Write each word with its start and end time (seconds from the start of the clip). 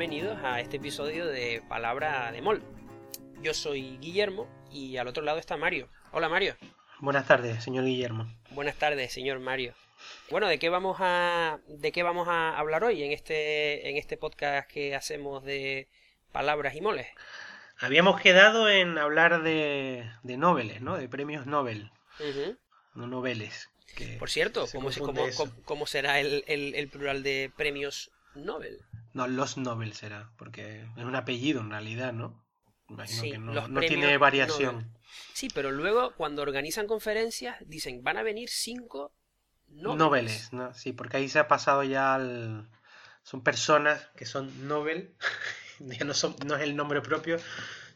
Bienvenidos 0.00 0.38
a 0.42 0.60
este 0.60 0.78
episodio 0.78 1.26
de 1.26 1.62
Palabra 1.68 2.32
de 2.32 2.40
Mol. 2.40 2.62
Yo 3.42 3.52
soy 3.52 3.98
Guillermo 3.98 4.48
y 4.72 4.96
al 4.96 5.06
otro 5.08 5.22
lado 5.22 5.38
está 5.38 5.58
Mario. 5.58 5.90
Hola 6.12 6.30
Mario. 6.30 6.56
Buenas 7.00 7.26
tardes, 7.26 7.62
señor 7.62 7.84
Guillermo. 7.84 8.26
Buenas 8.52 8.76
tardes, 8.76 9.12
señor 9.12 9.40
Mario. 9.40 9.74
Bueno, 10.30 10.48
¿de 10.48 10.58
qué 10.58 10.70
vamos 10.70 10.96
a 11.00 11.58
de 11.68 11.92
qué 11.92 12.02
vamos 12.02 12.28
a 12.28 12.56
hablar 12.56 12.82
hoy 12.82 13.02
en 13.02 13.12
este 13.12 13.90
en 13.90 13.98
este 13.98 14.16
podcast 14.16 14.70
que 14.70 14.94
hacemos 14.94 15.44
de 15.44 15.86
palabras 16.32 16.74
y 16.76 16.80
moles? 16.80 17.06
Habíamos 17.78 18.22
quedado 18.22 18.70
en 18.70 18.96
hablar 18.96 19.42
de, 19.42 20.10
de 20.22 20.36
noveles, 20.38 20.80
¿no? 20.80 20.96
De 20.96 21.10
premios 21.10 21.44
Nobel. 21.44 21.90
No 22.94 23.06
noveles. 23.06 23.68
Por 24.18 24.30
cierto, 24.30 24.66
¿cómo, 24.72 24.88
cómo, 25.66 25.86
será 25.86 26.20
el, 26.20 26.42
el, 26.46 26.88
plural 26.88 27.22
de 27.22 27.52
premios 27.54 28.10
Nobel? 28.34 28.78
No, 29.12 29.26
los 29.26 29.56
Nobel 29.56 29.92
será, 29.92 30.30
porque 30.36 30.86
es 30.96 31.04
un 31.04 31.16
apellido 31.16 31.60
en 31.60 31.70
realidad, 31.70 32.12
¿no? 32.12 32.44
Imagino 32.88 33.22
que 33.22 33.38
no, 33.38 33.68
no 33.68 33.80
tiene 33.80 34.16
variación. 34.18 34.96
Sí, 35.32 35.48
pero 35.54 35.70
luego 35.70 36.14
cuando 36.16 36.42
organizan 36.42 36.86
conferencias 36.86 37.56
dicen 37.66 38.02
van 38.02 38.16
a 38.16 38.22
venir 38.22 38.48
cinco 38.48 39.12
Noveles, 39.70 40.52
¿no? 40.52 40.74
Sí, 40.74 40.92
porque 40.92 41.18
ahí 41.18 41.28
se 41.28 41.38
ha 41.38 41.48
pasado 41.48 41.82
ya 41.84 42.14
al... 42.14 42.68
Son 43.22 43.42
personas 43.42 44.08
que 44.16 44.26
son 44.26 44.66
Nobel, 44.66 45.14
ya 45.78 46.04
no, 46.04 46.14
son, 46.14 46.34
no 46.46 46.56
es 46.56 46.62
el 46.62 46.74
nombre 46.74 47.00
propio, 47.00 47.36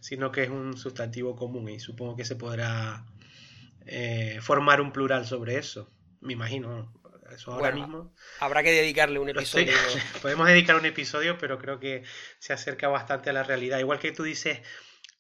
sino 0.01 0.31
que 0.31 0.45
es 0.45 0.51
un 0.51 0.77
sustantivo 0.77 1.35
común 1.35 1.69
y 1.69 1.81
supongo 1.81 2.15
que 2.15 2.25
se 2.25 2.37
podrá 2.37 3.07
eh, 3.87 4.39
formar 4.41 4.81
un 4.81 4.93
plural 4.93 5.27
sobre 5.27 5.57
eso. 5.59 5.91
Me 6.21 6.35
imagino. 6.35 6.93
Eso 7.35 7.53
ahora 7.53 7.73
mismo. 7.73 8.15
Habrá 8.41 8.63
que 8.63 8.73
dedicarle 8.73 9.19
un 9.19 9.29
episodio. 9.29 9.73
podemos 10.23 10.47
dedicar 10.47 10.77
un 10.77 10.87
episodio, 10.87 11.39
pero 11.39 11.59
creo 11.59 11.79
que 11.79 12.05
se 12.39 12.53
acerca 12.53 12.89
bastante 12.89 13.31
a 13.31 13.33
la 13.33 13.43
realidad. 13.43 13.79
Igual 13.79 13.99
que 13.99 14.13
tú 14.13 14.23
dices, 14.23 14.61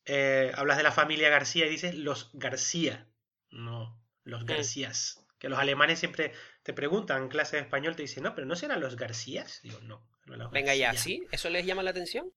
eh, 0.06 0.52
hablas 0.54 0.76
de 0.76 0.82
la 0.82 0.92
familia 0.92 1.28
García 1.30 1.66
y 1.66 1.70
dices 1.70 1.94
los 1.94 2.30
García, 2.34 3.08
no 3.50 4.00
los 4.24 4.44
Garcías. 4.44 5.20
Que 5.38 5.48
los 5.48 5.58
alemanes 5.58 5.98
siempre 5.98 6.32
te 6.62 6.72
preguntan 6.72 7.24
en 7.24 7.28
clase 7.28 7.56
de 7.56 7.62
español, 7.62 7.96
te 7.96 8.02
dicen, 8.02 8.22
no, 8.22 8.34
pero 8.34 8.46
¿no 8.46 8.56
serán 8.56 8.80
los 8.80 8.96
Garcías? 8.96 9.60
Digo, 9.62 9.78
no. 9.80 10.08
Venga 10.50 10.74
ya, 10.74 10.94
¿sí? 10.94 11.22
¿Eso 11.30 11.50
les 11.50 11.66
llama 11.66 11.82
la 11.82 11.90
atención? 11.90 12.32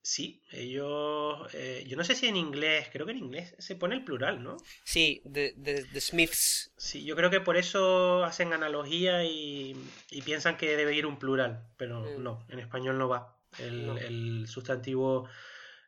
Sí, 0.00 0.42
ellos, 0.52 1.48
eh, 1.52 1.84
yo 1.86 1.96
no 1.96 2.04
sé 2.04 2.14
si 2.14 2.28
en 2.28 2.36
inglés, 2.36 2.88
creo 2.92 3.04
que 3.04 3.12
en 3.12 3.18
inglés 3.18 3.54
se 3.58 3.76
pone 3.76 3.94
el 3.94 4.04
plural, 4.04 4.42
¿no? 4.42 4.56
Sí, 4.84 5.22
the, 5.30 6.00
Smiths. 6.00 6.72
Sí, 6.76 7.04
yo 7.04 7.14
creo 7.14 7.30
que 7.30 7.40
por 7.40 7.56
eso 7.56 8.24
hacen 8.24 8.52
analogía 8.52 9.24
y, 9.24 9.76
piensan 10.24 10.56
que 10.56 10.76
debe 10.76 10.94
ir 10.94 11.04
un 11.04 11.18
plural, 11.18 11.66
pero 11.76 12.00
mm. 12.00 12.22
no, 12.22 12.46
en 12.48 12.58
español 12.60 12.98
no 12.98 13.08
va. 13.08 13.36
El, 13.58 14.46
sustantivo, 14.46 15.28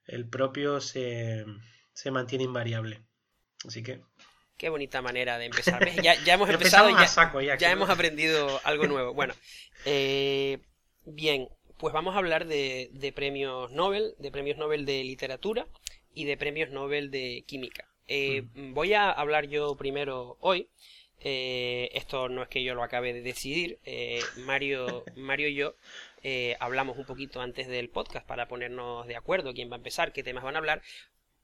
el 0.06 0.28
propio, 0.28 0.80
se, 0.80 1.44
se 1.92 2.10
mantiene 2.10 2.44
invariable. 2.44 3.02
Así 3.64 3.82
que 3.82 4.02
Qué 4.60 4.68
bonita 4.68 5.00
manera 5.00 5.38
de 5.38 5.46
empezar. 5.46 5.90
Ya, 6.02 6.22
ya 6.22 6.34
hemos 6.34 6.50
empezado, 6.50 6.90
ya, 7.40 7.56
ya, 7.56 7.70
hemos 7.70 7.88
aprendido 7.88 8.60
algo 8.64 8.86
nuevo. 8.86 9.14
Bueno, 9.14 9.32
eh, 9.86 10.58
bien, 11.06 11.48
pues 11.80 11.94
vamos 11.94 12.14
a 12.14 12.18
hablar 12.18 12.46
de, 12.46 13.12
premios 13.14 13.70
Nobel, 13.72 14.14
de 14.18 14.30
premios 14.30 14.58
Nobel 14.58 14.84
de 14.84 15.02
literatura 15.04 15.66
y 16.14 16.24
de 16.24 16.36
premios 16.36 16.70
Nobel 16.70 17.10
de 17.10 17.44
química. 17.46 17.86
Eh, 18.06 18.42
mm. 18.54 18.74
Voy 18.74 18.92
a 18.94 19.10
hablar 19.10 19.48
yo 19.48 19.74
primero 19.76 20.36
hoy. 20.40 20.68
Eh, 21.22 21.90
esto 21.92 22.30
no 22.30 22.42
es 22.42 22.48
que 22.48 22.64
yo 22.64 22.74
lo 22.74 22.82
acabe 22.82 23.12
de 23.12 23.22
decidir. 23.22 23.78
Mario, 24.44 25.04
Mario 25.16 25.48
y 25.48 25.54
yo 25.54 25.74
hablamos 26.60 26.98
un 26.98 27.06
poquito 27.06 27.40
antes 27.40 27.66
del 27.66 27.88
podcast 27.88 28.26
para 28.26 28.46
ponernos 28.46 29.06
de 29.06 29.16
acuerdo 29.16 29.54
quién 29.54 29.70
va 29.70 29.76
a 29.76 29.78
empezar, 29.78 30.12
qué 30.12 30.22
temas 30.22 30.44
van 30.44 30.56
a 30.56 30.58
hablar 30.58 30.82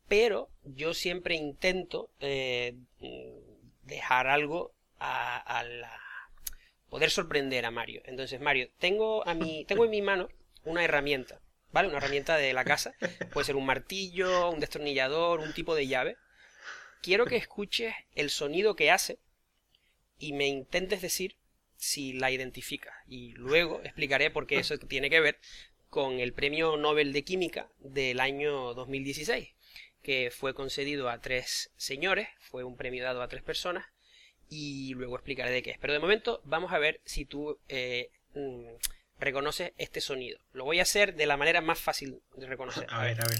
pero 0.09 0.49
yo 0.65 0.95
siempre 0.95 1.35
intento 1.35 2.11
eh, 2.21 2.75
dejar 3.83 4.27
algo 4.29 4.73
a, 4.99 5.65
la 5.65 6.01
poder 6.89 7.11
sorprender 7.11 7.65
a 7.65 7.71
Mario. 7.71 8.03
Entonces, 8.05 8.41
Mario, 8.41 8.71
tengo 8.79 9.27
a 9.27 9.35
mi, 9.35 9.65
tengo 9.65 9.85
en 9.85 9.91
mi 9.91 10.03
mano 10.03 10.29
una 10.65 10.85
herramienta, 10.85 11.41
¿vale? 11.73 11.89
Una 11.89 11.99
herramienta 11.99 12.37
de 12.37 12.53
la 12.53 12.65
casa. 12.65 12.95
Puede 13.33 13.47
ser 13.47 13.57
un 13.57 13.67
martillo, 13.67 14.51
un 14.51 14.61
destornillador, 14.61 15.41
un 15.41 15.53
tipo 15.53 15.75
de 15.75 15.87
llave. 15.87 16.17
Quiero 17.03 17.27
que 17.27 17.37
escuches 17.37 17.95
el 18.15 18.31
sonido 18.31 18.75
que 18.77 18.91
hace 18.91 19.19
y 20.19 20.33
me 20.33 20.47
intentes 20.47 21.03
decir 21.03 21.37
si 21.77 22.15
la 22.15 22.31
identificas. 22.31 22.95
Y 23.07 23.33
luego 23.33 23.81
explicaré 23.85 24.31
por 24.31 24.47
qué 24.47 24.59
eso 24.59 24.79
tiene 24.79 25.11
que 25.11 25.21
ver 25.21 25.39
con 25.89 26.21
el 26.21 26.33
Premio 26.33 26.77
Nobel 26.77 27.13
de 27.13 27.23
Química 27.23 27.71
del 27.79 28.21
año 28.21 28.75
2016 28.75 29.57
que 30.07 30.31
fue 30.31 30.55
concedido 30.55 31.11
a 31.11 31.21
tres 31.21 31.73
señores, 31.77 32.29
fue 32.39 32.63
un 32.63 32.77
premio 32.77 33.03
dado 33.03 33.23
a 33.23 33.29
tres 33.29 33.43
personas, 33.43 33.87
y 34.49 34.95
luego 34.95 35.17
explicaré 35.17 35.51
de 35.51 35.63
qué 35.63 35.73
es. 35.73 35.79
Pero 35.79 35.93
de 35.93 35.99
momento 35.99 36.41
vamos 36.45 36.73
a 36.73 36.79
ver 36.79 37.01
si 37.05 37.25
tú 37.25 37.59
eh, 37.69 38.11
mm, 38.35 38.77
reconoces 39.19 39.73
este 39.77 40.01
sonido. 40.01 40.41
Lo 40.53 40.65
voy 40.65 40.79
a 40.79 40.83
hacer 40.83 41.15
de 41.15 41.27
la 41.27 41.37
manera 41.37 41.61
más 41.61 41.79
fácil 41.79 42.23
de 42.37 42.47
reconocer. 42.47 42.87
A, 42.91 43.05
ver, 43.05 43.21
a 43.21 43.29
ver. 43.29 43.39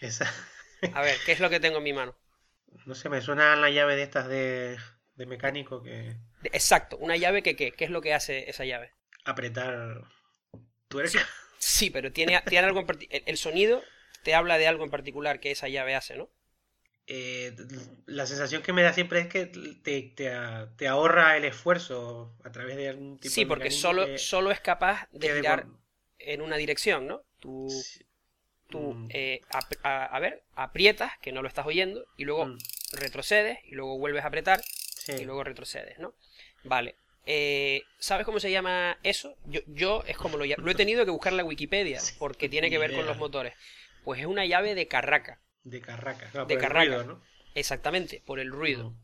A 0.94 1.02
ver, 1.02 1.16
¿qué 1.26 1.32
es 1.32 1.40
lo 1.40 1.50
que 1.50 1.58
tengo 1.58 1.78
en 1.78 1.82
mi 1.82 1.92
mano? 1.92 2.16
No 2.86 2.94
sé, 2.94 3.08
me 3.08 3.20
suena 3.20 3.56
la 3.56 3.68
llave 3.68 3.96
de 3.96 4.02
estas 4.04 4.28
de, 4.28 4.78
de 5.16 5.26
mecánico 5.26 5.82
que... 5.82 6.16
Exacto, 6.44 6.96
una 6.98 7.16
llave 7.16 7.42
que 7.42 7.56
¿qué? 7.56 7.72
¿Qué 7.72 7.84
es 7.84 7.90
lo 7.90 8.00
que 8.00 8.14
hace 8.14 8.48
esa 8.48 8.64
llave? 8.64 8.92
Apretar 9.24 10.04
¿Tú 10.86 11.00
eres 11.00 11.16
Sí, 11.58 11.90
pero 11.90 12.12
tiene, 12.12 12.40
tiene 12.46 12.68
algo 12.68 12.86
en 12.88 13.22
el 13.26 13.36
sonido 13.36 13.82
te 14.28 14.34
habla 14.34 14.58
de 14.58 14.66
algo 14.66 14.84
en 14.84 14.90
particular 14.90 15.40
que 15.40 15.50
esa 15.50 15.68
llave 15.68 15.94
hace, 15.94 16.14
¿no? 16.14 16.28
Eh, 17.06 17.56
la 18.04 18.26
sensación 18.26 18.60
que 18.60 18.74
me 18.74 18.82
da 18.82 18.92
siempre 18.92 19.20
es 19.20 19.26
que 19.28 19.46
te, 19.46 20.02
te, 20.76 20.86
ahorra 20.86 21.38
el 21.38 21.46
esfuerzo 21.46 22.36
a 22.44 22.52
través 22.52 22.76
de 22.76 22.90
algún 22.90 23.18
tipo 23.18 23.34
sí, 23.34 23.46
porque 23.46 23.70
solo, 23.70 24.18
solo 24.18 24.50
es 24.50 24.60
capaz 24.60 25.08
de 25.12 25.34
girar 25.34 25.64
en 26.18 26.42
una 26.42 26.58
dirección, 26.58 27.06
¿no? 27.06 27.22
Tú, 27.38 27.72
tú 28.68 28.92
mm. 28.92 29.08
eh, 29.14 29.40
a, 29.82 30.18
ver, 30.20 30.42
aprietas, 30.54 31.12
que 31.22 31.32
no 31.32 31.40
lo 31.40 31.48
estás 31.48 31.64
oyendo, 31.64 32.04
y 32.18 32.26
luego 32.26 32.44
mm. 32.44 32.58
retrocedes, 32.92 33.60
y 33.64 33.76
luego 33.76 33.96
vuelves 33.96 34.24
a 34.24 34.26
apretar, 34.26 34.60
y 35.18 35.24
luego 35.24 35.42
retrocedes, 35.42 35.98
¿no? 35.98 36.12
Vale. 36.64 36.96
Eh, 37.24 37.82
¿Sabes 37.98 38.26
cómo 38.26 38.40
se 38.40 38.50
llama 38.50 38.98
eso? 39.02 39.36
Yo, 39.46 39.60
yo 39.66 40.02
es 40.06 40.18
como 40.18 40.36
lo, 40.36 40.44
lo 40.44 40.70
he 40.70 40.74
tenido 40.74 41.06
que 41.06 41.10
buscar 41.10 41.32
en 41.32 41.38
la 41.38 41.44
Wikipedia, 41.44 41.98
porque 42.18 42.50
tiene 42.50 42.68
que 42.68 42.76
ver 42.76 42.94
con 42.94 43.06
los 43.06 43.16
motores. 43.16 43.54
Pues 44.04 44.20
es 44.20 44.26
una 44.26 44.46
llave 44.46 44.74
de 44.74 44.88
carraca. 44.88 45.40
De 45.64 45.80
carraca, 45.80 46.44
de 46.44 46.58
carraca. 46.58 47.04
¿no? 47.04 47.20
Exactamente, 47.54 48.22
por 48.24 48.40
el 48.40 48.50
ruido. 48.50 48.94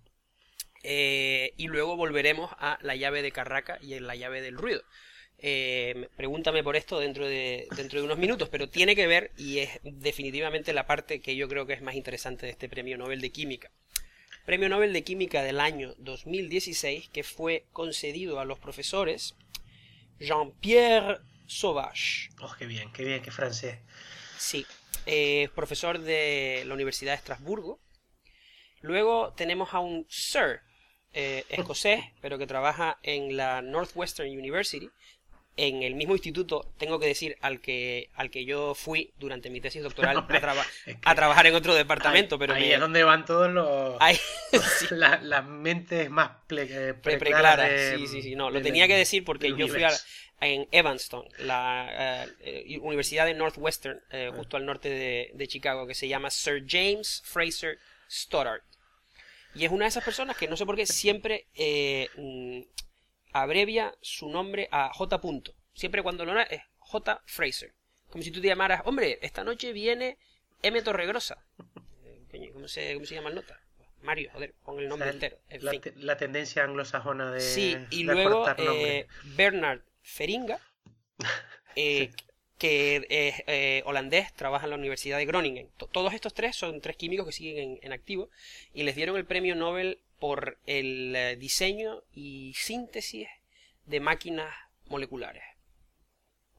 Eh, 0.83 1.55
y 1.57 1.67
luego 1.67 1.97
volveremos 1.97 2.51
a 2.59 2.79
la 2.83 2.95
llave 2.95 3.23
de 3.23 3.33
carraca 3.33 3.79
y 3.81 3.99
la 4.01 4.15
llave 4.15 4.43
del 4.43 4.57
ruido. 4.57 4.83
Eh, 5.39 6.09
pregúntame 6.17 6.63
por 6.63 6.77
esto 6.77 7.01
dentro 7.01 7.27
de, 7.27 7.67
dentro 7.77 7.99
de 7.99 8.05
unos 8.05 8.19
minutos, 8.19 8.49
pero 8.49 8.69
tiene 8.69 8.95
que 8.95 9.07
ver 9.07 9.33
y 9.37 9.59
es 9.59 9.81
definitivamente 9.83 10.73
la 10.73 10.87
parte 10.87 11.21
que 11.21 11.37
yo 11.37 11.49
creo 11.49 11.67
que 11.67 11.73
es 11.73 11.83
más 11.83 11.95
interesante 11.95 12.47
de 12.47 12.53
este 12.53 12.69
premio 12.69 12.97
Nobel 12.97 13.21
de 13.21 13.31
Química. 13.31 13.71
Premio 14.45 14.69
Nobel 14.69 14.93
de 14.93 15.05
Química 15.05 15.43
del 15.43 15.59
año 15.59 15.95
2016 15.99 17.09
que 17.09 17.25
fue 17.25 17.65
concedido 17.73 18.39
a 18.39 18.45
los 18.45 18.59
profesores 18.59 19.35
Jean-Pierre 20.21 21.19
Sauvage. 21.47 22.29
Oh, 22.41 22.55
qué 22.59 22.67
bien, 22.67 22.93
qué 22.93 23.05
bien, 23.05 23.23
qué 23.23 23.31
francés. 23.31 23.79
Sí, 24.39 24.67
eh, 25.07 25.49
profesor 25.55 25.99
de 25.99 26.65
la 26.67 26.75
Universidad 26.75 27.13
de 27.13 27.17
Estrasburgo. 27.17 27.81
Luego 28.81 29.33
tenemos 29.35 29.73
a 29.75 29.81
un 29.81 30.07
Sir 30.09 30.61
eh, 31.13 31.45
escocés, 31.49 32.05
pero 32.21 32.39
que 32.39 32.47
trabaja 32.47 32.99
en 33.03 33.37
la 33.37 33.63
Northwestern 33.63 34.29
University, 34.29 34.91
en 35.57 35.83
el 35.83 35.95
mismo 35.95 36.15
instituto, 36.15 36.73
tengo 36.79 36.99
que 36.99 37.07
decir, 37.07 37.37
al 37.41 37.61
que, 37.61 38.11
al 38.15 38.31
que 38.31 38.45
yo 38.45 38.75
fui 38.75 39.13
durante 39.19 39.51
mi 39.51 39.61
tesis 39.61 39.83
doctoral 39.83 40.17
a, 41.05 41.15
trabajar 41.15 41.47
en 41.47 41.55
otro 41.55 41.75
departamento. 41.75 42.35
Ahí, 42.35 42.39
pero 42.39 42.55
ahí 42.55 42.73
es 42.73 42.81
donde 42.81 43.05
van 43.05 43.25
todos 43.25 43.53
los. 43.53 43.97
las 44.91 45.47
mentes 45.47 46.11
más 46.11 46.31
eh, 46.51 46.95
preclaras. 47.01 47.97
sí, 47.97 48.07
sí, 48.07 48.23
sí. 48.23 48.35
No, 48.35 48.51
lo 48.51 48.61
tenía 48.63 48.89
que 48.89 48.97
decir 48.97 49.25
porque 49.25 49.55
yo 49.57 49.69
fui 49.69 49.83
en 50.41 50.69
Evanston, 50.73 51.25
la 51.39 52.27
eh, 52.41 52.79
Universidad 52.83 53.25
de 53.25 53.35
Northwestern, 53.35 54.01
eh, 54.11 54.31
ah. 54.31 54.37
justo 54.37 54.57
al 54.57 54.67
norte 54.67 54.91
de, 54.91 55.31
de, 55.33 55.49
Chicago, 55.49 55.87
que 55.87 55.95
se 55.95 56.09
llama 56.09 56.31
Sir 56.31 56.65
James 56.67 57.23
Fraser 57.25 57.79
Stoddart. 58.11 58.63
Y 59.55 59.65
es 59.65 59.71
una 59.71 59.85
de 59.85 59.91
esas 59.91 60.05
personas 60.05 60.37
que 60.37 60.49
no 60.49 60.57
sé 60.57 60.67
por 60.67 60.75
qué 60.75 60.85
siempre 60.85 61.47
mm, 62.17 62.63
abrevia 63.35 63.95
su 64.01 64.29
nombre 64.29 64.69
a 64.71 64.91
J. 64.95 65.21
Punto. 65.21 65.55
Siempre 65.75 66.03
cuando 66.03 66.25
lo 66.25 66.39
es 66.41 66.63
J. 66.79 67.23
Fraser. 67.27 67.75
Como 68.09 68.23
si 68.23 68.31
tú 68.31 68.41
te 68.41 68.47
llamaras, 68.47 68.83
hombre, 68.85 69.19
esta 69.21 69.45
noche 69.45 69.73
viene 69.73 70.19
M. 70.63 70.81
Torregrosa. 70.83 71.45
Eh, 72.33 72.51
¿Cómo 72.53 72.69
se, 72.69 72.95
cómo 72.95 73.05
se 73.05 73.15
llama 73.15 73.29
el 73.29 73.35
nota? 73.35 73.61
Mario, 74.05 74.31
joder, 74.33 74.55
pon 74.65 74.79
el 74.79 74.89
nombre 74.89 75.09
entero. 75.09 75.39
la, 75.97 76.17
tendencia 76.17 76.63
anglosajona 76.63 77.33
de. 77.33 77.41
Sí, 77.41 77.77
y 77.91 78.05
luego 78.05 78.47
eh, 78.59 79.07
Bernard 79.35 79.81
Feringa, 80.03 80.61
eh, 81.77 82.11
que 82.59 83.07
es 83.09 83.43
eh, 83.47 83.83
holandés, 83.87 84.33
trabaja 84.35 84.67
en 84.67 84.71
la 84.71 84.77
Universidad 84.77 85.17
de 85.17 85.25
Groningen. 85.25 85.71
Todos 85.91 86.13
estos 86.13 86.35
tres 86.35 86.55
son 86.55 86.83
tres 86.83 86.97
químicos 86.97 87.27
que 87.27 87.33
siguen 87.33 87.79
en, 87.83 87.93
activo 87.93 88.29
y 88.75 88.83
les 88.83 88.95
dieron 88.95 89.17
el 89.17 89.25
premio 89.25 89.57
Nobel 89.57 89.99
por 90.19 90.59
el 90.67 91.39
diseño 91.39 92.03
y 92.13 92.55
síntesis 92.55 93.29
de 93.87 94.01
máquinas 94.01 94.55
moleculares. 94.87 95.43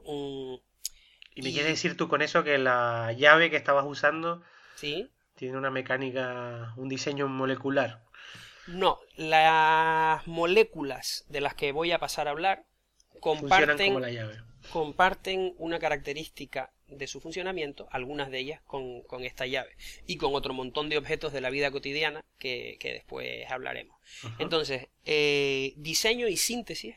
¿Y 0.04 1.42
me 1.42 1.52
quieres 1.52 1.72
decir 1.72 1.98
tú 1.98 2.08
con 2.08 2.22
eso 2.22 2.44
que 2.44 2.58
la 2.58 3.12
llave 3.14 3.50
que 3.50 3.58
estabas 3.58 3.86
usando 3.86 4.44
¿Sí? 4.76 5.10
tiene 5.36 5.58
una 5.58 5.72
mecánica, 5.72 6.74
un 6.78 6.90
diseño 6.90 7.28
molecular? 7.28 8.04
No, 8.68 9.00
las 9.16 10.26
moléculas 10.28 11.26
de 11.30 11.42
las 11.42 11.54
que 11.56 11.72
voy 11.72 11.92
a 11.92 12.00
pasar 12.00 12.28
a 12.28 12.32
hablar 12.32 12.66
comparten, 13.20 13.96
comparten 14.72 15.54
una 15.58 15.80
característica 15.80 16.72
de 16.88 17.08
su 17.08 17.20
funcionamiento, 17.20 17.88
algunas 17.92 18.30
de 18.30 18.40
ellas 18.40 18.62
con, 18.62 19.04
esta 19.22 19.46
llave 19.46 19.76
y 20.06 20.18
con 20.18 20.36
otro 20.36 20.54
montón 20.54 20.90
de 20.90 20.98
objetos 20.98 21.34
de 21.34 21.42
la 21.42 21.50
vida 21.50 21.72
cotidiana 21.72 22.24
que, 22.38 22.78
después 22.82 23.50
hablaremos. 23.50 23.98
Entonces, 24.40 24.88
eh, 25.06 25.74
diseño 25.78 26.28
y 26.28 26.38
síntesis 26.38 26.96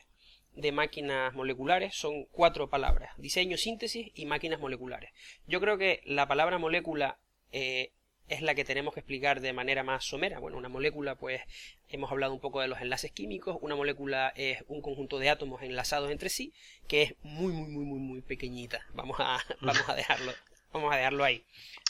de 0.55 0.73
máquinas 0.73 1.35
moleculares 1.35 1.95
son 1.95 2.25
cuatro 2.27 2.69
palabras. 2.69 3.13
Diseño, 3.17 3.57
síntesis 3.57 4.11
y 4.15 4.27
máquinas 4.27 4.61
moleculares. 4.61 5.11
Yo 5.47 5.61
creo 5.61 5.79
que 5.79 6.03
la 6.05 6.27
palabra 6.27 6.59
molécula 6.59 7.19
eh, 7.53 7.93
es 8.29 8.43
la 8.43 8.55
que 8.55 8.65
tenemos 8.65 8.95
que 8.95 9.01
explicar 9.01 9.41
de 9.41 9.53
manera 9.53 9.83
más 9.83 10.05
somera. 10.05 10.39
Bueno, 10.39 10.57
una 10.57 10.69
molécula, 10.69 11.15
pues 11.15 11.43
hemos 11.89 12.11
hablado 12.11 12.33
un 12.33 12.41
poco 12.41 12.61
de 12.61 12.69
los 12.69 12.81
enlaces 12.81 13.11
químicos. 13.11 13.59
Una 13.61 13.75
molécula 13.75 14.33
es 14.37 14.65
un 14.69 14.83
conjunto 14.83 15.19
de 15.19 15.31
átomos 15.31 15.63
enlazados 15.63 16.11
entre 16.11 16.29
sí, 16.29 16.53
que 16.87 17.03
es 17.03 17.15
muy, 17.23 17.53
muy, 17.53 17.69
muy, 17.69 17.85
muy, 17.85 17.99
muy 17.99 18.21
pequeñita. 18.21 18.87
Vamos 18.95 19.19
a, 19.21 19.39
vamos 19.61 19.89
a 19.89 19.95
dejarlo, 19.95 20.33
vamos 20.73 20.93
a 20.93 20.97
dejarlo 20.97 21.25
ahí. 21.25 21.45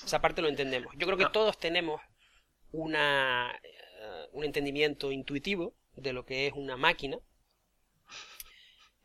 Esa 0.04 0.20
parte 0.20 0.42
lo 0.42 0.48
entendemos. 0.48 0.94
Yo 0.96 1.06
creo 1.06 1.18
que 1.18 1.26
todos 1.26 1.58
tenemos 1.58 2.00
una, 2.72 3.52
eh, 3.62 4.28
un 4.32 4.44
entendimiento 4.44 5.12
intuitivo 5.12 5.74
de 5.96 6.12
lo 6.12 6.24
que 6.24 6.46
es 6.46 6.52
una 6.52 6.76
máquina 6.76 7.18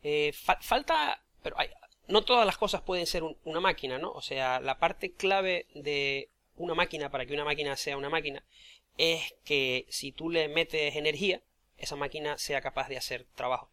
eh, 0.04 0.32
falta, 0.60 1.24
pero 1.42 1.58
hay, 1.58 1.70
no 2.08 2.22
todas 2.22 2.44
las 2.44 2.58
cosas 2.58 2.82
pueden 2.82 3.06
ser 3.06 3.22
una 3.44 3.60
máquina, 3.60 3.98
¿no? 3.98 4.12
O 4.12 4.20
sea, 4.20 4.60
la 4.60 4.78
parte 4.78 5.12
clave 5.14 5.66
de 5.74 6.28
una 6.56 6.74
máquina 6.74 7.10
para 7.10 7.26
que 7.26 7.34
una 7.34 7.44
máquina 7.44 7.76
sea 7.76 7.96
una 7.96 8.10
máquina 8.10 8.44
es 8.96 9.34
que 9.44 9.86
si 9.88 10.12
tú 10.12 10.30
le 10.30 10.48
metes 10.48 10.96
energía, 10.96 11.42
esa 11.76 11.96
máquina 11.96 12.38
sea 12.38 12.60
capaz 12.60 12.88
de 12.88 12.96
hacer 12.96 13.26
trabajo. 13.34 13.70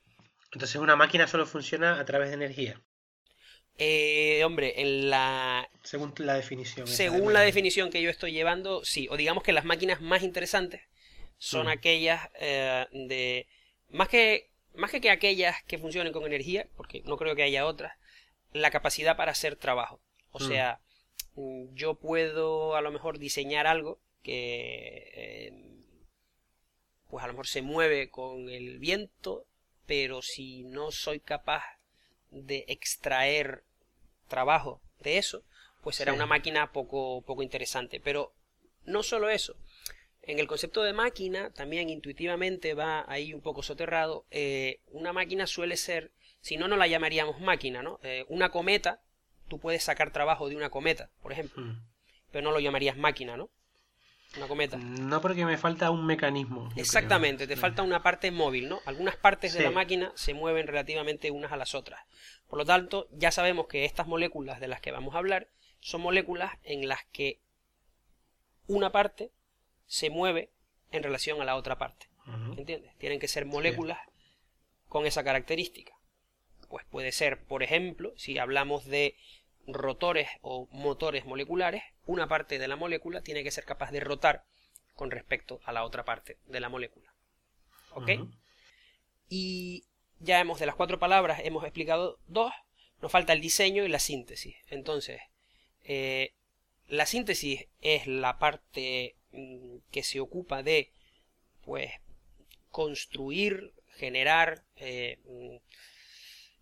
Entonces 0.51 0.75
una 0.77 0.95
máquina 0.95 1.27
solo 1.27 1.45
funciona 1.45 1.99
a 1.99 2.05
través 2.05 2.29
de 2.29 2.35
energía. 2.35 2.81
Eh, 3.77 4.43
hombre, 4.43 4.81
en 4.81 5.09
la... 5.09 5.69
Según 5.83 6.13
la 6.17 6.35
definición. 6.35 6.87
Según 6.87 7.33
la 7.33 7.41
definición 7.41 7.89
que 7.89 8.01
yo 8.01 8.09
estoy 8.09 8.31
llevando, 8.31 8.83
sí. 8.83 9.07
O 9.09 9.17
digamos 9.17 9.43
que 9.43 9.53
las 9.53 9.65
máquinas 9.65 10.01
más 10.01 10.23
interesantes 10.23 10.81
son 11.37 11.67
mm. 11.67 11.69
aquellas 11.69 12.29
eh, 12.39 12.85
de... 12.91 13.47
Más 13.89 14.07
que 14.07 14.51
más 14.73 14.91
que, 14.91 15.01
que 15.01 15.09
aquellas 15.09 15.61
que 15.63 15.77
funcionen 15.77 16.13
con 16.13 16.25
energía, 16.25 16.67
porque 16.77 17.01
no 17.05 17.17
creo 17.17 17.35
que 17.35 17.43
haya 17.43 17.65
otras, 17.65 17.93
la 18.53 18.71
capacidad 18.71 19.17
para 19.17 19.31
hacer 19.31 19.55
trabajo. 19.55 19.99
O 20.31 20.39
mm. 20.39 20.47
sea, 20.47 20.79
yo 21.73 21.95
puedo 21.95 22.75
a 22.75 22.81
lo 22.81 22.91
mejor 22.91 23.19
diseñar 23.19 23.67
algo 23.67 23.99
que 24.23 25.11
eh, 25.15 25.71
pues 27.09 27.23
a 27.23 27.27
lo 27.27 27.33
mejor 27.33 27.47
se 27.47 27.61
mueve 27.61 28.09
con 28.09 28.49
el 28.49 28.79
viento, 28.79 29.45
pero 29.85 30.21
si 30.21 30.63
no 30.63 30.91
soy 30.91 31.19
capaz 31.19 31.63
de 32.29 32.65
extraer 32.67 33.63
trabajo 34.27 34.81
de 34.99 35.17
eso, 35.17 35.43
pues 35.81 35.97
será 35.97 36.13
una 36.13 36.25
máquina 36.25 36.71
poco, 36.71 37.21
poco 37.23 37.43
interesante. 37.43 37.99
Pero 37.99 38.33
no 38.85 39.03
solo 39.03 39.29
eso, 39.29 39.57
en 40.21 40.39
el 40.39 40.47
concepto 40.47 40.83
de 40.83 40.93
máquina, 40.93 41.51
también 41.51 41.89
intuitivamente 41.89 42.73
va 42.73 43.03
ahí 43.11 43.33
un 43.33 43.41
poco 43.41 43.63
soterrado. 43.63 44.25
Eh, 44.31 44.79
una 44.87 45.13
máquina 45.13 45.47
suele 45.47 45.77
ser, 45.77 46.11
si 46.39 46.57
no, 46.57 46.67
no 46.67 46.77
la 46.77 46.87
llamaríamos 46.87 47.41
máquina, 47.41 47.81
¿no? 47.81 47.99
Eh, 48.03 48.25
una 48.29 48.49
cometa, 48.49 49.01
tú 49.51 49.59
puedes 49.59 49.83
sacar 49.83 50.11
trabajo 50.11 50.47
de 50.47 50.55
una 50.55 50.69
cometa, 50.69 51.09
por 51.21 51.33
ejemplo, 51.33 51.61
hmm. 51.61 51.83
pero 52.31 52.41
no 52.41 52.51
lo 52.53 52.61
llamarías 52.61 52.95
máquina, 52.95 53.35
¿no? 53.35 53.49
Una 54.37 54.47
cometa. 54.47 54.77
No, 54.77 55.19
porque 55.19 55.43
me 55.43 55.57
falta 55.57 55.91
un 55.91 56.05
mecanismo. 56.05 56.69
Exactamente, 56.77 57.47
te 57.47 57.57
falta 57.57 57.83
una 57.83 58.01
parte 58.01 58.31
móvil, 58.31 58.69
¿no? 58.69 58.79
Algunas 58.85 59.17
partes 59.17 59.53
de 59.53 59.61
la 59.61 59.71
máquina 59.71 60.13
se 60.15 60.33
mueven 60.33 60.67
relativamente 60.67 61.31
unas 61.31 61.51
a 61.51 61.57
las 61.57 61.75
otras. 61.75 61.99
Por 62.47 62.59
lo 62.59 62.65
tanto, 62.65 63.09
ya 63.11 63.29
sabemos 63.29 63.67
que 63.67 63.83
estas 63.83 64.07
moléculas 64.07 64.61
de 64.61 64.69
las 64.69 64.79
que 64.79 64.93
vamos 64.93 65.15
a 65.15 65.17
hablar 65.17 65.49
son 65.81 65.99
moléculas 65.99 66.53
en 66.63 66.87
las 66.87 67.03
que 67.11 67.41
una 68.67 68.93
parte 68.93 69.33
se 69.85 70.09
mueve 70.09 70.49
en 70.91 71.03
relación 71.03 71.41
a 71.41 71.45
la 71.45 71.57
otra 71.57 71.77
parte. 71.77 72.07
¿Entiendes? 72.57 72.95
Tienen 72.99 73.19
que 73.19 73.27
ser 73.27 73.45
moléculas 73.45 73.99
con 74.87 75.05
esa 75.05 75.25
característica. 75.25 75.91
Pues 76.69 76.85
puede 76.85 77.11
ser, 77.11 77.43
por 77.43 77.63
ejemplo, 77.63 78.13
si 78.15 78.37
hablamos 78.37 78.85
de 78.85 79.17
rotores 79.67 80.29
o 80.41 80.67
motores 80.71 81.25
moleculares, 81.25 81.83
una 82.05 82.27
parte 82.27 82.59
de 82.59 82.67
la 82.67 82.75
molécula 82.75 83.21
tiene 83.21 83.43
que 83.43 83.51
ser 83.51 83.65
capaz 83.65 83.91
de 83.91 83.99
rotar 83.99 84.43
con 84.95 85.11
respecto 85.11 85.59
a 85.63 85.71
la 85.71 85.83
otra 85.83 86.05
parte 86.05 86.37
de 86.47 86.59
la 86.59 86.69
molécula. 86.69 87.13
¿Ok? 87.93 88.09
Y 89.29 89.85
ya 90.19 90.39
hemos, 90.39 90.59
de 90.59 90.65
las 90.65 90.75
cuatro 90.75 90.99
palabras, 90.99 91.41
hemos 91.43 91.63
explicado 91.63 92.19
dos. 92.27 92.53
Nos 93.01 93.11
falta 93.11 93.33
el 93.33 93.41
diseño 93.41 93.83
y 93.83 93.87
la 93.87 93.99
síntesis. 93.99 94.55
Entonces, 94.69 95.21
eh, 95.83 96.33
la 96.87 97.05
síntesis 97.05 97.67
es 97.81 98.05
la 98.07 98.37
parte 98.37 99.15
Mm, 99.31 99.77
que 99.91 100.03
se 100.03 100.19
ocupa 100.19 100.61
de 100.61 100.91
pues 101.63 101.91
construir 102.69 103.73
generar 103.95 104.63
eh, 104.75 105.19
mm, 105.25 105.55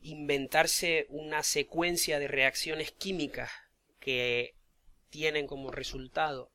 inventarse 0.01 1.05
una 1.09 1.43
secuencia 1.43 2.19
de 2.19 2.27
reacciones 2.27 2.91
químicas 2.91 3.51
que 3.99 4.55
tienen 5.09 5.47
como 5.47 5.71
resultado 5.71 6.51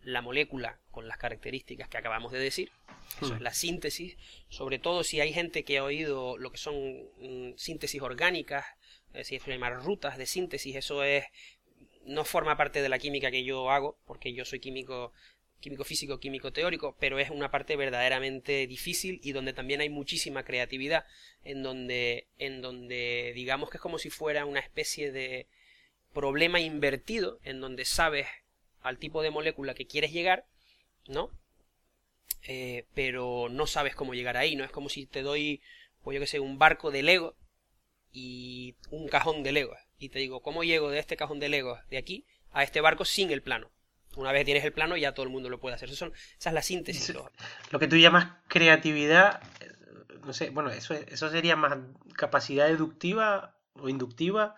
la 0.00 0.20
molécula 0.20 0.80
con 0.90 1.08
las 1.08 1.16
características 1.16 1.88
que 1.88 1.96
acabamos 1.96 2.32
de 2.32 2.38
decir. 2.38 2.70
Eso 3.22 3.34
es 3.34 3.40
hmm. 3.40 3.42
la 3.42 3.54
síntesis, 3.54 4.16
sobre 4.48 4.78
todo 4.78 5.04
si 5.04 5.20
hay 5.20 5.32
gente 5.32 5.64
que 5.64 5.78
ha 5.78 5.84
oído 5.84 6.36
lo 6.36 6.50
que 6.50 6.58
son 6.58 6.74
mm, 7.18 7.56
síntesis 7.56 8.02
orgánicas, 8.02 8.66
es 9.08 9.28
decir, 9.28 9.42
llamar 9.46 9.82
rutas 9.82 10.18
de 10.18 10.26
síntesis, 10.26 10.76
eso 10.76 11.04
es 11.04 11.24
no 12.04 12.24
forma 12.24 12.56
parte 12.56 12.82
de 12.82 12.88
la 12.88 12.98
química 12.98 13.30
que 13.30 13.44
yo 13.44 13.70
hago, 13.70 13.98
porque 14.04 14.34
yo 14.34 14.44
soy 14.44 14.60
químico 14.60 15.12
químico 15.64 15.84
físico, 15.84 16.20
químico 16.20 16.52
teórico, 16.52 16.94
pero 17.00 17.18
es 17.18 17.30
una 17.30 17.50
parte 17.50 17.74
verdaderamente 17.74 18.66
difícil 18.66 19.18
y 19.22 19.32
donde 19.32 19.54
también 19.54 19.80
hay 19.80 19.88
muchísima 19.88 20.44
creatividad, 20.44 21.06
en 21.42 21.62
donde, 21.62 22.26
en 22.36 22.60
donde 22.60 23.32
digamos 23.34 23.70
que 23.70 23.78
es 23.78 23.80
como 23.80 23.98
si 23.98 24.10
fuera 24.10 24.44
una 24.44 24.60
especie 24.60 25.10
de 25.10 25.46
problema 26.12 26.60
invertido, 26.60 27.40
en 27.44 27.62
donde 27.62 27.86
sabes 27.86 28.26
al 28.82 28.98
tipo 28.98 29.22
de 29.22 29.30
molécula 29.30 29.72
que 29.72 29.86
quieres 29.86 30.12
llegar, 30.12 30.44
¿no? 31.08 31.30
Eh, 32.46 32.84
pero 32.92 33.48
no 33.48 33.66
sabes 33.66 33.94
cómo 33.94 34.12
llegar 34.12 34.36
ahí, 34.36 34.56
¿no? 34.56 34.64
Es 34.64 34.70
como 34.70 34.90
si 34.90 35.06
te 35.06 35.22
doy, 35.22 35.62
pues 36.02 36.14
yo 36.14 36.20
que 36.20 36.26
sé, 36.26 36.40
un 36.40 36.58
barco 36.58 36.90
de 36.90 37.02
Lego 37.02 37.36
y 38.12 38.74
un 38.90 39.08
cajón 39.08 39.42
de 39.42 39.52
Lego. 39.52 39.74
Y 39.98 40.10
te 40.10 40.18
digo, 40.18 40.42
¿cómo 40.42 40.62
llego 40.62 40.90
de 40.90 40.98
este 40.98 41.16
cajón 41.16 41.40
de 41.40 41.48
Lego 41.48 41.78
de 41.88 41.96
aquí 41.96 42.26
a 42.52 42.64
este 42.64 42.82
barco 42.82 43.06
sin 43.06 43.30
el 43.30 43.40
plano? 43.40 43.70
Una 44.16 44.32
vez 44.32 44.44
tienes 44.44 44.64
el 44.64 44.72
plano, 44.72 44.96
ya 44.96 45.12
todo 45.12 45.24
el 45.24 45.32
mundo 45.32 45.48
lo 45.48 45.60
puede 45.60 45.74
hacer. 45.74 45.90
Eso 45.90 46.12
esa 46.38 46.50
es 46.50 46.54
la 46.54 46.62
síntesis. 46.62 47.14
Lo 47.70 47.78
que 47.78 47.88
tú 47.88 47.96
llamas 47.96 48.32
creatividad, 48.48 49.42
no 50.24 50.32
sé, 50.32 50.50
bueno, 50.50 50.70
eso, 50.70 50.94
eso 50.94 51.30
sería 51.30 51.56
más 51.56 51.78
capacidad 52.16 52.66
deductiva 52.66 53.56
o 53.74 53.88
inductiva, 53.88 54.54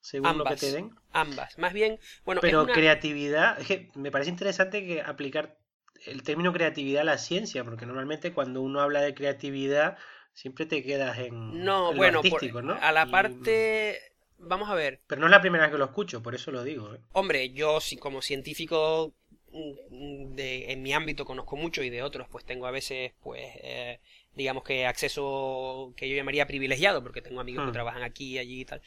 según 0.00 0.38
lo 0.38 0.44
que 0.44 0.56
te 0.56 0.72
den. 0.72 0.94
Ambas. 1.12 1.58
Más 1.58 1.72
bien, 1.72 1.98
bueno. 2.24 2.40
Pero 2.40 2.66
creatividad, 2.66 3.60
es 3.60 3.66
que 3.66 3.88
me 3.94 4.10
parece 4.10 4.30
interesante 4.30 4.84
que 4.86 5.02
aplicar 5.02 5.58
el 6.06 6.22
término 6.22 6.52
creatividad 6.52 7.02
a 7.02 7.04
la 7.04 7.18
ciencia, 7.18 7.64
porque 7.64 7.86
normalmente 7.86 8.32
cuando 8.32 8.62
uno 8.62 8.80
habla 8.80 9.00
de 9.00 9.14
creatividad 9.14 9.98
siempre 10.32 10.66
te 10.66 10.82
quedas 10.82 11.18
en, 11.18 11.64
no, 11.64 11.92
bueno, 11.92 12.18
artístico, 12.18 12.62
¿no? 12.62 12.78
A 12.80 12.92
la 12.92 13.06
parte 13.06 14.09
vamos 14.40 14.70
a 14.70 14.74
ver. 14.74 15.00
Pero 15.06 15.20
no 15.20 15.26
es 15.26 15.30
la 15.30 15.40
primera 15.40 15.64
vez 15.64 15.72
que 15.72 15.78
lo 15.78 15.84
escucho, 15.84 16.22
por 16.22 16.34
eso 16.34 16.50
lo 16.50 16.64
digo. 16.64 16.94
¿eh? 16.94 17.00
Hombre, 17.12 17.50
yo 17.50 17.78
como 17.98 18.22
científico 18.22 19.14
mm, 19.52 20.34
de, 20.34 20.72
en 20.72 20.82
mi 20.82 20.92
ámbito 20.92 21.24
conozco 21.24 21.56
mucho 21.56 21.82
y 21.82 21.90
de 21.90 22.02
otros 22.02 22.28
pues 22.28 22.44
tengo 22.44 22.66
a 22.66 22.70
veces 22.70 23.12
pues 23.22 23.44
eh, 23.62 24.00
digamos 24.34 24.64
que 24.64 24.86
acceso 24.86 25.92
que 25.96 26.08
yo 26.08 26.16
llamaría 26.16 26.46
privilegiado 26.46 27.02
porque 27.02 27.22
tengo 27.22 27.40
amigos 27.40 27.64
que 27.64 27.70
hmm. 27.70 27.74
trabajan 27.74 28.02
aquí, 28.02 28.38
allí 28.38 28.62
y 28.62 28.64
tal. 28.64 28.82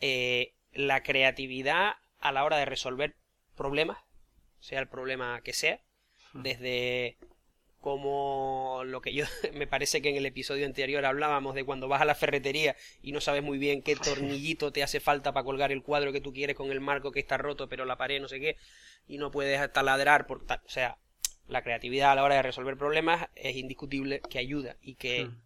Eh, 0.00 0.54
la 0.72 1.02
creatividad 1.02 1.92
a 2.20 2.32
la 2.32 2.44
hora 2.44 2.56
de 2.58 2.64
resolver 2.64 3.16
problemas, 3.56 3.98
sea 4.60 4.80
el 4.80 4.88
problema 4.88 5.40
que 5.42 5.52
sea, 5.52 5.80
hmm. 6.32 6.42
desde 6.42 7.16
como 7.80 8.82
lo 8.84 9.00
que 9.00 9.12
yo 9.12 9.24
me 9.54 9.66
parece 9.66 10.02
que 10.02 10.10
en 10.10 10.16
el 10.16 10.26
episodio 10.26 10.66
anterior 10.66 11.04
hablábamos 11.04 11.54
de 11.54 11.64
cuando 11.64 11.88
vas 11.88 12.02
a 12.02 12.04
la 12.04 12.14
ferretería 12.14 12.76
y 13.02 13.12
no 13.12 13.20
sabes 13.20 13.42
muy 13.42 13.58
bien 13.58 13.82
qué 13.82 13.96
tornillito 13.96 14.72
te 14.72 14.82
hace 14.82 15.00
falta 15.00 15.32
para 15.32 15.44
colgar 15.44 15.72
el 15.72 15.82
cuadro 15.82 16.12
que 16.12 16.20
tú 16.20 16.32
quieres 16.32 16.56
con 16.56 16.70
el 16.70 16.80
marco 16.80 17.12
que 17.12 17.20
está 17.20 17.36
roto 17.38 17.68
pero 17.68 17.84
la 17.84 17.96
pared 17.96 18.20
no 18.20 18.28
sé 18.28 18.40
qué 18.40 18.56
y 19.06 19.18
no 19.18 19.30
puedes 19.30 19.72
taladrar 19.72 20.26
por 20.26 20.44
tal, 20.44 20.60
o 20.66 20.68
sea, 20.68 20.98
la 21.48 21.62
creatividad 21.62 22.12
a 22.12 22.14
la 22.14 22.24
hora 22.24 22.36
de 22.36 22.42
resolver 22.42 22.76
problemas 22.76 23.28
es 23.34 23.56
indiscutible 23.56 24.20
que 24.28 24.38
ayuda 24.38 24.76
y 24.82 24.94
que 24.94 25.24
hmm. 25.24 25.40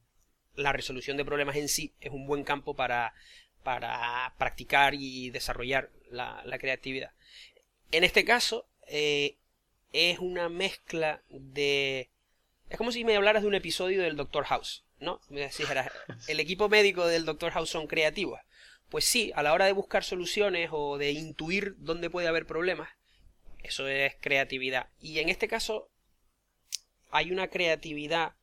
la 0.56 0.72
resolución 0.72 1.16
de 1.16 1.24
problemas 1.24 1.56
en 1.56 1.68
sí 1.68 1.92
es 2.00 2.10
un 2.10 2.26
buen 2.26 2.42
campo 2.42 2.74
para, 2.74 3.14
para 3.62 4.34
practicar 4.36 4.94
y 4.94 5.30
desarrollar 5.30 5.90
la, 6.10 6.42
creatividad. 6.58 7.12
En 7.92 8.04
este 8.04 8.24
caso, 8.24 8.66
eh, 8.88 9.36
es 9.92 10.18
una 10.18 10.48
mezcla 10.48 11.22
de... 11.28 12.10
Es 12.72 12.78
como 12.78 12.90
si 12.90 13.04
me 13.04 13.14
hablaras 13.14 13.42
de 13.42 13.48
un 13.48 13.54
episodio 13.54 14.00
del 14.00 14.16
Doctor 14.16 14.44
House, 14.44 14.82
¿no? 14.98 15.20
Me 15.28 15.46
dijeras, 15.46 15.92
el 16.26 16.40
equipo 16.40 16.70
médico 16.70 17.06
del 17.06 17.26
Doctor 17.26 17.52
House 17.52 17.68
son 17.68 17.86
creativos. 17.86 18.40
Pues 18.88 19.04
sí, 19.04 19.30
a 19.34 19.42
la 19.42 19.52
hora 19.52 19.66
de 19.66 19.72
buscar 19.72 20.04
soluciones 20.04 20.70
o 20.72 20.96
de 20.96 21.10
intuir 21.10 21.74
dónde 21.76 22.08
puede 22.08 22.28
haber 22.28 22.46
problemas, 22.46 22.88
eso 23.62 23.88
es 23.88 24.14
creatividad. 24.20 24.88
Y 25.02 25.18
en 25.18 25.28
este 25.28 25.48
caso 25.48 25.90
hay 27.10 27.30
una 27.30 27.48
creatividad 27.48 28.36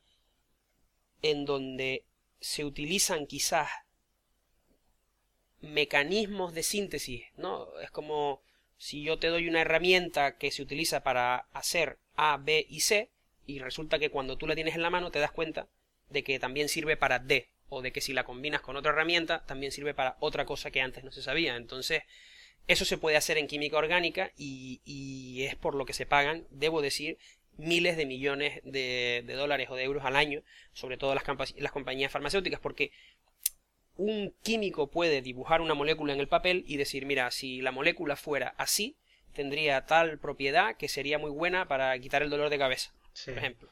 en 1.23 1.45
donde 1.45 2.05
se 2.39 2.65
utilizan 2.65 3.25
quizás 3.25 3.67
mecanismos 5.59 6.53
de 6.53 6.61
síntesis, 6.61 7.25
¿no? 7.35 7.67
Es 7.79 7.89
como 7.89 8.43
si 8.77 9.01
yo 9.01 9.17
te 9.17 9.29
doy 9.29 9.49
una 9.49 9.61
herramienta 9.61 10.37
que 10.37 10.51
se 10.51 10.61
utiliza 10.61 11.01
para 11.01 11.47
hacer 11.51 11.97
A, 12.13 12.37
B 12.37 12.63
y 12.69 12.81
C, 12.81 13.09
y 13.49 13.57
resulta 13.59 13.97
que 13.97 14.11
cuando 14.11 14.37
tú 14.37 14.45
la 14.45 14.53
tienes 14.53 14.75
en 14.75 14.83
la 14.83 14.91
mano 14.91 15.09
te 15.09 15.19
das 15.19 15.31
cuenta 15.31 15.67
de 16.09 16.23
que 16.23 16.37
también 16.37 16.69
sirve 16.69 16.97
para 16.97 17.17
D, 17.17 17.49
o 17.67 17.81
de 17.81 17.91
que 17.91 18.01
si 18.01 18.13
la 18.13 18.23
combinas 18.23 18.61
con 18.61 18.75
otra 18.75 18.91
herramienta 18.91 19.43
también 19.45 19.71
sirve 19.71 19.95
para 19.95 20.17
otra 20.19 20.45
cosa 20.45 20.69
que 20.69 20.81
antes 20.81 21.03
no 21.03 21.11
se 21.11 21.23
sabía. 21.23 21.55
Entonces, 21.55 22.03
eso 22.67 22.85
se 22.85 22.97
puede 22.97 23.17
hacer 23.17 23.39
en 23.39 23.47
química 23.47 23.77
orgánica 23.77 24.31
y, 24.37 25.43
es 25.43 25.55
por 25.55 25.73
lo 25.73 25.85
que 25.85 25.93
se 25.93 26.05
pagan, 26.05 26.45
debo 26.51 26.81
decir, 26.81 27.17
miles 27.57 27.97
de 27.97 28.05
millones 28.05 28.61
de, 28.63 29.23
dólares 29.27 29.69
o 29.71 29.75
de 29.75 29.83
euros 29.83 30.05
al 30.05 30.15
año, 30.15 30.43
sobre 30.73 30.97
todo 30.97 31.15
las, 31.15 31.23
las 31.57 31.71
compañías 31.71 32.11
farmacéuticas, 32.11 32.59
porque 32.59 32.91
un 33.97 34.33
químico 34.43 34.91
puede 34.91 35.23
dibujar 35.23 35.61
una 35.61 35.73
molécula 35.73 36.13
en 36.13 36.19
el 36.19 36.27
papel 36.27 36.63
y 36.67 36.77
decir, 36.77 37.07
mira, 37.07 37.31
si 37.31 37.61
la 37.61 37.71
molécula 37.71 38.15
fuera 38.15 38.53
así, 38.57 38.95
tendría 39.33 39.85
tal 39.85 40.19
propiedad 40.19 40.77
que 40.77 40.87
sería 40.87 41.17
muy 41.17 41.31
buena 41.31 41.67
para 41.67 41.97
quitar 41.99 42.21
el 42.21 42.29
dolor 42.29 42.49
de 42.49 42.57
cabeza, 42.57 42.93
por 43.25 43.37
ejemplo. 43.37 43.69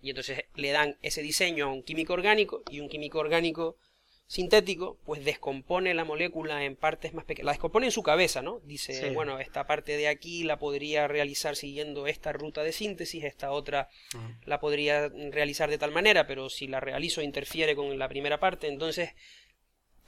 Y 0.00 0.10
entonces 0.10 0.44
le 0.54 0.70
dan 0.70 0.96
ese 1.02 1.22
diseño 1.22 1.66
a 1.66 1.72
un 1.72 1.82
químico 1.82 2.12
orgánico 2.12 2.62
y 2.70 2.80
un 2.80 2.88
químico 2.88 3.18
orgánico 3.18 3.76
sintético, 4.28 4.98
pues 5.06 5.24
descompone 5.24 5.94
la 5.94 6.04
molécula 6.04 6.64
en 6.64 6.76
partes 6.76 7.14
más 7.14 7.24
pequeñas. 7.24 7.46
La 7.46 7.52
descompone 7.52 7.86
en 7.86 7.92
su 7.92 8.02
cabeza, 8.02 8.42
¿no? 8.42 8.60
Dice, 8.60 9.10
bueno, 9.10 9.40
esta 9.40 9.66
parte 9.66 9.96
de 9.96 10.06
aquí 10.06 10.44
la 10.44 10.58
podría 10.58 11.08
realizar 11.08 11.56
siguiendo 11.56 12.06
esta 12.06 12.32
ruta 12.32 12.62
de 12.62 12.72
síntesis, 12.72 13.24
esta 13.24 13.50
otra 13.50 13.88
la 14.44 14.60
podría 14.60 15.08
realizar 15.08 15.70
de 15.70 15.78
tal 15.78 15.92
manera, 15.92 16.26
pero 16.26 16.50
si 16.50 16.66
la 16.66 16.78
realizo 16.78 17.22
interfiere 17.22 17.74
con 17.74 17.98
la 17.98 18.08
primera 18.08 18.38
parte, 18.38 18.68
entonces 18.68 19.14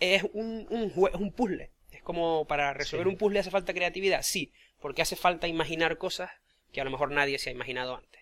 es 0.00 0.22
un, 0.34 0.66
un, 0.70 0.92
un 0.94 1.32
puzzle. 1.32 1.70
Es 1.90 2.02
como 2.02 2.46
para 2.46 2.74
resolver 2.74 3.08
un 3.08 3.16
puzzle 3.16 3.40
hace 3.40 3.50
falta 3.50 3.72
creatividad, 3.72 4.22
sí, 4.22 4.52
porque 4.80 5.02
hace 5.02 5.16
falta 5.16 5.48
imaginar 5.48 5.96
cosas 5.96 6.30
que 6.72 6.82
a 6.82 6.84
lo 6.84 6.90
mejor 6.90 7.10
nadie 7.10 7.38
se 7.38 7.48
ha 7.48 7.52
imaginado 7.54 7.96
antes. 7.96 8.19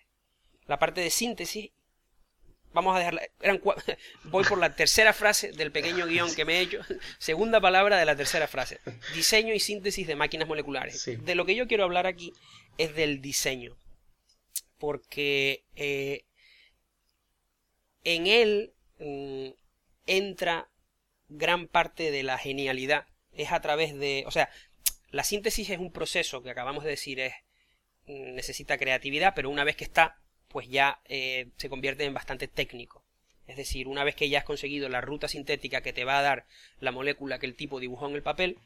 La 0.69 0.79
parte 0.79 1.01
de 1.01 1.09
síntesis 1.09 1.71
Vamos 2.71 2.95
a 2.95 2.99
dejarla. 2.99 3.23
Eran 3.41 3.61
voy 4.25 4.43
por 4.43 4.57
la 4.57 4.75
tercera 4.75 5.13
frase 5.13 5.51
del 5.51 5.71
pequeño 5.71 6.05
guion 6.05 6.33
que 6.35 6.45
me 6.45 6.57
he 6.57 6.61
hecho. 6.61 6.79
Segunda 7.17 7.59
palabra 7.59 7.97
de 7.97 8.05
la 8.05 8.15
tercera 8.15 8.47
frase. 8.47 8.79
Diseño 9.15 9.53
y 9.53 9.59
síntesis 9.59 10.05
de 10.05 10.15
máquinas 10.15 10.47
moleculares. 10.47 11.03
De 11.05 11.35
lo 11.35 11.45
que 11.45 11.55
yo 11.55 11.67
quiero 11.67 11.83
hablar 11.83 12.05
aquí 12.05 12.33
es 12.77 12.95
del 12.95 13.21
diseño. 13.21 13.75
Porque 14.77 15.65
eh, 15.75 16.25
en 18.03 18.27
él 18.27 18.73
mm, 18.99 19.49
entra 20.05 20.69
gran 21.27 21.67
parte 21.67 22.11
de 22.11 22.23
la 22.23 22.37
genialidad. 22.37 23.07
Es 23.33 23.51
a 23.51 23.61
través 23.61 23.97
de. 23.97 24.23
O 24.27 24.31
sea, 24.31 24.49
la 25.09 25.23
síntesis 25.23 25.69
es 25.71 25.79
un 25.79 25.91
proceso 25.91 26.43
que 26.43 26.51
acabamos 26.51 26.83
de 26.83 26.91
decir 26.91 27.19
es 27.19 27.33
mm, 28.05 28.35
necesita 28.35 28.77
creatividad, 28.77 29.33
pero 29.35 29.49
una 29.49 29.63
vez 29.63 29.75
que 29.75 29.85
está, 29.85 30.21
pues 30.49 30.67
ya 30.67 30.99
eh, 31.05 31.47
se 31.57 31.69
convierte 31.69 32.03
en 32.03 32.13
bastante 32.13 32.47
técnico. 32.47 33.03
Es 33.47 33.57
decir, 33.57 33.87
una 33.87 34.03
vez 34.03 34.15
que 34.15 34.29
ya 34.29 34.39
has 34.39 34.45
conseguido 34.45 34.89
la 34.89 35.01
ruta 35.01 35.27
sintética 35.27 35.81
que 35.81 35.93
te 35.93 36.05
va 36.05 36.19
a 36.19 36.21
dar 36.21 36.45
la 36.79 36.91
molécula 36.91 37.39
que 37.39 37.47
el 37.47 37.55
tipo 37.55 37.79
dibujó 37.79 38.07
en 38.07 38.15
el 38.15 38.21
papel, 38.21 38.57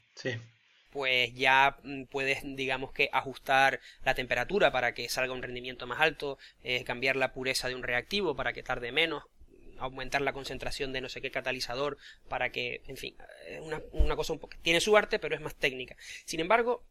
pues 0.91 1.33
ya 1.33 1.77
mm, 1.83 2.03
puedes, 2.03 2.41
digamos 2.43 2.91
que, 2.91 3.09
ajustar 3.13 3.79
la 4.03 4.13
temperatura 4.13 4.71
para 4.71 4.93
que 4.93 5.07
salga 5.07 5.33
un 5.33 5.41
rendimiento 5.41 5.87
más 5.87 6.01
alto, 6.01 6.37
eh, 6.63 6.83
cambiar 6.83 7.15
la 7.15 7.31
pureza 7.31 7.69
de 7.69 7.75
un 7.75 7.83
reactivo 7.83 8.35
para 8.35 8.51
que 8.51 8.61
tarde 8.61 8.91
menos, 8.91 9.23
aumentar 9.77 10.21
la 10.21 10.33
concentración 10.33 10.91
de 10.91 11.01
no 11.01 11.09
sé 11.09 11.21
qué 11.21 11.31
catalizador 11.31 11.97
para 12.27 12.51
que, 12.51 12.81
en 12.87 12.97
fin, 12.97 13.15
una, 13.61 13.81
una 13.91 14.15
cosa 14.15 14.33
un 14.33 14.39
poco... 14.39 14.57
Tiene 14.61 14.81
su 14.81 14.97
arte, 14.97 15.17
pero 15.17 15.35
es 15.35 15.41
más 15.41 15.55
técnica. 15.55 15.95
Sin 16.25 16.41
embargo, 16.41 16.83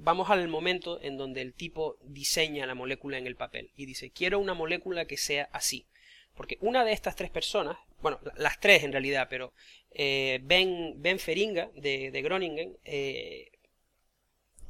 vamos 0.00 0.30
al 0.30 0.46
momento 0.48 1.00
en 1.02 1.16
donde 1.16 1.42
el 1.42 1.54
tipo 1.54 1.98
diseña 2.02 2.66
la 2.66 2.74
molécula 2.74 3.18
en 3.18 3.26
el 3.26 3.36
papel 3.36 3.70
y 3.76 3.86
dice 3.86 4.10
quiero 4.10 4.38
una 4.38 4.54
molécula 4.54 5.06
que 5.06 5.16
sea 5.16 5.48
así 5.52 5.86
porque 6.34 6.58
una 6.60 6.84
de 6.84 6.92
estas 6.92 7.16
tres 7.16 7.30
personas 7.30 7.76
bueno 8.00 8.20
las 8.36 8.60
tres 8.60 8.84
en 8.84 8.92
realidad 8.92 9.26
pero 9.28 9.52
eh, 9.90 10.40
ben, 10.42 10.94
ben 11.02 11.18
Feringa 11.18 11.70
de, 11.74 12.10
Groningen 12.22 12.76
eh, 12.84 13.50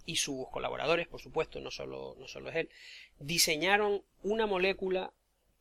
y 0.06 0.16
sus 0.16 0.48
colaboradores 0.48 1.06
por 1.06 1.20
supuesto 1.20 1.60
no 1.60 1.70
solo, 1.70 2.16
no 2.18 2.26
solo 2.26 2.48
es 2.50 2.56
él 2.56 2.70
diseñaron 3.18 4.02
una 4.22 4.46
molécula 4.46 5.12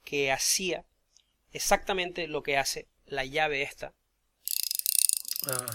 que 0.06 0.32
hacía 0.32 0.86
exactamente 1.52 2.28
lo 2.28 2.42
que 2.42 2.58
hace 2.58 2.88
la 3.06 3.26
llave 3.26 3.64
esta 3.64 3.94
ah. 5.48 5.66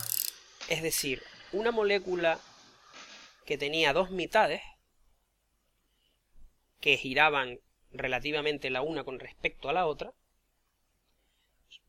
es 0.69 0.83
decir 0.83 1.23
una 1.53 1.71
molécula 1.71 2.41
que 3.45 3.59
tenía 3.59 3.93
dos 3.93 4.11
mitades 4.11 4.63
que 6.81 6.97
giraban 6.97 7.61
relativamente 7.93 8.71
la 8.71 8.83
una 8.83 9.05
con 9.05 9.21
respecto 9.21 9.69
a 9.69 9.73
la 9.73 9.87
otra, 9.87 10.13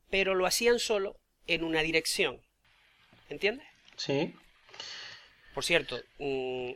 pero 0.10 0.36
lo 0.36 0.46
hacían 0.46 0.80
solo 0.80 1.18
en 1.48 1.64
una 1.64 1.82
dirección. 1.82 2.42
¿Entiendes? 3.30 3.68
Sí. 3.98 4.36
Por 5.54 5.64
cierto, 5.64 6.00
mm, 6.20 6.72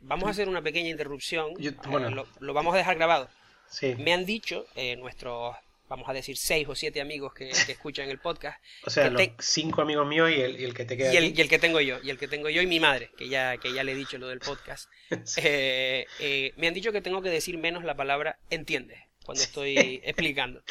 vamos 0.00 0.28
a 0.28 0.30
hacer 0.30 0.48
una 0.48 0.62
pequeña 0.62 0.90
interrupción. 0.90 1.54
bueno. 1.88 2.10
lo, 2.10 2.26
lo, 2.40 2.54
vamos 2.54 2.74
a 2.74 2.78
dejar 2.78 2.96
grabado. 2.96 3.30
Sí. 3.68 3.94
Me 3.96 4.12
han 4.12 4.26
dicho 4.26 4.66
eh, 4.74 4.96
nuestros 4.96 5.56
vamos 5.88 6.08
a 6.08 6.12
decir, 6.12 6.36
seis 6.36 6.66
o 6.68 6.74
siete 6.74 7.00
amigos 7.00 7.32
que, 7.34 7.50
escuchan 7.50 8.08
el 8.08 8.18
podcast. 8.18 8.62
O 8.84 8.90
sea, 8.90 9.10
los 9.10 9.22
cinco 9.38 9.82
amigos 9.82 10.06
míos 10.06 10.30
y 10.30 10.40
el, 10.40 10.74
que 10.74 10.84
te 10.84 10.96
queda. 10.96 11.12
Y 11.12 11.16
el, 11.16 11.38
y 11.38 11.40
el, 11.40 11.48
que 11.48 11.58
tengo 11.58 11.80
yo, 11.80 11.98
y 12.02 12.10
el 12.10 12.18
que 12.18 12.28
tengo 12.28 12.48
yo 12.48 12.62
y 12.62 12.66
mi 12.66 12.80
madre, 12.80 13.10
que 13.16 13.28
ya, 13.28 13.56
que 13.58 13.72
ya 13.72 13.84
le 13.84 13.92
he 13.92 13.96
dicho 13.96 14.18
lo 14.18 14.28
del 14.28 14.40
podcast. 14.40 14.90
Eh, 15.36 16.06
eh, 16.18 16.52
me 16.56 16.66
han 16.66 16.74
dicho 16.74 16.90
que 16.90 17.00
tengo 17.00 17.22
que 17.22 17.30
decir 17.30 17.58
menos 17.58 17.84
la 17.84 17.94
palabra 17.94 18.38
entiendes 18.50 18.98
cuando 19.24 19.42
estoy 19.42 19.76
explicando. 20.04 20.62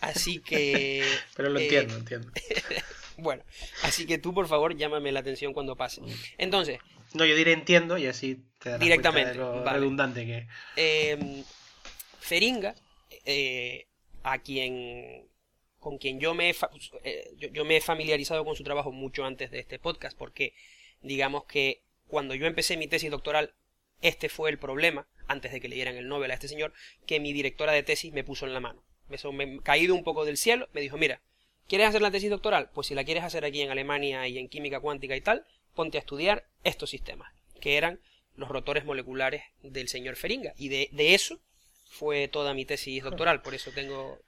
Así 0.00 0.40
que. 0.40 1.04
Pero 1.36 1.50
lo 1.50 1.58
eh, 1.60 1.64
entiendo, 1.64 1.96
entiendo. 1.96 2.32
bueno, 3.18 3.42
así 3.82 4.06
que 4.06 4.18
tú, 4.18 4.32
por 4.32 4.48
favor, 4.48 4.76
llámame 4.76 5.12
la 5.12 5.20
atención 5.20 5.52
cuando 5.52 5.76
pase. 5.76 6.00
Entonces. 6.38 6.78
No, 7.12 7.24
yo 7.24 7.34
diré 7.34 7.52
entiendo 7.52 7.98
y 7.98 8.06
así 8.06 8.40
te 8.58 8.70
darás 8.70 8.80
directamente, 8.80 9.38
cuenta 9.38 9.52
de 9.52 9.64
lo 9.64 9.72
redundante 9.72 10.26
que. 10.26 10.46
Eh, 10.76 11.44
Feringa. 12.20 12.74
Eh, 13.24 13.86
a 14.22 14.38
quien 14.38 15.28
con 15.80 15.96
quien 15.96 16.20
yo 16.20 16.34
me, 16.34 16.50
he, 16.50 16.54
eh, 17.04 17.30
yo, 17.38 17.64
me 17.64 17.78
he 17.78 17.80
familiarizado 17.80 18.44
con 18.44 18.54
su 18.54 18.62
trabajo 18.62 18.92
mucho 18.92 19.24
antes 19.24 19.50
de 19.50 19.58
este 19.58 19.78
podcast, 19.78 20.16
porque 20.16 20.54
digamos 21.00 21.44
que 21.44 21.80
cuando 22.06 22.34
yo 22.34 22.46
empecé 22.46 22.76
mi 22.76 22.86
tesis 22.86 23.10
doctoral, 23.10 23.54
este 24.02 24.28
fue 24.28 24.50
el 24.50 24.58
problema, 24.58 25.08
antes 25.26 25.52
de 25.52 25.60
que 25.60 25.68
le 25.68 25.80
el 25.82 26.08
Nobel 26.08 26.30
a 26.30 26.34
este 26.34 26.48
señor, 26.48 26.74
que 27.06 27.18
mi 27.18 27.32
directora 27.32 27.72
de 27.72 27.82
tesis 27.82 28.12
me 28.12 28.24
puso 28.24 28.46
en 28.46 28.52
la 28.52 28.60
mano. 28.60 28.82
Me, 29.08 29.18
me 29.32 29.60
caído 29.60 29.94
un 29.94 30.04
poco 30.04 30.24
del 30.24 30.36
cielo, 30.36 30.68
me 30.72 30.82
dijo, 30.82 30.98
mira, 30.98 31.22
¿quieres 31.66 31.88
hacer 31.88 32.02
la 32.02 32.10
tesis 32.10 32.30
doctoral? 32.30 32.70
Pues 32.74 32.88
si 32.88 32.94
la 32.94 33.04
quieres 33.04 33.24
hacer 33.24 33.44
aquí 33.44 33.62
en 33.62 33.70
Alemania 33.70 34.28
y 34.28 34.38
en 34.38 34.48
química 34.48 34.80
cuántica 34.80 35.16
y 35.16 35.20
tal, 35.22 35.46
ponte 35.74 35.96
a 35.96 36.00
estudiar 36.00 36.44
estos 36.62 36.90
sistemas, 36.90 37.32
que 37.60 37.78
eran 37.78 38.00
los 38.36 38.50
rotores 38.50 38.84
moleculares 38.84 39.44
del 39.62 39.88
señor 39.88 40.16
Feringa. 40.16 40.52
Y 40.58 40.68
de, 40.68 40.88
de 40.92 41.14
eso 41.14 41.40
fue 41.90 42.28
toda 42.28 42.54
mi 42.54 42.64
tesis 42.64 43.02
doctoral, 43.02 43.42
por 43.42 43.54
eso 43.54 43.70
tengo... 43.72 44.18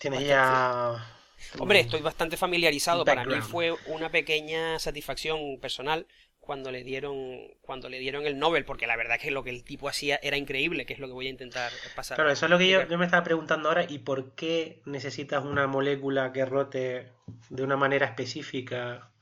Tienes 0.00 0.26
ya... 0.26 1.18
Hombre, 1.58 1.80
estoy 1.80 2.00
bastante 2.00 2.36
familiarizado. 2.36 3.04
Para 3.04 3.24
mí 3.24 3.40
fue 3.40 3.74
una 3.86 4.10
pequeña 4.10 4.78
satisfacción 4.78 5.58
personal 5.60 6.06
cuando 6.42 6.72
le 6.72 6.82
dieron 6.82 7.16
cuando 7.60 7.88
le 7.88 8.00
dieron 8.00 8.26
el 8.26 8.38
Nobel, 8.38 8.64
porque 8.64 8.88
la 8.88 8.96
verdad 8.96 9.16
es 9.16 9.22
que 9.22 9.30
lo 9.30 9.44
que 9.44 9.50
el 9.50 9.62
tipo 9.62 9.88
hacía 9.88 10.18
era 10.22 10.36
increíble, 10.36 10.84
que 10.84 10.92
es 10.92 10.98
lo 10.98 11.06
que 11.06 11.12
voy 11.12 11.28
a 11.28 11.30
intentar 11.30 11.70
pasar. 11.94 12.16
Claro, 12.16 12.30
eso 12.30 12.46
es 12.46 12.50
lo 12.50 12.58
que 12.58 12.68
yo, 12.68 12.86
yo, 12.88 12.98
me 12.98 13.04
estaba 13.04 13.22
preguntando 13.22 13.68
ahora, 13.68 13.84
¿y 13.88 14.00
por 14.00 14.34
qué 14.34 14.82
necesitas 14.84 15.44
una 15.44 15.68
molécula 15.68 16.32
que 16.32 16.44
rote 16.44 17.12
de 17.48 17.62
una 17.62 17.76
manera 17.76 18.06
específica 18.06 19.12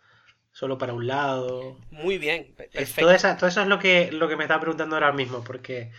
solo 0.51 0.79
para 0.79 0.95
un 0.95 1.07
lado? 1.07 1.79
Muy 1.91 2.17
bien, 2.17 2.55
perfecto. 2.57 3.03
Todo, 3.03 3.13
eso 3.13 3.61
es 3.61 3.67
lo 3.67 3.79
que, 3.79 4.11
lo 4.13 4.27
que 4.27 4.37
me 4.37 4.45
estaba 4.45 4.61
preguntando 4.61 4.97
ahora 4.97 5.13
mismo, 5.13 5.45
porque, 5.45 5.93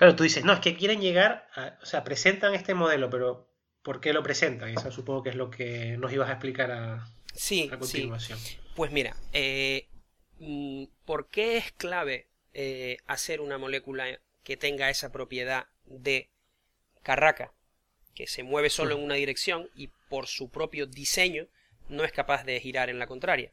claro, 0.00 0.16
tú 0.16 0.24
dices, 0.24 0.44
no, 0.44 0.54
es 0.54 0.60
que 0.60 0.76
quieren 0.76 1.00
llegar, 1.00 1.46
a, 1.54 1.78
o 1.82 1.86
sea, 1.86 2.02
presentan 2.02 2.54
este 2.54 2.74
modelo, 2.74 3.10
pero 3.10 3.48
¿por 3.82 4.00
qué 4.00 4.12
lo 4.12 4.22
presentan? 4.22 4.70
Eso 4.70 4.90
supongo 4.90 5.22
que 5.22 5.28
es 5.30 5.36
lo 5.36 5.50
que 5.50 5.96
nos 5.98 6.12
ibas 6.12 6.28
a 6.30 6.32
explicar 6.32 6.72
a, 6.72 7.06
sí, 7.34 7.68
continuación. 7.68 8.38
Sí. 8.38 8.58
Pues 8.74 8.92
mira, 8.92 9.14
eh, 9.32 9.90
Mm, 10.40 10.84
¿por 11.04 11.28
qué 11.28 11.58
es 11.58 11.70
clave 11.72 12.26
eh, 12.54 12.96
hacer 13.06 13.42
una 13.42 13.58
molécula 13.58 14.20
que 14.42 14.56
tenga 14.56 14.88
esa 14.88 15.12
propiedad 15.12 15.66
de 15.84 16.30
carraca, 17.02 17.52
que 18.14 18.26
se 18.26 18.42
mueve 18.42 18.70
solo 18.70 18.96
en 18.96 19.04
una 19.04 19.16
dirección 19.16 19.68
y 19.76 19.88
por 20.08 20.26
su 20.26 20.50
propio 20.50 20.86
diseño 20.86 21.46
no 21.90 22.04
es 22.04 22.12
capaz 22.12 22.44
de 22.44 22.58
girar 22.58 22.88
en 22.88 22.98
la 22.98 23.06
contraria? 23.06 23.52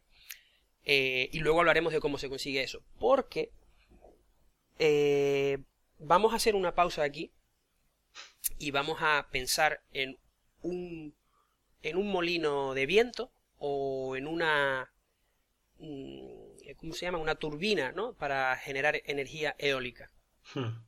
Eh, 0.86 1.30
y 1.34 1.40
luego 1.40 1.60
hablaremos 1.60 1.92
de 1.92 2.00
cómo 2.00 2.18
se 2.18 2.30
consigue 2.30 2.64
eso. 2.64 2.82
Porque 3.00 3.52
eh, 4.80 5.60
vamos 6.00 6.34
a 6.34 6.38
hacer 6.38 6.56
una 6.56 6.76
pausa 6.76 7.04
aquí 7.04 7.32
y 8.60 8.72
vamos 8.72 9.00
a 9.02 9.28
pensar 9.32 9.82
en 9.92 10.18
un, 10.62 11.16
en 11.84 11.98
un 11.98 12.12
molino 12.12 12.74
de 12.74 12.86
viento 12.86 13.32
o 13.60 14.16
en 14.16 14.28
una 14.28 14.92
mm, 15.80 16.48
¿cómo 16.78 16.94
se 16.94 17.06
llama? 17.06 17.18
Una 17.18 17.36
turbina, 17.36 17.92
¿no? 17.92 18.14
Para 18.14 18.56
generar 18.58 19.02
energía 19.06 19.56
eólica. 19.58 20.12
Hmm. 20.54 20.82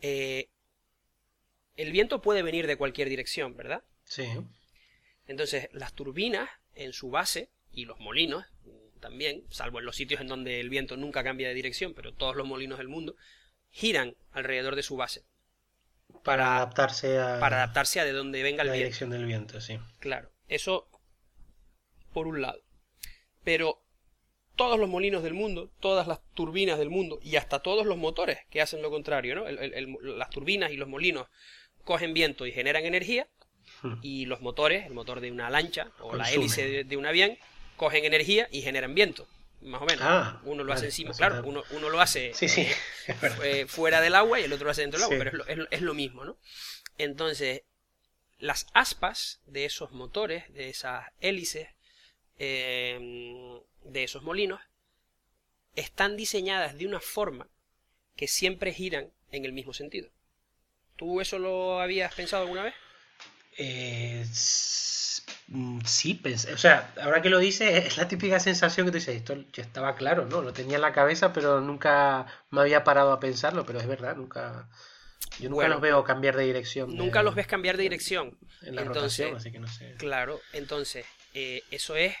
Eh, 0.00 0.48
el 1.76 1.92
viento 1.92 2.20
puede 2.20 2.42
venir 2.42 2.66
de 2.66 2.76
cualquier 2.76 3.08
dirección, 3.08 3.56
¿verdad? 3.56 3.82
Sí. 4.04 4.26
Entonces, 5.26 5.68
las 5.72 5.92
turbinas 5.94 6.48
en 6.74 6.92
su 6.92 7.10
base 7.10 7.50
y 7.72 7.84
los 7.84 7.98
molinos 8.00 8.46
también, 9.00 9.44
salvo 9.48 9.78
en 9.78 9.84
los 9.84 9.94
sitios 9.94 10.20
en 10.20 10.26
donde 10.26 10.60
el 10.60 10.70
viento 10.70 10.96
nunca 10.96 11.22
cambia 11.22 11.48
de 11.48 11.54
dirección, 11.54 11.94
pero 11.94 12.12
todos 12.12 12.34
los 12.34 12.46
molinos 12.46 12.78
del 12.78 12.88
mundo 12.88 13.14
giran 13.70 14.16
alrededor 14.32 14.76
de 14.76 14.82
su 14.82 14.96
base. 14.96 15.24
Para, 16.24 16.56
adaptarse 16.56 17.18
a 17.18 17.38
para 17.38 17.56
adaptarse 17.56 18.00
a 18.00 18.04
de 18.04 18.12
donde 18.12 18.42
venga 18.42 18.62
el 18.62 18.68
la 18.68 18.72
viento. 18.72 18.84
dirección 18.86 19.10
del 19.10 19.24
viento, 19.24 19.60
sí. 19.60 19.78
Claro, 20.00 20.30
eso 20.48 20.88
por 22.12 22.26
un 22.26 22.42
lado. 22.42 22.60
Pero 23.44 23.82
todos 24.56 24.78
los 24.78 24.88
molinos 24.88 25.22
del 25.22 25.34
mundo, 25.34 25.70
todas 25.80 26.08
las 26.08 26.20
turbinas 26.34 26.78
del 26.78 26.90
mundo 26.90 27.20
y 27.22 27.36
hasta 27.36 27.60
todos 27.60 27.86
los 27.86 27.96
motores 27.96 28.40
que 28.50 28.60
hacen 28.60 28.82
lo 28.82 28.90
contrario, 28.90 29.36
¿no? 29.36 29.44
las 29.48 30.30
turbinas 30.30 30.72
y 30.72 30.76
los 30.76 30.88
molinos 30.88 31.28
cogen 31.84 32.12
viento 32.12 32.44
y 32.44 32.52
generan 32.52 32.84
energía 32.84 33.28
hmm. 33.82 34.00
y 34.02 34.26
los 34.26 34.40
motores, 34.40 34.84
el 34.84 34.94
motor 34.94 35.20
de 35.20 35.30
una 35.30 35.48
lancha 35.48 35.92
o 36.00 36.16
la 36.16 36.30
hélice 36.30 36.84
de, 36.84 36.96
un 36.96 37.06
avión, 37.06 37.38
cogen 37.76 38.04
energía 38.04 38.48
y 38.50 38.62
generan 38.62 38.94
viento. 38.94 39.28
Más 39.60 39.82
o 39.82 39.86
menos. 39.86 40.02
Ah, 40.02 40.40
uno 40.44 40.62
lo 40.62 40.72
hace 40.72 40.86
encima, 40.86 41.12
claro, 41.12 41.42
uno, 41.44 41.64
uno, 41.70 41.90
lo 41.90 42.00
hace 42.00 42.32
eh, 42.40 42.76
eh, 43.42 43.66
fuera 43.66 44.00
del 44.00 44.14
agua 44.14 44.38
y 44.38 44.44
el 44.44 44.52
otro 44.52 44.66
lo 44.66 44.70
hace 44.70 44.82
dentro 44.82 45.00
del 45.00 45.04
agua, 45.06 45.18
pero 45.18 45.46
es 45.46 45.58
lo, 45.58 45.70
es 45.70 45.82
lo 45.82 45.94
mismo, 45.94 46.24
¿no? 46.24 46.38
Entonces, 46.96 47.62
las 48.38 48.66
aspas 48.72 49.40
de 49.46 49.64
esos 49.64 49.90
motores, 49.92 50.52
de 50.54 50.68
esas 50.68 51.06
hélices, 51.20 51.68
eh, 52.38 53.60
de 53.84 54.04
esos 54.04 54.22
molinos 54.22 54.60
están 55.74 56.16
diseñadas 56.16 56.78
de 56.78 56.86
una 56.86 57.00
forma 57.00 57.48
que 58.16 58.28
siempre 58.28 58.72
giran 58.72 59.10
en 59.30 59.44
el 59.44 59.52
mismo 59.52 59.72
sentido. 59.72 60.10
¿Tú 60.96 61.20
eso 61.20 61.38
lo 61.38 61.80
habías 61.80 62.14
pensado 62.14 62.42
alguna 62.42 62.64
vez? 62.64 62.74
Eh, 63.56 64.24
sí, 65.84 66.14
pensé. 66.14 66.52
O 66.52 66.58
sea, 66.58 66.92
ahora 67.02 67.22
que 67.22 67.30
lo 67.30 67.38
dices, 67.38 67.86
es 67.86 67.96
la 67.96 68.08
típica 68.08 68.38
sensación 68.40 68.86
que 68.86 68.92
tú 68.92 68.98
dices, 68.98 69.16
esto 69.16 69.34
ya 69.52 69.62
estaba 69.62 69.94
claro, 69.96 70.26
¿no? 70.26 70.42
Lo 70.42 70.52
tenía 70.52 70.76
en 70.76 70.82
la 70.82 70.92
cabeza, 70.92 71.32
pero 71.32 71.60
nunca 71.60 72.26
me 72.50 72.60
había 72.60 72.84
parado 72.84 73.12
a 73.12 73.20
pensarlo, 73.20 73.64
pero 73.64 73.80
es 73.80 73.86
verdad, 73.86 74.16
nunca... 74.16 74.68
Yo 75.40 75.50
nunca 75.50 75.68
los 75.68 75.80
veo 75.80 76.04
cambiar 76.04 76.36
de 76.36 76.44
dirección. 76.44 76.96
Nunca 76.96 77.22
los 77.22 77.34
ves 77.34 77.46
cambiar 77.46 77.76
de 77.76 77.84
dirección. 77.84 78.38
En 78.62 78.74
la 78.74 78.84
rotación, 78.84 79.36
así 79.36 79.52
que 79.52 79.58
no 79.58 79.68
sé. 79.68 79.94
Claro, 79.96 80.40
entonces, 80.52 81.06
eh, 81.34 81.62
eso 81.70 81.96
es 81.96 82.14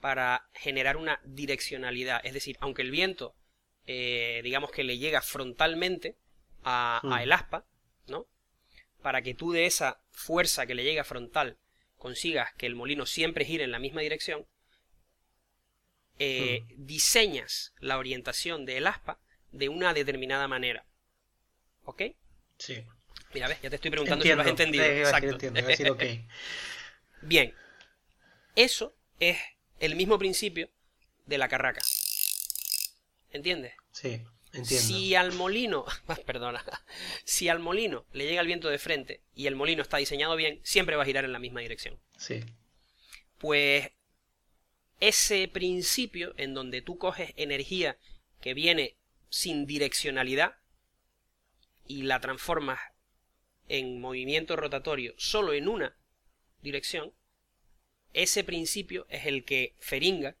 para 0.00 0.48
generar 0.52 0.96
una 0.96 1.20
direccionalidad. 1.24 2.20
Es 2.24 2.34
decir, 2.34 2.56
aunque 2.60 2.82
el 2.82 2.90
viento, 2.90 3.34
eh, 3.86 4.40
digamos 4.44 4.70
que 4.70 4.84
le 4.84 4.98
llega 4.98 5.22
frontalmente 5.22 6.16
a, 6.62 7.00
hmm. 7.02 7.12
el 7.14 7.32
aspa, 7.32 7.64
¿no? 8.06 8.26
Para 9.02 9.22
que 9.22 9.34
tú 9.34 9.52
de 9.52 9.66
esa 9.66 10.00
fuerza 10.10 10.66
que 10.66 10.74
le 10.74 10.84
llega 10.84 11.04
frontal 11.04 11.56
consigas 11.98 12.54
que 12.54 12.66
el 12.66 12.74
molino 12.74 13.06
siempre 13.06 13.44
gire 13.44 13.64
en 13.64 13.72
la 13.72 13.78
misma 13.78 14.00
dirección, 14.00 14.46
eh, 16.18 16.62
hmm. 16.62 16.86
diseñas 16.86 17.74
la 17.80 17.98
orientación 17.98 18.64
del 18.64 18.86
aspa 18.86 19.20
de 19.52 19.68
una 19.68 19.94
determinada 19.94 20.48
manera. 20.48 20.84
¿Ok? 21.84 22.02
Sí. 22.58 22.84
Mira, 23.34 23.48
ves, 23.48 23.60
ya 23.62 23.70
te 23.70 23.76
estoy 23.76 23.90
preguntando 23.90 24.24
si 24.24 24.32
lo 24.32 24.40
has 24.40 24.48
entendido. 24.48 24.84
Exacto. 24.84 25.38
Bien. 27.22 27.54
Eso 28.56 28.96
es 29.20 29.38
el 29.80 29.94
mismo 29.94 30.18
principio 30.18 30.70
de 31.26 31.38
la 31.38 31.48
carraca. 31.48 31.80
¿Entiendes? 33.30 33.74
Sí, 33.92 34.24
entiendo. 34.52 34.86
Si 34.86 35.14
al 35.14 35.32
molino, 35.32 35.84
perdona, 36.26 36.64
si 37.24 37.48
al 37.48 37.58
molino 37.58 38.06
le 38.12 38.26
llega 38.26 38.40
el 38.40 38.46
viento 38.46 38.68
de 38.68 38.78
frente 38.78 39.22
y 39.34 39.46
el 39.46 39.56
molino 39.56 39.82
está 39.82 39.98
diseñado 39.98 40.36
bien, 40.36 40.60
siempre 40.62 40.96
va 40.96 41.02
a 41.02 41.06
girar 41.06 41.24
en 41.24 41.32
la 41.32 41.38
misma 41.38 41.60
dirección. 41.60 41.98
Sí. 42.16 42.44
Pues 43.38 43.90
ese 45.00 45.48
principio 45.48 46.34
en 46.36 46.54
donde 46.54 46.82
tú 46.82 46.98
coges 46.98 47.32
energía 47.36 47.98
que 48.40 48.54
viene 48.54 48.96
sin 49.30 49.66
direccionalidad 49.66 50.56
y 51.86 52.02
la 52.02 52.20
transformas 52.20 52.80
en 53.68 54.00
movimiento 54.00 54.56
rotatorio 54.56 55.14
solo 55.16 55.52
en 55.52 55.68
una 55.68 55.96
dirección, 56.62 57.12
ese 58.12 58.44
principio 58.44 59.06
es 59.08 59.26
el 59.26 59.44
que 59.44 59.74
Feringa, 59.78 60.36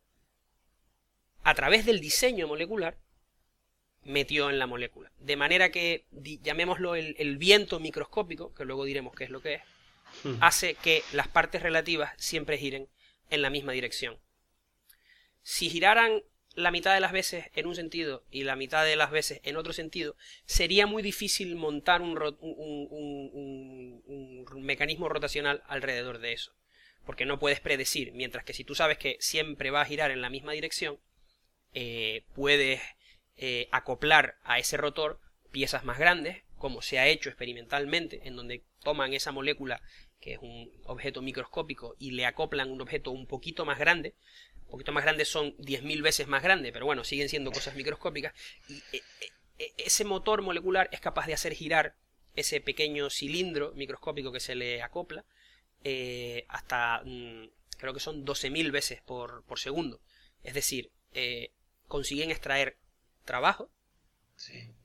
a 1.42 1.54
través 1.54 1.86
del 1.86 2.00
diseño 2.00 2.48
molecular, 2.48 2.98
metió 4.08 4.50
en 4.50 4.58
la 4.58 4.66
molécula. 4.66 5.12
De 5.20 5.36
manera 5.36 5.70
que, 5.70 6.04
llamémoslo 6.42 6.96
el, 6.96 7.36
viento 7.38 7.78
microscópico, 7.78 8.54
que 8.54 8.64
luego 8.64 8.84
diremos 8.84 9.14
qué 9.14 9.24
es 9.24 9.30
lo 9.30 9.40
que 9.40 9.54
es, 9.54 9.62
hmm. 10.24 10.34
hace 10.40 10.74
que 10.74 11.02
las 11.12 11.28
partes 11.28 11.62
relativas 11.62 12.12
siempre 12.16 12.58
giren 12.58 12.88
en 13.30 13.42
la 13.42 13.50
misma 13.50 13.72
dirección. 13.72 14.18
Si 15.42 15.70
giraran 15.70 16.22
la 16.54 16.70
mitad 16.70 16.94
de 16.94 17.00
las 17.00 17.12
veces 17.12 17.46
en 17.54 17.66
un 17.66 17.76
sentido 17.76 18.24
y 18.30 18.42
la 18.42 18.56
mitad 18.56 18.84
de 18.84 18.96
las 18.96 19.10
veces 19.10 19.40
en 19.44 19.56
otro 19.56 19.72
sentido, 19.72 20.16
sería 20.44 20.86
muy 20.86 21.02
difícil 21.02 21.54
montar 21.54 22.02
un 22.02 22.14
mecanismo 24.56 25.08
rotacional 25.08 25.62
alrededor 25.68 26.18
de 26.18 26.32
eso 26.32 26.52
porque 27.08 27.24
no 27.24 27.38
puedes 27.38 27.60
predecir, 27.60 28.12
mientras 28.12 28.44
que 28.44 28.52
si 28.52 28.64
tú 28.64 28.74
sabes 28.74 28.98
que 28.98 29.16
siempre 29.18 29.70
va 29.70 29.80
a 29.80 29.86
girar 29.86 30.10
en 30.10 30.20
la 30.20 30.28
misma 30.28 30.52
dirección, 30.52 31.00
eh, 31.72 32.24
puedes 32.34 32.82
eh, 33.38 33.68
acoplar 33.72 34.36
a 34.42 34.58
ese 34.58 34.76
rotor 34.76 35.20
piezas 35.50 35.84
más 35.84 35.98
grandes, 35.98 36.42
como 36.56 36.82
se 36.82 36.98
ha 36.98 37.06
hecho 37.06 37.28
experimentalmente, 37.28 38.20
en 38.26 38.36
donde 38.36 38.64
toman 38.82 39.14
esa 39.14 39.32
molécula, 39.32 39.80
que 40.20 40.34
es 40.34 40.38
un 40.42 40.70
objeto 40.84 41.22
microscópico, 41.22 41.94
y 41.98 42.10
le 42.10 42.26
acoplan 42.26 42.70
un 42.70 42.80
objeto 42.80 43.10
un 43.10 43.26
poquito 43.26 43.64
más 43.64 43.78
grande, 43.78 44.14
un 44.64 44.72
poquito 44.72 44.92
más 44.92 45.04
grande 45.04 45.24
son 45.24 45.56
10.000 45.58 46.02
veces 46.02 46.26
más 46.26 46.42
grande, 46.42 46.72
pero 46.72 46.84
bueno, 46.84 47.04
siguen 47.04 47.28
siendo 47.28 47.52
cosas 47.52 47.74
microscópicas, 47.74 48.34
y 48.68 48.82
eh, 49.58 49.72
ese 49.78 50.04
motor 50.04 50.42
molecular 50.42 50.88
es 50.92 51.00
capaz 51.00 51.26
de 51.26 51.34
hacer 51.34 51.54
girar 51.54 51.94
ese 52.34 52.60
pequeño 52.60 53.10
cilindro 53.10 53.72
microscópico 53.74 54.32
que 54.32 54.40
se 54.40 54.54
le 54.54 54.82
acopla, 54.82 55.24
eh, 55.84 56.44
hasta 56.48 57.02
mm, 57.04 57.50
creo 57.78 57.94
que 57.94 58.00
son 58.00 58.24
12.000 58.24 58.70
veces 58.70 59.00
por, 59.00 59.44
segundo. 59.56 60.00
Es 60.42 60.54
decir, 60.54 60.90
eh, 61.12 61.52
consiguen 61.86 62.30
extraer 62.30 62.76
trabajo 63.28 63.70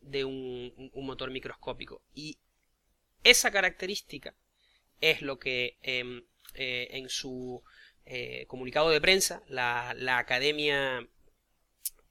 de 0.01 0.25
un, 0.25 0.91
motor 0.93 1.31
microscópico. 1.31 2.03
Y 2.13 2.39
esa 3.23 3.51
característica 3.51 4.35
es 4.99 5.21
lo 5.21 5.39
que 5.39 5.77
em, 5.81 6.25
eh, 6.55 6.89
en 6.91 7.09
su 7.09 7.63
comunicado 8.47 8.89
de 8.89 8.99
prensa 8.99 9.41
la, 9.47 9.93
la, 9.95 10.17
academia 10.17 11.07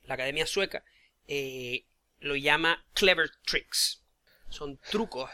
la 0.05 0.15
academia 0.15 0.47
sueca 0.47 0.83
lo 2.19 2.35
llama 2.35 2.87
clever 2.95 3.31
tricks. 3.45 4.03
Son 4.49 4.79
trucos 4.79 5.31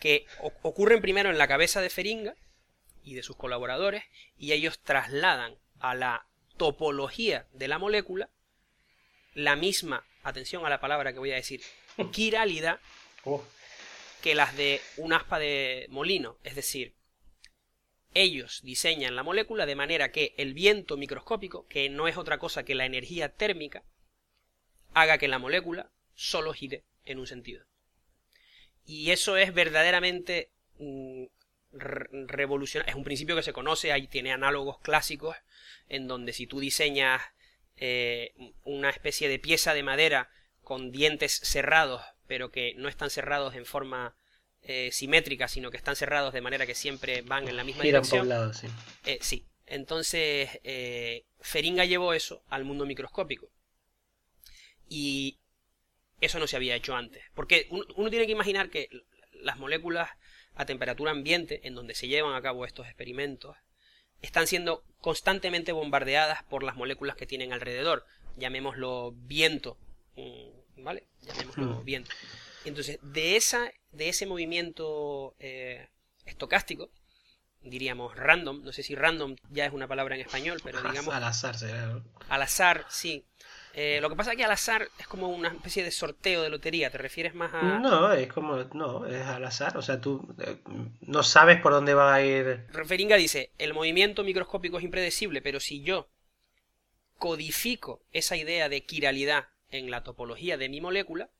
que 0.00 0.26
ocurren 0.40 1.02
primero 1.02 1.28
en 1.28 1.36
la 1.36 1.46
cabeza 1.46 1.82
de 1.82 1.90
Feringa 1.90 2.34
y 3.04 3.14
de 3.14 3.22
sus 3.22 3.36
colaboradores 3.36 4.04
y 4.38 4.52
ellos 4.52 4.80
trasladan 4.80 5.58
a 5.78 5.94
la 5.94 6.26
topología 6.56 7.46
de 7.52 7.68
la 7.68 7.78
molécula 7.78 8.30
la 9.34 9.56
misma, 9.56 10.06
atención 10.22 10.64
a 10.64 10.70
la 10.70 10.80
palabra 10.80 11.12
que 11.12 11.18
voy 11.18 11.32
a 11.32 11.36
decir, 11.36 11.62
quiralidad 12.12 12.80
oh. 13.24 13.44
que 14.22 14.34
las 14.34 14.56
de 14.56 14.80
un 14.96 15.12
aspa 15.12 15.38
de 15.38 15.86
molino. 15.90 16.38
Es 16.44 16.54
decir, 16.54 16.94
ellos 18.14 18.60
diseñan 18.62 19.16
la 19.16 19.22
molécula 19.22 19.66
de 19.66 19.76
manera 19.76 20.12
que 20.12 20.34
el 20.36 20.54
viento 20.54 20.96
microscópico, 20.96 21.66
que 21.68 21.88
no 21.88 22.08
es 22.08 22.16
otra 22.16 22.38
cosa 22.38 22.64
que 22.64 22.74
la 22.74 22.86
energía 22.86 23.30
térmica, 23.30 23.82
haga 24.94 25.18
que 25.18 25.28
la 25.28 25.38
molécula 25.38 25.90
solo 26.14 26.52
gire 26.52 26.84
en 27.04 27.18
un 27.18 27.26
sentido. 27.26 27.64
Y 28.84 29.10
eso 29.10 29.36
es 29.36 29.54
verdaderamente 29.54 30.50
mm, 30.78 31.24
revolucionario. 31.72 32.90
Es 32.90 32.96
un 32.96 33.04
principio 33.04 33.36
que 33.36 33.42
se 33.42 33.52
conoce, 33.52 33.92
ahí 33.92 34.06
tiene 34.06 34.32
análogos 34.32 34.78
clásicos, 34.80 35.36
en 35.88 36.08
donde 36.08 36.32
si 36.32 36.46
tú 36.46 36.60
diseñas 36.60 37.22
eh, 37.84 38.32
una 38.62 38.90
especie 38.90 39.28
de 39.28 39.40
pieza 39.40 39.74
de 39.74 39.82
madera 39.82 40.30
con 40.62 40.92
dientes 40.92 41.32
cerrados, 41.42 42.00
pero 42.28 42.52
que 42.52 42.74
no 42.76 42.88
están 42.88 43.10
cerrados 43.10 43.56
en 43.56 43.66
forma 43.66 44.14
eh, 44.62 44.90
simétrica, 44.92 45.48
sino 45.48 45.72
que 45.72 45.78
están 45.78 45.96
cerrados 45.96 46.32
de 46.32 46.42
manera 46.42 46.64
que 46.64 46.76
siempre 46.76 47.22
van 47.22 47.48
en 47.48 47.56
la 47.56 47.64
misma 47.64 47.82
dirección. 47.82 48.54
sí. 48.54 48.68
Eh, 49.04 49.18
sí. 49.20 49.48
Entonces, 49.66 50.60
Feringa 51.40 51.84
llevó 51.84 52.14
eso 52.14 52.44
al 52.50 52.62
mundo 52.62 52.86
microscópico. 52.86 53.48
Y 54.88 55.40
eso 56.20 56.38
no 56.38 56.46
se 56.46 56.54
había 56.54 56.76
hecho 56.76 56.94
antes. 56.94 57.24
Porque 57.34 57.66
uno, 57.70 58.10
tiene 58.10 58.26
que 58.26 58.32
imaginar 58.32 58.70
que 58.70 58.90
las 59.32 59.58
moléculas 59.58 60.08
a 60.54 60.66
temperatura 60.66 61.10
ambiente, 61.10 61.66
en 61.66 61.74
donde 61.74 61.96
se 61.96 62.06
llevan 62.06 62.34
a 62.34 62.42
cabo 62.42 62.64
estos 62.64 62.86
experimentos, 62.86 63.56
están 64.22 64.46
siendo 64.46 64.84
constantemente 65.00 65.72
bombardeadas 65.72 66.42
por 66.44 66.62
las 66.62 66.76
moléculas 66.76 67.16
que 67.16 67.26
tienen 67.26 67.52
alrededor. 67.52 68.06
Llamémoslo 68.36 69.12
viento. 69.12 69.76
Mm, 70.16 70.82
¿Vale? 70.84 71.06
Llamémoslo 71.20 71.80
hmm. 71.80 71.84
viento. 71.84 72.10
Entonces, 72.64 72.98
de, 73.02 73.36
esa, 73.36 73.70
de 73.90 74.08
ese 74.08 74.26
movimiento 74.26 75.34
eh, 75.38 75.88
estocástico, 76.24 76.90
diríamos 77.60 78.16
random, 78.16 78.62
no 78.62 78.72
sé 78.72 78.82
si 78.82 78.94
random 78.94 79.36
ya 79.50 79.66
es 79.66 79.72
una 79.72 79.86
palabra 79.86 80.14
en 80.14 80.22
español, 80.22 80.60
pero 80.62 80.82
digamos... 80.82 81.14
Al 81.14 81.24
azar 81.24 81.56
Al 82.28 82.42
azar, 82.42 82.86
sí. 82.88 83.24
Eh, 83.74 84.00
lo 84.02 84.10
que 84.10 84.16
pasa 84.16 84.32
es 84.32 84.36
que 84.36 84.44
al 84.44 84.50
azar 84.50 84.88
es 84.98 85.06
como 85.06 85.28
una 85.28 85.48
especie 85.48 85.82
de 85.82 85.90
sorteo 85.90 86.42
de 86.42 86.50
lotería, 86.50 86.90
¿te 86.90 86.98
refieres 86.98 87.34
más 87.34 87.54
a...? 87.54 87.78
No, 87.78 88.12
es 88.12 88.30
como, 88.30 88.64
no, 88.74 89.06
es 89.06 89.26
al 89.26 89.44
azar, 89.44 89.78
o 89.78 89.82
sea, 89.82 89.98
tú 90.00 90.34
eh, 90.40 90.58
no 91.00 91.22
sabes 91.22 91.60
por 91.60 91.72
dónde 91.72 91.94
va 91.94 92.12
a 92.12 92.22
ir... 92.22 92.66
Referinga 92.70 93.16
dice, 93.16 93.50
el 93.58 93.72
movimiento 93.72 94.24
microscópico 94.24 94.76
es 94.76 94.84
impredecible, 94.84 95.40
pero 95.40 95.58
si 95.58 95.82
yo 95.82 96.08
codifico 97.16 98.02
esa 98.12 98.36
idea 98.36 98.68
de 98.68 98.84
quiralidad 98.84 99.48
en 99.70 99.90
la 99.90 100.02
topología 100.02 100.58
de 100.58 100.68
mi 100.68 100.82
molécula, 100.82 101.30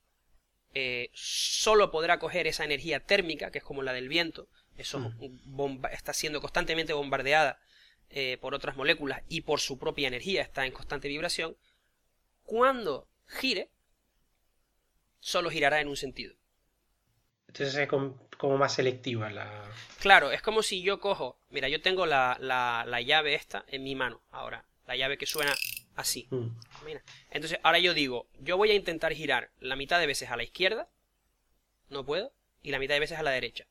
eh, 0.73 1.11
solo 1.13 1.91
podrá 1.91 2.19
coger 2.19 2.47
esa 2.47 2.65
energía 2.65 3.01
térmica, 3.01 3.51
que 3.51 3.59
es 3.59 3.65
como 3.65 3.83
la 3.83 3.93
del 3.93 4.09
viento, 4.09 4.49
eso 4.79 5.01
mm. 5.01 5.85
está 5.93 6.15
siendo 6.15 6.41
constantemente 6.41 6.95
bombardeada 6.95 7.59
por 8.43 8.53
otras 8.53 8.77
moléculas 8.77 9.23
y 9.31 9.41
por 9.41 9.59
su 9.59 9.79
propia 9.79 10.07
energía 10.07 10.43
está 10.43 10.67
en 10.67 10.73
constante 10.73 11.09
vibración, 11.09 11.57
cuando 12.53 13.09
gire, 13.27 13.71
solo 15.21 15.49
girará 15.49 15.81
en 15.81 15.89
un 15.89 15.97
sentido. 15.97 16.35
Entonces 17.49 17.75
es 17.75 17.89
como, 17.89 18.59
más 18.59 18.75
selectiva 18.75 19.31
la... 19.31 19.65
Claro, 20.01 20.31
es 20.33 20.43
como 20.43 20.63
si 20.63 20.83
yo 20.83 21.01
cojo, 21.01 21.39
mira, 21.49 21.71
yo 21.71 21.81
tengo 21.81 22.05
la, 22.05 22.37
la, 22.39 23.01
llave 23.01 23.37
esta 23.37 23.65
en 23.69 23.83
mi 23.83 23.95
mano 23.95 24.21
ahora, 24.31 24.67
la 24.87 24.97
llave 24.97 25.17
que 25.17 25.25
suena 25.25 25.55
así. 25.97 26.29
Mm. 26.29 26.49
Entonces 27.31 27.59
ahora 27.63 27.79
yo 27.79 27.95
digo, 27.95 28.27
yo 28.39 28.59
voy 28.59 28.71
a 28.71 28.75
intentar 28.75 29.15
girar 29.15 29.51
la 29.59 29.75
mitad 29.75 29.99
de 29.99 30.07
veces 30.07 30.29
a 30.29 30.37
la 30.37 30.43
izquierda, 30.43 30.91
no 31.89 32.05
puedo, 32.05 32.35
y 32.63 32.71
la 32.71 32.79
mitad 32.79 32.93
de 32.93 33.01
veces 33.01 33.19
a 33.19 33.23
la 33.23 33.31
derecha. 33.31 33.65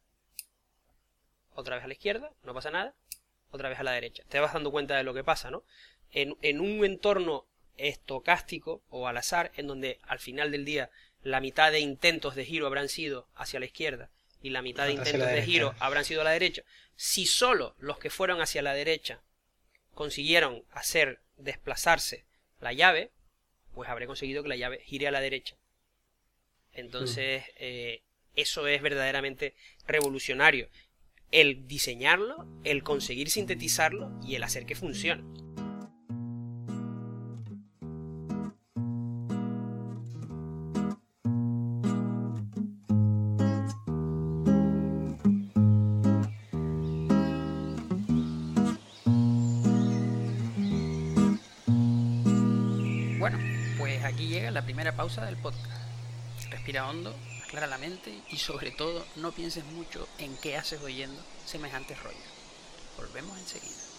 Otra 1.53 1.75
vez 1.75 1.85
a 1.85 1.87
la 1.87 1.93
izquierda, 1.93 2.31
no 2.41 2.55
pasa 2.55 2.71
nada, 2.71 2.95
otra 3.51 3.69
vez 3.69 3.79
a 3.79 3.83
la 3.83 3.91
derecha. 3.91 4.23
Te 4.27 4.39
vas 4.39 4.53
dando 4.53 4.71
cuenta 4.71 4.97
de 4.97 5.03
lo 5.03 5.13
que 5.13 5.23
pasa, 5.23 5.51
¿no? 5.51 5.63
En, 6.09 6.35
en 6.41 6.61
un 6.61 6.83
entorno 6.83 7.45
estocástico 7.77 8.81
o 8.89 9.07
al 9.07 9.17
azar, 9.17 9.51
en 9.55 9.67
donde 9.67 9.99
al 10.03 10.19
final 10.19 10.51
del 10.51 10.65
día 10.65 10.89
la 11.23 11.39
mitad 11.39 11.71
de 11.71 11.79
intentos 11.79 12.35
de 12.35 12.45
giro 12.45 12.67
habrán 12.67 12.89
sido 12.89 13.27
hacia 13.35 13.59
la 13.59 13.65
izquierda 13.65 14.09
y 14.41 14.49
la 14.49 14.61
mitad 14.61 14.85
de 14.85 14.93
intentos 14.93 15.27
de 15.27 15.43
giro 15.43 15.75
habrán 15.79 16.05
sido 16.05 16.21
a 16.21 16.23
la 16.23 16.31
derecha, 16.31 16.63
si 16.95 17.25
solo 17.25 17.75
los 17.79 17.99
que 17.99 18.09
fueron 18.09 18.41
hacia 18.41 18.61
la 18.61 18.73
derecha 18.73 19.21
consiguieron 19.93 20.63
hacer 20.71 21.19
desplazarse 21.37 22.25
la 22.59 22.73
llave, 22.73 23.11
pues 23.73 23.89
habré 23.89 24.07
conseguido 24.07 24.43
que 24.43 24.49
la 24.49 24.55
llave 24.55 24.81
gire 24.85 25.07
a 25.07 25.11
la 25.11 25.21
derecha. 25.21 25.55
Entonces, 26.73 27.43
hmm. 27.43 27.57
eh, 27.57 28.01
eso 28.35 28.67
es 28.67 28.81
verdaderamente 28.81 29.55
revolucionario. 29.85 30.69
El 31.31 31.67
diseñarlo, 31.67 32.45
el 32.63 32.83
conseguir 32.83 33.29
sintetizarlo 33.29 34.11
y 34.23 34.35
el 34.35 34.43
hacer 34.43 34.65
que 34.65 34.75
funcione. 34.75 35.23
Pausa 55.01 55.25
del 55.25 55.35
podcast. 55.37 55.81
Respira 56.51 56.87
hondo, 56.87 57.11
aclara 57.43 57.65
la 57.65 57.79
mente 57.79 58.21
y 58.29 58.37
sobre 58.37 58.69
todo 58.69 59.03
no 59.15 59.31
pienses 59.31 59.65
mucho 59.65 60.07
en 60.19 60.37
qué 60.37 60.57
haces 60.57 60.79
oyendo 60.83 61.19
semejantes 61.43 61.97
rollos. 62.03 62.21
Volvemos 62.97 63.35
enseguida. 63.39 63.90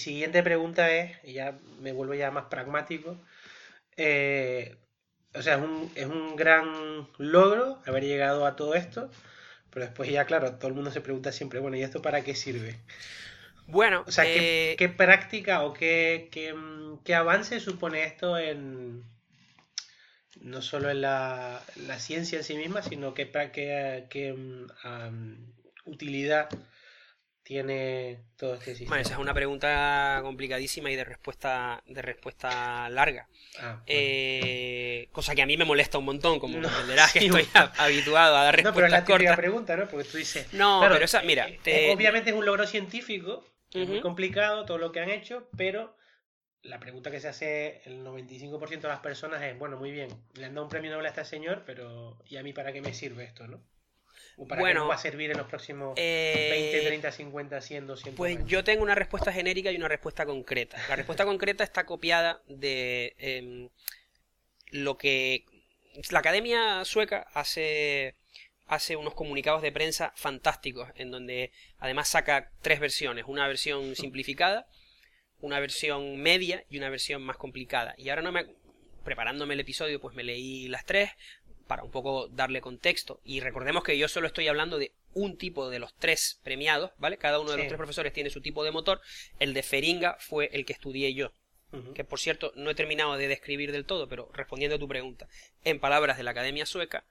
Siguiente 0.00 0.42
pregunta 0.42 0.90
es, 0.90 1.16
y 1.24 1.34
ya 1.34 1.58
me 1.80 1.92
vuelvo 1.92 2.14
ya 2.14 2.30
más 2.30 2.46
pragmático, 2.46 3.16
eh, 3.96 4.76
o 5.34 5.42
sea, 5.42 5.56
es 5.56 5.62
un, 5.62 5.92
es 5.94 6.06
un 6.06 6.36
gran 6.36 7.08
logro 7.18 7.80
haber 7.86 8.04
llegado 8.04 8.46
a 8.46 8.56
todo 8.56 8.74
esto, 8.74 9.10
pero 9.70 9.86
después 9.86 10.10
ya, 10.10 10.24
claro, 10.24 10.56
todo 10.56 10.68
el 10.68 10.74
mundo 10.74 10.90
se 10.90 11.00
pregunta 11.00 11.32
siempre, 11.32 11.60
bueno, 11.60 11.76
¿y 11.76 11.82
esto 11.82 12.02
para 12.02 12.22
qué 12.22 12.34
sirve? 12.34 12.76
Bueno, 13.66 14.04
o 14.06 14.10
sea, 14.10 14.24
¿qué, 14.24 14.76
eh, 14.78 14.88
práctica 14.88 15.62
o 15.62 15.72
qué, 15.72 16.28
qué, 16.32 17.14
avance 17.14 17.60
supone 17.60 18.04
esto 18.04 18.36
en 18.36 19.04
no 20.40 20.62
solo 20.62 20.90
en 20.90 21.02
la, 21.02 21.62
ciencia 21.98 22.38
en 22.38 22.44
sí 22.44 22.56
misma, 22.56 22.82
sino 22.82 23.14
qué, 23.14 23.30
qué, 24.10 24.32
mm, 24.32 25.34
utilidad 25.84 26.48
tiene 27.50 28.20
todo 28.36 28.54
este 28.54 28.76
sistema? 28.76 28.90
Bueno, 28.90 29.02
esa 29.02 29.14
es 29.14 29.18
una 29.18 29.34
pregunta 29.34 30.20
complicadísima 30.22 30.88
y 30.92 30.94
de 30.94 31.02
respuesta, 31.02 31.82
de 31.84 32.00
respuesta 32.00 32.88
larga. 32.90 33.26
Ah, 33.58 33.82
eh, 33.88 35.08
cosa 35.10 35.34
que 35.34 35.42
a 35.42 35.46
mí 35.46 35.56
me 35.56 35.64
molesta 35.64 35.98
un 35.98 36.04
montón, 36.04 36.38
como 36.38 36.58
no, 36.58 36.68
comprenderás 36.68 37.12
que 37.12 37.26
estoy 37.26 37.48
habituado 37.76 38.36
a 38.36 38.44
dar 38.44 38.54
respuestas 38.54 38.72
No, 38.72 39.04
pero 39.04 39.16
es 39.16 39.30
la 39.30 39.36
pregunta, 39.36 39.76
¿no? 39.76 39.88
Porque 39.88 40.08
tú 40.08 40.18
dices... 40.18 40.46
No, 40.52 40.78
pero 40.80 41.04
esa, 41.04 41.22
mira... 41.22 41.48
Eh, 41.64 41.92
obviamente 41.92 42.30
es 42.30 42.36
un 42.36 42.46
logro 42.46 42.68
científico, 42.68 43.44
es 43.74 43.88
muy 43.88 44.00
complicado 44.00 44.64
todo 44.64 44.78
lo 44.78 44.92
que 44.92 45.00
han 45.00 45.10
hecho, 45.10 45.48
pero 45.56 45.96
la 46.62 46.78
pregunta 46.78 47.10
que 47.10 47.18
se 47.18 47.26
hace 47.26 47.82
el 47.84 48.04
95% 48.04 48.80
de 48.80 48.88
las 48.88 49.00
personas 49.00 49.42
es, 49.42 49.58
bueno, 49.58 49.76
muy 49.76 49.90
bien, 49.90 50.08
le 50.34 50.44
han 50.44 50.54
dado 50.54 50.66
un 50.66 50.70
premio 50.70 50.92
Nobel 50.92 51.06
a 51.06 51.08
este 51.08 51.24
señor, 51.24 51.64
pero 51.66 52.16
¿y 52.26 52.36
a 52.36 52.44
mí 52.44 52.52
para 52.52 52.72
qué 52.72 52.80
me 52.80 52.94
sirve 52.94 53.24
esto, 53.24 53.48
no? 53.48 53.60
¿O 54.40 54.46
para 54.48 54.58
bueno, 54.62 54.84
qué 54.84 54.88
va 54.88 54.94
a 54.94 54.98
servir 54.98 55.30
en 55.30 55.36
los 55.36 55.46
próximos 55.46 55.94
20, 55.96 56.80
30, 56.86 57.12
50, 57.12 57.60
100, 57.60 57.86
200 57.86 58.16
Pues 58.16 58.38
yo 58.46 58.64
tengo 58.64 58.82
una 58.82 58.94
respuesta 58.94 59.30
genérica 59.30 59.70
y 59.70 59.76
una 59.76 59.86
respuesta 59.86 60.24
concreta. 60.24 60.78
La 60.88 60.96
respuesta 60.96 61.26
concreta 61.26 61.62
está 61.62 61.84
copiada 61.84 62.40
de 62.48 63.14
em, 63.18 63.68
lo 64.70 64.96
que 64.96 65.44
la 66.10 66.20
Academia 66.20 66.82
Sueca 66.86 67.28
hace 67.34 68.16
hace 68.66 68.96
unos 68.96 69.14
comunicados 69.14 69.60
de 69.60 69.72
prensa 69.72 70.12
fantásticos, 70.16 70.88
en 70.94 71.10
donde 71.10 71.52
además 71.78 72.08
saca 72.08 72.50
tres 72.62 72.80
versiones, 72.80 73.24
una 73.26 73.46
versión 73.46 73.94
simplificada, 73.94 74.68
una 75.40 75.60
versión 75.60 76.16
media 76.16 76.64
y 76.70 76.78
una 76.78 76.88
versión 76.88 77.20
más 77.20 77.36
complicada. 77.36 77.94
Y 77.98 78.08
ahora 78.08 78.22
no 78.22 78.32
me 78.32 78.46
preparándome 79.04 79.54
el 79.54 79.60
episodio, 79.60 80.00
pues 80.00 80.14
me 80.14 80.22
leí 80.22 80.68
las 80.68 80.84
tres 80.84 81.10
para 81.70 81.84
un 81.84 81.92
poco 81.92 82.26
darle 82.26 82.60
contexto. 82.60 83.20
Y 83.22 83.38
recordemos 83.38 83.84
que 83.84 83.96
yo 83.96 84.08
solo 84.08 84.26
estoy 84.26 84.48
hablando 84.48 84.76
de 84.76 84.90
un 85.14 85.38
tipo 85.38 85.70
de 85.70 85.78
los 85.78 85.94
tres 85.94 86.40
premiados, 86.42 86.90
¿vale? 86.98 87.16
Cada 87.16 87.38
uno 87.38 87.52
de 87.52 87.58
los 87.58 87.66
tres 87.68 87.76
profesores 87.76 88.12
tiene 88.12 88.28
su 88.28 88.40
tipo 88.40 88.64
de 88.64 88.72
motor. 88.72 89.00
El 89.38 89.54
de 89.54 89.62
Feringa 89.62 90.16
fue 90.18 90.50
el 90.52 90.66
que 90.66 90.72
estudié 90.72 91.14
yo. 91.14 91.32
Que 91.94 92.02
por 92.02 92.18
cierto 92.18 92.52
no 92.56 92.70
he 92.70 92.74
terminado 92.74 93.16
de 93.16 93.28
describir 93.28 93.70
del 93.70 93.84
todo, 93.84 94.08
pero 94.08 94.28
respondiendo 94.34 94.74
a 94.74 94.78
tu 94.80 94.88
pregunta, 94.88 95.28
en 95.62 95.78
palabras 95.78 96.16
de 96.16 96.24
la 96.24 96.32
Academia 96.32 96.66
Sueca, 96.66 97.04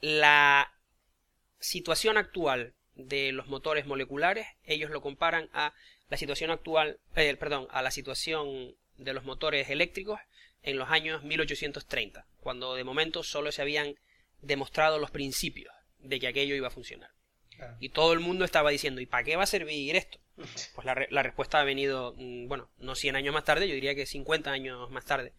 la 0.00 0.72
situación 1.58 2.18
actual 2.18 2.74
de 2.94 3.32
los 3.32 3.48
motores 3.48 3.86
moleculares, 3.86 4.46
ellos 4.62 4.90
lo 4.90 5.02
comparan 5.02 5.50
a 5.52 5.74
la 6.08 6.16
situación 6.16 6.52
actual, 6.52 7.00
eh, 7.16 7.34
perdón, 7.34 7.66
a 7.72 7.82
la 7.82 7.90
situación 7.90 8.76
de 8.98 9.12
los 9.14 9.24
motores 9.24 9.68
eléctricos 9.68 10.20
en 10.62 10.78
los 10.78 10.90
años 10.90 11.22
1830, 11.22 12.26
cuando 12.40 12.74
de 12.74 12.84
momento 12.84 13.22
solo 13.22 13.52
se 13.52 13.62
habían 13.62 13.94
demostrado 14.40 14.98
los 14.98 15.10
principios 15.10 15.72
de 15.98 16.20
que 16.20 16.28
aquello 16.28 16.54
iba 16.54 16.68
a 16.68 16.72
funcionar. 16.72 17.10
Y 17.80 17.88
todo 17.88 18.12
el 18.12 18.20
mundo 18.20 18.44
estaba 18.44 18.70
diciendo, 18.70 19.00
¿y 19.00 19.06
para 19.06 19.24
qué 19.24 19.36
va 19.36 19.44
a 19.44 19.46
servir 19.46 19.96
esto? 19.96 20.18
Pues 20.74 20.84
la, 20.84 21.06
la, 21.08 21.22
respuesta 21.22 21.60
ha 21.60 21.64
venido, 21.64 22.14
mm, 22.18 22.46
bueno, 22.46 22.68
no 22.76 22.94
100 22.94 23.16
años 23.16 23.32
más 23.32 23.44
tarde, 23.44 23.66
yo 23.66 23.74
diría 23.74 23.94
que 23.94 24.04
50 24.04 24.50
años 24.50 24.90
más 24.90 25.06
tarde, 25.06 25.32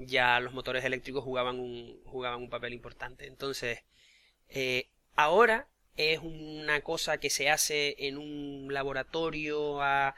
ya 0.00 0.40
los 0.40 0.52
motores 0.52 0.84
eléctricos 0.84 1.24
jugaban 1.24 1.58
un, 1.58 2.02
jugaban 2.04 2.42
un 2.42 2.50
papel 2.50 2.74
importante. 2.74 3.26
Entonces, 3.26 3.80
eh, 4.50 4.90
ahora 5.16 5.68
es 5.96 6.20
una 6.20 6.80
cosa 6.82 7.18
que 7.18 7.30
se 7.30 7.48
hace 7.48 7.96
en 7.98 8.18
un 8.18 8.68
laboratorio 8.72 9.82
a 9.82 10.14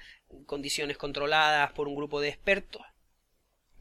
condiciones 0.47 0.99
controladas 0.99 1.73
por 1.73 1.89
un 1.89 1.95
grupo 1.95 2.21
de 2.21 2.29
expertos, 2.29 2.83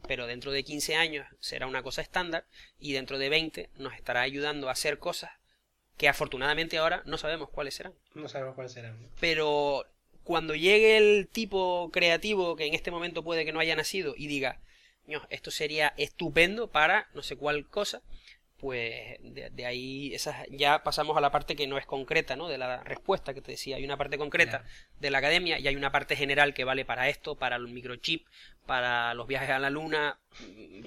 pero 0.07 0.27
dentro 0.27 0.51
de 0.51 0.63
15 0.63 0.95
años 0.95 1.27
será 1.39 1.67
una 1.67 1.83
cosa 1.83 2.01
estándar 2.01 2.45
y 2.79 2.93
dentro 2.93 3.17
de 3.17 3.29
20 3.29 3.69
nos 3.77 3.93
estará 3.93 4.21
ayudando 4.21 4.69
a 4.69 4.73
hacer 4.73 4.99
cosas 4.99 5.31
que 5.97 6.07
afortunadamente 6.07 6.77
ahora 6.77 7.03
no 7.05 7.17
sabemos 7.17 7.49
cuáles 7.49 7.75
serán. 7.75 7.93
No 8.13 8.27
sabemos 8.27 8.55
cuáles 8.55 8.73
serán. 8.73 9.09
Pero 9.19 9.85
cuando 10.23 10.55
llegue 10.55 10.97
el 10.97 11.27
tipo 11.27 11.89
creativo 11.91 12.55
que 12.55 12.65
en 12.65 12.73
este 12.73 12.91
momento 12.91 13.23
puede 13.23 13.45
que 13.45 13.53
no 13.53 13.59
haya 13.59 13.75
nacido 13.75 14.15
y 14.17 14.27
diga, 14.27 14.59
esto 15.29 15.51
sería 15.51 15.93
estupendo 15.97 16.71
para 16.71 17.09
no 17.13 17.23
sé 17.23 17.35
cuál 17.35 17.67
cosa, 17.67 18.01
pues 18.63 19.17
de, 19.21 19.65
ahí 19.65 20.15
esas, 20.15 20.37
ya 20.49 20.83
pasamos 20.83 21.17
a 21.17 21.21
la 21.21 21.31
parte 21.31 21.53
que 21.57 21.67
no 21.67 21.77
es 21.77 21.85
concreta, 21.85 22.37
¿no? 22.37 22.47
De 22.47 22.57
la 22.57 22.81
respuesta 22.81 23.33
que 23.33 23.41
te 23.41 23.51
decía. 23.51 23.75
Hay 23.75 23.83
una 23.83 23.97
parte 23.97 24.17
concreta 24.17 24.63
de 25.01 25.11
la 25.11 25.17
academia 25.17 25.59
y 25.59 25.67
hay 25.67 25.75
una 25.75 25.91
parte 25.91 26.15
general 26.15 26.53
que 26.53 26.63
vale 26.63 26.85
para 26.85 27.09
esto, 27.09 27.35
para 27.35 27.57
el 27.57 27.67
microchip, 27.67 28.25
para 28.65 29.13
los 29.15 29.27
viajes 29.27 29.49
a 29.49 29.59
la 29.59 29.69
luna. 29.69 30.17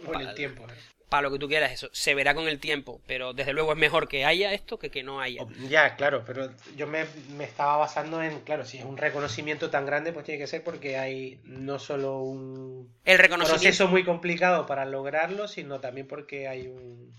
Con 0.07 0.23
el 0.23 0.33
tiempo. 0.33 0.65
¿eh? 0.65 0.75
Para 1.11 1.25
lo 1.25 1.31
que 1.31 1.39
tú 1.39 1.49
quieras, 1.49 1.71
eso. 1.71 1.91
Se 1.93 2.15
verá 2.15 2.35
con 2.35 2.49
el 2.49 2.61
tiempo, 2.61 3.03
pero 3.07 3.35
desde 3.35 3.53
luego 3.53 3.73
es 3.73 3.79
mejor 3.79 4.09
que 4.09 4.25
haya 4.25 4.55
esto 4.55 4.79
que 4.79 4.91
que 4.91 5.03
no 5.03 5.21
haya. 5.21 5.45
Ya, 5.69 5.97
claro, 5.97 6.25
pero 6.25 6.51
yo 6.79 6.87
me, 6.87 7.05
me 7.37 7.45
estaba 7.45 7.77
basando 7.77 8.23
en, 8.23 8.41
claro, 8.41 8.65
si 8.65 8.79
es 8.79 8.87
un 8.87 8.97
reconocimiento 8.97 9.69
tan 9.69 9.85
grande, 9.85 10.15
pues 10.15 10.25
tiene 10.25 10.41
que 10.41 10.47
ser 10.47 10.65
porque 10.65 10.97
hay 10.97 11.41
no 11.45 11.79
solo 11.79 12.21
un 12.21 12.91
el 13.05 13.19
reconocimiento... 13.19 13.65
proceso 13.65 13.87
muy 13.87 14.03
complicado 14.03 14.65
para 14.65 14.87
lograrlo, 14.87 15.47
sino 15.47 15.79
también 15.79 16.09
porque 16.09 16.49
hay 16.49 16.69
un 16.69 17.15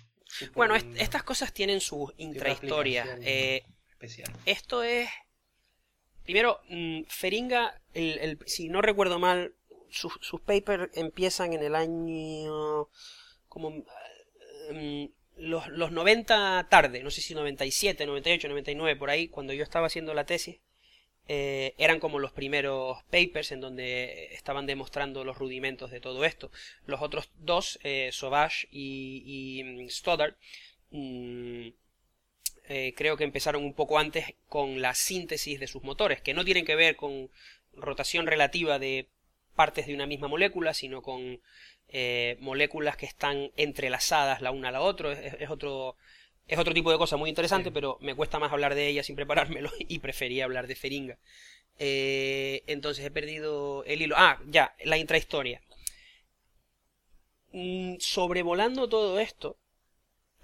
bueno, 0.53 0.75
estas 0.75 1.23
cosas 1.23 1.53
tienen 1.53 1.81
su 1.81 2.13
intrahistoria. 2.17 3.17
Eh, 3.21 3.63
esto 4.45 4.83
es. 4.83 5.09
Primero, 6.23 6.59
mm, 6.69 7.03
Feringa, 7.07 7.81
el, 7.93 8.39
si 8.45 8.69
no 8.69 8.81
recuerdo 8.81 9.17
mal, 9.17 9.55
sus, 9.89 10.19
papers 10.45 10.89
empiezan 10.93 11.53
en 11.53 11.63
el 11.63 11.75
año. 11.75 12.89
como. 13.47 13.85
Mm, 14.71 15.05
los, 15.37 15.67
los 15.67 15.91
90 15.91 16.67
tarde, 16.69 17.03
no 17.03 17.11
sé 17.11 17.21
si 17.21 17.35
97, 17.35 18.05
98, 18.05 18.47
99, 18.49 18.99
por 18.99 19.09
ahí, 19.09 19.27
cuando 19.27 19.53
yo 19.53 19.63
estaba 19.63 19.87
haciendo 19.87 20.13
la 20.13 20.25
tesis. 20.25 20.59
Eh, 21.29 21.75
eran 21.77 21.99
como 21.99 22.19
los 22.19 22.31
primeros 22.31 23.03
papers 23.11 23.51
en 23.51 23.59
donde 23.59 24.33
estaban 24.33 24.65
demostrando 24.65 25.25
los 25.25 25.37
rudimentos 25.37 25.91
de 25.91 25.99
todo 25.99 26.23
esto. 26.23 26.51
Los 26.85 27.01
otros 27.01 27.29
dos, 27.39 27.79
eh, 27.83 28.09
Sauvage 28.13 28.67
y, 28.71 29.61
mm, 29.63 29.89
Stoddard, 29.89 30.35
mm, 30.91 31.67
eh, 32.69 32.93
creo 32.95 33.17
que 33.17 33.23
empezaron 33.25 33.63
un 33.63 33.73
poco 33.73 33.99
antes 33.99 34.35
con 34.47 34.81
la 34.81 34.93
síntesis 34.93 35.59
de 35.59 35.67
sus 35.67 35.83
motores, 35.83 36.21
que 36.21 36.33
no 36.33 36.45
tienen 36.45 36.65
que 36.65 36.75
ver 36.75 36.95
con 36.95 37.29
rotación 37.73 38.25
relativa 38.27 38.79
de 38.79 39.07
partes 39.55 39.87
de 39.87 39.95
una 39.95 40.07
misma 40.07 40.27
molécula, 40.27 40.73
sino 40.73 41.01
con 41.01 41.41
moléculas 42.39 42.97
que 42.97 43.05
están 43.05 43.51
entrelazadas 43.55 44.41
la 44.41 44.51
una 44.51 44.69
a 44.69 44.71
la 44.71 44.81
otra. 44.81 45.13
es 45.13 45.49
otro 45.49 45.95
es 46.47 46.57
otro 46.57 46.73
tipo 46.73 46.91
de 46.91 46.97
cosa 46.97 47.17
muy 47.17 47.29
interesante, 47.29 47.71
pero 47.71 47.97
me 48.01 48.15
cuesta 48.15 48.39
más 48.39 48.51
hablar 48.51 48.75
de 48.75 48.87
ella 48.87 49.03
sin 49.03 49.15
preparármelo 49.15 49.69
y 49.79 49.99
prefería 49.99 50.45
hablar 50.45 50.67
de 50.67 50.75
Feringa. 50.75 51.17
Eh, 51.79 52.63
entonces 52.67 53.05
he 53.05 53.11
perdido 53.11 53.83
el 53.85 54.01
hilo. 54.01 54.15
Ah, 54.17 54.39
ya, 54.47 54.75
la 54.83 54.97
intrahistoria. 54.97 55.61
Mm, 57.51 57.95
sobrevolando 57.99 58.87
todo 58.87 59.19
esto, 59.19 59.57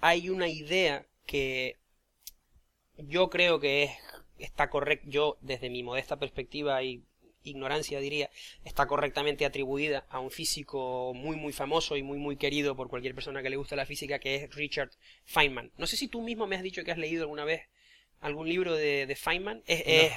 hay 0.00 0.28
una 0.28 0.48
idea 0.48 1.06
que 1.26 1.76
yo 2.98 3.30
creo 3.30 3.60
que 3.60 3.84
es, 3.84 3.90
está 4.38 4.70
correcta, 4.70 5.06
yo 5.08 5.38
desde 5.40 5.70
mi 5.70 5.82
modesta 5.82 6.18
perspectiva 6.18 6.82
y 6.82 7.02
ignorancia 7.44 8.00
diría, 8.00 8.30
está 8.64 8.86
correctamente 8.86 9.44
atribuida 9.44 10.06
a 10.08 10.18
un 10.18 10.30
físico 10.30 11.12
muy 11.14 11.36
muy 11.36 11.52
famoso 11.52 11.96
y 11.96 12.02
muy 12.02 12.18
muy 12.18 12.36
querido 12.36 12.74
por 12.76 12.88
cualquier 12.88 13.14
persona 13.14 13.42
que 13.42 13.50
le 13.50 13.56
guste 13.56 13.76
la 13.76 13.86
física, 13.86 14.18
que 14.18 14.36
es 14.36 14.54
Richard 14.54 14.90
Feynman. 15.24 15.70
No 15.78 15.86
sé 15.86 15.96
si 15.96 16.08
tú 16.08 16.22
mismo 16.22 16.46
me 16.46 16.56
has 16.56 16.62
dicho 16.62 16.84
que 16.84 16.92
has 16.92 16.98
leído 16.98 17.22
alguna 17.22 17.44
vez 17.44 17.68
algún 18.20 18.48
libro 18.48 18.74
de, 18.74 19.06
de 19.06 19.16
Feynman. 19.16 19.62
Es, 19.66 20.12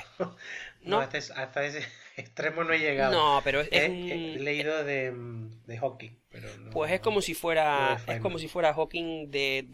no, 0.81 0.99
hasta, 1.35 1.65
ese 1.65 1.85
extremo 2.17 2.63
no 2.63 2.73
he 2.73 2.79
llegado. 2.79 3.13
No, 3.13 3.41
pero 3.43 3.61
es, 3.61 3.69
he, 3.71 3.89
leído 4.39 4.83
de, 4.83 5.13
de 5.65 5.77
Hawking. 5.77 6.17
Pero 6.29 6.49
pues 6.71 6.91
es 6.91 6.99
como 6.99 7.21
si 7.21 7.33
fuera 7.33 7.99
es 8.05 8.19
como 8.19 8.37
si 8.37 8.47
fuera 8.47 8.73
Hawking 8.73 9.31
de, 9.31 9.65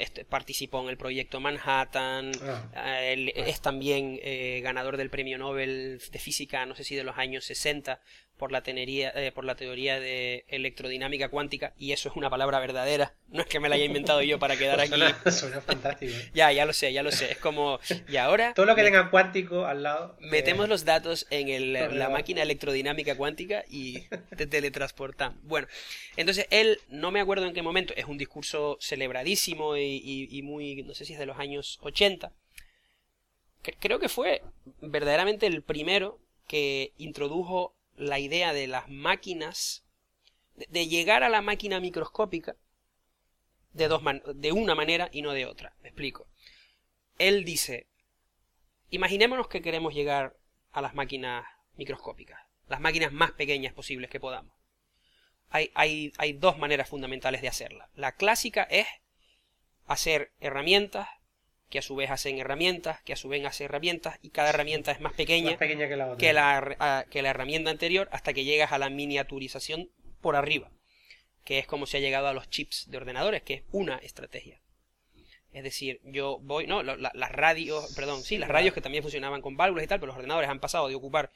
este, 0.00 0.24
participó 0.24 0.82
en 0.82 0.88
el 0.88 0.96
proyecto 0.96 1.40
Manhattan 1.40 2.32
ah. 2.42 3.02
Eh, 3.02 3.32
es 3.36 3.60
también 3.60 4.18
eh, 4.22 4.60
ganador 4.62 4.96
del 4.96 5.10
premio 5.10 5.38
Nobel 5.38 6.00
de 6.10 6.18
física 6.18 6.66
no 6.66 6.74
sé 6.74 6.84
si 6.84 6.96
de 6.96 7.04
los 7.04 7.16
años 7.18 7.44
60 7.44 8.00
por 8.38 8.52
la, 8.52 8.62
tenería, 8.62 9.12
eh, 9.14 9.32
por 9.32 9.44
la 9.44 9.56
teoría 9.56 10.00
de 10.00 10.44
electrodinámica 10.48 11.28
cuántica, 11.28 11.74
y 11.76 11.92
eso 11.92 12.08
es 12.08 12.16
una 12.16 12.30
palabra 12.30 12.60
verdadera, 12.60 13.14
no 13.28 13.42
es 13.42 13.48
que 13.48 13.60
me 13.60 13.68
la 13.68 13.74
haya 13.74 13.84
inventado 13.84 14.22
yo 14.22 14.38
para 14.38 14.56
quedar 14.56 14.80
aquí. 14.80 14.92
Suena, 15.30 15.60
fantástico. 15.60 16.12
¿eh? 16.14 16.30
Ya, 16.32 16.52
ya 16.52 16.64
lo 16.64 16.72
sé, 16.72 16.92
ya 16.92 17.02
lo 17.02 17.10
sé. 17.12 17.32
Es 17.32 17.38
como, 17.38 17.80
y 18.08 18.16
ahora... 18.16 18.54
Todo 18.54 18.66
lo 18.66 18.74
que 18.74 18.84
tenga 18.84 19.10
cuántico 19.10 19.66
al 19.66 19.82
lado... 19.82 20.16
Metemos 20.20 20.68
los 20.68 20.84
datos 20.84 21.26
en 21.30 21.48
el, 21.48 21.72
la 21.72 22.08
máquina 22.08 22.42
electrodinámica 22.42 23.16
cuántica 23.16 23.64
y 23.68 24.00
te 24.36 24.46
teletransportamos. 24.46 25.38
Bueno, 25.42 25.66
entonces 26.16 26.46
él, 26.50 26.78
no 26.88 27.10
me 27.10 27.20
acuerdo 27.20 27.46
en 27.46 27.52
qué 27.52 27.62
momento, 27.62 27.92
es 27.96 28.06
un 28.06 28.18
discurso 28.18 28.78
celebradísimo 28.80 29.76
y, 29.76 30.28
y 30.30 30.42
muy, 30.42 30.84
no 30.84 30.94
sé 30.94 31.04
si 31.04 31.12
es 31.12 31.18
de 31.18 31.26
los 31.26 31.38
años 31.38 31.78
80. 31.82 32.32
Creo 33.80 33.98
que 33.98 34.08
fue 34.08 34.42
verdaderamente 34.80 35.46
el 35.46 35.62
primero 35.62 36.18
que 36.46 36.92
introdujo 36.96 37.74
la 37.98 38.18
idea 38.18 38.52
de 38.52 38.66
las 38.66 38.88
máquinas, 38.88 39.84
de 40.54 40.88
llegar 40.88 41.22
a 41.22 41.28
la 41.28 41.42
máquina 41.42 41.80
microscópica 41.80 42.56
de, 43.72 43.88
dos 43.88 44.02
de 44.34 44.52
una 44.52 44.74
manera 44.74 45.08
y 45.12 45.22
no 45.22 45.32
de 45.32 45.46
otra. 45.46 45.74
Me 45.82 45.88
explico. 45.88 46.26
Él 47.18 47.44
dice, 47.44 47.88
imaginémonos 48.90 49.48
que 49.48 49.62
queremos 49.62 49.94
llegar 49.94 50.36
a 50.72 50.80
las 50.80 50.94
máquinas 50.94 51.44
microscópicas, 51.76 52.40
las 52.68 52.80
máquinas 52.80 53.12
más 53.12 53.32
pequeñas 53.32 53.72
posibles 53.72 54.10
que 54.10 54.20
podamos. 54.20 54.54
Hay, 55.50 55.70
hay, 55.74 56.12
hay 56.18 56.34
dos 56.34 56.58
maneras 56.58 56.88
fundamentales 56.88 57.40
de 57.40 57.48
hacerla. 57.48 57.90
La 57.94 58.16
clásica 58.16 58.64
es 58.64 58.86
hacer 59.86 60.32
herramientas 60.40 61.08
que 61.68 61.78
a 61.78 61.82
su 61.82 61.94
vez 61.96 62.10
hacen 62.10 62.38
herramientas, 62.38 63.00
que 63.02 63.12
a 63.12 63.16
su 63.16 63.28
vez 63.28 63.44
hacen 63.44 63.66
herramientas, 63.66 64.18
y 64.22 64.30
cada 64.30 64.50
herramienta 64.50 64.92
es 64.92 65.00
más 65.00 65.12
pequeña, 65.12 65.56
que, 65.58 65.96
la 65.96 66.16
que, 66.16 66.32
la, 66.32 67.06
que 67.10 67.22
la 67.22 67.30
herramienta 67.30 67.70
anterior 67.70 68.08
hasta 68.10 68.32
que 68.32 68.44
llegas 68.44 68.72
a 68.72 68.78
la 68.78 68.88
miniaturización 68.88 69.90
por 70.20 70.36
arriba, 70.36 70.70
que 71.44 71.58
es 71.58 71.66
como 71.66 71.86
se 71.86 71.98
ha 71.98 72.00
llegado 72.00 72.28
a 72.28 72.32
los 72.32 72.48
chips 72.48 72.90
de 72.90 72.96
ordenadores, 72.96 73.42
que 73.42 73.54
es 73.54 73.62
una 73.70 73.96
estrategia. 73.96 74.60
Es 75.52 75.64
decir, 75.64 76.00
yo 76.04 76.38
voy, 76.40 76.66
no, 76.66 76.82
las 76.82 77.32
radios, 77.32 77.92
perdón, 77.94 78.22
sí, 78.22 78.38
las 78.38 78.48
radios 78.48 78.74
que 78.74 78.80
también 78.80 79.02
funcionaban 79.02 79.40
con 79.40 79.56
válvulas 79.56 79.84
y 79.84 79.88
tal, 79.88 79.98
pero 79.98 80.08
los 80.08 80.16
ordenadores 80.16 80.50
han 80.50 80.60
pasado 80.60 80.88
de 80.88 80.94
ocupar 80.94 81.30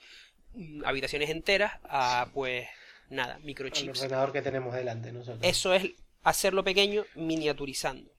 mm, 0.54 0.84
habitaciones 0.84 1.30
enteras 1.30 1.72
a, 1.84 2.28
pues, 2.34 2.68
nada, 3.08 3.38
microchips. 3.42 4.00
El 4.00 4.04
ordenador 4.04 4.32
que 4.32 4.42
tenemos 4.42 4.74
delante 4.74 5.12
nosotros. 5.12 5.40
Eso 5.42 5.74
es 5.74 5.90
hacerlo 6.22 6.62
pequeño 6.62 7.04
miniaturizando. 7.14 8.12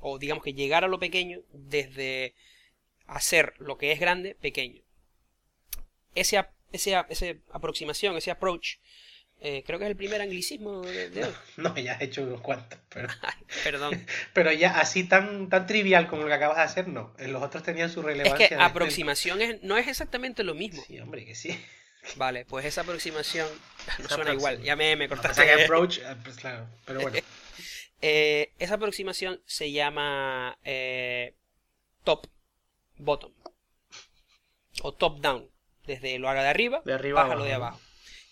O 0.00 0.18
digamos 0.18 0.44
que 0.44 0.54
llegar 0.54 0.84
a 0.84 0.88
lo 0.88 0.98
pequeño 0.98 1.40
desde 1.52 2.34
hacer 3.06 3.54
lo 3.58 3.78
que 3.78 3.92
es 3.92 4.00
grande 4.00 4.36
pequeño. 4.40 4.82
Ese, 6.14 6.44
ese, 6.72 7.02
ese 7.08 7.40
aproximación, 7.52 8.16
ese 8.16 8.30
approach, 8.30 8.76
eh, 9.40 9.62
creo 9.64 9.78
que 9.78 9.84
es 9.84 9.90
el 9.90 9.96
primer 9.96 10.20
anglicismo 10.20 10.82
de, 10.82 11.24
hoy. 11.24 11.34
No, 11.56 11.76
ya 11.76 11.96
he 12.00 12.04
hecho 12.04 12.22
unos 12.22 12.40
cuantos, 12.40 12.78
pero... 12.88 13.08
perdón. 13.64 14.06
pero 14.32 14.52
ya 14.52 14.78
así 14.78 15.04
tan, 15.04 15.48
tan 15.48 15.66
trivial 15.66 16.08
como 16.08 16.22
lo 16.22 16.28
que 16.28 16.34
acabas 16.34 16.56
de 16.56 16.62
hacer, 16.64 16.88
no. 16.88 17.14
Los 17.18 17.42
otros 17.42 17.62
tenían 17.62 17.90
su 17.90 18.02
relevancia. 18.02 18.44
Es 18.44 18.48
que 18.50 18.54
aproximación 18.56 19.40
es, 19.40 19.62
no 19.62 19.78
es 19.78 19.88
exactamente 19.88 20.44
lo 20.44 20.54
mismo. 20.54 20.82
Sí, 20.86 20.98
hombre, 20.98 21.24
que 21.24 21.34
sí. 21.34 21.58
Vale, 22.16 22.44
pues 22.44 22.64
esa 22.64 22.82
aproximación 22.82 23.46
no 23.98 24.08
suena 24.08 24.32
igual. 24.32 24.62
Ya 24.62 24.76
me, 24.76 24.96
me 24.96 25.08
cortaste. 25.08 25.44
que 25.44 25.64
approach, 25.64 25.98
eh, 25.98 26.16
pues 26.22 26.36
claro, 26.36 26.66
pero 26.84 27.00
bueno. 27.00 27.18
Eh, 28.00 28.52
esa 28.58 28.74
aproximación 28.74 29.40
se 29.44 29.72
llama 29.72 30.58
top 32.04 32.26
bottom 32.96 33.32
o 34.82 34.92
top 34.92 35.20
down. 35.20 35.50
Desde 35.86 36.18
lo 36.18 36.28
haga 36.28 36.42
de 36.42 36.48
arriba, 36.48 36.82
de 36.84 36.92
arriba 36.92 37.22
bájalo 37.22 37.44
de 37.44 37.54
abajo. 37.54 37.80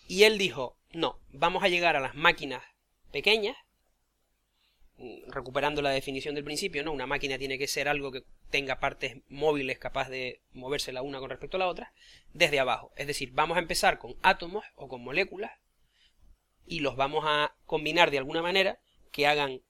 Y 0.07 0.23
él 0.23 0.37
dijo, 0.37 0.77
no, 0.93 1.19
vamos 1.29 1.63
a 1.63 1.69
llegar 1.69 1.95
a 1.95 1.99
las 1.99 2.15
máquinas 2.15 2.63
pequeñas, 3.11 3.57
mm, 4.97 5.31
recuperando 5.31 5.81
la 5.81 5.89
definición 5.89 6.35
del 6.35 6.43
principio, 6.43 6.83
¿no? 6.83 6.91
Una 6.91 7.07
máquina 7.07 7.37
tiene 7.37 7.57
que 7.57 7.67
ser 7.67 7.87
algo 7.87 8.11
que 8.11 8.23
tenga 8.51 8.79
partes 8.79 9.17
móviles 9.27 9.79
capaz 9.79 10.09
de 10.09 10.41
moverse 10.53 10.93
la 10.93 11.01
una 11.01 11.19
con 11.19 11.29
respecto 11.29 11.57
a 11.57 11.59
la 11.59 11.67
otra, 11.67 11.93
desde 12.33 12.59
abajo. 12.59 12.93
Es 12.95 13.07
decir, 13.07 13.31
vamos 13.33 13.57
a 13.57 13.61
empezar 13.61 13.97
con 13.97 14.15
átomos 14.21 14.63
o 14.75 14.87
con 14.87 15.03
moléculas 15.03 15.51
y 16.65 16.81
los 16.81 16.95
vamos 16.95 17.23
a 17.25 17.55
combinar 17.65 18.11
de 18.11 18.19
alguna 18.19 18.41
manera 18.41 18.79
que 19.07 19.27
hagan 19.27 19.61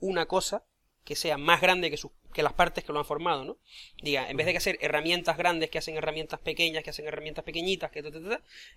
una 0.00 0.26
cosa 0.26 0.64
que 1.04 1.16
sea 1.16 1.38
más 1.38 1.60
grande 1.60 1.90
que 1.90 1.96
sus 1.96 2.10
que 2.36 2.42
las 2.42 2.52
partes 2.52 2.84
que 2.84 2.92
lo 2.92 2.98
han 2.98 3.06
formado, 3.06 3.46
¿no? 3.46 3.56
Diga, 4.02 4.28
en 4.28 4.36
vez 4.36 4.44
de 4.44 4.52
que 4.52 4.58
hacer 4.58 4.76
herramientas 4.82 5.38
grandes 5.38 5.70
que 5.70 5.78
hacen 5.78 5.96
herramientas 5.96 6.38
pequeñas, 6.38 6.84
que 6.84 6.90
hacen 6.90 7.06
herramientas 7.06 7.46
pequeñitas, 7.46 7.90
que 7.90 8.00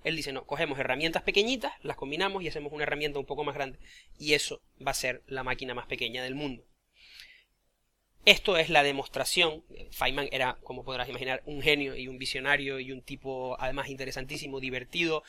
él 0.05 0.15
dice, 0.15 0.31
no, 0.31 0.45
cogemos 0.45 0.79
herramientas 0.79 1.23
pequeñitas, 1.23 1.73
las 1.83 1.97
combinamos 1.97 2.41
y 2.41 2.47
hacemos 2.47 2.71
una 2.71 2.83
herramienta 2.83 3.19
un 3.19 3.25
poco 3.25 3.43
más 3.43 3.55
grande. 3.55 3.77
Y 4.17 4.33
eso 4.33 4.61
va 4.81 4.91
a 4.91 4.93
ser 4.93 5.23
la 5.27 5.43
máquina 5.43 5.73
más 5.73 5.87
pequeña 5.87 6.23
del 6.23 6.35
mundo. 6.35 6.63
Esto 8.23 8.57
es 8.57 8.69
la 8.69 8.83
demostración. 8.83 9.63
Feynman 9.91 10.29
era, 10.31 10.57
como 10.63 10.85
podrás 10.85 11.09
imaginar, 11.09 11.41
un 11.45 11.61
genio 11.61 11.97
y 11.97 12.07
un 12.07 12.17
visionario 12.17 12.79
y 12.79 12.93
un 12.93 13.01
tipo 13.01 13.59
además 13.59 13.89
interesantísimo, 13.89 14.61
divertido, 14.61 15.23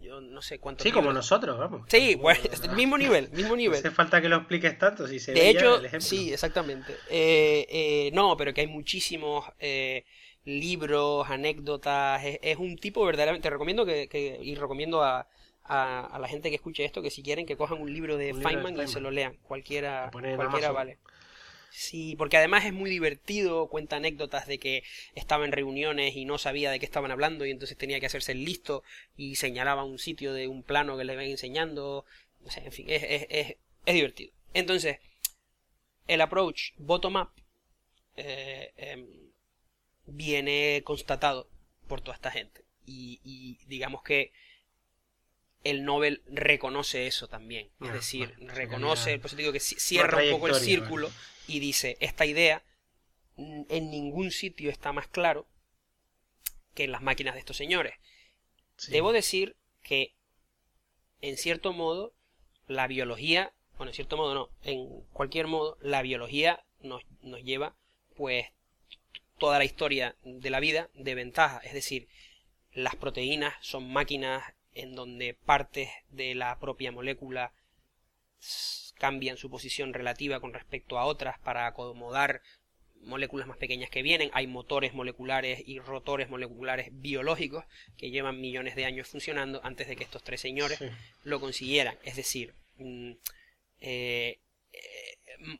yo 0.00 0.20
no 0.20 0.42
sé 0.42 0.58
cuánto. 0.58 0.82
Sí, 0.82 0.92
como 0.92 1.12
nosotros, 1.12 1.58
vamos. 1.58 1.86
Sí, 1.88 2.14
bueno, 2.14 2.40
mismo 2.74 2.98
nivel, 2.98 3.30
mismo 3.30 3.56
nivel. 3.56 3.82
No 3.82 3.88
hace 3.88 3.94
falta 3.94 4.20
que 4.20 4.28
lo 4.28 4.36
expliques 4.36 4.78
tanto 4.78 5.06
si 5.06 5.20
se 5.20 5.32
De 5.32 5.50
hecho, 5.50 5.80
sí, 6.00 6.32
exactamente. 6.32 6.92
Eh, 7.08 7.66
eh, 7.68 8.10
no, 8.12 8.36
pero 8.36 8.52
que 8.54 8.62
hay 8.62 8.66
muchísimos 8.66 9.44
eh, 9.58 10.04
libros, 10.44 11.28
anécdotas. 11.28 12.22
Es, 12.24 12.56
un 12.56 12.76
tipo 12.76 13.04
verdaderamente. 13.04 13.46
Te 13.46 13.50
recomiendo 13.50 13.84
que, 13.84 14.38
y 14.42 14.54
recomiendo 14.54 15.02
a, 15.02 15.28
a, 15.64 16.18
la 16.18 16.28
gente 16.28 16.48
que 16.50 16.56
escuche 16.56 16.84
esto 16.84 17.02
que 17.02 17.10
si 17.10 17.22
quieren 17.22 17.46
que 17.46 17.56
cojan 17.56 17.80
un 17.80 17.92
libro 17.92 18.16
de, 18.16 18.34
Feynman, 18.34 18.80
y 18.80 18.88
se 18.88 19.00
lo 19.00 19.10
lean. 19.10 19.36
Cualquiera, 19.42 20.10
cualquiera 20.12 20.72
vale. 20.72 20.98
Sí, 21.70 22.16
porque 22.16 22.36
además 22.36 22.64
es 22.64 22.72
muy 22.72 22.90
divertido, 22.90 23.68
cuenta 23.68 23.96
anécdotas 23.96 24.46
de 24.46 24.58
que 24.58 24.82
estaba 25.14 25.44
en 25.44 25.52
reuniones 25.52 26.16
y 26.16 26.24
no 26.24 26.38
sabía 26.38 26.70
de 26.70 26.78
qué 26.80 26.86
estaban 26.86 27.10
hablando 27.10 27.46
y 27.46 27.50
entonces 27.50 27.78
tenía 27.78 28.00
que 28.00 28.06
hacerse 28.06 28.32
el 28.32 28.44
listo 28.44 28.82
y 29.16 29.36
señalaba 29.36 29.84
un 29.84 29.98
sitio 29.98 30.32
de 30.32 30.48
un 30.48 30.62
plano 30.62 30.96
que 30.96 31.04
le 31.04 31.16
ven 31.16 31.30
enseñando. 31.30 32.04
No 32.40 32.50
sé, 32.50 32.64
en 32.64 32.72
fin, 32.72 32.86
es, 32.88 33.02
es, 33.02 33.26
es, 33.30 33.56
es 33.86 33.94
divertido. 33.94 34.32
Entonces, 34.52 34.98
el 36.06 36.20
approach 36.20 36.72
bottom-up 36.76 37.30
eh, 38.16 38.72
em, 38.76 39.06
viene 40.06 40.82
constatado 40.84 41.48
por 41.86 42.00
toda 42.00 42.16
esta 42.16 42.30
gente. 42.30 42.64
Y, 42.84 43.20
y, 43.22 43.58
digamos 43.66 44.02
que 44.02 44.32
el 45.62 45.84
Nobel 45.84 46.22
reconoce 46.26 47.06
eso 47.06 47.28
también. 47.28 47.70
Es 47.80 47.88
ah, 47.88 47.92
decir, 47.92 48.34
reconoce, 48.40 49.18
por 49.18 49.26
eso 49.26 49.36
digo 49.36 49.52
que 49.52 49.60
cierra 49.60 50.22
un 50.24 50.30
poco 50.30 50.48
el 50.48 50.54
círculo 50.56 51.10
y 51.50 51.58
dice, 51.58 51.96
esta 52.00 52.26
idea 52.26 52.62
en 53.36 53.90
ningún 53.90 54.30
sitio 54.30 54.70
está 54.70 54.92
más 54.92 55.08
claro 55.08 55.48
que 56.74 56.84
en 56.84 56.92
las 56.92 57.02
máquinas 57.02 57.34
de 57.34 57.40
estos 57.40 57.56
señores. 57.56 57.94
Debo 58.88 59.12
decir 59.12 59.56
que, 59.82 60.14
en 61.20 61.36
cierto 61.36 61.72
modo, 61.72 62.14
la 62.68 62.86
biología, 62.86 63.52
bueno, 63.76 63.90
en 63.90 63.94
cierto 63.94 64.16
modo 64.16 64.34
no, 64.34 64.50
en 64.62 65.02
cualquier 65.12 65.48
modo, 65.48 65.76
la 65.80 66.02
biología 66.02 66.64
nos, 66.82 67.02
nos 67.22 67.42
lleva, 67.42 67.74
pues, 68.14 68.46
toda 69.38 69.58
la 69.58 69.64
historia 69.64 70.14
de 70.22 70.50
la 70.50 70.60
vida 70.60 70.88
de 70.94 71.16
ventaja. 71.16 71.58
Es 71.64 71.72
decir, 71.72 72.08
las 72.72 72.94
proteínas 72.94 73.54
son 73.60 73.92
máquinas 73.92 74.44
en 74.74 74.94
donde 74.94 75.34
partes 75.34 75.88
de 76.10 76.36
la 76.36 76.60
propia 76.60 76.92
molécula 76.92 77.52
cambian 79.00 79.38
su 79.38 79.48
posición 79.50 79.94
relativa 79.94 80.40
con 80.40 80.52
respecto 80.52 80.98
a 80.98 81.06
otras 81.06 81.38
para 81.38 81.66
acomodar 81.66 82.42
moléculas 83.00 83.48
más 83.48 83.56
pequeñas 83.56 83.88
que 83.88 84.02
vienen. 84.02 84.30
Hay 84.34 84.46
motores 84.46 84.92
moleculares 84.92 85.62
y 85.66 85.78
rotores 85.78 86.28
moleculares 86.28 86.90
biológicos 86.92 87.64
que 87.96 88.10
llevan 88.10 88.42
millones 88.42 88.76
de 88.76 88.84
años 88.84 89.08
funcionando 89.08 89.60
antes 89.64 89.88
de 89.88 89.96
que 89.96 90.04
estos 90.04 90.22
tres 90.22 90.42
señores 90.42 90.78
lo 91.24 91.40
consiguieran. 91.40 91.96
Es 92.04 92.16
decir, 92.16 92.52
mm, 92.76 93.12
eh, 93.80 94.38
eh, 94.74 95.58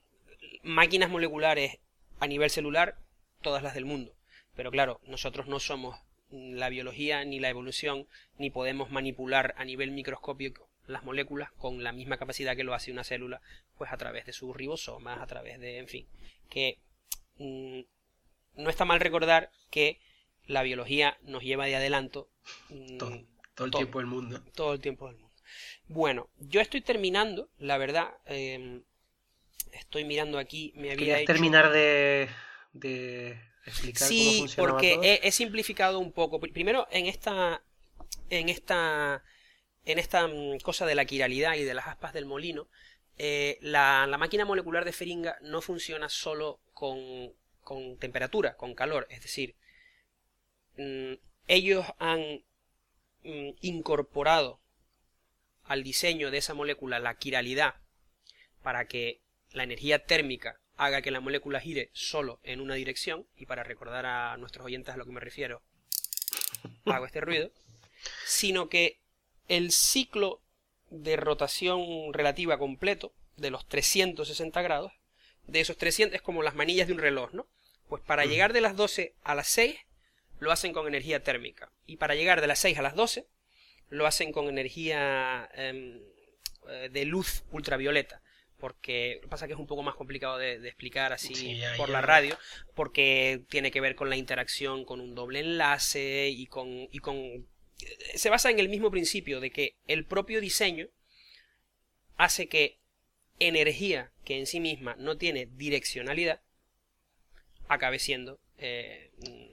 máquinas 0.62 1.09
moleculares 1.09 1.79
a 2.20 2.26
nivel 2.26 2.50
celular, 2.50 2.98
todas 3.40 3.62
las 3.62 3.72
del 3.72 3.87
mundo. 3.87 4.14
Pero 4.55 4.70
claro, 4.70 5.00
nosotros 5.07 5.46
no 5.46 5.61
somos 5.61 5.98
la 6.31 6.68
biología 6.68 7.24
ni 7.24 7.40
la 7.40 7.48
evolución, 7.48 8.07
ni 8.37 8.50
podemos 8.50 8.90
manipular 8.90 9.55
a 9.57 9.64
nivel 9.64 9.92
microscópico 9.92 10.70
las 10.90 11.05
moléculas 11.05 11.50
con 11.53 11.83
la 11.83 11.92
misma 11.92 12.18
capacidad 12.18 12.57
que 12.57 12.64
lo 12.64 12.74
hace 12.74 12.92
una 12.92 13.05
célula, 13.05 13.40
pues 13.76 13.92
a 13.92 13.96
través 13.96 14.26
de 14.26 14.33
sus 14.33 14.57
ribosomas, 14.57 15.20
a 15.20 15.26
través 15.26 15.59
de, 15.61 15.79
en 15.79 15.88
fin, 15.88 16.07
que 16.48 16.79
mm, 17.38 17.81
no 18.57 18.70
está 18.70 18.85
mal 18.85 19.00
recordar 19.00 19.50
que 19.70 20.00
la 20.46 20.62
biología 20.62 21.18
nos 21.22 21.42
lleva 21.42 21.66
de 21.66 21.76
adelanto 21.76 22.29
mm, 22.68 22.98
todo, 22.98 23.66
el 23.66 23.70
tiempo 23.70 23.98
del 23.98 24.07
mundo. 24.07 24.42
Todo 24.55 24.74
el 24.74 24.81
tiempo 24.81 25.07
del 25.07 25.16
mundo. 25.16 25.31
Bueno, 25.88 26.29
yo 26.38 26.61
estoy 26.61 26.81
terminando, 26.81 27.50
la 27.59 27.79
verdad, 27.79 28.14
em, 28.26 28.83
estoy 29.72 30.05
mirando 30.05 30.38
aquí, 30.38 30.72
me 30.76 30.92
había 30.92 31.18
hecho... 31.18 31.33
terminar 31.33 31.72
de, 31.72 32.29
de 32.72 33.40
explicar 33.66 34.09
sí, 34.09 34.26
cómo 34.26 34.38
funciona 34.40 34.70
porque 34.70 34.98
he, 35.03 35.26
he 35.26 35.33
simplificado 35.33 35.98
un 35.98 36.12
poco. 36.12 36.40
Primero, 36.40 36.87
en 36.90 37.07
esta 37.07 37.62
en 38.31 38.48
esta 38.48 39.22
en 39.92 39.98
esta 39.98 40.26
mm, 40.26 40.59
cosa 40.61 40.87
de 40.87 40.94
la 40.94 41.05
quiralidad 41.05 41.55
y 41.55 41.64
de 41.64 41.74
las 41.74 41.87
aspas 41.87 42.12
del 42.12 42.26
molino, 42.26 42.68
eh, 43.18 43.59
la, 43.61 44.07
máquina 44.18 44.45
molecular 44.45 44.84
de 44.84 44.93
Feringa 44.93 45.36
no 45.43 45.61
funciona 45.61 46.09
solo 46.09 46.61
con, 46.72 46.99
con 47.62 47.99
temperatura, 47.99 48.57
con 48.57 48.74
calor. 48.74 49.07
Es 49.11 49.22
decir, 49.22 49.57
mm, 50.76 51.14
ellos 51.47 51.84
han 51.99 52.45
mm, 53.24 53.51
incorporado 53.61 54.61
al 55.64 55.82
diseño 55.82 56.30
de 56.30 56.38
esa 56.38 56.55
molécula 56.55 56.99
la 56.99 57.18
quiralidad 57.18 57.74
para 58.62 58.86
que 58.88 59.20
la 59.53 59.64
energía 59.64 60.05
térmica 60.05 60.61
haga 60.76 61.03
que 61.03 61.11
la 61.11 61.20
molécula 61.20 61.61
gire 61.61 61.91
solo 61.93 62.41
en 62.43 62.61
una 62.61 62.74
dirección, 62.74 63.26
y 63.36 63.47
para 63.47 63.64
recordar 63.64 64.07
a 64.07 64.36
nuestros 64.38 64.64
oyentes 64.64 64.95
a 64.95 64.97
lo 64.97 65.05
que 65.05 65.12
me 65.12 65.20
refiero, 65.20 65.62
hago 66.86 67.05
este 67.05 67.20
ruido, 67.20 67.53
sino 68.24 68.68
que 68.70 69.01
el 69.51 69.72
ciclo 69.72 70.40
de 70.90 71.16
rotación 71.16 72.14
relativa 72.14 72.57
completo 72.57 73.12
de 73.36 73.51
los 73.51 73.66
360 73.66 74.62
grados, 74.62 74.92
de 75.46 75.61
esos 75.61 75.76
300 75.76 76.14
es 76.14 76.22
como 76.22 76.44
las 76.44 76.55
manillas 76.55 76.86
de 76.86 76.92
un 76.92 77.01
reloj, 77.01 77.32
¿no? 77.32 77.48
Pues 77.88 78.01
para 78.01 78.24
llegar 78.24 78.53
de 78.53 78.61
las 78.61 78.76
12 78.76 79.16
a 79.24 79.34
las 79.34 79.48
6 79.48 79.76
lo 80.38 80.53
hacen 80.53 80.72
con 80.72 80.86
energía 80.86 81.24
térmica. 81.24 81.72
Y 81.84 81.96
para 81.96 82.14
llegar 82.14 82.40
de 82.40 82.46
las 82.46 82.61
6 82.61 82.78
a 82.78 82.82
las 82.82 82.94
12 82.94 83.26
lo 83.88 84.07
hacen 84.07 84.30
con 84.30 84.48
energía 84.48 85.51
em, 85.55 86.01
eh, 86.68 86.88
de 86.92 87.05
luz 87.05 87.42
ultravioleta. 87.51 88.22
Porque 88.57 89.20
pasa 89.28 89.48
que 89.48 89.55
es 89.55 89.59
un 89.59 89.66
poco 89.66 89.82
más 89.82 89.96
complicado 89.96 90.38
de, 90.38 90.55
explicar 90.68 91.12
así 91.12 91.61
por 91.76 91.88
la 91.88 92.03
radio, 92.03 92.38
porque 92.74 93.42
tiene 93.48 93.72
que 93.72 93.80
ver 93.80 93.96
con 93.96 94.11
la 94.11 94.16
interacción 94.16 94.84
con 94.84 95.01
un 95.01 95.14
doble 95.14 95.40
enlace 95.40 96.28
y 96.28 96.46
con, 96.46 96.68
y 96.68 96.98
con 96.98 97.48
se 98.14 98.31
basa 98.31 98.51
en 98.51 98.59
el 98.59 98.68
mismo 98.68 98.91
principio 98.91 99.41
de 99.41 99.51
que 99.51 99.76
el 99.87 100.05
propio 100.07 100.41
diseño 100.41 100.89
hace 102.16 102.49
que 102.49 102.78
energía 103.39 104.12
que 104.24 104.39
en 104.39 104.47
sí 104.47 104.61
misma 104.61 104.97
no 104.97 105.16
tiene 105.16 105.47
direccionalidad 105.47 106.43
acabe 107.68 107.99
siendo 107.99 108.41
eh, 108.59 109.11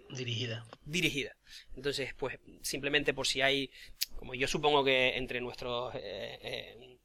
dirigida. 0.09 0.65
Dirigida. 0.83 1.37
Entonces, 1.75 2.13
pues 2.15 2.39
simplemente 2.61 3.13
por 3.13 3.25
si 3.27 3.41
hay, 3.41 3.71
como 4.15 4.33
yo 4.33 4.47
supongo 4.47 4.83
que 4.83 5.15
entre 5.15 5.39
nuestros 5.39 5.95
eh, 5.95 6.39
eh, 6.41 6.96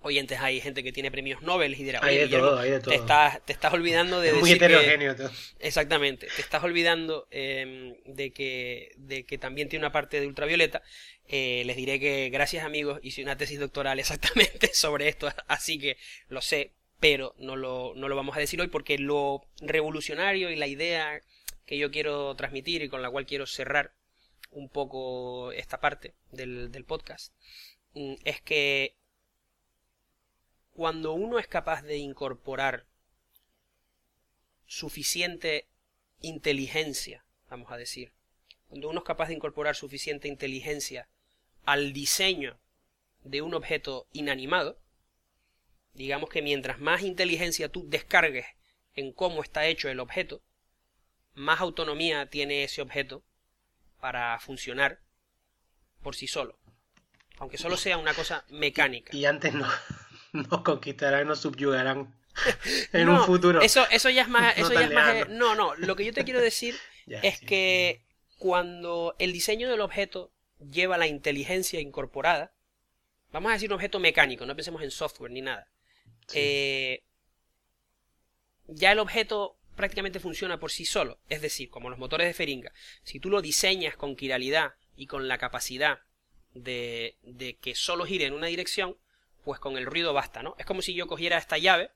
oyentes 0.00 0.38
hay 0.40 0.60
gente 0.60 0.82
que 0.82 0.92
tiene 0.92 1.10
premios 1.10 1.42
Nobel 1.42 1.74
y 1.74 1.82
dirá, 1.82 2.00
hay 2.02 2.18
de 2.18 2.28
todo, 2.28 2.58
hay 2.58 2.70
de 2.70 2.80
todo. 2.80 2.90
Te, 2.90 2.96
estás, 2.96 3.44
te 3.44 3.52
estás 3.52 3.72
olvidando 3.72 4.20
de... 4.20 4.32
muy 4.34 4.52
heterogéneo 4.52 5.16
todo. 5.16 5.30
Exactamente, 5.58 6.28
te 6.34 6.42
estás 6.42 6.62
olvidando 6.62 7.26
em, 7.30 7.94
de, 8.04 8.30
que, 8.30 8.92
de 8.96 9.24
que 9.24 9.38
también 9.38 9.68
tiene 9.68 9.84
una 9.84 9.92
parte 9.92 10.20
de 10.20 10.26
ultravioleta. 10.26 10.82
les 11.28 11.76
diré 11.76 11.98
que, 11.98 12.30
gracias 12.30 12.64
amigos, 12.64 13.00
hice 13.02 13.22
una 13.22 13.36
tesis 13.36 13.58
doctoral 13.58 13.98
exactamente 14.00 14.72
sobre 14.74 15.08
esto, 15.08 15.28
así 15.46 15.78
que 15.78 15.96
lo 16.28 16.40
sé, 16.40 16.72
pero 17.00 17.34
no 17.38 17.56
lo, 17.56 17.92
no 17.94 18.08
lo 18.08 18.16
vamos 18.16 18.36
a 18.36 18.40
decir 18.40 18.60
hoy 18.60 18.68
porque 18.68 18.98
lo 18.98 19.44
revolucionario 19.60 20.50
y 20.50 20.56
la 20.56 20.66
idea 20.66 21.20
que 21.66 21.78
yo 21.78 21.90
quiero 21.90 22.34
transmitir 22.34 22.82
y 22.82 22.88
con 22.88 23.02
la 23.02 23.10
cual 23.10 23.26
quiero 23.26 23.46
cerrar 23.46 23.92
un 24.50 24.68
poco 24.68 25.52
esta 25.52 25.80
parte 25.80 26.14
del, 26.32 26.72
del 26.72 26.84
podcast 26.84 27.34
mm, 27.94 28.14
es 28.24 28.40
que 28.40 28.97
cuando 30.78 31.12
uno 31.12 31.40
es 31.40 31.48
capaz 31.48 31.82
de 31.82 31.96
incorporar 31.96 32.86
suficiente 34.64 35.66
inteligencia, 36.20 37.24
vamos 37.50 37.72
a 37.72 37.76
decir, 37.76 38.12
cuando 38.68 38.88
uno 38.88 39.00
es 39.00 39.04
capaz 39.04 39.26
de 39.26 39.34
incorporar 39.34 39.74
suficiente 39.74 40.28
inteligencia 40.28 41.08
al 41.64 41.92
diseño 41.92 42.60
de 43.24 43.42
un 43.42 43.54
objeto 43.54 44.06
inanimado, 44.12 44.78
digamos 45.94 46.30
que 46.30 46.42
mientras 46.42 46.78
más 46.78 47.02
inteligencia 47.02 47.68
tú 47.68 47.88
descargues 47.88 48.46
en 48.94 49.12
cómo 49.12 49.42
está 49.42 49.66
hecho 49.66 49.88
el 49.88 49.98
objeto, 49.98 50.44
más 51.34 51.60
autonomía 51.60 52.30
tiene 52.30 52.62
ese 52.62 52.82
objeto 52.82 53.24
para 53.98 54.38
funcionar 54.38 55.00
por 56.04 56.14
sí 56.14 56.28
solo. 56.28 56.56
Aunque 57.38 57.58
solo 57.58 57.76
sea 57.76 57.98
una 57.98 58.14
cosa 58.14 58.44
mecánica. 58.48 59.16
Y 59.16 59.24
antes 59.24 59.52
no, 59.54 59.66
nos 60.32 60.62
conquistarán, 60.62 61.26
nos 61.26 61.40
subyugarán 61.40 62.14
en 62.92 63.08
un 63.08 63.20
futuro. 63.24 63.60
Eso, 63.60 63.86
eso 63.90 64.10
ya 64.10 64.22
es 64.22 64.28
más. 64.28 64.54
Eso 64.56 64.70
no, 64.70 64.80
ya 64.80 64.86
es 64.86 64.92
más 64.92 65.28
no, 65.28 65.54
no. 65.54 65.74
Lo 65.76 65.96
que 65.96 66.04
yo 66.04 66.12
te 66.12 66.24
quiero 66.24 66.40
decir 66.40 66.76
es 67.06 67.40
que 67.40 68.02
cuando 68.38 69.16
el 69.18 69.32
diseño 69.32 69.68
del 69.68 69.80
objeto 69.80 70.32
lleva 70.58 70.98
la 70.98 71.06
inteligencia 71.06 71.80
incorporada, 71.80 72.52
vamos 73.32 73.50
a 73.50 73.54
decir 73.54 73.70
un 73.70 73.74
objeto 73.74 73.98
mecánico, 73.98 74.46
no 74.46 74.54
pensemos 74.54 74.82
en 74.82 74.90
software 74.90 75.30
ni 75.30 75.42
nada. 75.42 75.68
Eh, 76.34 77.02
ya 78.66 78.92
el 78.92 78.98
objeto 78.98 79.56
prácticamente 79.76 80.20
funciona 80.20 80.60
por 80.60 80.70
sí 80.70 80.84
solo. 80.84 81.18
Es 81.28 81.40
decir, 81.40 81.70
como 81.70 81.90
los 81.90 81.98
motores 81.98 82.26
de 82.26 82.34
Feringa, 82.34 82.72
si 83.02 83.20
tú 83.20 83.30
lo 83.30 83.40
diseñas 83.40 83.96
con 83.96 84.16
quiralidad 84.16 84.74
y 84.96 85.06
con 85.06 85.28
la 85.28 85.38
capacidad 85.38 86.00
de, 86.54 87.16
de 87.22 87.56
que 87.56 87.74
solo 87.74 88.04
gire 88.04 88.26
en 88.26 88.34
una 88.34 88.48
dirección, 88.48 88.96
pues 89.48 89.60
con 89.60 89.78
el 89.78 89.86
ruido 89.86 90.12
basta, 90.12 90.42
¿no? 90.42 90.54
Es 90.58 90.66
como 90.66 90.82
si 90.82 90.92
yo 90.92 91.06
cogiera 91.06 91.38
esta 91.38 91.56
llave 91.56 91.90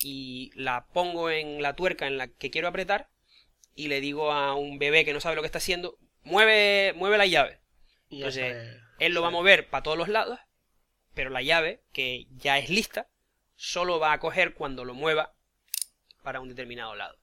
y 0.00 0.52
la 0.54 0.86
pongo 0.86 1.28
en 1.28 1.60
la 1.60 1.76
tuerca 1.76 2.06
en 2.06 2.16
la 2.16 2.28
que 2.28 2.50
quiero 2.50 2.66
apretar 2.66 3.10
y 3.74 3.88
le 3.88 4.00
digo 4.00 4.32
a 4.32 4.54
un 4.54 4.78
bebé 4.78 5.04
que 5.04 5.12
no 5.12 5.20
sabe 5.20 5.36
lo 5.36 5.42
que 5.42 5.48
está 5.48 5.58
haciendo, 5.58 5.98
mueve, 6.22 6.94
mueve 6.94 7.18
la 7.18 7.26
llave. 7.26 7.60
Entonces, 8.08 8.74
él 8.98 9.12
lo 9.12 9.20
va 9.20 9.28
a 9.28 9.32
mover 9.32 9.68
para 9.68 9.82
todos 9.82 9.98
los 9.98 10.08
lados, 10.08 10.40
pero 11.12 11.28
la 11.28 11.42
llave, 11.42 11.82
que 11.92 12.26
ya 12.30 12.56
es 12.56 12.70
lista, 12.70 13.06
solo 13.54 14.00
va 14.00 14.14
a 14.14 14.18
coger 14.18 14.54
cuando 14.54 14.86
lo 14.86 14.94
mueva 14.94 15.34
para 16.22 16.40
un 16.40 16.48
determinado 16.48 16.94
lado. 16.94 17.18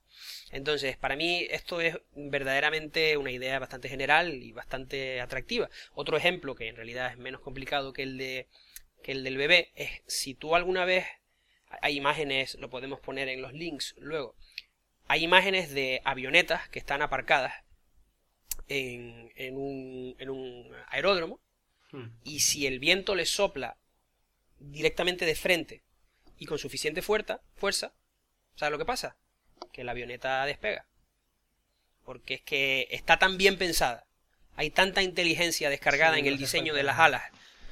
Entonces, 0.52 0.96
para 0.96 1.16
mí 1.16 1.48
esto 1.50 1.82
es 1.82 1.98
verdaderamente 2.14 3.18
una 3.18 3.32
idea 3.32 3.58
bastante 3.58 3.90
general 3.90 4.44
y 4.44 4.52
bastante 4.52 5.22
atractiva. 5.22 5.72
Otro 5.96 6.18
ejemplo, 6.18 6.54
que 6.54 6.68
en 6.68 6.76
realidad 6.76 7.10
es 7.10 7.18
menos 7.18 7.42
complicado 7.42 7.94
que 7.94 8.04
el, 8.04 8.20
de, 8.20 8.48
que 9.04 9.12
el 9.12 9.24
del 9.24 9.38
bebé, 9.38 9.72
es 9.76 10.02
si 10.08 10.34
tú 10.34 10.56
alguna 10.56 10.86
vez, 10.86 11.06
hay 11.82 11.98
imágenes, 11.98 12.56
lo 12.56 12.70
podemos 12.70 13.00
poner 13.00 13.30
en 13.30 13.42
los 13.42 13.54
links 13.54 13.94
luego, 13.98 14.36
hay 15.08 15.24
imágenes 15.24 15.72
de 15.72 16.02
avionetas 16.06 16.70
que 16.70 16.80
están 16.80 17.02
aparcadas 17.02 17.54
en, 18.68 19.32
en, 19.36 19.58
un, 19.58 20.16
en 20.18 20.30
un 20.30 20.72
aeródromo 20.88 21.40
hmm. 21.92 22.06
y 22.24 22.40
si 22.40 22.66
el 22.66 22.80
viento 22.80 23.14
le 23.14 23.26
sopla 23.26 23.78
directamente 24.60 25.26
de 25.26 25.36
frente 25.36 25.84
y 26.40 26.46
con 26.46 26.58
suficiente 26.58 27.02
fuerza, 27.02 27.42
fuerza, 27.56 27.94
¿sabes 28.56 28.72
lo 28.72 28.78
que 28.78 28.86
pasa? 28.86 29.18
Que 29.72 29.84
la 29.84 29.92
avioneta 29.92 30.46
despega. 30.46 30.86
Porque 32.06 32.36
es 32.36 32.42
que 32.42 32.88
está 32.92 33.20
tan 33.20 33.38
bien 33.38 33.58
pensada, 33.58 34.08
hay 34.56 34.70
tanta 34.70 35.02
inteligencia 35.04 35.70
descargada 35.70 36.18
en 36.18 36.26
el 36.26 36.38
diseño 36.38 36.74
de 36.74 36.84
las 36.84 37.00
alas 37.00 37.24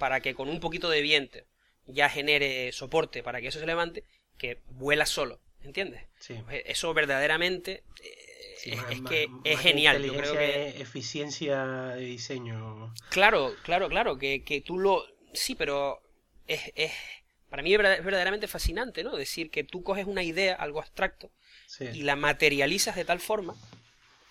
para 0.01 0.19
que 0.19 0.33
con 0.33 0.49
un 0.49 0.59
poquito 0.59 0.89
de 0.89 0.99
viento 1.03 1.37
ya 1.85 2.09
genere 2.09 2.71
soporte 2.71 3.21
para 3.21 3.39
que 3.39 3.49
eso 3.49 3.59
se 3.59 3.67
levante, 3.67 4.03
que 4.35 4.57
vuela 4.71 5.05
solo, 5.05 5.39
¿entiendes? 5.61 6.01
Pues 6.45 6.63
eso 6.65 6.91
verdaderamente 6.95 7.83
eh, 8.03 8.79
es, 8.89 9.01
que 9.07 9.29
es 9.43 9.59
genial. 9.59 10.01
Yo 10.03 10.15
creo 10.15 10.33
que 10.33 10.81
eficiencia 10.81 11.63
de 11.95 12.03
diseño. 12.03 12.91
Claro, 13.09 13.53
claro, 13.61 13.89
claro, 13.89 14.17
que, 14.17 14.43
que 14.43 14.61
tú 14.61 14.79
lo 14.79 15.05
sí, 15.33 15.53
pero 15.53 16.01
es, 16.47 16.71
es 16.73 16.91
para 17.51 17.61
mí 17.61 17.71
es 17.71 17.77
verdaderamente 17.79 18.47
fascinante, 18.47 19.03
¿no? 19.03 19.15
Decir 19.15 19.51
que 19.51 19.63
tú 19.63 19.83
coges 19.83 20.07
una 20.07 20.23
idea, 20.23 20.55
algo 20.55 20.79
abstracto, 20.79 21.29
y 21.79 22.01
la 22.01 22.15
materializas 22.15 22.95
de 22.95 23.05
tal 23.05 23.19
forma 23.19 23.55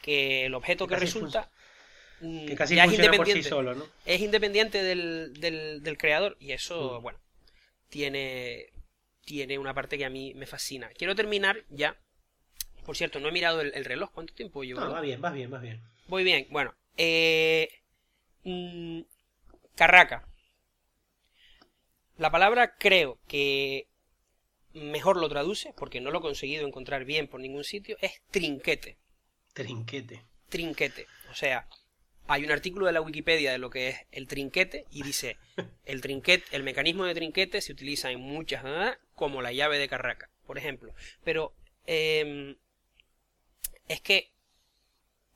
que 0.03 0.47
el 0.47 0.55
objeto 0.55 0.89
que, 0.89 0.97
resulta 0.97 1.49
que 2.21 2.55
casi 2.55 2.79
es 2.79 2.93
independiente, 2.93 3.49
solo, 3.49 3.75
¿no? 3.75 3.87
Es 4.05 4.21
independiente 4.21 4.83
del, 4.83 5.33
del, 5.41 5.99
creador 5.99 6.37
y 6.39 6.53
eso, 6.53 6.99
mm. 6.99 7.03
bueno, 7.03 7.18
tiene, 7.89 8.66
tiene 9.25 9.59
una 9.59 9.75
parte 9.75 9.97
que 9.97 10.05
a 10.05 10.11
mí 10.11 10.35
me 10.35 10.47
fascina. 10.47 10.91
Quiero 10.91 11.14
terminar 11.14 11.64
ya. 11.71 11.99
Por 12.85 12.97
cierto, 12.97 13.21
no 13.21 13.29
he 13.29 13.33
mirado 13.33 13.61
el, 13.61 13.85
reloj. 13.85 14.11
¿Cuánto 14.12 14.35
tiempo 14.35 14.64
llevo? 14.64 14.81
No, 14.81 14.91
va 14.91 15.01
bien, 15.01 15.21
va 15.23 15.31
bien, 15.31 15.53
va 15.53 15.59
bien. 15.59 15.83
Voy 16.09 16.25
bien. 16.25 16.47
Bueno, 16.51 16.75
eh, 16.97 17.68
mm, 18.45 19.01
Carraca. 19.75 20.27
La 22.16 22.31
palabra 22.31 22.77
creo 22.77 23.18
que 23.27 23.89
mejor 24.75 25.16
lo 25.16 25.29
traduce, 25.29 25.73
porque 25.75 26.01
no 26.01 26.11
lo 26.11 26.18
he 26.18 26.23
conseguido 26.23 26.66
encontrar 26.66 27.05
bien 27.05 27.29
por 27.29 27.41
ningún 27.41 27.64
sitio, 27.64 27.97
es 28.01 28.21
trinquete. 28.31 28.99
Trinquete. 29.55 30.23
Trinquete. 30.49 31.07
O 31.31 31.35
sea, 31.35 31.66
hay 32.31 32.45
un 32.45 32.53
artículo 32.53 32.87
de 32.87 32.93
la 32.93 33.01
Wikipedia 33.01 33.51
de 33.51 33.59
lo 33.59 33.70
que 33.70 33.89
es 33.89 34.07
el 34.12 34.28
trinquete 34.28 34.87
y 34.93 35.03
dice, 35.03 35.37
el 35.85 36.01
trinquete, 36.01 36.45
el 36.53 36.62
mecanismo 36.62 37.05
de 37.05 37.12
trinquete 37.12 37.61
se 37.61 37.72
utiliza 37.72 38.12
en 38.12 38.20
muchas, 38.20 38.64
como 39.16 39.43
la 39.43 39.51
llave 39.51 39.81
de 39.81 39.89
carraca, 39.89 40.31
por 40.47 40.57
ejemplo. 40.57 40.95
Pero 41.24 41.53
em, 41.87 42.57
es 43.89 44.01
que 44.01 44.31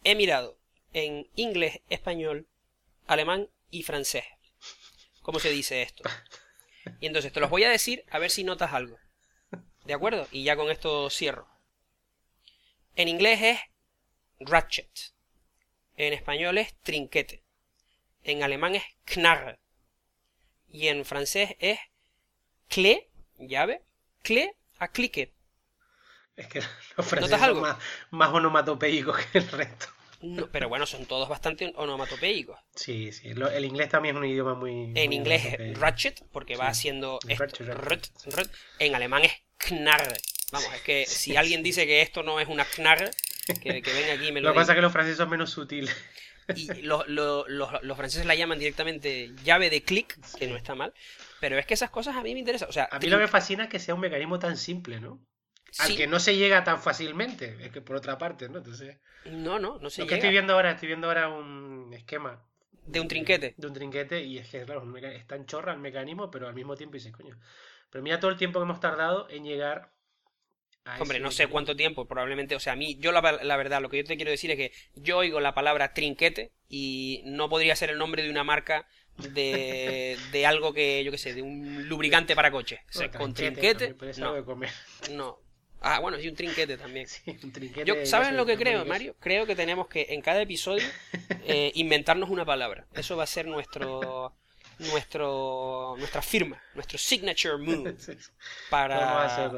he 0.05 0.15
mirado 0.15 0.57
en 0.93 1.27
inglés, 1.35 1.81
español, 1.91 2.47
alemán 3.09 3.49
y 3.73 3.83
francés. 3.83 4.25
¿Cómo 5.21 5.41
se 5.41 5.51
dice 5.51 5.83
esto? 5.83 6.05
Y 7.01 7.07
entonces 7.07 7.33
te 7.33 7.41
los 7.41 7.51
voy 7.51 7.65
a 7.65 7.71
decir 7.71 8.05
a 8.11 8.21
ver 8.21 8.31
si 8.31 8.45
notas 8.45 8.73
algo. 8.73 8.99
¿De 9.85 9.95
acuerdo? 9.95 10.29
Y 10.31 10.45
ya 10.45 10.55
con 10.55 10.71
esto 10.71 11.11
cierro. 11.11 11.49
En 12.95 13.09
inglés 13.09 13.41
es 13.43 13.59
ratchet. 14.39 15.14
En 15.97 16.13
español 16.13 16.59
es 16.59 16.75
trinquete. 16.83 17.43
En 18.23 18.43
alemán 18.43 18.75
es 18.75 18.85
knarre. 19.05 19.59
Y 20.69 20.89
en 20.89 21.05
francés 21.05 21.57
es 21.61 21.79
clé, 22.69 23.09
llave, 23.39 23.83
clé 24.23 24.57
a 24.79 24.89
clique. 24.89 25.33
Es 26.37 26.47
que 26.49 26.61
los 26.97 27.07
franceses 27.07 27.41
son 27.41 27.61
más, 27.61 27.77
más 28.11 28.31
onomatopeicos 28.31 29.19
que 29.27 29.39
el 29.39 29.49
resto 29.51 29.87
pero 30.53 30.69
bueno, 30.69 30.87
son 30.87 31.07
todos 31.07 31.29
bastante 31.29 31.73
onomatopeicos. 31.77 32.59
Sí, 32.75 33.13
sí. 33.13 33.29
el 33.29 33.65
inglés 33.65 33.89
también 33.89 34.17
es 34.17 34.21
un 34.21 34.27
idioma 34.27 34.55
muy. 34.55 34.93
En 34.95 35.13
inglés 35.13 35.57
es 35.59 35.79
ratchet, 35.79 36.23
porque 36.33 36.57
va 36.57 36.69
haciendo. 36.69 37.19
En 38.79 38.95
alemán 38.95 39.25
es 39.25 39.33
knarr. 39.71 40.17
Vamos, 40.53 40.73
es 40.75 40.83
que 40.83 41.07
si 41.07 41.37
alguien 41.37 41.63
dice 41.63 41.87
que 41.87 42.01
esto 42.03 42.23
no 42.23 42.39
es 42.39 42.49
una 42.49 42.65
knarr, 42.65 43.11
que, 43.63 43.73
venga 43.73 44.13
aquí 44.15 44.29
y 44.29 44.33
me 44.33 44.41
lo. 44.41 44.49
Lo 44.49 44.55
que 44.55 44.61
pasa 44.61 44.73
es 44.73 44.77
que 44.77 44.83
los 44.83 44.93
franceses 44.93 45.19
son 45.19 45.31
menos 45.31 45.51
sutiles. 45.51 45.95
Y 46.55 46.83
los, 46.83 47.07
franceses 47.97 48.27
la 48.27 48.35
llaman 48.35 48.59
directamente 48.59 49.33
llave 49.45 49.71
de 49.71 49.83
clic, 49.83 50.19
que 50.39 50.47
no 50.47 50.57
está 50.57 50.75
mal. 50.75 50.93
Pero 51.41 51.59
es 51.59 51.65
que 51.65 51.73
esas 51.73 51.89
cosas 51.89 52.17
a 52.17 52.23
mí 52.23 52.35
me 52.35 52.41
interesan. 52.41 52.69
O 52.69 52.73
sea, 52.73 52.87
a 52.91 52.99
mí 52.99 53.07
lo 53.07 53.17
que 53.17 53.23
me 53.23 53.29
fascina 53.29 53.65
es 53.65 53.71
que 53.71 53.79
sea 53.79 53.95
un 53.95 54.01
mecanismo 54.01 54.39
tan 54.39 54.57
simple, 54.57 55.01
¿no? 55.01 55.21
al 55.79 55.97
que 55.97 56.07
no 56.07 56.21
se 56.21 56.37
llega 56.37 56.63
tan 56.63 56.81
fácilmente, 56.81 57.57
es 57.61 57.73
que 57.73 57.81
por 57.81 57.97
otra 57.97 58.17
parte, 58.17 58.49
¿no? 58.49 58.59
Entonces, 58.59 58.99
no, 59.25 59.59
no, 59.59 59.79
no 59.79 59.91
se 59.91 60.03
lo 60.03 60.07
que 60.07 60.15
estoy 60.15 60.31
viendo 60.31 60.53
ahora, 60.53 60.73
estoy 60.73 60.87
viendo 60.87 61.09
ahora 61.09 61.29
un 61.29 61.93
esquema 61.93 62.45
de 62.87 63.01
un 63.01 63.09
trinquete. 63.09 63.55
De 63.57 63.67
un 63.67 63.73
trinquete 63.73 64.23
y 64.23 64.39
es 64.39 64.49
que, 64.49 64.63
claro, 64.65 64.85
es 64.97 65.27
tan 65.27 65.47
chorra 65.47 65.73
el 65.73 65.81
mecanismo, 65.81 66.31
pero 66.31 66.47
al 66.47 66.55
mismo 66.55 66.77
tiempo 66.77 66.95
dices, 66.95 67.13
coño, 67.13 67.39
Pero 67.91 68.03
mira 68.03 68.21
todo 68.21 68.31
el 68.31 68.37
tiempo 68.37 68.59
que 68.61 68.65
hemos 68.65 68.81
tardado 68.81 69.29
en 69.31 69.45
llegar 69.45 69.93
a 70.85 71.01
Hombre, 71.01 71.19
no 71.19 71.31
sé 71.31 71.47
cuánto 71.47 71.75
tiempo, 71.75 72.07
probablemente, 72.07 72.55
o 72.55 72.61
sea, 72.61 72.75
a 72.75 72.77
mí, 72.77 72.97
yo 72.99 73.11
la, 73.11 73.41
la, 73.43 73.57
verdad, 73.57 73.81
lo 73.81 73.89
que 73.89 73.99
yo 73.99 74.05
te 74.05 74.17
quiero 74.17 74.31
decir 74.31 74.51
es 74.51 74.57
que 74.57 74.73
yo 74.95 75.19
oigo 75.19 75.41
la 75.41 75.55
palabra 75.55 75.95
trinquete 75.95 76.53
y 76.69 77.23
no 77.25 77.49
podría 77.49 77.75
ser 77.75 77.91
el 77.91 77.99
nombre 77.99 78.23
de 78.23 78.31
una 78.31 78.45
marca 78.45 78.87
de, 79.17 80.19
de 80.33 80.47
algo 80.47 80.75
que, 80.75 81.03
yo 81.03 81.11
qué 81.11 81.19
sé, 81.19 81.33
de 81.33 81.43
un 81.43 81.89
lubricante 81.89 82.35
para 82.37 82.51
coche. 82.51 82.81
O 82.91 82.93
sea, 82.93 83.11
con 83.11 83.33
trinquete. 83.33 83.95
No, 84.19 84.35
no, 85.11 85.45
Ah, 85.87 86.01
bueno, 86.01 86.19
sí, 86.19 86.29
un 86.29 86.35
trinquete 86.35 86.79
también. 86.79 87.07
Sí, 87.09 87.39
un 87.43 87.53
trinquete 87.53 87.85
Yo, 87.87 88.07
¿Saben 88.07 88.37
lo 88.37 88.47
que 88.47 88.57
creo, 88.57 88.87
Mario? 88.87 89.15
Creo 89.21 89.45
que 89.47 89.55
tenemos 89.55 89.87
que 89.87 90.07
en 90.11 90.23
cada 90.23 90.41
episodio 90.41 90.85
eh, 91.47 91.73
inventarnos 91.75 92.31
una 92.31 92.45
palabra. 92.45 92.87
Eso 92.95 93.17
va 93.17 93.25
a 93.25 93.27
ser 93.27 93.47
nuestro 93.47 94.35
nuestro 94.79 95.95
nuestra 95.99 96.23
firma, 96.23 96.61
nuestro 96.75 96.99
signature 96.99 97.57
move 97.57 97.95
para, 98.71 99.57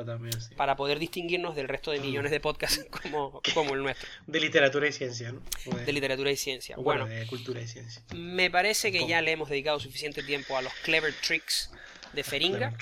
para 0.57 0.77
poder 0.77 0.99
distinguirnos 0.99 1.57
del 1.57 1.69
resto 1.69 1.91
de 1.91 2.01
millones 2.01 2.31
de 2.31 2.41
podcasts 2.41 2.87
como, 3.03 3.41
como 3.55 3.75
el 3.75 3.83
nuestro. 3.83 4.09
De 4.27 4.41
literatura 4.41 4.89
y 4.89 4.93
ciencia, 4.93 5.33
¿no? 5.33 5.43
De, 5.85 5.93
literatura 5.93 6.31
y 6.31 6.37
ciencia. 6.37 6.77
Bueno, 6.77 7.07
de 7.07 7.27
cultura 7.27 7.61
y 7.61 7.67
ciencia. 7.67 8.03
Me 8.15 8.51
parece 8.51 8.93
que 8.93 9.07
ya 9.07 9.21
le 9.23 9.33
hemos 9.33 9.49
dedicado 9.49 9.81
suficiente 9.81 10.23
tiempo 10.23 10.57
a 10.57 10.63
los 10.63 10.73
clever 10.85 11.15
tricks 11.15 11.71
de 12.13 12.25
Feringa. 12.25 12.75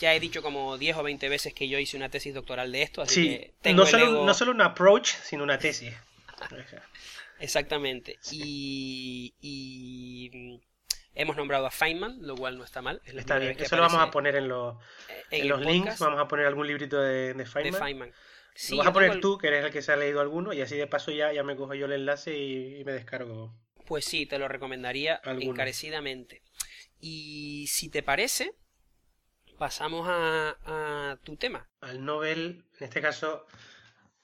Ya 0.00 0.14
he 0.14 0.20
dicho 0.20 0.42
como 0.42 0.78
10 0.78 0.96
o 0.96 1.02
20 1.02 1.28
veces 1.28 1.54
que 1.54 1.68
yo 1.68 1.78
hice 1.78 1.96
una 1.96 2.08
tesis 2.08 2.34
doctoral 2.34 2.72
de 2.72 2.82
esto, 2.82 3.02
así 3.02 3.28
que 3.28 3.54
tengo 3.60 3.84
no, 3.84 3.86
solo, 3.86 4.24
no 4.24 4.34
solo 4.34 4.52
un 4.52 4.60
approach, 4.62 5.10
sino 5.22 5.44
una 5.44 5.58
tesis. 5.58 5.92
Exactamente. 7.40 8.18
Y, 8.30 9.34
y 9.40 10.60
Hemos 11.14 11.36
nombrado 11.36 11.66
a 11.66 11.70
Feynman, 11.70 12.26
lo 12.26 12.34
cual 12.36 12.56
no 12.56 12.64
está 12.64 12.80
mal. 12.80 13.02
está 13.04 13.38
bien, 13.38 13.56
eso 13.58 13.76
lo 13.76 13.82
vamos 13.82 14.00
a 14.00 14.10
poner 14.10 14.36
en, 14.36 14.48
los, 14.48 14.76
en, 15.30 15.48
los 15.48 15.60
links. 15.60 15.98
Vamos 15.98 16.20
a 16.20 16.26
poner 16.26 16.46
algún 16.46 16.66
librito 16.66 17.00
de, 17.00 17.34
de 17.34 17.44
Feynman. 17.44 18.12
lo 18.70 18.76
vas 18.78 18.86
a 18.86 18.92
poner 18.92 19.20
tú, 19.20 19.36
que 19.36 19.48
eres 19.48 19.64
el 19.64 19.70
que 19.70 19.82
se 19.82 19.92
ha 19.92 19.96
leído 19.96 20.20
alguno, 20.20 20.52
y 20.52 20.62
así 20.62 20.76
de 20.76 20.86
paso 20.86 21.10
ya, 21.10 21.32
ya 21.32 21.42
me 21.42 21.54
cojo 21.54 21.74
yo 21.74 21.86
el 21.86 21.92
enlace 21.92 22.36
y, 22.36 22.82
me 22.84 22.92
descargo. 22.92 23.54
Pues 23.86 24.06
sí, 24.06 24.24
te 24.24 24.38
lo 24.38 24.48
recomendaría 24.48 25.20
encarecidamente. 25.24 26.42
Y 26.98 27.66
si 27.68 27.90
te 27.90 28.02
parece, 28.02 28.54
pasamos 29.58 30.06
a, 30.08 30.56
a, 30.64 31.18
tu 31.24 31.36
tema. 31.36 31.68
Al 31.80 32.04
Nobel, 32.04 32.64
en 32.78 32.84
este 32.84 33.02
caso, 33.02 33.46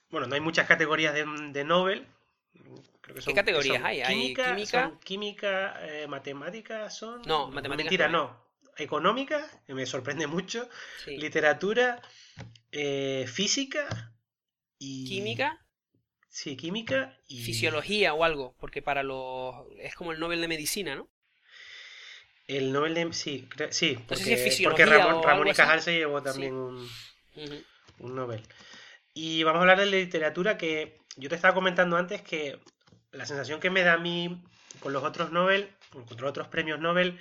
bueno, 0.09 0.25
no 0.25 0.33
hay 0.33 0.41
muchas 0.41 0.67
categorías 0.67 1.13
de, 1.13 1.25
de 1.51 1.63
Nobel, 1.63 2.07
¿Qué 3.25 3.33
categorías 3.33 3.83
hay? 3.83 4.03
Química, 4.03 4.55
química, 4.55 4.91
química 5.03 5.87
eh, 5.87 6.07
matemática 6.07 6.89
son. 6.89 7.21
No, 7.23 7.47
matemáticas. 7.47 7.85
Mentira, 7.85 8.07
no. 8.07 8.49
Económica, 8.77 9.45
que 9.65 9.73
me 9.73 9.85
sorprende 9.85 10.27
mucho. 10.27 10.69
Literatura, 11.05 12.01
eh, 12.71 13.25
física 13.27 14.13
y. 14.77 15.05
Química. 15.05 15.65
Sí, 16.29 16.55
química 16.55 17.17
y. 17.27 17.41
Fisiología 17.41 18.13
o 18.13 18.23
algo, 18.23 18.55
porque 18.59 18.81
para 18.81 19.03
los. 19.03 19.55
Es 19.79 19.95
como 19.95 20.11
el 20.11 20.19
Nobel 20.19 20.41
de 20.41 20.47
Medicina, 20.47 20.95
¿no? 20.95 21.09
El 22.47 22.71
Nobel 22.71 22.93
de. 22.93 23.13
Sí, 23.13 23.47
sí 23.71 23.97
porque, 24.07 24.85
Ramón, 24.85 25.47
y 25.47 25.53
Cajal 25.53 25.81
se 25.81 25.93
llevó 25.93 26.21
también 26.21 26.53
un, 26.53 26.89
un 27.99 28.15
Nobel. 28.15 28.41
Y 29.13 29.43
vamos 29.43 29.59
a 29.59 29.61
hablar 29.61 29.79
de 29.79 29.85
literatura 29.87 30.57
que 30.57 30.99
yo 31.17 31.27
te 31.27 31.35
estaba 31.35 31.53
comentando 31.53 31.97
antes 31.97 32.21
que 32.21 32.59
la 33.11 33.25
sensación 33.25 33.59
que 33.59 33.69
me 33.69 33.83
da 33.83 33.93
a 33.93 33.97
mí 33.97 34.43
con 34.79 34.93
los 34.93 35.03
otros 35.03 35.31
Nobel, 35.31 35.69
con 35.91 36.23
otros 36.23 36.47
premios 36.47 36.79
Nobel, 36.79 37.19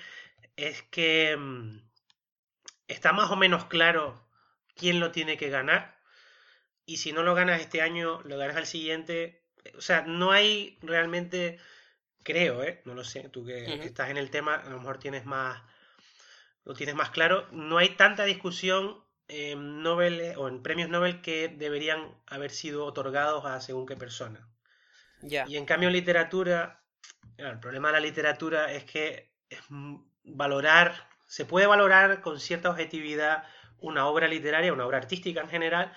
es 0.56 0.82
que 0.82 1.36
mm, 1.36 1.80
está 2.88 3.12
más 3.12 3.30
o 3.30 3.36
menos 3.36 3.66
claro 3.66 4.28
quién 4.74 5.00
lo 5.00 5.12
tiene 5.12 5.36
que 5.36 5.50
ganar. 5.50 5.98
Y 6.84 6.98
si 6.98 7.12
no 7.12 7.22
lo 7.22 7.34
ganas 7.34 7.60
este 7.60 7.82
año, 7.82 8.22
lo 8.24 8.38
ganas 8.38 8.56
al 8.56 8.66
siguiente. 8.66 9.42
O 9.76 9.80
sea, 9.80 10.02
no 10.02 10.30
hay 10.30 10.78
realmente, 10.82 11.58
creo, 12.22 12.62
¿eh? 12.62 12.80
no 12.84 12.94
lo 12.94 13.04
sé, 13.04 13.28
tú 13.28 13.44
que, 13.44 13.84
estás 13.84 14.10
en 14.10 14.16
el 14.16 14.30
tema, 14.30 14.54
a 14.54 14.70
lo 14.70 14.78
mejor 14.78 14.98
tienes 14.98 15.26
más, 15.26 15.62
lo 16.64 16.74
tienes 16.74 16.94
más 16.94 17.10
claro. 17.10 17.46
No 17.52 17.78
hay 17.78 17.90
tanta 17.90 18.24
discusión 18.24 19.04
en 19.28 19.82
Nobel 19.82 20.34
o 20.36 20.48
en 20.48 20.62
premios 20.62 20.88
Nobel 20.88 21.20
que 21.20 21.48
deberían 21.48 22.14
haber 22.26 22.50
sido 22.50 22.86
otorgados 22.86 23.44
a 23.44 23.60
según 23.60 23.86
qué 23.86 23.96
persona. 23.96 24.48
Y 25.22 25.56
en 25.56 25.64
cambio 25.64 25.88
en 25.88 25.94
literatura, 25.94 26.82
el 27.36 27.58
problema 27.60 27.88
de 27.88 27.94
la 27.94 28.00
literatura 28.00 28.72
es 28.72 28.84
que 28.84 29.32
es 29.48 29.60
valorar, 30.24 31.08
se 31.26 31.44
puede 31.44 31.66
valorar 31.66 32.20
con 32.20 32.40
cierta 32.40 32.70
objetividad 32.70 33.44
una 33.80 34.06
obra 34.06 34.28
literaria, 34.28 34.72
una 34.72 34.86
obra 34.86 34.98
artística 34.98 35.40
en 35.40 35.48
general, 35.48 35.92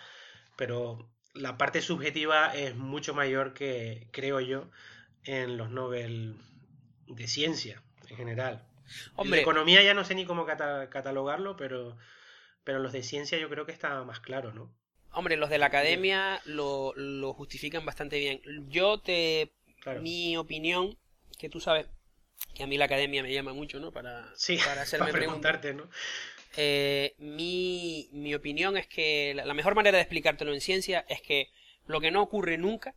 pero 0.56 1.10
la 1.34 1.58
parte 1.58 1.82
subjetiva 1.82 2.54
es 2.54 2.76
mucho 2.76 3.14
mayor 3.14 3.54
que, 3.54 4.10
creo 4.12 4.40
yo, 4.40 4.70
en 5.24 5.58
los 5.58 5.70
Nobel 5.70 6.38
de 7.08 7.28
ciencia 7.28 7.82
en 8.10 8.18
general. 8.18 8.68
Hombre, 9.16 9.38
de 9.38 9.42
economía 9.42 9.82
ya 9.84 9.94
no 9.94 10.04
sé 10.04 10.16
ni 10.16 10.26
cómo 10.26 10.46
catalogarlo, 10.46 11.56
pero, 11.56 11.98
pero 12.64 12.80
los 12.80 12.92
de 12.92 13.04
ciencia 13.04 13.38
yo 13.38 13.50
creo 13.50 13.66
que 13.66 13.72
está 13.72 14.04
más 14.04 14.20
claro, 14.20 14.54
¿no? 14.54 14.74
Hombre, 15.14 15.36
los 15.38 15.50
de 15.50 15.58
la 15.58 15.68
academia 15.68 16.42
lo, 16.46 17.34
justifican 17.34 17.86
bastante 17.86 18.20
bien. 18.20 18.42
Yo 18.70 19.00
te... 19.00 19.52
Mi 20.02 20.38
opinión, 20.38 20.98
que 21.40 21.50
tú 21.50 21.60
sabes 21.60 21.88
que 22.54 22.64
a 22.64 22.68
mí 22.68 22.78
la 22.78 22.86
academia 22.86 23.24
me 23.24 23.34
llama 23.34 23.54
mucho, 23.54 23.80
¿no? 23.80 23.92
Para, 23.92 24.32
para 24.66 24.82
hacerme 24.82 25.12
preguntarte, 25.12 25.74
¿no? 25.74 25.90
Eh, 26.58 27.16
mi, 27.18 28.10
mi, 28.12 28.36
opinión 28.36 28.78
es 28.78 28.86
que 28.86 29.34
la, 29.34 29.54
mejor 29.54 29.74
manera 29.74 29.98
de 29.98 30.04
explicártelo 30.04 30.54
en 30.54 30.62
ciencia 30.62 31.06
es 31.08 31.22
que 31.22 31.50
lo 31.88 32.02
que 32.02 32.12
no 32.12 32.22
ocurre 32.22 32.58
nunca 32.58 32.94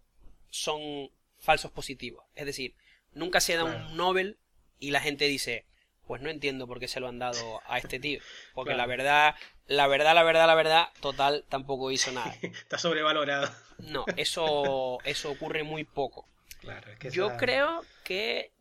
son 0.51 1.11
falsos 1.39 1.71
positivos. 1.71 2.25
Es 2.35 2.47
decir, 2.47 2.75
nunca 3.13 3.41
se 3.41 3.55
da 3.55 3.65
un 3.65 3.97
Nobel 3.97 4.39
y 4.81 4.91
la 4.91 5.01
gente 5.01 5.27
dice, 5.27 5.67
pues 6.07 6.21
no 6.21 6.31
entiendo 6.31 6.67
por 6.67 6.81
qué 6.81 6.89
se 6.89 7.01
lo 7.01 7.09
han 7.09 7.19
dado 7.19 7.61
a 7.67 7.79
este 7.79 8.01
tío. 8.01 8.21
Porque 8.55 8.75
la 8.75 8.87
verdad, 8.87 9.35
la 9.67 9.87
verdad, 9.87 10.15
la 10.15 10.23
verdad, 10.23 10.47
la 10.47 10.55
verdad, 10.55 10.89
total, 11.01 11.45
tampoco 11.49 11.91
hizo 11.91 12.13
nada. 12.13 12.35
Está 12.43 12.79
sobrevalorado. 12.79 13.51
No, 13.79 14.05
eso, 14.17 14.99
eso 15.05 15.31
ocurre 15.31 15.63
muy 15.63 15.85
poco. 15.85 16.29
Claro, 16.61 16.93
es 16.93 16.99
que 16.99 17.11
Yo 17.11 17.37
creo 17.37 17.85
que 18.05 18.53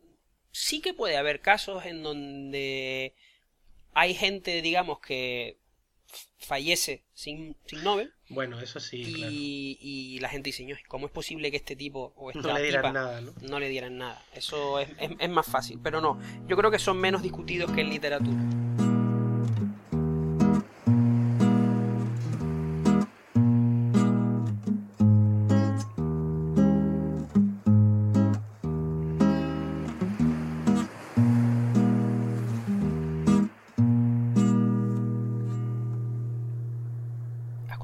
sí 0.51 0.81
que 0.81 0.93
puede 0.93 1.17
haber 1.17 1.41
casos 1.41 1.85
en 1.85 2.03
donde 2.03 3.13
hay 3.93 4.13
gente, 4.13 4.61
digamos, 4.61 4.99
que 4.99 5.57
fallece 6.39 7.03
sin, 7.13 7.55
sin 7.65 7.83
Nobel. 7.83 8.13
Bueno, 8.29 8.59
eso 8.59 8.79
sí. 8.79 9.03
Y, 9.05 9.77
y 9.81 10.19
la 10.19 10.29
gente 10.29 10.49
dice, 10.49 10.65
¿cómo 10.87 11.07
es 11.07 11.11
posible 11.11 11.51
que 11.51 11.57
este 11.57 11.75
tipo 11.75 12.13
o 12.15 12.31
esta 12.31 12.41
no 12.41 12.53
le 12.53 12.63
dieran 12.63 12.93
nada, 12.93 13.21
¿no? 13.21 13.33
no 13.41 13.59
le 13.59 13.69
dieran 13.69 13.97
nada? 13.97 14.23
Eso 14.33 14.79
es, 14.79 14.89
es, 14.99 15.11
es 15.19 15.29
más 15.29 15.45
fácil. 15.45 15.79
Pero 15.83 16.01
no, 16.01 16.19
yo 16.47 16.57
creo 16.57 16.71
que 16.71 16.79
son 16.79 16.97
menos 16.97 17.21
discutidos 17.21 17.71
que 17.71 17.81
en 17.81 17.89
literatura. 17.89 18.72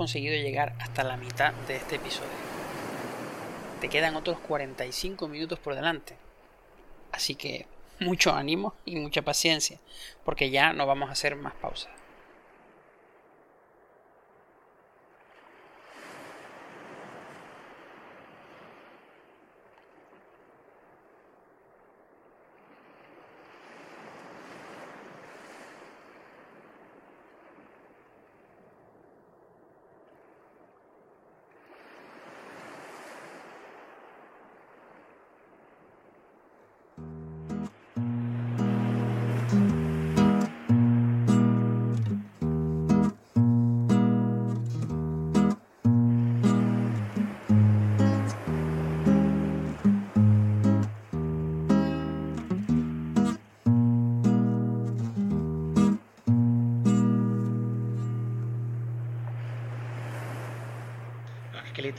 Conseguido 0.10 0.41
llegar 0.41 0.74
hasta 0.80 1.03
la 1.03 1.18
mitad 1.18 1.53
de 1.68 1.76
este 1.76 1.97
episodio. 1.97 2.32
Te 3.80 3.89
quedan 3.89 4.16
otros 4.16 4.39
45 4.39 5.28
minutos 5.28 5.60
por 5.60 5.76
delante. 5.76 6.16
Así 7.12 7.36
que 7.36 7.68
mucho 7.99 8.34
ánimo 8.34 8.74
y 8.86 8.95
mucha 8.95 9.22
paciencia, 9.22 9.78
porque 10.26 10.49
ya 10.49 10.74
no 10.74 10.88
vamos 10.88 11.10
a 11.10 11.12
hacer 11.12 11.36
más 11.36 11.53
pausas. 11.53 11.91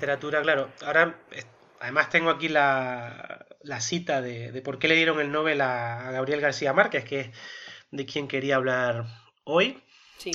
Literatura, 0.01 0.40
claro. 0.40 0.72
Ahora, 0.80 1.20
además 1.78 2.09
tengo 2.09 2.30
aquí 2.30 2.48
la, 2.48 3.46
cita 3.80 4.22
de, 4.22 4.62
por 4.62 4.78
qué 4.78 4.88
le 4.88 4.94
dieron 4.94 5.20
el 5.20 5.30
Nobel 5.30 5.61
a, 5.61 6.11
Gabriel 6.11 6.40
García 6.40 6.72
Márquez, 6.72 7.05
que 7.05 7.20
es 7.20 7.30
de 7.90 8.07
quien 8.07 8.26
quería 8.26 8.57
hablar 8.57 9.05
hoy. 9.44 9.82
Sí. 10.16 10.30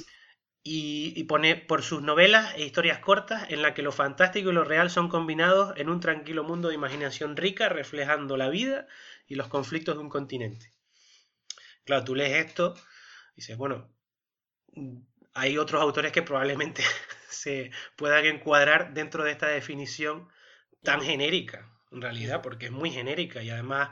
Y, 0.62 1.14
y, 1.16 1.24
pone 1.24 1.56
por 1.56 1.82
sus 1.82 2.02
novelas 2.04 2.54
e 2.56 2.64
historias 2.64 3.00
cortas 3.00 3.50
en 3.50 3.62
las 3.64 3.74
que 3.74 3.82
lo 3.82 3.92
fantástico 3.92 4.50
y 4.50 4.54
lo 4.54 4.64
real 4.64 4.90
son 4.92 5.10
combinados 5.10 5.74
en 5.78 5.90
un 5.90 6.00
tranquilo 6.00 6.44
mundo 6.44 6.70
de 6.70 6.76
imaginación 6.76 7.36
rica, 7.36 7.70
reflejando 7.70 8.38
la 8.38 8.50
vida 8.50 8.88
y 9.28 9.36
los 9.36 9.48
conflictos 9.48 9.96
de 9.96 10.02
un 10.02 10.10
continente. 10.10 10.74
Claro, 11.86 12.04
tú 12.04 12.16
lees 12.16 12.46
esto 12.46 12.76
y 13.34 13.42
dices, 13.42 13.58
bueno, 13.58 13.92
hay 15.34 15.58
otros 15.58 15.82
autores 15.82 16.12
que 16.12 16.22
probablemente 16.22 16.84
se 17.30 17.72
puedan 17.96 18.26
encuadrar 18.26 18.94
dentro 18.94 19.24
de 19.24 19.32
esta 19.32 19.48
definición 19.48 20.30
tan 20.84 21.02
genérica, 21.02 21.70
en 21.92 22.02
realidad, 22.02 22.42
porque 22.42 22.68
es 22.68 22.72
muy 22.72 22.92
genérica 22.92 23.42
y 23.44 23.50
además 23.50 23.90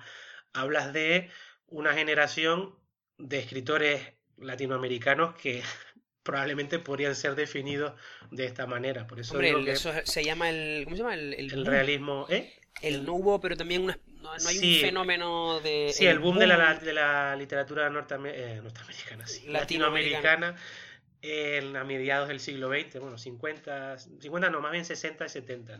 hablas 0.54 0.94
de 0.94 1.30
una 1.68 1.94
generación 1.94 2.76
de 3.18 3.40
escritores 3.40 4.02
latinoamericanos 4.38 5.36
que 5.36 5.62
probablemente 6.24 6.80
podrían 6.80 7.16
ser 7.16 7.36
definidos 7.36 7.94
de 8.32 8.46
esta 8.46 8.66
manera. 8.66 9.08
Por 9.08 9.20
eso, 9.20 9.34
Hombre, 9.34 9.72
eso 9.72 9.92
se 10.04 10.24
llama 10.24 10.50
el. 10.50 10.84
¿Cómo 10.86 10.96
se 10.96 11.02
llama? 11.02 11.16
El, 11.16 11.66
realismo. 11.66 12.28
¿eh? 12.30 12.54
El 12.82 13.06
no 13.06 13.14
hubo, 13.14 13.40
pero 13.40 13.56
también 13.56 13.84
una, 13.84 14.00
no, 14.08 14.32
hay 14.32 14.58
un 14.58 14.82
fenómeno 14.82 15.60
de. 15.60 15.92
Sí, 15.94 16.06
el 16.06 16.20
boom, 16.20 16.40
De, 16.40 16.48
la, 16.48 16.76
de, 16.76 16.94
la, 16.94 17.36
literatura 17.36 17.88
eh, 17.88 17.90
norteamericana, 17.90 19.28
sí, 19.28 19.48
latinoamericana 19.48 20.56
en, 21.24 21.78
a 21.78 21.86
mediados 21.86 22.28
del 22.28 22.42
siglo 22.42 22.70
XX, 22.70 23.00
bueno, 23.00 23.18
50, 23.18 23.98
50 23.98 24.50
no, 24.50 24.60
más 24.60 24.74
bien 24.74 24.84
60 24.84 25.26
y 25.26 25.30
70. 25.30 25.80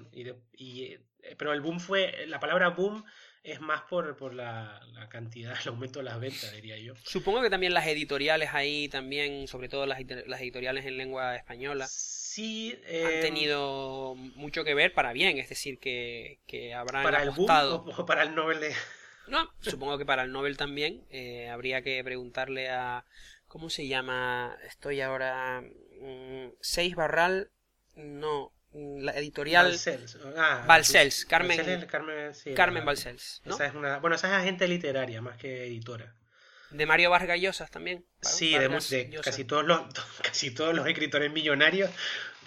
Y, 0.56 0.84
eh, 0.84 1.00
pero 1.38 1.52
el 1.52 1.60
boom 1.60 1.82
fue, 1.82 2.26
la 2.28 2.40
palabra 2.40 2.70
boom 2.70 3.04
es 3.44 3.60
más 3.60 3.82
por, 3.82 4.16
por 4.16 4.34
la, 4.34 4.80
cantidad, 5.10 5.54
el 5.62 5.68
aumento 5.68 6.00
de 6.00 6.06
las 6.06 6.20
ventas, 6.20 6.54
diría 6.54 6.78
yo. 6.78 6.94
Supongo 7.04 7.42
que 7.42 7.50
también 7.50 7.74
las 7.74 7.86
editoriales 7.88 8.54
ahí, 8.54 8.88
también, 8.88 9.50
sobre 9.50 9.68
todo 9.68 9.86
las, 9.86 10.00
las 10.28 10.40
editoriales 10.40 10.86
en 10.86 10.96
lengua 10.96 11.36
española, 11.36 11.88
sí, 11.88 12.80
han 12.88 13.12
em, 13.12 13.22
tenido 13.22 14.16
mucho 14.16 14.64
que 14.64 14.74
ver 14.74 14.94
para 14.94 15.12
bien, 15.12 15.38
es 15.40 15.50
decir, 15.50 15.78
que, 15.78 16.40
que 16.48 16.74
habrán 16.74 17.04
¿Para 17.04 17.22
el 17.22 17.32
boom 17.32 17.50
o, 17.50 18.06
para 18.06 18.24
el 18.24 18.34
Nobel 18.34 18.62
de...? 18.62 18.74
No, 19.28 19.50
supongo 19.60 19.98
que 19.98 20.06
para 20.06 20.24
el 20.24 20.32
Nobel 20.32 20.58
también. 20.58 21.06
Eh, 21.10 21.50
habría 21.50 21.82
que 21.82 22.04
preguntarle 22.04 22.70
a 22.70 23.06
¿Cómo 23.54 23.70
se 23.70 23.88
llama? 23.88 24.58
Estoy 24.68 25.02
ahora. 25.02 25.62
Mm, 25.62 26.54
Seis 26.60 26.96
Barral. 26.96 27.52
No. 27.96 28.52
La 28.74 29.12
editorial. 29.12 29.68
Balcells. 29.68 30.18
Ah, 30.36 31.30
Carmen. 31.30 31.86
Carmen, 31.86 32.34
Carmen 32.56 32.84
Balcells. 32.84 33.44
Esa 33.46 33.68
es 33.68 33.76
una, 33.76 34.00
bueno, 34.00 34.16
esa 34.16 34.30
es 34.30 34.34
agente 34.34 34.68
literaria 34.68 35.22
más 35.22 35.38
que 35.38 35.68
editora. 35.68 36.16
De 36.72 36.88
Mario 36.88 37.12
Vargas 37.12 37.40
Llosa 37.40 37.68
también. 37.68 38.04
Sí, 38.22 38.58
de, 38.58 39.20
casi, 39.22 39.46
todos 39.46 39.64
los, 39.64 39.82
casi 40.24 40.50
todos 40.50 40.74
los 40.74 40.88
escritores 40.88 41.32
millonarios 41.32 41.92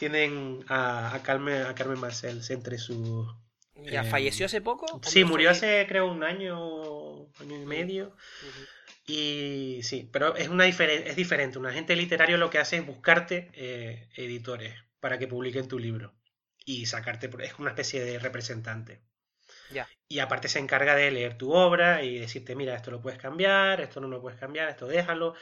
tienen 0.00 0.64
a, 0.68 1.20
Carmen, 1.22 1.66
a 1.66 1.74
Carmen 1.76 2.00
Balcells 2.00 2.50
entre 2.50 2.78
sus. 2.78 3.28
¿Ya 3.76 4.02
falleció 4.02 4.46
hace 4.46 4.60
poco? 4.60 5.00
Sí, 5.04 5.22
murió 5.22 5.50
hace 5.50 5.86
creo 5.88 6.10
un 6.10 6.24
año, 6.24 7.28
año 7.38 7.62
y 7.62 7.64
medio. 7.64 8.16
Y 9.06 9.80
sí, 9.82 10.08
pero 10.12 10.34
es, 10.34 10.48
una 10.48 10.66
es 10.66 11.16
diferente. 11.16 11.58
Un 11.58 11.66
agente 11.66 11.94
literario 11.94 12.36
lo 12.38 12.50
que 12.50 12.58
hace 12.58 12.76
es 12.76 12.86
buscarte 12.86 13.50
eh, 13.54 14.08
editores 14.16 14.74
para 15.00 15.18
que 15.18 15.28
publiquen 15.28 15.68
tu 15.68 15.78
libro 15.78 16.14
y 16.64 16.86
sacarte, 16.86 17.30
es 17.40 17.58
una 17.58 17.70
especie 17.70 18.04
de 18.04 18.18
representante. 18.18 19.00
Y 20.08 20.18
aparte 20.20 20.48
se 20.48 20.58
encarga 20.58 20.94
de 20.94 21.10
leer 21.10 21.36
tu 21.38 21.52
obra 21.52 22.02
y 22.02 22.18
decirte, 22.18 22.54
mira, 22.54 22.74
esto 22.74 22.90
lo 22.90 23.00
puedes 23.00 23.18
cambiar, 23.18 23.80
esto 23.80 24.00
no 24.00 24.08
lo 24.08 24.20
puedes 24.20 24.38
cambiar, 24.38 24.68
esto 24.68 24.86
déjalo, 24.86 25.34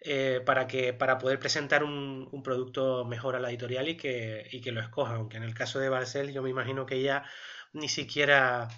eh, 0.00 0.40
para, 0.44 0.66
que, 0.66 0.92
para 0.92 1.18
poder 1.18 1.38
presentar 1.38 1.84
un, 1.84 2.28
un, 2.32 2.42
producto 2.42 3.04
mejor 3.04 3.36
a 3.36 3.40
la 3.40 3.50
editorial 3.50 3.88
y 3.88 3.96
que, 3.96 4.48
y 4.50 4.60
que 4.60 4.72
lo 4.72 4.80
escoja. 4.80 5.14
Aunque 5.14 5.36
en 5.36 5.42
el 5.44 5.54
caso 5.54 5.78
de 5.78 5.88
Barcel 5.88 6.32
yo 6.32 6.42
me 6.42 6.50
imagino 6.50 6.86
que 6.86 7.02
ya 7.02 7.24
ni 7.72 7.88
siquiera 7.88 8.68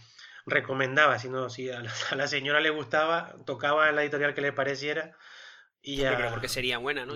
recomendaba, 0.47 1.19
sino 1.19 1.49
si 1.51 1.71
a 1.71 1.83
la, 2.15 2.27
señora 2.27 2.61
le 2.61 2.71
gustaba, 2.71 3.35
tocaba 3.47 3.89
en 3.89 3.97
la 3.97 4.03
editorial 4.03 4.35
que 4.35 4.41
le 4.41 4.53
pareciera 4.53 5.17
y 5.81 5.97
ya... 5.97 6.31
porque 6.31 6.49
sería 6.49 6.79
buena, 6.79 7.05
¿no? 7.05 7.15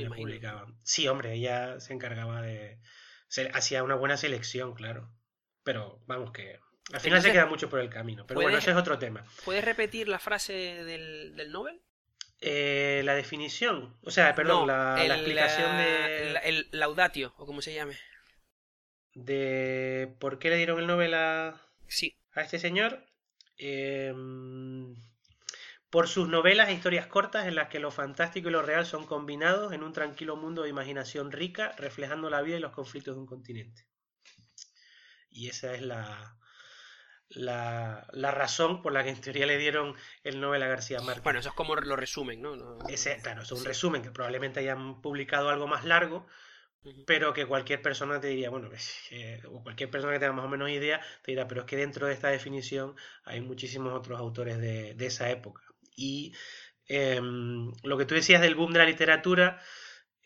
Sí, 0.82 1.06
hombre, 1.08 1.34
ella 1.34 1.78
se 1.80 1.92
encargaba 1.92 2.42
de... 2.42 2.80
Se, 3.28 3.48
hacía 3.54 3.82
una 3.82 3.94
buena 3.94 4.16
selección, 4.16 4.74
claro. 4.74 5.12
Pero 5.62 6.00
vamos 6.06 6.32
que... 6.32 6.58
Al 6.92 7.00
final 7.00 7.20
se 7.20 7.32
queda 7.32 7.46
mucho 7.46 7.68
por 7.68 7.80
el 7.80 7.90
camino. 7.90 8.26
Pero 8.26 8.40
bueno, 8.40 8.58
ese 8.58 8.70
es 8.70 8.76
otro 8.76 8.98
tema. 8.98 9.24
¿Puedes 9.44 9.64
repetir 9.64 10.08
la 10.08 10.20
frase 10.20 10.52
del, 10.52 11.34
del 11.36 11.50
Nobel? 11.50 11.80
Eh, 12.40 13.00
la 13.04 13.14
definición, 13.14 13.96
o 14.02 14.10
sea, 14.10 14.34
perdón, 14.34 14.66
la, 14.66 15.02
explicación 15.04 15.78
de... 15.78 16.38
El, 16.44 16.68
laudatio, 16.70 17.32
o 17.38 17.46
como 17.46 17.62
se 17.62 17.72
llame. 17.72 17.96
De 19.14 20.14
por 20.20 20.38
qué 20.38 20.50
le 20.50 20.56
dieron 20.58 20.78
el 20.78 20.86
Nobel 20.86 21.14
a... 21.14 21.62
Sí. 21.88 22.18
a 22.32 22.42
este 22.42 22.58
señor. 22.58 23.06
Em, 23.58 24.94
por 25.90 26.08
sus 26.08 26.28
novelas 26.28 26.68
e 26.68 26.74
historias 26.74 27.06
cortas 27.06 27.46
en 27.46 27.54
las 27.54 27.68
que 27.68 27.78
lo 27.78 27.90
fantástico 27.90 28.48
y 28.48 28.52
lo 28.52 28.62
real 28.62 28.84
son 28.86 29.06
combinados 29.06 29.72
en 29.72 29.82
un 29.82 29.92
tranquilo 29.92 30.36
mundo 30.36 30.62
de 30.62 30.68
imaginación 30.68 31.32
rica, 31.32 31.72
reflejando 31.78 32.28
la 32.28 32.42
vida 32.42 32.56
y 32.56 32.60
los 32.60 32.72
conflictos 32.72 33.14
de 33.14 33.20
un 33.20 33.26
continente. 33.26 33.86
Y 35.30 35.48
esa 35.48 35.74
es 35.74 35.82
la, 35.82 36.36
la, 37.28 38.30
razón 38.30 38.82
por 38.82 38.92
la 38.92 39.04
que 39.04 39.10
en 39.10 39.20
teoría 39.20 39.46
le 39.46 39.58
dieron 39.58 39.94
el 40.22 40.40
Nobel 40.40 40.62
a 40.62 40.68
García 40.68 41.00
Márquez. 41.00 41.24
Bueno, 41.24 41.40
eso 41.40 41.50
es 41.50 41.54
como 41.54 41.76
lo 41.76 41.96
resumen, 41.96 42.40
¿no? 42.40 42.78
Ese, 42.88 43.20
claro, 43.22 43.42
es 43.42 43.52
un 43.52 43.64
resumen, 43.64 44.02
que 44.02 44.10
probablemente 44.10 44.60
hayan 44.60 45.00
publicado 45.00 45.50
algo 45.50 45.66
más 45.66 45.84
largo, 45.84 46.26
pero 47.06 47.32
que 47.32 47.46
cualquier 47.46 47.82
persona 47.82 48.20
te 48.20 48.28
diría, 48.28 48.50
bueno, 48.50 48.70
o 49.50 49.62
cualquier 49.62 49.90
persona 49.90 50.12
que 50.12 50.18
tenga 50.18 50.32
más 50.32 50.44
o 50.44 50.48
menos 50.48 50.70
idea, 50.70 51.00
te 51.22 51.32
dirá, 51.32 51.48
pero 51.48 51.62
es 51.62 51.66
que 51.66 51.76
dentro 51.76 52.06
de 52.06 52.14
esta 52.14 52.28
definición 52.28 52.94
hay 53.24 53.40
muchísimos 53.40 53.92
otros 53.92 54.18
autores 54.18 54.58
de, 54.58 54.94
esa 55.06 55.30
época. 55.30 55.62
Y 55.96 56.34
em, 56.88 57.72
lo 57.82 57.96
que 57.96 58.04
tú 58.06 58.14
decías 58.14 58.42
del 58.42 58.54
boom 58.54 58.72
de 58.72 58.78
la 58.80 58.84
literatura, 58.86 59.60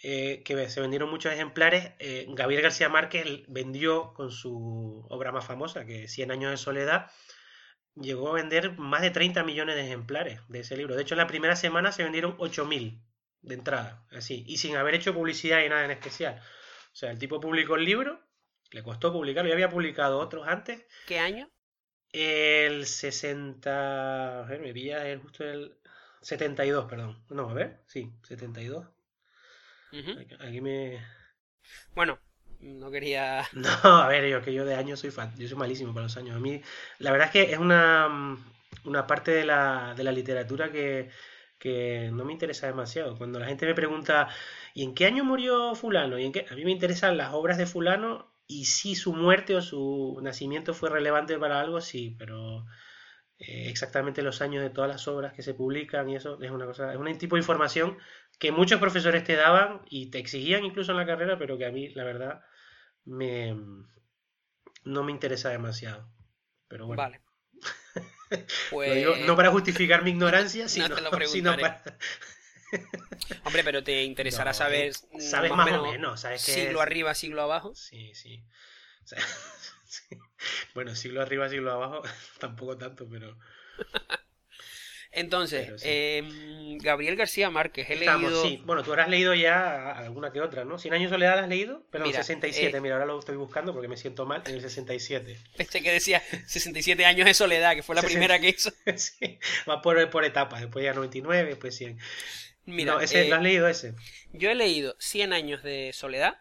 eh, 0.03 0.43
que 0.45 0.69
se 0.69 0.81
vendieron 0.81 1.11
muchos 1.11 1.33
ejemplares, 1.33 1.93
eh, 1.99 2.27
Gabriel 2.31 2.63
García 2.63 2.89
Márquez 2.89 3.25
vendió 3.49 4.15
con 4.15 4.31
su 4.31 5.07
obra 5.11 5.33
más 5.33 5.45
famosa, 5.47 5.85
que 5.85 6.05
es 6.05 6.13
Cien 6.13 6.31
años 6.31 6.51
de 6.51 6.57
soledad, 6.57 7.11
llegó 7.95 8.31
a 8.31 8.35
vender 8.35 8.79
más 8.79 9.03
de 9.03 9.11
30 9.11 9.45
millones 9.45 9.77
de 9.77 9.85
ejemplares 9.85 10.41
de 10.49 10.61
ese 10.61 10.77
libro. 10.77 10.97
De 10.97 11.03
hecho, 11.03 11.15
en 11.15 11.19
la 11.19 11.27
primera 11.27 11.57
semana 11.57 11.93
se 11.93 12.03
vendieron 12.03 12.37
8.000 12.39 13.01
de 13.43 13.55
entrada, 13.55 14.05
así, 14.11 14.45
y 14.47 14.59
sin 14.59 14.77
haber 14.77 14.95
hecho 14.95 15.15
publicidad 15.15 15.63
y 15.65 15.69
nada 15.69 15.85
en 15.85 15.91
especial. 15.93 16.41
O 16.93 16.97
sea, 16.97 17.11
el 17.11 17.19
tipo 17.19 17.41
publicó 17.41 17.77
el 17.77 17.85
libro, 17.85 18.21
le 18.71 18.83
costó 18.83 19.13
publicarlo, 19.13 19.49
ya 19.49 19.55
había 19.55 19.71
publicado 19.71 20.19
otros 20.19 20.47
antes. 20.47 20.85
¿Qué 21.07 21.19
año? 21.19 21.51
El 22.13 22.87
60, 22.87 24.41
a 24.41 24.43
ver, 24.43 24.61
me 24.61 24.73
pilla 24.73 25.09
el 25.09 25.21
justo 25.21 25.45
el 25.45 25.79
72, 26.23 26.87
perdón. 26.87 27.23
No, 27.31 27.49
a 27.49 27.55
ver, 27.55 27.83
sí, 27.87 28.13
72. 28.25 28.87
aquí, 30.41 30.61
me... 30.61 31.05
Bueno, 31.95 32.19
no 32.61 32.91
quería... 32.91 33.47
No, 33.53 33.71
a 33.71 34.09
ver, 34.09 34.29
yo 34.29 34.43
que 34.43 34.53
yo 34.53 34.65
de 34.65 34.75
años 34.75 35.01
soy 35.01 35.11
fan, 35.11 35.33
yo 35.39 35.49
soy 35.49 35.57
malísimo 35.57 35.95
para 35.95 36.05
los 36.05 36.17
años. 36.17 36.37
A 36.37 36.41
mí, 36.41 36.61
la 36.99 37.13
verdad 37.13 37.29
es 37.29 37.33
que 37.33 37.53
es 37.53 37.59
una, 37.59 38.37
una 38.85 39.07
parte 39.07 39.31
de 39.31 39.45
la, 39.45 39.95
de 39.97 40.05
la 40.05 40.13
literatura 40.13 40.71
que 40.71 41.11
que 41.61 42.11
no 42.13 42.25
me 42.25 42.33
interesa 42.33 42.67
demasiado. 42.67 43.17
Cuando 43.17 43.39
la 43.39 43.47
gente 43.47 43.67
me 43.67 43.75
pregunta, 43.75 44.29
¿y 44.75 44.83
en 44.83 44.95
qué 44.95 45.07
año 45.07 45.25
murió 45.25 45.77
fulano? 45.77 46.19
¿Y 46.19 46.25
en 46.25 46.33
qué? 46.33 46.47
A 46.51 46.57
mí 46.57 46.65
me 46.65 46.73
interesan 46.73 47.17
las 47.17 47.35
obras 47.35 47.59
de 47.59 47.67
fulano 47.67 48.35
y 48.49 48.65
si 48.65 48.97
su 48.97 49.13
muerte 49.13 49.55
o 49.55 49.63
su 49.63 50.19
nacimiento 50.23 50.75
fue 50.75 50.91
relevante 50.91 51.39
para 51.39 51.61
algo, 51.61 51.81
sí, 51.81 52.17
pero 52.19 52.65
eh, 53.39 53.69
exactamente 53.69 54.23
los 54.23 54.41
años 54.43 54.63
de 54.63 54.71
todas 54.71 54.91
las 54.91 55.07
obras 55.07 55.35
que 55.35 55.43
se 55.43 55.55
publican 55.55 56.09
y 56.09 56.17
eso 56.17 56.41
es 56.43 56.51
una 56.51 56.67
cosa, 56.67 56.93
es 56.93 56.99
un 56.99 57.19
tipo 57.19 57.37
de 57.37 57.41
información 57.41 57.99
que 58.39 58.53
muchos 58.53 58.81
profesores 58.81 59.23
te 59.23 59.37
daban 59.37 59.83
y 59.89 60.11
te 60.11 60.19
exigían 60.19 60.65
incluso 60.65 60.93
en 60.93 60.99
la 60.99 61.07
carrera, 61.07 61.39
pero 61.39 61.59
que 61.59 61.67
a 61.67 61.71
mí, 61.71 61.91
la 61.91 62.05
verdad, 62.05 62.41
me, 63.05 63.55
no 64.85 65.05
me 65.05 65.13
interesa 65.13 65.51
demasiado. 65.51 66.11
Pero 66.69 66.87
bueno. 66.87 67.03
Vale. 67.03 67.21
Pues... 68.71 69.27
no 69.27 69.37
para 69.37 69.51
justificar 69.51 70.03
mi 70.05 70.11
ignorancia, 70.11 70.69
sino, 70.69 70.95
para... 71.11 71.83
Hombre, 73.45 73.65
pero 73.65 73.83
te 73.83 74.05
interesará 74.05 74.55
saber. 74.55 74.93
Sabes 75.19 75.51
más, 75.53 75.73
o 75.73 75.91
menos, 75.91 76.21
¿sabes 76.21 76.41
Siglo 76.41 76.81
arriba, 76.81 77.15
siglo 77.15 77.43
abajo. 77.43 77.75
Sí, 77.75 78.13
sí. 78.15 78.45
Bueno, 80.75 80.95
siglo 80.95 81.21
arriba, 81.21 81.49
siglo 81.49 81.73
abajo, 81.73 82.03
tampoco 82.39 82.77
tanto, 82.79 83.09
pero. 83.09 83.37
Entonces, 85.13 85.83
em, 85.85 86.79
Gabriel 86.79 87.17
García 87.17 87.51
Márquez. 87.51 87.91
He 87.91 87.97
leído... 87.97 88.43
sí. 88.43 88.63
Bueno, 88.65 88.83
tú 88.83 88.91
habrás 88.91 89.09
leído 89.09 89.35
ya 89.35 89.91
alguna 89.91 90.33
que 90.33 90.41
otra, 90.41 90.65
¿no? 90.65 90.79
¿Cien 90.79 90.95
años 90.95 91.11
de 91.11 91.17
soledad 91.17 91.39
has 91.39 91.49
leído? 91.49 91.83
Pero 91.91 92.05
en 92.05 92.11
el 92.11 92.17
67, 92.17 92.77
eh, 92.77 92.81
mira, 92.81 92.95
ahora 92.95 93.07
lo 93.07 93.19
estoy 93.19 93.37
buscando 93.37 93.73
porque 93.73 93.89
me 93.89 93.97
siento 93.97 94.25
mal, 94.25 94.43
en 94.47 94.55
el 94.55 94.61
67. 94.61 95.37
Este 95.59 95.83
que 95.83 95.93
decía 95.93 96.23
67 96.47 97.05
años 97.05 97.27
de 97.27 97.35
soledad, 97.35 97.75
que 97.75 97.83
fue 97.83 97.97
la 97.97 98.03
primera 98.03 98.39
que 98.39 98.51
hizo. 98.51 98.71
sí, 98.97 99.39
va 99.69 99.83
por, 99.83 100.09
por 100.11 100.25
etapas, 100.25 100.61
después 100.61 100.85
ya 100.85 100.95
99, 100.95 101.49
después 101.49 101.77
100. 101.77 101.99
Mira, 102.67 103.03
ese, 103.03 103.29
¿lo 103.29 103.35
has 103.35 103.41
eh, 103.41 103.45
leído 103.45 103.67
ese? 103.67 103.95
Yo 104.33 104.51
he 104.51 104.55
leído 104.55 104.95
100 105.01 105.33
años 105.33 105.63
de 105.65 105.91
soledad. 105.93 106.39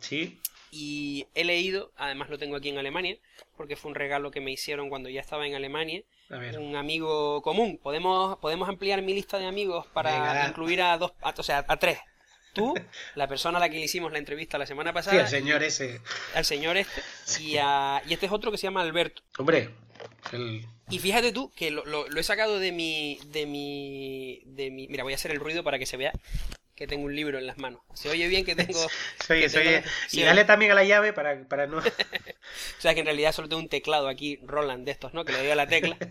Sí. 0.00 0.40
Y 0.70 1.26
he 1.34 1.44
leído, 1.44 1.92
además 1.96 2.28
lo 2.28 2.38
tengo 2.38 2.56
aquí 2.56 2.68
en 2.68 2.78
Alemania, 2.78 3.16
porque 3.56 3.76
fue 3.76 3.90
un 3.90 3.94
regalo 3.94 4.30
que 4.30 4.40
me 4.40 4.50
hicieron 4.50 4.88
cuando 4.88 5.08
ya 5.08 5.20
estaba 5.20 5.46
en 5.46 5.54
Alemania. 5.54 6.02
Un 6.58 6.76
amigo 6.76 7.40
común. 7.42 7.78
Podemos, 7.82 8.38
podemos 8.38 8.68
ampliar 8.68 9.00
mi 9.02 9.14
lista 9.14 9.38
de 9.38 9.46
amigos 9.46 9.86
para 9.92 10.48
incluir 10.48 10.82
a 10.82 10.98
dos, 10.98 11.12
o 11.22 11.42
sea, 11.42 11.64
a 11.66 11.76
tres. 11.76 11.98
Tú, 12.52 12.74
la 13.14 13.28
persona 13.28 13.58
a 13.58 13.60
la 13.60 13.68
que 13.68 13.76
le 13.76 13.84
hicimos 13.84 14.10
la 14.12 14.18
entrevista 14.18 14.58
la 14.58 14.66
semana 14.66 14.92
pasada. 14.92 15.16
Sí, 15.16 15.20
al 15.22 15.28
señor 15.28 15.62
ese. 15.62 16.00
Al 16.34 16.44
señor 16.44 16.76
este. 16.76 17.02
Y, 17.40 17.58
a, 17.58 18.02
y 18.06 18.14
este 18.14 18.26
es 18.26 18.32
otro 18.32 18.50
que 18.50 18.58
se 18.58 18.66
llama 18.66 18.80
Alberto. 18.80 19.22
Hombre, 19.38 19.70
y 20.88 20.98
fíjate 20.98 21.32
tú 21.32 21.52
que 21.54 21.70
lo, 21.70 21.84
lo, 21.84 22.06
he 22.18 22.22
sacado 22.22 22.58
de 22.58 22.72
mi, 22.72 23.18
de 23.26 23.46
mi. 23.46 24.42
de 24.46 24.70
mi. 24.70 24.88
Mira, 24.88 25.04
voy 25.04 25.12
a 25.12 25.16
hacer 25.16 25.30
el 25.30 25.40
ruido 25.40 25.64
para 25.64 25.78
que 25.78 25.86
se 25.86 25.96
vea 25.96 26.12
que 26.76 26.86
tengo 26.86 27.06
un 27.06 27.16
libro 27.16 27.38
en 27.38 27.46
las 27.46 27.56
manos. 27.56 27.80
Se 27.94 28.10
oye 28.10 28.28
bien 28.28 28.44
que 28.44 28.54
tengo. 28.54 28.78
se 29.20 29.32
oye, 29.32 29.48
se 29.48 29.58
oye. 29.58 29.82
Y 30.12 30.22
dale 30.22 30.44
también 30.44 30.70
a 30.70 30.74
la 30.74 30.84
llave 30.84 31.12
para, 31.14 31.48
para 31.48 31.66
no. 31.66 31.78
o 31.78 31.82
sea 32.78 32.94
que 32.94 33.00
en 33.00 33.06
realidad 33.06 33.32
solo 33.32 33.48
tengo 33.48 33.62
un 33.62 33.68
teclado 33.68 34.08
aquí, 34.08 34.38
Roland, 34.44 34.84
de 34.84 34.92
estos, 34.92 35.14
¿no? 35.14 35.24
Que 35.24 35.32
le 35.32 35.38
doy 35.38 35.50
a 35.50 35.56
la 35.56 35.66
tecla. 35.66 35.96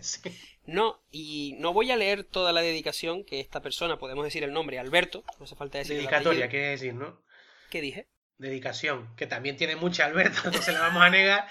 No, 0.68 1.00
y 1.12 1.54
no 1.60 1.72
voy 1.72 1.92
a 1.92 1.96
leer 1.96 2.24
toda 2.24 2.52
la 2.52 2.60
dedicación 2.60 3.22
que 3.22 3.38
esta 3.38 3.62
persona, 3.62 4.00
podemos 4.00 4.24
decir 4.24 4.42
el 4.42 4.52
nombre, 4.52 4.80
Alberto, 4.80 5.22
no 5.38 5.44
hace 5.44 5.54
falta 5.54 5.78
decir. 5.78 5.96
Dedicatoria, 5.96 6.48
¿qué 6.48 6.58
decir, 6.58 6.92
no? 6.92 7.22
¿Qué 7.70 7.80
dije? 7.80 8.08
Dedicación, 8.36 9.14
que 9.14 9.28
también 9.28 9.56
tiene 9.56 9.76
mucha 9.76 10.06
Alberto, 10.06 10.50
no 10.50 10.60
se 10.60 10.72
la 10.72 10.80
vamos 10.80 11.02
a 11.02 11.10
negar. 11.10 11.46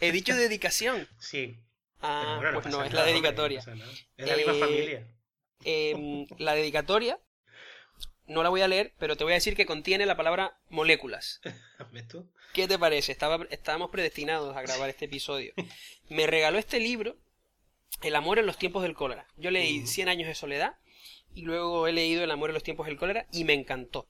He 0.00 0.10
dicho 0.10 0.34
dedicación. 0.34 1.06
Sí. 1.18 1.58
Ah, 2.00 2.40
pues 2.54 2.64
no, 2.68 2.82
es 2.82 2.94
la 2.94 3.04
dedicatoria. 3.04 3.60
es 3.60 3.66
la 4.26 4.36
misma 4.36 4.52
eh, 4.54 4.58
familia. 4.58 5.06
Em, 5.64 6.26
la 6.38 6.54
dedicatoria 6.54 7.20
no 8.28 8.42
la 8.42 8.50
voy 8.50 8.60
a 8.60 8.68
leer, 8.68 8.92
pero 8.98 9.16
te 9.16 9.24
voy 9.24 9.32
a 9.32 9.36
decir 9.36 9.56
que 9.56 9.66
contiene 9.66 10.06
la 10.06 10.16
palabra 10.16 10.58
moléculas. 10.68 11.40
¿Qué 12.52 12.68
te 12.68 12.78
parece? 12.78 13.12
Estaba, 13.12 13.46
estábamos 13.50 13.90
predestinados 13.90 14.56
a 14.56 14.62
grabar 14.62 14.88
este 14.88 15.06
episodio. 15.06 15.52
Me 16.08 16.26
regaló 16.26 16.58
este 16.58 16.78
libro, 16.78 17.16
El 18.02 18.14
amor 18.14 18.38
en 18.38 18.46
los 18.46 18.58
tiempos 18.58 18.82
del 18.82 18.94
cólera. 18.94 19.26
Yo 19.36 19.50
leí 19.50 19.86
Cien 19.86 20.08
años 20.08 20.28
de 20.28 20.34
soledad 20.34 20.76
y 21.34 21.42
luego 21.42 21.86
he 21.86 21.92
leído 21.92 22.22
El 22.22 22.30
amor 22.30 22.50
en 22.50 22.54
los 22.54 22.62
tiempos 22.62 22.86
del 22.86 22.96
cólera 22.96 23.26
y 23.32 23.44
me 23.44 23.54
encantó. 23.54 24.08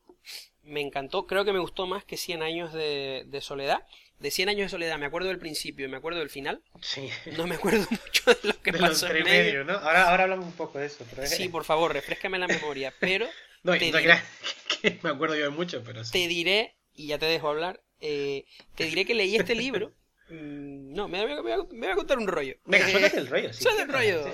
Me 0.62 0.80
encantó, 0.80 1.26
creo 1.26 1.44
que 1.44 1.52
me 1.52 1.60
gustó 1.60 1.86
más 1.86 2.04
que 2.04 2.16
Cien 2.16 2.42
años 2.42 2.72
de, 2.72 3.38
soledad. 3.40 3.86
De 4.18 4.30
Cien 4.30 4.48
años 4.48 4.66
de 4.66 4.68
soledad 4.68 4.98
me 4.98 5.06
acuerdo 5.06 5.28
del 5.28 5.38
principio 5.38 5.86
y 5.86 5.88
me 5.88 5.96
acuerdo 5.96 6.18
del 6.18 6.30
final. 6.30 6.62
Sí. 6.80 7.08
No 7.36 7.46
me 7.46 7.54
acuerdo 7.54 7.86
mucho 7.90 8.34
de 8.34 8.48
lo 8.48 8.60
que 8.62 8.72
pasó 8.72 9.08
en 9.08 9.24
medio. 9.24 9.64
¿no? 9.64 9.74
Ahora, 9.74 10.10
ahora 10.10 10.24
hablamos 10.24 10.46
un 10.46 10.52
poco 10.52 10.78
de 10.78 10.86
eso. 10.86 11.04
Sí, 11.26 11.48
por 11.48 11.64
favor, 11.64 11.92
refrescame 11.92 12.38
la 12.38 12.48
memoria. 12.48 12.92
Pero 13.00 13.28
no, 13.62 13.72
te 13.72 13.86
diré, 13.86 14.22
que 14.80 14.98
me 15.02 15.10
acuerdo 15.10 15.36
yo 15.36 15.44
de 15.44 15.50
mucho, 15.50 15.82
pero 15.84 16.04
sí. 16.04 16.12
Te 16.12 16.28
diré, 16.28 16.76
y 16.94 17.08
ya 17.08 17.18
te 17.18 17.26
dejo 17.26 17.48
hablar, 17.48 17.82
eh, 18.00 18.44
te 18.74 18.84
diré 18.84 19.04
que 19.04 19.14
leí 19.14 19.36
este 19.36 19.54
libro. 19.54 19.94
Mm, 20.30 20.92
no, 20.92 21.08
me, 21.08 21.24
me, 21.24 21.40
voy 21.40 21.88
a 21.88 21.94
contar 21.94 22.18
un 22.18 22.28
rollo. 22.28 22.56
Venga, 22.66 22.86
eh, 22.90 23.10
el 23.14 23.28
rollo. 23.28 23.50
Sí, 23.50 23.66
el 23.80 23.88
rollo. 23.88 24.26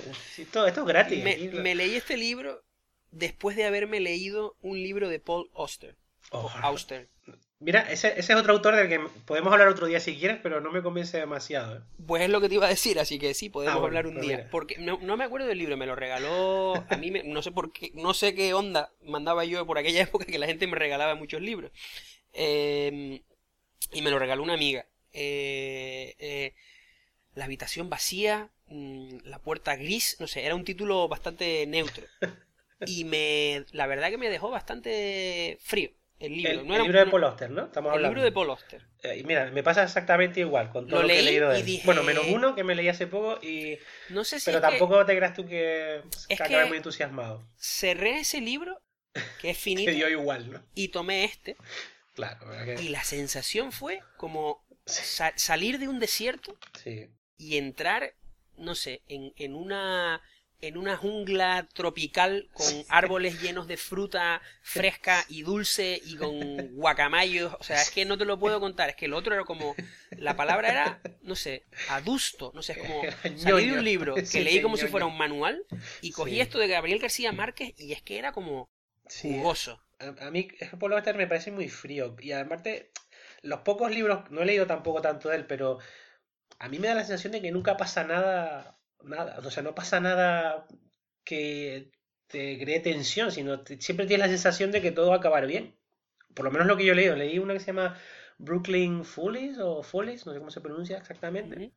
todo, 0.53 0.67
esto 0.67 0.81
es 0.81 0.87
gratis. 0.89 1.23
Me, 1.23 1.75
leí 1.77 1.95
este 1.95 2.17
libro 2.17 2.65
después 3.13 3.57
de 3.57 3.65
haberme 3.65 4.01
leído 4.01 4.57
un 4.61 4.83
libro 4.83 5.09
de 5.09 5.21
Paul 5.21 5.51
Auster. 5.55 5.97
Oh, 6.31 6.51
Auster. 6.63 7.09
Mira, 7.61 7.81
ese, 7.91 8.19
ese, 8.19 8.33
es 8.33 8.39
otro 8.39 8.53
autor 8.53 8.77
del 8.77 8.89
que 8.89 9.01
podemos 9.25 9.53
hablar 9.53 9.69
otro 9.69 9.87
día 9.87 10.01
si 10.01 10.17
quieres, 10.17 10.39
pero 10.43 10.61
no 10.61 10.71
me 10.71 10.83
convence 10.83 11.19
demasiado. 11.19 11.79
¿eh? 11.79 11.81
Pues 12.07 12.23
es 12.23 12.29
lo 12.29 12.41
que 12.41 12.49
te 12.49 12.57
iba 12.57 12.67
a 12.67 12.71
decir, 12.71 12.99
así 12.99 13.19
que 13.19 13.33
sí, 13.33 13.49
podemos 13.49 13.81
ah, 13.81 13.85
hablar 13.85 14.07
un 14.07 14.15
pues 14.15 14.27
día. 14.27 14.49
Porque 14.51 14.77
no, 14.79 14.99
no, 15.01 15.17
me 15.17 15.25
acuerdo 15.25 15.47
del 15.47 15.59
libro, 15.59 15.77
me 15.77 15.87
lo 15.87 15.95
regaló 15.95 16.75
a 16.89 16.97
mí, 16.97 17.11
no 17.25 17.43
sé 17.43 17.53
por 17.53 17.73
qué, 17.73 17.91
no 17.95 18.13
sé 18.13 18.35
qué 18.35 18.53
onda 18.55 18.93
mandaba 19.03 19.45
yo 19.45 19.65
por 19.67 19.79
aquella 19.79 20.03
época 20.03 20.27
que 20.27 20.39
la 20.39 20.47
gente 20.47 20.67
me 20.67 20.77
regalaba 20.77 21.15
muchos 21.15 21.41
libros. 21.41 21.71
Em, 22.33 23.23
y 23.93 24.03
me 24.03 24.11
lo 24.11 24.19
regaló 24.19 24.43
una 24.43 24.55
amiga. 24.55 24.87
Eh, 25.13 26.17
eh, 26.19 26.55
la 27.35 27.45
habitación 27.45 27.89
vacía, 27.89 28.51
mm, 28.67 29.19
la 29.25 29.39
puerta 29.39 29.77
gris, 29.77 30.17
no 30.21 30.27
sé, 30.27 30.45
era 30.45 30.55
un 30.55 30.65
título 30.65 31.09
bastante 31.09 31.67
neutro. 31.67 32.07
Y 32.87 33.05
me, 33.05 33.65
la 33.71 33.87
verdad 33.87 34.11
que 34.11 34.19
me 34.19 34.29
dejó 34.29 34.51
bastante 34.51 35.57
frío. 35.63 35.91
El 36.25 36.37
libro, 36.37 36.77
el, 36.77 36.83
libro 36.83 36.99
de 36.99 37.07
Paul 37.07 37.55
¿no? 37.55 37.65
Estamos 37.67 37.95
el 37.95 38.03
libro 38.03 38.23
de 38.23 38.33
Paul 38.33 38.51
Auster. 38.51 38.83
Eh, 39.03 39.23
mira, 39.27 39.51
me 39.51 39.63
pasa 39.63 39.83
exactamente 39.83 40.41
igual 40.41 40.71
con 40.71 40.89
todo 40.89 41.03
lo, 41.03 41.09
que 41.09 41.19
he 41.19 41.23
leído 41.23 41.51
de 41.51 41.83
Bueno, 41.85 42.03
menos 42.03 42.25
uno 42.29 42.55
que 42.55 42.65
me 42.65 42.75
leí 42.75 42.89
hace 42.89 43.07
poco 43.07 43.39
y. 43.43 43.79
No 44.09 44.25
sé 44.25 44.41
si. 44.41 44.47
Pero 44.47 44.61
tampoco 44.61 45.05
te 45.05 45.15
creas 45.15 45.35
tú 45.35 45.47
que, 45.47 46.03
es 46.29 46.41
que 46.41 46.65
muy 46.65 46.79
entusiasmado. 46.79 47.47
Cerré 47.59 48.21
ese 48.21 48.41
libro, 48.41 48.81
que 49.41 49.51
es 49.51 49.59
finito. 49.59 49.91
que 49.91 49.97
dio 49.97 50.09
igual, 50.09 50.51
¿no? 50.51 50.65
Y 50.75 50.89
tomé 50.89 51.25
este. 51.25 51.57
Claro, 52.15 52.47
Y 52.81 52.89
la 52.89 53.05
sensación 53.05 53.73
fue 53.73 54.01
como 54.17 54.65
salir 54.87 55.79
de 55.79 55.89
un 55.89 55.99
desierto 55.99 56.57
sí. 56.83 57.11
y 57.37 57.57
entrar, 57.57 58.15
no 58.57 58.75
sé, 58.75 59.03
en, 59.09 59.33
en 59.37 59.57
una 59.57 60.23
en 60.69 60.77
una 60.77 60.97
jungla 60.97 61.69
tropical 61.73 62.49
con 62.53 62.67
árboles 62.89 63.41
llenos 63.41 63.67
de 63.67 63.77
fruta 63.77 64.41
fresca 64.63 65.25
y 65.29 65.43
dulce 65.43 66.01
y 66.05 66.17
con 66.17 66.75
guacamayos. 66.75 67.55
O 67.61 67.63
sea, 67.63 67.81
es 67.83 67.91
que 67.91 68.05
no 68.05 68.17
te 68.17 68.25
lo 68.25 68.39
puedo 68.39 68.61
contar. 68.61 68.91
Es 68.91 68.97
que 68.97 69.07
el 69.07 69.15
otro 69.15 69.35
era 69.35 69.45
como. 69.45 69.75
La 70.11 70.37
palabra 70.37 70.71
era, 70.71 71.01
no 71.23 71.37
sé, 71.37 71.65
adusto. 71.89 72.53
No 72.55 72.63
sé, 72.63 72.73
es 72.73 72.79
como. 72.79 73.03
Salí 73.37 73.67
de 73.67 73.79
un 73.79 73.85
libro 73.85 74.15
que 74.15 74.41
leí 74.41 74.63
como 74.63 74.77
si 74.77 74.87
fuera 74.87 75.07
un 75.07 75.17
manual 75.17 75.65
y 76.01 76.13
cogí 76.13 76.41
esto 76.41 76.59
de 76.59 76.69
Gabriel 76.69 76.99
García 76.99 77.33
Márquez 77.33 77.75
y 77.77 77.93
es 77.93 78.03
que 78.03 78.19
era 78.19 78.33
como. 78.33 78.69
jugoso. 79.21 79.81
A, 80.21 80.31
mí, 80.31 80.49
por 80.79 80.91
lo 80.91 81.01
me 81.15 81.27
parece 81.27 81.51
muy 81.51 81.69
frío. 81.69 82.17
Y 82.21 82.33
además, 82.33 82.63
los 83.43 83.61
pocos 83.61 83.91
libros. 83.91 84.31
No 84.31 84.43
he 84.43 84.47
leído 84.47 84.67
tampoco 84.67 85.03
tanto 85.03 85.29
de 85.29 85.37
él, 85.37 85.47
pero. 85.47 85.79
A 86.61 86.69
mí 86.69 86.79
me 86.79 86.87
da 86.87 86.95
la 86.95 87.05
sensación 87.05 87.33
de 87.33 87.43
que 87.43 87.51
nunca 87.51 87.77
pasa 87.77 88.05
nada 88.05 88.79
nada, 89.05 89.39
o 89.39 89.51
sea, 89.51 89.63
no 89.63 89.75
pasa 89.75 90.01
nada 90.01 90.67
que 91.25 91.91
te 92.27 92.59
cree 92.59 92.81
tensión, 92.81 93.31
sino 93.33 93.65
siempre 93.79 94.07
tienes 94.07 94.27
la 94.27 94.33
sensación 94.33 94.71
de 94.71 94.83
que 94.83 94.93
todo 94.93 95.09
va 95.09 95.17
a 95.17 95.19
acabar 95.19 95.47
bien. 95.47 95.77
Por 96.35 96.45
lo 96.45 96.51
menos 96.51 96.67
lo 96.67 96.77
que 96.77 96.85
yo 96.85 96.93
he 96.93 96.97
leído. 96.97 97.17
Leí 97.17 97.39
una 97.39 97.55
que 97.55 97.61
se 97.61 97.67
llama 97.67 97.97
Brooklyn 98.39 99.05
Foolies 99.05 99.59
o 99.59 99.83
Follies, 99.83 100.27
no 100.27 100.33
sé 100.33 100.39
cómo 100.39 100.51
se 100.51 100.61
pronuncia 100.61 100.99
exactamente. 100.99 101.73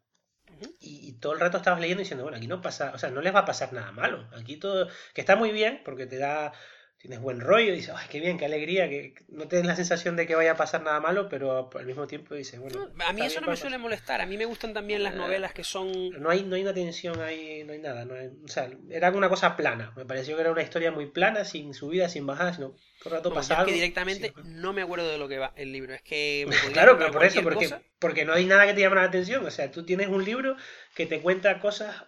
y, 0.79 1.09
y, 1.09 1.13
todo 1.19 1.33
el 1.33 1.39
rato 1.39 1.57
estabas 1.57 1.79
leyendo 1.81 2.01
diciendo, 2.01 2.23
bueno, 2.23 2.37
aquí 2.37 2.47
no 2.47 2.61
pasa, 2.61 2.91
o 2.93 2.97
sea, 2.97 3.11
no 3.11 3.21
les 3.21 3.35
va 3.35 3.39
a 3.39 3.45
pasar 3.45 3.73
nada 3.73 3.91
malo. 3.91 4.27
Aquí 4.35 4.57
todo, 4.57 4.87
que 5.13 5.21
está 5.21 5.35
muy 5.35 5.51
bien 5.51 5.81
porque 5.85 6.07
te 6.07 6.17
da 6.17 6.53
tienes 6.99 7.19
buen 7.19 7.39
rollo, 7.39 7.73
dices, 7.73 7.93
ay, 7.95 8.07
qué 8.09 8.19
bien, 8.19 8.37
qué 8.37 8.45
alegría, 8.45 8.89
que 8.89 9.13
no 9.29 9.47
tienes 9.47 9.67
la 9.67 9.75
sensación 9.75 10.15
de 10.15 10.25
que 10.25 10.33
vaya 10.33 10.53
a 10.53 10.57
pasar 10.57 10.81
nada 10.81 10.99
malo, 10.99 11.29
pero 11.29 11.69
al 11.75 11.85
mismo 11.85 12.07
tiempo 12.07 12.33
dices, 12.33 12.59
bueno. 12.59 12.89
a 13.05 13.13
mí 13.13 13.21
eso 13.21 13.39
no 13.39 13.47
me 13.47 13.55
suele 13.55 13.77
molestar, 13.77 14.19
a 14.19 14.25
mí 14.25 14.35
me 14.35 14.45
gustan 14.45 14.73
también 14.73 15.03
las 15.03 15.15
novelas 15.15 15.53
que 15.53 15.63
son. 15.63 16.09
No 16.19 16.29
hay, 16.29 16.43
no 16.43 16.55
hay 16.55 16.63
una 16.63 16.73
tensión 16.73 17.21
ahí, 17.21 17.63
no 17.65 17.73
hay 17.73 17.79
nada. 17.79 18.03
No 18.05 18.15
o 18.43 18.47
sea, 18.47 18.69
era 18.89 19.11
una 19.11 19.29
cosa 19.29 19.55
plana, 19.55 19.93
me 19.95 20.05
pareció 20.05 20.35
que 20.35 20.41
era 20.41 20.51
una 20.51 20.63
historia 20.63 20.91
muy 20.91 21.05
plana, 21.05 21.45
sin 21.45 21.73
subida, 21.75 22.09
sin 22.09 22.25
bajada, 22.25 22.53
sino 22.53 22.69
todo 23.03 23.05
el 23.05 23.11
rato 23.11 23.33
pasaba. 23.33 23.61
Es 23.61 23.67
que 23.67 23.73
directamente 23.73 24.33
no 24.43 24.73
me 24.73 24.81
acuerdo 24.81 25.07
de 25.07 25.19
lo 25.19 25.27
que 25.27 25.37
va 25.37 25.53
el 25.55 25.71
libro, 25.71 25.93
es 25.93 26.01
que. 26.01 26.47
claro, 26.73 26.97
pero 26.97 27.11
por 27.11 27.23
eso, 27.23 27.43
porque, 27.43 27.69
porque 27.99 28.25
no 28.25 28.33
hay 28.33 28.45
nada 28.45 28.65
que 28.65 28.73
te 28.73 28.81
llame 28.81 28.95
la 28.95 29.03
atención, 29.03 29.45
o 29.45 29.51
sea, 29.51 29.69
tú 29.69 29.85
tienes 29.85 30.07
un 30.07 30.25
libro 30.25 30.57
que 30.95 31.05
te 31.05 31.21
cuenta 31.21 31.59
cosas 31.59 32.05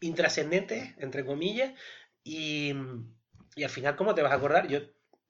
intrascendentes, 0.00 0.94
entre 0.98 1.24
comillas, 1.24 1.74
y 2.24 2.74
y 3.54 3.64
al 3.64 3.70
final, 3.70 3.96
¿cómo 3.96 4.14
te 4.14 4.22
vas 4.22 4.32
a 4.32 4.36
acordar? 4.36 4.68
Yo, 4.68 4.80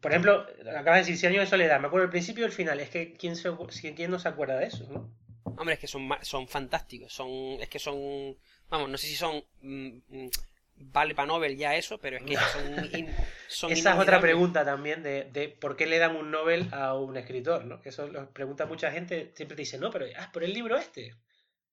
por 0.00 0.10
ejemplo, 0.10 0.46
acabas 0.76 1.06
de 1.06 1.12
decir 1.12 1.16
100 1.16 1.32
años 1.32 1.44
de 1.44 1.50
soledad, 1.50 1.80
me 1.80 1.86
acuerdo 1.86 2.04
del 2.06 2.10
principio 2.10 2.44
y 2.44 2.46
el 2.46 2.52
final. 2.52 2.80
Es 2.80 2.90
que 2.90 3.14
¿quién, 3.14 3.36
se, 3.36 3.50
¿quién 3.94 4.10
no 4.10 4.18
se 4.18 4.28
acuerda 4.28 4.58
de 4.58 4.66
eso, 4.66 4.86
no? 4.90 5.12
Hombre, 5.44 5.74
es 5.74 5.80
que 5.80 5.86
son, 5.86 6.08
son 6.22 6.48
fantásticos. 6.48 7.12
Son, 7.12 7.28
es 7.60 7.68
que 7.68 7.78
son. 7.78 8.36
Vamos, 8.68 8.88
no 8.88 8.98
sé 8.98 9.06
si 9.06 9.14
son. 9.14 9.44
Mm, 9.60 9.98
mm, 10.08 10.30
vale 10.76 11.14
para 11.14 11.26
Nobel 11.26 11.56
ya 11.56 11.76
eso, 11.76 11.98
pero 11.98 12.16
es 12.16 12.22
que 12.24 12.36
son. 13.48 13.70
Esa 13.70 13.94
es 13.94 13.98
otra 13.98 14.20
pregunta 14.20 14.64
también 14.64 15.02
de, 15.02 15.24
de, 15.24 15.48
por 15.48 15.76
qué 15.76 15.86
le 15.86 15.98
dan 15.98 16.16
un 16.16 16.30
Nobel 16.30 16.68
a 16.72 16.94
un 16.94 17.16
escritor, 17.16 17.64
¿no? 17.64 17.80
Que 17.80 17.90
eso 17.90 18.06
lo 18.06 18.30
pregunta 18.30 18.66
mucha 18.66 18.90
gente. 18.90 19.32
Siempre 19.34 19.56
te 19.56 19.62
dice, 19.62 19.78
no, 19.78 19.90
pero 19.90 20.06
ah, 20.18 20.30
por 20.32 20.44
el 20.44 20.52
libro 20.52 20.76
este. 20.76 21.14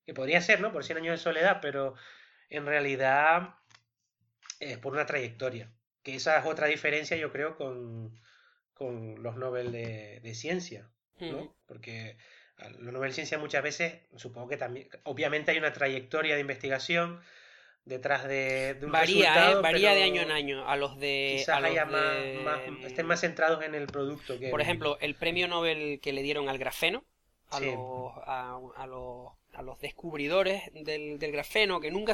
Que 0.04 0.14
podría 0.14 0.40
ser, 0.40 0.60
¿no? 0.60 0.72
Por 0.72 0.84
100 0.84 0.98
años 0.98 1.18
de 1.18 1.22
soledad, 1.22 1.58
pero 1.60 1.94
en 2.48 2.66
realidad 2.66 3.54
es 4.58 4.78
por 4.78 4.92
una 4.92 5.06
trayectoria. 5.06 5.70
Que 6.02 6.14
esa 6.14 6.38
es 6.38 6.46
otra 6.46 6.66
diferencia, 6.66 7.16
yo 7.16 7.30
creo, 7.30 7.56
con, 7.56 8.18
con 8.74 9.22
los 9.22 9.36
Nobel 9.36 9.72
de, 9.72 10.34
ciencia, 10.34 10.90
¿no? 11.18 11.54
Porque 11.66 12.16
los 12.78 12.92
Nobel 12.92 13.10
de 13.10 13.14
ciencia 13.14 13.38
muchas 13.38 13.62
veces, 13.62 14.00
supongo 14.16 14.48
que 14.48 14.56
también, 14.56 14.88
obviamente 15.04 15.50
hay 15.50 15.58
una 15.58 15.72
trayectoria 15.72 16.34
de 16.34 16.40
investigación, 16.40 17.20
detrás 17.84 18.26
de, 18.26 18.78
un 18.82 18.92
varía, 18.92 19.52
¿eh? 19.52 19.54
varía 19.56 19.94
de 19.94 20.02
año 20.02 20.22
en 20.22 20.30
año 20.30 20.68
a 20.68 20.76
los 20.76 20.98
de 20.98 21.36
quizás 21.38 21.62
haya 21.62 21.84
Más, 21.86 22.60
estén 22.84 23.06
más 23.06 23.20
centrados 23.20 23.62
en 23.64 23.74
el 23.74 23.86
producto 23.86 24.38
que 24.38 24.48
por 24.48 24.60
ejemplo 24.60 24.98
el 25.00 25.14
premio 25.14 25.48
Nobel 25.48 26.00
que 26.00 26.12
le 26.12 26.22
dieron 26.22 26.48
al 26.48 26.58
grafeno 26.58 27.04
a, 27.50 27.58
los, 27.60 28.12
a, 28.76 28.86
los 28.86 29.32
a 29.52 29.62
los 29.62 29.80
descubridores 29.80 30.62
del, 30.72 31.18
del, 31.18 31.32
grafeno, 31.32 31.80
que 31.80 31.90
nunca, 31.90 32.12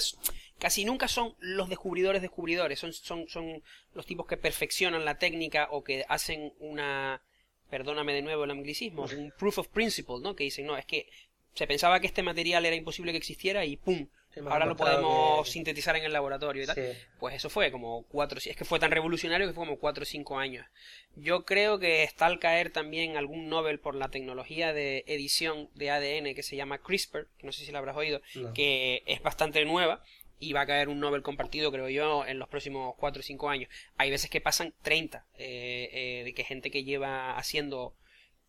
casi 0.59 0.85
nunca 0.85 1.09
son 1.09 1.35
los 1.39 1.69
descubridores 1.69 2.23
descubridores, 2.23 2.79
son, 2.79 2.93
son, 2.93 3.29
son 3.29 3.63
los 3.95 4.07
tipos 4.07 4.27
que 4.27 4.37
perfeccionan 4.37 5.05
la 5.05 5.19
técnica 5.19 5.69
o 5.71 5.85
que 5.85 6.05
hacen 6.09 6.53
una, 6.61 7.23
perdóname 7.71 8.15
de 8.15 8.23
nuevo 8.23 8.45
el 8.45 8.51
anglicismo, 8.51 9.05
un 9.05 9.33
proof 9.39 9.59
of 9.59 9.69
principle, 9.69 10.17
¿no? 10.23 10.35
Que 10.35 10.45
dicen, 10.45 10.67
no, 10.67 10.77
es 10.77 10.87
que 10.87 11.09
se 11.55 11.67
pensaba 11.67 12.01
que 12.01 12.07
este 12.07 12.23
material 12.23 12.67
era 12.67 12.77
imposible 12.77 13.13
que 13.13 13.19
existiera 13.19 13.65
y 13.65 13.77
¡pum! 13.77 14.09
Ahora 14.45 14.67
lo 14.67 14.77
podemos 14.77 15.49
sintetizar 15.49 15.97
en 15.97 16.05
el 16.05 16.13
laboratorio 16.13 16.63
y 16.63 16.67
tal. 16.67 16.97
Pues 17.19 17.35
eso 17.35 17.49
fue 17.49 17.71
como 17.71 18.05
cuatro, 18.09 18.39
es 18.45 18.57
que 18.57 18.65
fue 18.65 18.79
tan 18.79 18.91
revolucionario 18.91 19.47
que 19.47 19.55
fue 19.55 19.65
como 19.65 19.79
cuatro 19.79 20.03
o 20.03 20.07
cinco 20.07 20.39
años. 20.39 20.67
Yo 21.15 21.45
creo 21.45 21.79
que 21.79 22.03
está 22.03 22.27
al 22.27 22.39
caer 22.39 22.71
también 22.71 23.17
algún 23.17 23.49
Nobel 23.49 23.81
por 23.81 23.95
la 23.95 24.11
tecnología 24.11 24.73
de 24.73 25.05
edición 25.07 25.71
de 25.75 25.91
ADN 25.91 26.35
que 26.35 26.43
se 26.43 26.57
llama 26.57 26.79
CRISPR, 26.79 27.29
que 27.39 27.47
no 27.47 27.53
sé 27.53 27.65
si 27.65 27.73
la 27.73 27.79
habrás 27.79 27.97
oído, 27.97 28.21
que 28.55 29.03
es 29.07 29.23
bastante 29.23 29.65
nueva 29.65 30.03
y 30.39 30.53
va 30.53 30.63
a 30.63 30.67
caer 30.67 30.89
un 30.89 31.01
Nobel 31.01 31.23
compartido, 31.23 31.73
creo 31.73 31.89
yo, 31.89 32.27
en 32.27 32.39
los 32.39 32.49
próximos 32.49 32.95
cuatro 32.97 33.21
o 33.21 33.23
cinco 33.23 33.49
años. 33.49 33.71
Hay 33.97 34.11
veces 34.11 34.31
que 34.31 34.41
pasan 34.41 34.75
30, 34.83 35.27
eh, 35.39 35.89
eh, 35.93 36.25
de 36.25 36.35
que 36.35 36.45
gente 36.45 36.71
que 36.71 36.85
lleva 36.85 37.37
haciendo 37.39 37.95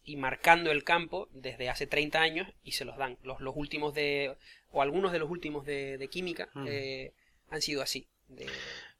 y 0.07 0.15
marcando 0.15 0.71
el 0.71 0.85
campo 0.85 1.27
desde 1.33 1.69
hace 1.69 1.85
30 1.85 2.19
años 2.19 2.47
y 2.63 2.71
se 2.71 2.85
los 2.85 2.97
dan. 2.97 3.17
Los, 3.23 3.41
los 3.41 3.53
últimos 3.55 3.93
de, 3.93 4.37
o 4.71 4.81
algunos 4.81 5.11
de 5.11 5.19
los 5.19 5.29
últimos 5.29 5.65
de, 5.65 6.07
química 6.09 6.49
mm. 6.53 6.65
eh, 6.67 7.13
han 7.49 7.61
sido 7.61 7.81
así. 7.81 8.07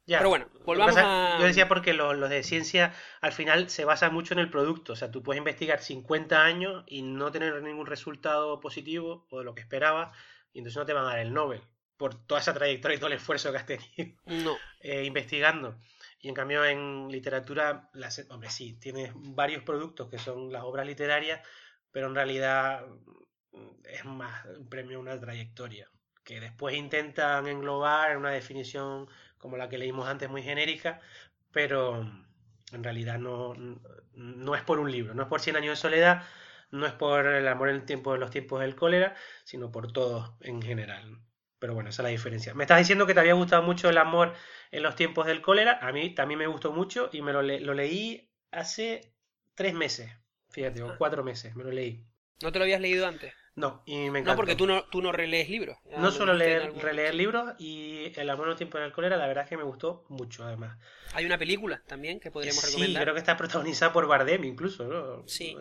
Pero 0.06 0.30
bueno, 0.30 0.48
volvamos 0.66 0.98
a... 0.98 1.38
Yo 1.40 1.48
decía 1.48 1.70
porque 1.70 1.94
los 1.94 2.30
de 2.30 2.44
ciencia 2.44 2.94
al 3.22 3.32
final 3.32 3.70
se 3.70 3.86
basa 3.86 4.10
mucho 4.10 4.34
en 4.34 4.42
el 4.42 4.50
producto. 4.52 4.94
O 4.94 4.96
sea, 4.98 5.10
tú 5.10 5.24
puedes 5.24 5.38
investigar 5.38 5.82
50 5.82 6.44
años 6.44 6.84
y 6.88 7.02
no 7.04 7.32
tener 7.32 7.64
ningún 7.64 7.88
resultado 7.88 8.60
positivo 8.60 9.26
o 9.30 9.40
de 9.40 9.46
lo 9.46 9.56
que 9.56 9.62
esperabas 9.62 10.12
y 10.52 10.60
entonces 10.60 10.78
no 10.78 10.86
te 10.86 10.94
van 10.94 11.06
a 11.06 11.10
dar 11.10 11.20
el 11.20 11.34
Nobel 11.34 11.62
por 11.96 12.16
toda 12.16 12.42
esa 12.42 12.54
trayectoria 12.54 12.96
y 12.96 13.00
todo 13.00 13.08
el 13.08 13.18
esfuerzo 13.18 13.52
que 13.52 13.58
has 13.58 13.66
tenido 13.66 14.14
no. 14.26 14.58
Eh, 14.82 15.06
investigando. 15.06 15.78
Y 16.20 16.30
en 16.30 16.34
cambio 16.34 16.66
en 16.66 17.10
literatura, 17.10 17.90
hombre, 18.30 18.50
sí, 18.50 18.74
tienes 18.80 19.12
varios 19.16 19.64
productos 19.64 20.10
que 20.10 20.18
son 20.18 20.52
las 20.52 20.64
obras 20.64 20.86
literarias, 20.86 21.42
pero 21.92 22.08
en 22.08 22.16
realidad 22.16 22.86
mm, 23.52 23.86
es 23.86 24.06
más 24.06 24.46
un 24.46 24.70
premio 24.70 25.00
una 25.00 25.20
trayectoria, 25.20 25.90
que 26.24 26.40
después 26.40 26.76
intentan 26.76 27.48
englobar 27.48 28.12
en 28.12 28.18
una 28.18 28.32
definición 28.32 29.08
como 29.38 29.58
la 29.58 29.70
que 29.70 29.78
leímos 29.78 30.08
antes, 30.08 30.30
muy 30.30 30.44
genérica, 30.44 31.00
pero 31.52 32.02
en 32.72 32.84
realidad 32.84 33.20
no, 33.20 33.54
no 34.14 34.56
es 34.56 34.64
por 34.64 34.80
un 34.80 34.92
libro, 34.92 35.14
no 35.14 35.24
es 35.24 35.30
por 35.30 35.42
Cien 35.42 35.56
años 35.56 35.78
de 35.78 35.82
soledad, 35.82 36.24
no 36.72 36.86
es 36.86 36.94
por 36.94 37.26
el 37.26 37.48
amor 37.48 37.70
en 37.70 37.76
el 37.76 37.86
tiempo 37.86 38.14
de 38.14 38.20
los 38.20 38.32
tiempos 38.32 38.60
del 38.62 38.76
cólera, 38.76 39.16
sino 39.44 39.72
por 39.72 39.92
todo 39.92 40.38
en 40.42 40.62
general. 40.62 41.20
Pero 41.60 41.74
bueno, 41.74 41.90
esa 41.90 42.02
es 42.02 42.04
la 42.04 42.10
diferencia. 42.10 42.54
Me 42.54 42.64
estás 42.64 42.80
diciendo 42.80 43.08
que 43.08 43.14
te 43.14 43.20
había 43.20 43.34
gustado 43.34 43.64
mucho 43.64 43.90
el 43.90 43.98
amor 43.98 44.34
en 44.72 44.84
los 44.84 44.96
tiempos 44.96 45.26
del 45.26 45.42
cólera. 45.42 45.80
A 45.82 45.92
mí 45.92 46.14
también 46.14 46.40
me 46.40 46.48
gustó 46.48 46.72
mucho 46.72 47.10
y 47.12 47.22
me 47.22 47.34
lo, 47.34 47.42
lo 47.42 47.74
leí 47.74 48.30
hace 48.52 49.14
tres 49.56 49.74
meses. 49.74 50.12
Fíjate, 50.50 50.84
o 50.84 50.90
ah. 50.90 50.96
cuatro 50.98 51.24
meses, 51.24 51.56
me 51.56 51.64
lo 51.64 51.72
leí. 51.72 52.06
¿No 52.42 52.52
te 52.52 52.60
lo 52.60 52.64
habías 52.64 52.82
leído 52.82 53.08
antes? 53.08 53.34
No, 53.58 53.82
y 53.88 54.12
me 54.12 54.20
encanta. 54.20 54.34
No, 54.34 54.36
porque 54.36 54.56
tú 54.56 54.68
no, 54.68 54.84
tú 54.84 55.02
no 55.02 55.12
relees 55.12 55.50
libros. 55.50 55.80
No 55.98 56.12
suelo 56.12 56.36
leer, 56.36 56.76
releer 56.76 57.16
libros 57.16 57.56
y 57.58 58.14
El 58.16 58.30
amor 58.30 58.46
en 58.46 58.50
los 58.50 58.58
tiempos 58.58 58.80
del 58.80 58.92
cólera, 58.92 59.18
la 59.18 59.26
verdad 59.26 59.46
es 59.46 59.50
que 59.50 59.58
me 59.58 59.64
gustó 59.64 60.06
mucho, 60.10 60.46
además. 60.46 60.78
Hay 61.14 61.26
una 61.26 61.40
película 61.40 61.82
también 61.88 62.20
que 62.20 62.30
podríamos 62.30 62.64
recomendar. 62.64 63.02
Sí, 63.02 63.04
creo 63.04 63.14
que 63.16 63.20
está 63.20 63.36
protagonizada 63.36 63.92
por 63.92 64.06
Bardem 64.06 64.44
incluso, 64.44 64.84
¿no? 64.84 65.28
Sí, 65.28 65.58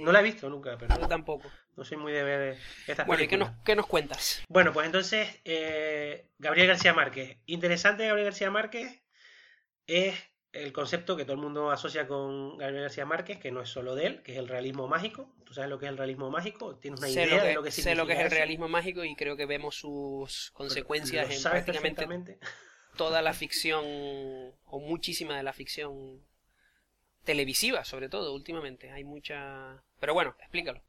No 0.00 0.10
la 0.10 0.20
he 0.20 0.22
visto 0.24 0.50
nunca, 0.50 0.76
pero... 0.76 1.00
Yo 1.00 1.06
tampoco. 1.06 1.48
No 1.76 1.84
soy 1.84 1.98
muy 1.98 2.12
de 2.12 2.24
ver 2.24 2.58
estas 2.88 3.06
Bueno, 3.06 3.22
¿y 3.22 3.28
qué 3.28 3.36
nos, 3.36 3.50
qué 3.64 3.76
nos 3.76 3.86
cuentas? 3.86 4.42
Bueno, 4.48 4.72
pues 4.72 4.86
entonces, 4.86 5.40
eh, 5.44 6.28
Gabriel 6.38 6.66
García 6.66 6.94
Márquez. 6.94 7.38
Interesante 7.46 8.08
Gabriel 8.08 8.26
García 8.26 8.50
Márquez 8.50 9.04
es 9.86 10.16
el 10.62 10.72
concepto 10.72 11.16
que 11.16 11.24
todo 11.24 11.34
el 11.34 11.42
mundo 11.42 11.70
asocia 11.70 12.06
con 12.06 12.56
Gabriel 12.56 12.82
García 12.82 13.06
Márquez, 13.06 13.38
que 13.38 13.50
no 13.50 13.60
es 13.62 13.68
solo 13.68 13.94
de 13.94 14.06
él, 14.06 14.22
que 14.22 14.32
es 14.32 14.38
el 14.38 14.48
realismo 14.48 14.88
mágico. 14.88 15.32
¿Tú 15.44 15.54
sabes 15.54 15.70
lo 15.70 15.78
que 15.78 15.86
es 15.86 15.92
el 15.92 15.98
realismo 15.98 16.30
mágico? 16.30 16.76
¿Tienes 16.76 17.00
una 17.00 17.08
idea 17.08 17.44
de 17.44 17.54
lo 17.54 17.62
que 17.62 17.70
significa 17.70 17.90
Sé 17.90 17.96
lo 17.96 18.06
que 18.06 18.14
es 18.14 18.20
el 18.20 18.30
realismo 18.30 18.68
mágico 18.68 19.04
y 19.04 19.14
creo 19.14 19.36
que 19.36 19.46
vemos 19.46 19.76
sus 19.76 20.50
consecuencias 20.52 21.30
en 21.30 21.50
prácticamente 21.50 22.38
toda 22.96 23.22
la 23.22 23.34
ficción, 23.34 23.84
o 23.84 24.80
muchísima 24.80 25.36
de 25.36 25.42
la 25.42 25.52
ficción 25.52 26.24
televisiva, 27.24 27.84
sobre 27.84 28.08
todo, 28.08 28.34
últimamente. 28.34 28.90
Hay 28.90 29.04
mucha... 29.04 29.82
Pero 30.00 30.14
bueno, 30.14 30.34
explícalo. 30.40 30.82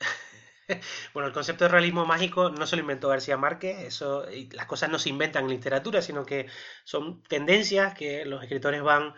bueno, 1.14 1.28
el 1.28 1.34
concepto 1.34 1.66
de 1.66 1.70
realismo 1.70 2.06
mágico 2.06 2.50
no 2.50 2.66
se 2.66 2.76
lo 2.76 2.82
inventó 2.82 3.10
García 3.10 3.38
Márquez, 3.38 3.80
eso, 3.80 4.26
las 4.52 4.66
cosas 4.66 4.90
no 4.90 5.00
se 5.00 5.10
inventan 5.10 5.46
en 5.46 5.52
literatura, 5.52 6.02
sino 6.02 6.26
que 6.26 6.48
son 6.84 7.24
tendencias 7.24 7.94
que 7.94 8.26
los 8.26 8.42
escritores 8.44 8.82
van 8.82 9.14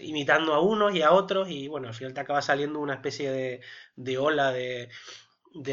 imitando 0.00 0.54
a 0.54 0.60
unos 0.60 0.94
y 0.94 1.02
a 1.02 1.12
otros 1.12 1.50
y 1.50 1.68
bueno, 1.68 1.88
al 1.88 1.94
final 1.94 2.14
te 2.14 2.20
acaba 2.20 2.42
saliendo 2.42 2.80
una 2.80 2.94
especie 2.94 3.60
de, 3.96 4.18
ola 4.18 4.52
de, 4.52 4.88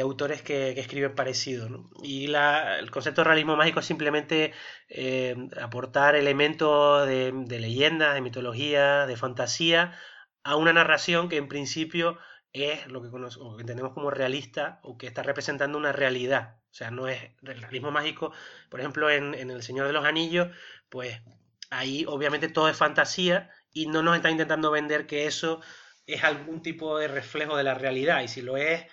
autores 0.02 0.42
que, 0.42 0.72
escriben 0.72 1.16
parecido. 1.16 1.90
Y 2.04 2.34
el 2.34 2.92
concepto 2.92 3.22
de 3.22 3.26
realismo 3.26 3.56
mágico 3.56 3.80
es 3.80 3.86
simplemente 3.86 4.54
eh, 4.90 5.36
aportar 5.62 6.16
elementos 6.16 7.08
de, 7.08 7.32
de 7.34 7.60
leyenda, 7.60 8.14
de 8.14 8.22
mitología, 8.22 9.06
de 9.06 9.18
fantasía 9.18 9.98
a 10.44 10.56
una 10.56 10.74
narración 10.74 11.30
que 11.30 11.38
en 11.38 11.48
principio 11.48 12.18
es 12.54 12.88
lo 12.88 13.02
que, 13.02 13.10
conocemos, 13.10 13.56
que 13.56 13.62
entendemos 13.62 13.94
como 13.94 14.12
realista 14.12 14.80
o 14.84 14.98
que 14.98 15.08
está 15.08 15.24
representando 15.24 15.78
una 15.78 15.94
realidad. 15.94 16.58
O 16.72 16.74
sea, 16.74 16.92
no 16.92 17.08
es 17.08 17.20
realismo 17.42 17.92
mágico. 17.92 18.34
Por 18.70 18.80
ejemplo, 18.80 19.10
en, 19.10 19.34
en 19.34 19.52
El 19.52 19.64
Señor 19.64 19.88
de 19.88 19.94
los 19.94 20.06
Anillos, 20.06 20.50
pues 20.90 21.22
ahí 21.70 22.06
obviamente 22.08 22.50
todo 22.50 22.70
es 22.70 22.78
fantasía 22.78 23.50
y 23.74 23.88
no 23.88 24.04
nos 24.04 24.16
está 24.16 24.30
intentando 24.30 24.72
vender 24.72 25.08
que 25.08 25.26
eso 25.26 25.62
es 26.06 26.24
algún 26.24 26.62
tipo 26.62 26.98
de 26.98 27.08
reflejo 27.08 27.56
de 27.56 27.64
la 27.64 27.74
realidad 27.74 28.22
y 28.22 28.28
si 28.28 28.42
lo 28.42 28.58
es, 28.58 28.86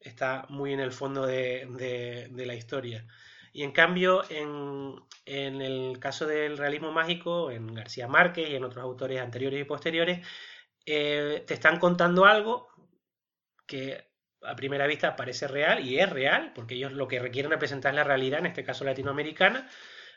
está 0.00 0.46
muy 0.48 0.72
en 0.72 0.80
el 0.80 0.92
fondo 0.92 1.26
de, 1.26 2.28
la 2.34 2.54
historia. 2.54 3.06
Y 3.52 3.62
en 3.62 3.72
cambio, 3.72 4.24
en, 4.28 5.62
el 5.62 5.98
caso 5.98 6.26
del 6.26 6.58
realismo 6.58 6.92
mágico, 6.92 7.50
en 7.50 7.74
García 7.74 8.06
Márquez 8.06 8.50
y 8.50 8.56
en 8.56 8.64
otros 8.64 8.84
autores 8.84 9.20
anteriores 9.20 9.60
y 9.60 9.64
posteriores, 9.64 10.26
eh, 10.84 11.42
te 11.46 11.54
están 11.54 11.78
contando 11.78 12.26
algo 12.26 12.68
que 13.66 14.06
a 14.42 14.54
primera 14.54 14.86
vista 14.86 15.16
parece 15.16 15.48
real 15.48 15.84
y 15.84 15.98
es 15.98 16.08
real, 16.10 16.52
porque 16.54 16.74
ellos 16.74 16.92
lo 16.92 17.08
que 17.08 17.18
requieren 17.18 17.50
representar 17.50 17.92
es 17.92 17.96
la 17.96 18.04
realidad, 18.04 18.40
en 18.40 18.46
este 18.46 18.64
caso 18.64 18.84
latinoamericana, 18.84 19.68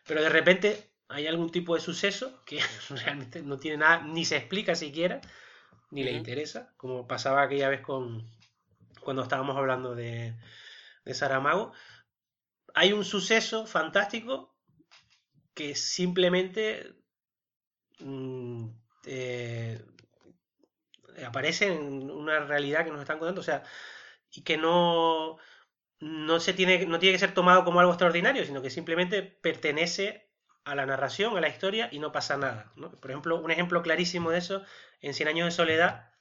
pero 0.05 0.22
de 0.22 0.30
repente 0.30 0.89
hay 1.10 1.26
algún 1.26 1.51
tipo 1.51 1.76
de 1.76 1.82
suceso 1.82 2.41
que 2.45 2.62
realmente 2.89 3.41
no 3.41 3.57
tiene 3.57 3.78
nada, 3.78 4.01
ni 4.03 4.24
se 4.26 4.38
explica 4.38 4.76
siquiera, 4.76 5.20
ni 5.91 6.03
le 6.03 6.12
interesa, 6.12 6.72
como 6.78 7.07
pasaba 7.07 7.41
aquella 7.41 7.68
vez 7.68 7.82
con 7.82 8.30
cuando 9.01 9.24
estábamos 9.24 9.57
hablando 9.57 9.95
de, 9.95 10.36
de 11.03 11.14
Saramago. 11.14 11.74
Hay 12.76 12.93
un 12.93 13.03
suceso 13.03 13.66
fantástico 13.66 14.55
que 15.55 15.74
simplemente 15.74 16.93
mm, 17.99 18.68
eh, 19.07 19.84
aparece 21.26 21.74
en 21.74 22.12
una 22.12 22.41
realidad 22.41 22.86
que 22.86 22.91
nos 22.91 23.01
están 23.01 23.18
contando, 23.18 23.41
o 23.41 23.43
sea, 23.43 23.64
y 24.32 24.43
que 24.43 24.57
no, 24.57 25.38
no 25.99 26.39
se 26.39 26.53
tiene, 26.53 26.86
no 26.86 26.99
tiene 26.99 27.14
que 27.14 27.20
ser 27.20 27.34
tomado 27.34 27.66
como 27.66 27.80
algo 27.80 27.93
extraordinario, 27.93 28.45
sino 28.45 28.62
que 28.62 28.70
simplemente 28.70 29.24
pertenece 29.24 30.28
a 30.64 30.76
la 30.76 30.86
narración, 30.86 31.38
a 31.38 31.41
la 31.41 31.49
historia 31.49 31.89
y 31.91 31.99
no 31.99 32.12
pasa 32.12 32.38
nada. 32.38 32.72
Por 32.76 33.10
ejemplo, 33.10 33.39
un 33.41 33.51
ejemplo 33.51 33.82
clarísimo 33.82 34.32
de 34.32 34.39
eso, 34.39 34.64
en 35.01 35.14
Cien 35.14 35.28
años 35.30 35.45
de 35.45 35.51
soledad, 35.51 36.12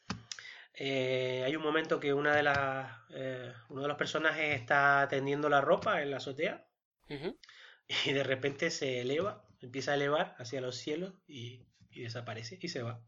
eh, 0.74 1.42
hay 1.44 1.56
un 1.56 1.62
momento 1.62 1.98
que 1.98 2.14
una 2.14 2.34
de 2.34 2.42
las, 2.44 2.92
eh, 3.10 3.52
uno 3.68 3.82
de 3.82 3.88
los 3.88 3.96
personajes 3.96 4.58
está 4.58 5.08
tendiendo 5.10 5.48
la 5.48 5.60
ropa 5.60 6.02
en 6.02 6.10
la 6.12 6.18
azotea 6.18 6.66
y 7.08 8.12
de 8.12 8.22
repente 8.22 8.70
se 8.70 9.00
eleva, 9.00 9.44
empieza 9.60 9.92
a 9.92 9.94
elevar 9.94 10.36
hacia 10.38 10.60
los 10.60 10.76
cielos 10.76 11.14
y, 11.26 11.66
desaparece 11.90 12.58
y 12.60 12.68
se 12.68 12.82
va. 12.82 13.00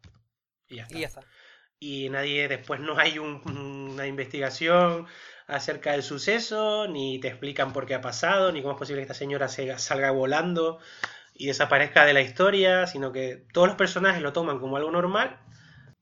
Y 0.69 0.77
ya 0.77 0.89
está. 0.91 1.23
Y 1.79 2.09
nadie, 2.11 2.49
después 2.49 2.81
no 2.81 2.99
hay 2.99 3.19
una 3.19 4.07
investigación 4.07 5.07
acerca 5.47 5.93
del 5.93 6.03
suceso, 6.03 6.87
ni 6.89 7.19
te 7.21 7.29
explican 7.29 7.73
por 7.73 7.87
qué 7.87 7.95
ha 7.95 8.01
pasado, 8.01 8.53
ni 8.53 8.63
cómo 8.63 8.75
es 8.75 8.79
posible 8.79 9.01
que 9.01 9.05
esta 9.05 9.15
señora 9.15 9.49
se, 9.49 9.79
salga 9.79 10.11
volando 10.11 10.81
y 11.41 11.47
desaparezca 11.47 12.05
de 12.05 12.13
la 12.13 12.21
historia, 12.21 12.87
sino 12.87 13.13
que 13.13 13.47
todos 13.55 13.67
los 13.67 13.77
personajes 13.79 14.21
lo 14.21 14.35
toman 14.35 14.59
como 14.59 14.77
algo 14.77 14.91
normal. 14.91 15.41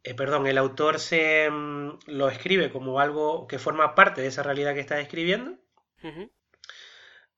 Eh, 0.03 0.13
perdón, 0.15 0.49
el 0.49 0.59
autor 0.59 0.99
se 0.99 1.49
mm, 1.49 1.99
lo 2.07 2.29
escribe 2.29 2.73
como 2.73 2.99
algo 2.99 3.47
que 3.47 3.61
forma 3.61 3.95
parte 3.95 4.21
de 4.21 4.27
esa 4.27 4.43
realidad 4.43 4.75
que 4.75 4.81
está 4.81 4.97
describiendo. 4.97 5.57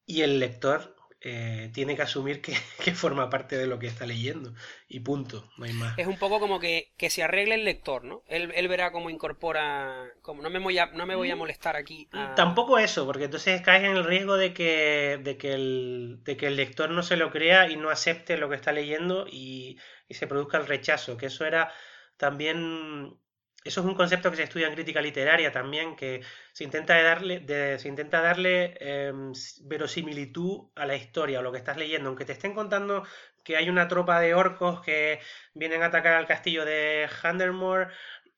Y 0.07 0.23
el 0.23 0.41
lector 0.41 0.97
eh, 1.23 1.71
tiene 1.75 1.97
que 1.97 2.03
asumir 2.03 2.41
que, 2.43 2.55
forma 2.95 3.29
parte 3.29 3.59
de 3.59 3.67
lo 3.67 3.79
que 3.79 3.87
está 3.87 4.07
leyendo 4.07 4.55
y 4.89 5.01
punto, 5.01 5.51
no 5.59 5.67
hay 5.67 5.73
más. 5.73 5.99
Es 5.99 6.07
un 6.07 6.19
poco 6.19 6.41
como 6.41 6.59
que, 6.61 6.93
que 6.97 7.11
se 7.11 7.23
arregle 7.23 7.57
el 7.57 7.65
lector, 7.65 8.05
¿no? 8.05 8.23
Él, 8.27 8.53
él 8.55 8.69
verá 8.69 8.91
cómo 8.91 9.11
incorpora, 9.11 10.07
como 10.23 10.43
no 10.43 10.49
me 10.49 10.59
voy 10.59 10.79
a, 10.79 10.87
no 10.87 11.05
me 11.05 11.15
voy 11.15 11.31
a 11.31 11.37
mm, 11.37 11.39
molestar 11.39 11.77
aquí. 11.77 12.09
Tampoco 12.37 12.79
eso, 12.79 13.05
porque 13.05 13.25
entonces 13.25 13.61
caes 13.61 13.85
en 13.85 13.97
el 13.97 14.05
riesgo 14.05 14.37
de 14.37 14.55
que, 14.55 15.21
de, 15.23 15.37
que 15.37 15.53
el, 15.53 16.21
de 16.25 16.37
que 16.37 16.47
el 16.47 16.57
lector 16.57 16.91
no 16.91 17.03
se 17.03 17.17
lo 17.17 17.31
crea 17.31 17.69
y 17.69 17.77
no 17.77 17.91
acepte 17.91 18.39
lo 18.39 18.49
que 18.49 18.57
está 18.57 18.73
leyendo 18.73 19.27
y, 19.31 19.79
y 20.09 20.15
se 20.15 20.27
produzca 20.27 20.57
el 20.57 20.67
rechazo, 20.67 21.17
que 21.17 21.27
eso 21.27 21.45
era 21.45 21.71
también 22.17 23.19
eso 23.63 23.81
es 23.81 23.87
un 23.87 23.95
concepto 23.95 24.31
que 24.31 24.37
se 24.37 24.45
estudia 24.45 24.69
en 24.69 24.75
crítica 24.75 25.03
literaria 25.03 25.53
también, 25.53 25.95
que 25.95 26.23
se 26.53 26.65
intenta 26.65 27.01
darle, 27.03 27.79
se 27.79 27.89
intenta 27.89 28.23
darle 28.23 28.77
em, 28.81 29.33
verosimilitud 29.65 30.71
a 30.77 30.87
la 30.87 30.97
historia 30.97 31.41
o 31.41 31.43
lo 31.43 31.53
que 31.53 31.59
estás 31.59 31.77
leyendo. 31.77 32.09
Aunque 32.09 32.25
te 32.25 32.33
estén 32.33 32.55
contando 32.55 33.05
que 33.45 33.57
hay 33.57 33.69
una 33.69 33.87
tropa 33.87 34.19
de 34.21 34.35
orcos 34.35 34.81
que 34.81 35.21
vienen 35.53 35.83
a 35.83 35.87
atacar 35.87 36.15
al 36.15 36.27
castillo 36.27 36.65
de 36.65 37.09
Handermore 37.23 37.89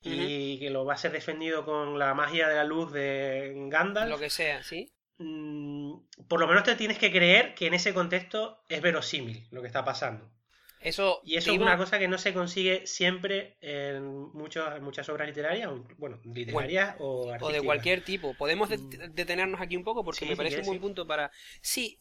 y 0.05 0.59
que 0.59 0.71
lo 0.71 0.85
va 0.85 0.95
a 0.95 0.99
ser 0.99 1.13
defendido 1.13 1.65
con 1.65 1.97
la 2.01 2.13
magia 2.15 2.49
de 2.49 2.57
la 2.57 2.65
luz 2.65 2.93
de 2.93 3.53
Gandalf. 3.69 4.11
Lo 4.11 4.19
que 4.19 4.31
sea, 4.31 4.65
¿sí? 4.65 4.93
Mm, 5.19 5.95
por 6.27 6.41
lo 6.41 6.49
menos 6.49 6.65
te 6.65 6.75
tienes 6.75 6.99
que 6.99 7.13
creer 7.13 7.55
que 7.55 7.69
en 7.69 7.75
ese 7.75 7.95
contexto 7.95 8.65
es 8.69 8.83
verosímil 8.83 9.47
lo 9.53 9.61
que 9.61 9.69
está 9.69 9.85
pasando 9.85 10.29
y 10.85 11.37
eso 11.37 11.53
es 11.53 11.59
una 11.59 11.77
cosa 11.77 11.99
que 11.99 12.09
no 12.09 12.19
se 12.19 12.35
consigue 12.35 12.87
siempre 12.87 13.57
en, 13.61 14.33
muchas 14.33 15.09
obras 15.09 15.29
literarias, 15.29 15.71
bueno, 15.99 16.21
literarias 16.25 16.97
o 16.99 17.31
artísticas. 17.31 17.43
O 17.43 17.53
de 17.53 17.63
cualquier 17.63 18.05
tipo. 18.05 18.35
Podemos 18.35 18.69
mm. 18.71 19.15
detenernos 19.15 19.61
aquí 19.61 19.77
un 19.77 19.85
poco 19.85 20.05
porque 20.05 20.27
me 20.27 20.37
parece 20.37 20.61
un 20.61 20.67
buen 20.67 20.81
punto 20.81 21.07
para... 21.07 21.31
Sí, 21.61 21.99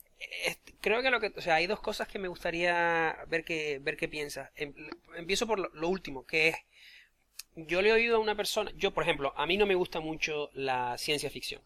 creo 0.80 1.02
que 1.02 1.12
lo 1.12 1.20
que... 1.20 1.34
O 1.36 1.42
sea, 1.42 1.56
hay 1.56 1.68
dos 1.68 1.80
cosas 1.80 2.08
que 2.08 2.20
me 2.20 2.28
gustaría 2.28 3.18
ver 3.28 3.44
que, 3.44 3.80
ver 3.80 3.98
qué 3.98 4.08
piensas. 4.08 4.50
Em, 4.56 4.74
empiezo 5.16 5.46
por 5.46 5.60
lo, 5.60 5.88
último, 5.88 6.26
que 6.26 6.50
es... 6.50 6.56
Yo 7.56 7.82
le 7.82 7.90
he 7.90 7.94
oído 7.94 8.16
a 8.16 8.20
una 8.20 8.36
persona... 8.36 8.72
Yo, 8.76 8.92
por 8.92 9.04
ejemplo, 9.04 9.34
a 9.36 9.46
mí 9.46 9.58
no 9.58 9.66
me 9.66 9.76
gusta 9.76 10.00
mucho 10.00 10.50
la 10.54 10.98
ciencia 10.98 11.30
ficción. 11.30 11.62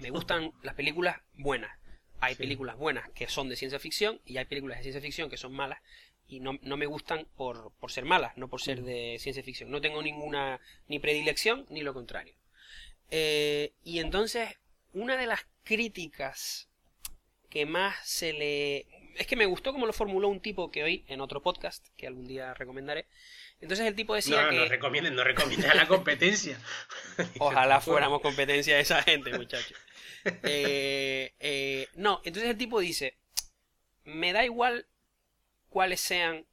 Me 0.00 0.10
gustan 0.10 0.52
las 0.62 0.74
películas 0.74 1.20
buenas 1.34 1.70
hay 2.20 2.34
películas 2.34 2.76
buenas 2.76 3.08
que 3.10 3.28
son 3.28 3.48
de 3.48 3.56
ciencia 3.56 3.78
ficción 3.78 4.20
y 4.24 4.38
hay 4.38 4.44
películas 4.44 4.78
de 4.78 4.82
ciencia 4.84 5.00
ficción 5.00 5.30
que 5.30 5.36
son 5.36 5.52
malas 5.52 5.80
y 6.28 6.40
no, 6.40 6.58
no 6.62 6.76
me 6.76 6.86
gustan 6.86 7.26
por, 7.36 7.72
por, 7.80 7.90
ser 7.90 8.04
malas, 8.04 8.36
no 8.36 8.48
por 8.48 8.60
ser 8.60 8.82
mm. 8.82 8.84
de 8.84 9.16
ciencia 9.18 9.42
ficción. 9.42 9.70
No 9.70 9.80
tengo 9.80 10.02
ninguna 10.02 10.60
ni 10.86 10.98
predilección 10.98 11.66
ni 11.70 11.80
lo 11.80 11.94
contrario. 11.94 12.34
Eh, 13.10 13.72
y 13.82 14.00
entonces, 14.00 14.58
una 14.92 15.16
de 15.16 15.26
las 15.26 15.46
críticas 15.64 16.68
que 17.48 17.64
más 17.66 17.96
se 18.04 18.32
le... 18.34 18.86
Es 19.16 19.26
que 19.26 19.36
me 19.36 19.46
gustó 19.46 19.72
como 19.72 19.86
lo 19.86 19.92
formuló 19.92 20.28
un 20.28 20.40
tipo 20.40 20.70
que 20.70 20.84
hoy 20.84 21.04
en 21.08 21.20
otro 21.20 21.42
podcast, 21.42 21.86
que 21.96 22.06
algún 22.06 22.26
día 22.26 22.54
recomendaré. 22.54 23.06
Entonces 23.60 23.86
el 23.86 23.94
tipo 23.94 24.14
decía 24.14 24.42
no, 24.42 24.50
que... 24.50 24.56
No 24.56 24.64
recomienden, 24.66 25.16
no 25.16 25.24
recomienden 25.24 25.70
a 25.70 25.74
la 25.74 25.88
competencia. 25.88 26.60
Ojalá 27.38 27.80
fuéramos 27.80 28.20
competencia 28.20 28.76
de 28.76 28.82
esa 28.82 29.02
gente, 29.02 29.36
muchachos. 29.36 29.76
Eh, 30.42 31.34
eh, 31.40 31.88
no, 31.94 32.20
entonces 32.24 32.50
el 32.50 32.58
tipo 32.58 32.80
dice, 32.80 33.16
me 34.04 34.32
da 34.32 34.44
igual 34.44 34.86
cuáles 35.68 36.00
sean 36.00 36.46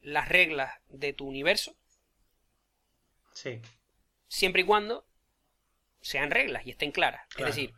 las 0.00 0.28
reglas 0.28 0.72
de 0.88 1.12
tu 1.12 1.26
universo. 1.26 1.76
Sí. 3.32 3.60
Siempre 4.28 4.62
y 4.62 4.64
cuando 4.64 5.06
sean 6.00 6.30
reglas 6.30 6.66
y 6.66 6.70
estén 6.70 6.92
claras. 6.92 7.22
es 7.36 7.46
decir, 7.46 7.74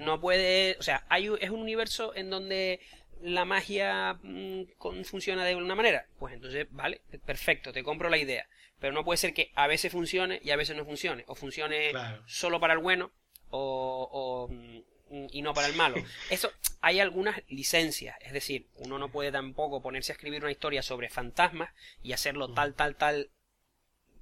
no 0.00 0.20
puede, 0.20 0.76
o 0.78 0.82
sea, 0.82 1.04
hay, 1.08 1.30
es 1.40 1.50
un 1.50 1.60
universo 1.60 2.14
en 2.14 2.30
donde 2.30 2.80
la 3.22 3.44
magia 3.44 4.18
mm, 4.22 4.64
funciona 5.04 5.44
de 5.44 5.56
una 5.56 5.74
manera. 5.74 6.06
Pues 6.18 6.34
entonces, 6.34 6.66
vale, 6.70 7.02
perfecto, 7.24 7.72
te 7.72 7.82
compro 7.82 8.08
la 8.08 8.18
idea. 8.18 8.48
Pero 8.78 8.94
no 8.94 9.04
puede 9.04 9.18
ser 9.18 9.34
que 9.34 9.52
a 9.54 9.66
veces 9.66 9.92
funcione 9.92 10.40
y 10.42 10.50
a 10.50 10.56
veces 10.56 10.74
no 10.76 10.86
funcione. 10.86 11.24
O 11.26 11.34
funcione 11.34 11.92
solo 12.26 12.60
para 12.60 12.72
el 12.72 12.78
bueno 12.78 13.12
o, 13.50 14.48
mm, 14.50 15.26
y 15.32 15.42
no 15.42 15.54
para 15.54 15.66
el 15.66 15.74
malo. 15.74 15.96
Eso, 16.30 16.52
hay 16.80 17.00
algunas 17.00 17.42
licencias, 17.48 18.16
es 18.20 18.32
decir, 18.32 18.66
uno 18.76 18.98
no 18.98 19.10
puede 19.10 19.32
tampoco 19.32 19.82
ponerse 19.82 20.12
a 20.12 20.14
escribir 20.14 20.42
una 20.42 20.52
historia 20.52 20.82
sobre 20.82 21.08
fantasmas 21.08 21.70
y 22.02 22.12
hacerlo 22.12 22.52
tal, 22.52 22.74
tal, 22.74 22.96
tal 22.96 23.30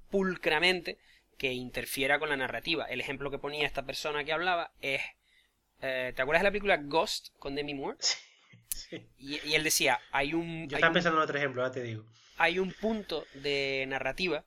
pulcramente 0.09 0.97
que 1.37 1.53
interfiera 1.53 2.19
con 2.19 2.29
la 2.29 2.37
narrativa. 2.37 2.85
El 2.85 2.99
ejemplo 2.99 3.31
que 3.31 3.37
ponía 3.37 3.65
esta 3.65 3.85
persona 3.85 4.23
que 4.23 4.33
hablaba 4.33 4.71
es, 4.81 5.01
eh, 5.81 6.11
¿te 6.15 6.21
acuerdas 6.21 6.41
de 6.41 6.47
la 6.47 6.51
película 6.51 6.77
Ghost 6.77 7.29
con 7.37 7.55
Demi 7.55 7.73
Moore? 7.73 7.97
Sí. 7.99 9.07
Y, 9.17 9.53
él 9.53 9.63
decía, 9.63 9.99
hay 10.11 10.33
un... 10.33 10.67
Yo 10.69 10.77
estaba 10.77 10.93
pensando 10.93 11.17
en 11.19 11.23
otro 11.23 11.37
ejemplo, 11.37 11.65
ya 11.65 11.71
te 11.71 11.83
digo. 11.83 12.05
Hay 12.37 12.59
un 12.59 12.71
punto 12.71 13.25
de 13.33 13.85
narrativa 13.87 14.45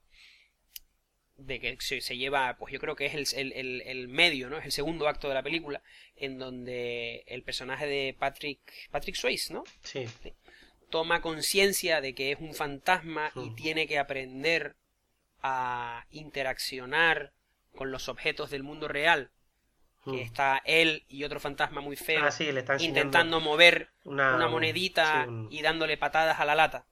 de 1.37 1.61
que 1.61 1.77
se, 1.81 2.17
lleva, 2.17 2.57
pues 2.59 2.73
yo 2.73 2.79
creo 2.79 2.97
que 2.97 3.07
es 3.07 3.33
el, 3.35 3.53
el, 3.53 3.83
el, 3.83 4.09
medio, 4.09 4.49
¿no? 4.49 4.59
Es 4.59 4.65
el 4.65 4.73
segundo 4.73 5.09
acto 5.09 5.29
de 5.29 5.35
la 5.35 5.43
película, 5.43 5.83
en 6.17 6.39
donde 6.39 7.25
el 7.27 7.43
personaje 7.43 7.87
de 7.87 8.17
Patrick, 8.19 8.61
Patrick 8.91 9.17
Swayze, 9.17 9.53
¿no? 9.53 9.65
Sí. 9.83 10.07
Toma 10.91 11.23
conciencia 11.23 12.01
de 12.01 12.15
que 12.15 12.33
es 12.33 12.39
un 12.39 12.55
fantasma 12.55 13.33
y 13.35 13.51
tiene 13.55 13.87
que 13.87 13.99
aprender 13.99 14.77
a 15.43 16.07
interaccionar 16.11 17.33
con 17.75 17.91
los 17.91 18.09
objetos 18.09 18.51
del 18.51 18.63
mundo 18.63 18.89
real. 18.89 19.31
Que 20.05 20.21
está 20.21 20.61
él 20.65 21.05
y 21.09 21.23
otro 21.23 21.39
fantasma 21.39 21.81
muy 21.81 21.95
feo 21.95 22.25
ah, 22.25 22.77
intentando 22.81 23.39
mover 23.39 23.91
una, 24.03 24.49
monedita 24.49 25.29
y 25.49 25.63
dándole 25.63 25.97
patadas 25.97 26.41
a 26.41 26.45
la 26.45 26.57
lata. 26.57 26.87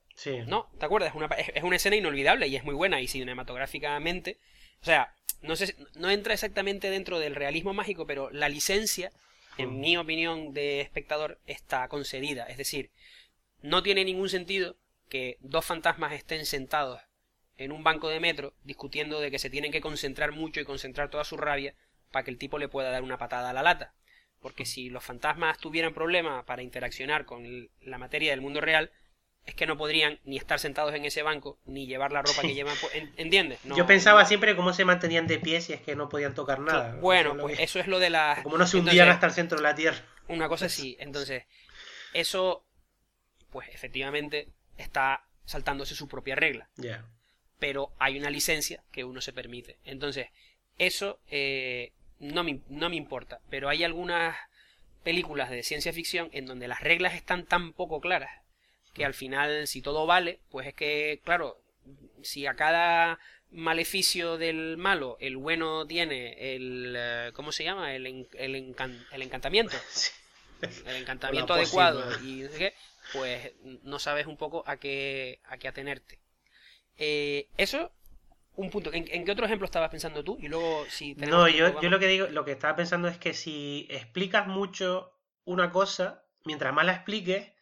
¿No? 0.47 0.71
¿Te 0.79 0.85
acuerdas? 0.85 1.11
Es 1.11 1.16
una, 1.16 1.27
es 1.27 1.62
una 1.62 1.77
escena 1.77 1.97
inolvidable 1.97 2.49
y 2.49 2.57
es 2.57 2.64
muy 2.64 2.75
buena 2.75 3.01
y 3.01 3.09
cinematográficamente. 3.09 4.39
O 4.83 4.85
sea, 4.85 5.14
no, 5.43 5.57
sé, 5.57 5.75
no 5.95 6.11
entra 6.11 6.35
exactamente 6.35 6.91
dentro 6.91 7.18
del 7.18 7.35
realismo 7.35 7.73
mágico, 7.73 8.07
pero 8.07 8.31
la 8.31 8.49
licencia, 8.49 9.12
en 9.57 9.71
mm. 9.71 9.81
mi 9.81 9.97
opinión 9.97 10.53
de 10.53 10.81
espectador, 10.81 11.39
está 11.47 11.89
concedida. 11.89 12.47
Es 12.47 12.59
decir, 12.59 12.91
no 13.62 13.83
tiene 13.83 14.05
ningún 14.05 14.29
sentido 14.29 14.77
que 15.09 15.39
dos 15.41 15.64
fantasmas 15.64 16.12
estén 16.12 16.47
sentados 16.47 17.01
en 17.57 17.73
un 17.73 17.83
banco 17.85 18.09
de 18.09 18.21
metro 18.21 18.55
discutiendo 18.64 19.21
de 19.21 19.31
que 19.31 19.39
se 19.39 19.51
tienen 19.51 19.73
que 19.73 19.81
concentrar 19.81 20.33
mucho 20.33 20.61
y 20.61 20.64
concentrar 20.64 21.11
toda 21.11 21.25
su 21.25 21.37
rabia 21.37 21.75
para 22.11 22.25
que 22.25 22.31
el 22.31 22.39
tipo 22.39 22.59
le 22.59 22.68
pueda 22.68 22.91
dar 22.91 23.03
una 23.03 23.18
patada 23.18 23.51
a 23.51 23.53
la 23.53 23.62
lata. 23.62 23.95
Porque 24.41 24.64
si 24.64 24.89
los 24.89 25.05
fantasmas 25.05 25.59
tuvieran 25.59 25.93
problemas 25.93 26.45
para 26.45 26.62
interaccionar 26.62 27.27
con 27.27 27.68
la 27.83 27.99
materia 27.99 28.31
del 28.31 28.41
mundo 28.41 28.61
real, 28.61 28.91
es 29.51 29.57
que 29.57 29.66
no 29.66 29.76
podrían 29.76 30.20
ni 30.24 30.36
estar 30.36 30.61
sentados 30.61 30.94
en 30.94 31.05
ese 31.05 31.24
banco, 31.24 31.59
ni 31.66 31.86
llevar 31.86 32.12
la 32.12 32.22
ropa 32.22 32.42
que 32.42 32.55
llevan. 32.55 32.76
¿Entiendes? 33.16 33.59
Yo 33.64 33.84
pensaba 33.84 34.24
siempre 34.24 34.55
cómo 34.55 34.72
se 34.72 34.84
mantenían 34.84 35.26
de 35.26 35.40
pie 35.40 35.61
si 35.61 35.72
es 35.72 35.80
que 35.80 35.96
no 35.96 36.09
podían 36.09 36.34
tocar 36.34 36.61
nada. 36.61 36.94
Bueno, 37.01 37.36
pues 37.36 37.59
eso 37.59 37.80
es 37.80 37.88
lo 37.88 37.98
de 37.98 38.11
la... 38.11 38.38
Como 38.44 38.57
no 38.57 38.66
se 38.66 38.76
hundían 38.76 39.09
hasta 39.09 39.26
el 39.26 39.32
centro 39.32 39.59
de 39.59 39.64
la 39.64 39.74
Tierra. 39.74 39.98
Una 40.28 40.48
cosa 40.48 40.66
así. 40.66 40.96
Entonces, 41.01 41.44
eso, 42.14 42.64
pues 43.51 43.68
efectivamente, 43.70 44.48
está 44.76 45.24
saltándose 45.44 45.96
su 45.96 46.07
propia 46.07 46.36
regla. 46.36 46.70
Pero 47.59 47.92
hay 47.98 48.18
una 48.18 48.30
licencia 48.30 48.84
que 48.92 49.03
uno 49.03 49.20
se 49.20 49.32
permite. 49.32 49.78
Entonces, 49.84 50.28
eso 50.78 51.20
eh, 51.26 51.92
no, 52.20 52.44
me, 52.44 52.61
no 52.68 52.88
me 52.88 52.96
importa. 52.96 53.40
Pero 53.51 53.68
hay 53.68 53.82
algunas 53.82 54.36
películas 55.03 55.51
de 55.51 55.64
ciencia 55.64 55.92
ficción 55.92 56.28
en 56.32 56.46
donde 56.46 56.68
las 56.68 56.82
reglas 56.82 57.14
están 57.14 57.46
tan 57.46 57.72
poco 57.72 58.01
claras 58.01 58.39
que 58.93 59.05
al 59.05 59.14
final, 59.14 59.66
si 59.66 59.82
todo 59.82 60.07
vale, 60.07 60.41
pues 60.51 60.66
es 60.66 60.74
que, 60.74 61.20
claro, 61.24 61.61
si 62.22 62.47
a 62.47 62.55
cada 62.55 63.18
maleficio 63.51 64.38
del 64.38 64.76
malo 64.76 65.16
el 65.20 65.36
bueno 65.36 65.84
tiene 65.86 66.55
el 66.55 66.95
eh, 66.97 67.30
¿cómo 67.34 67.51
se 67.51 67.64
llama? 67.64 67.95
el, 67.95 68.07
el, 68.07 68.74
el 69.12 69.22
encantamiento. 69.22 69.76
El 70.86 70.97
encantamiento 70.97 71.55
adecuado 71.55 72.05
y 72.22 72.45
pues 73.14 73.53
no 73.82 73.99
sabes 73.99 74.26
un 74.26 74.36
poco 74.36 74.62
a 74.66 74.76
qué 74.76 75.41
a 75.45 75.57
qué 75.57 75.68
atenerte. 75.68 76.18
Eh, 76.99 77.49
eso 77.57 77.93
un 78.57 78.68
punto. 78.68 78.91
¿En, 78.93 79.24
qué 79.24 79.32
otro 79.32 79.47
ejemplo 79.47 79.64
estabas 79.64 79.91
pensando 79.91 80.22
tú 80.22 80.36
y 80.38 80.49
luego 80.49 80.84
si 80.91 81.14
no 81.14 81.49
yo, 81.49 81.80
yo 81.80 81.88
lo 81.88 81.99
que 81.99 82.09
digo 82.09 82.26
lo 82.26 82.45
que 82.45 82.53
estaba 82.53 82.76
pensando 82.76 83.09
es 83.09 83.16
que 83.16 83.32
si 83.32 83.86
explicas 83.88 84.47
mucho 84.47 85.14
una 85.45 85.70
cosa 85.70 86.24
mientras 86.45 86.74
más 86.74 86.84
la 86.84 86.93
expliques 86.93 87.53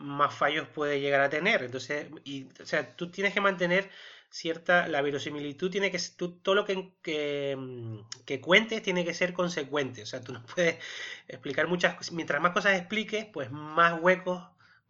más 0.00 0.34
fallos 0.34 0.66
puede 0.68 1.00
llegar 1.00 1.20
a 1.20 1.30
tener. 1.30 1.62
Entonces, 1.62 2.08
y, 2.24 2.46
o 2.60 2.66
sea, 2.66 2.96
tú 2.96 3.10
tienes 3.10 3.32
que 3.32 3.40
mantener 3.40 3.90
cierta, 4.30 4.88
la 4.88 5.02
verosimilitud 5.02 5.70
tiene 5.70 5.90
que, 5.90 5.98
tú, 6.16 6.38
todo 6.38 6.54
lo 6.54 6.64
que, 6.64 6.92
que, 7.02 7.56
mm, 7.58 8.24
que, 8.24 8.40
cuentes 8.40 8.82
tiene 8.82 9.04
que 9.04 9.14
ser 9.14 9.32
consecuente. 9.32 10.02
O 10.02 10.06
sea, 10.06 10.22
tú 10.22 10.32
no 10.32 10.44
puedes 10.54 10.78
explicar 11.28 11.68
muchas 11.68 11.94
cosas. 11.94 12.12
Mientras 12.12 12.40
más 12.40 12.52
cosas 12.52 12.78
expliques, 12.78 13.26
pues 13.26 13.50
más 13.50 14.00
huecos 14.00 14.42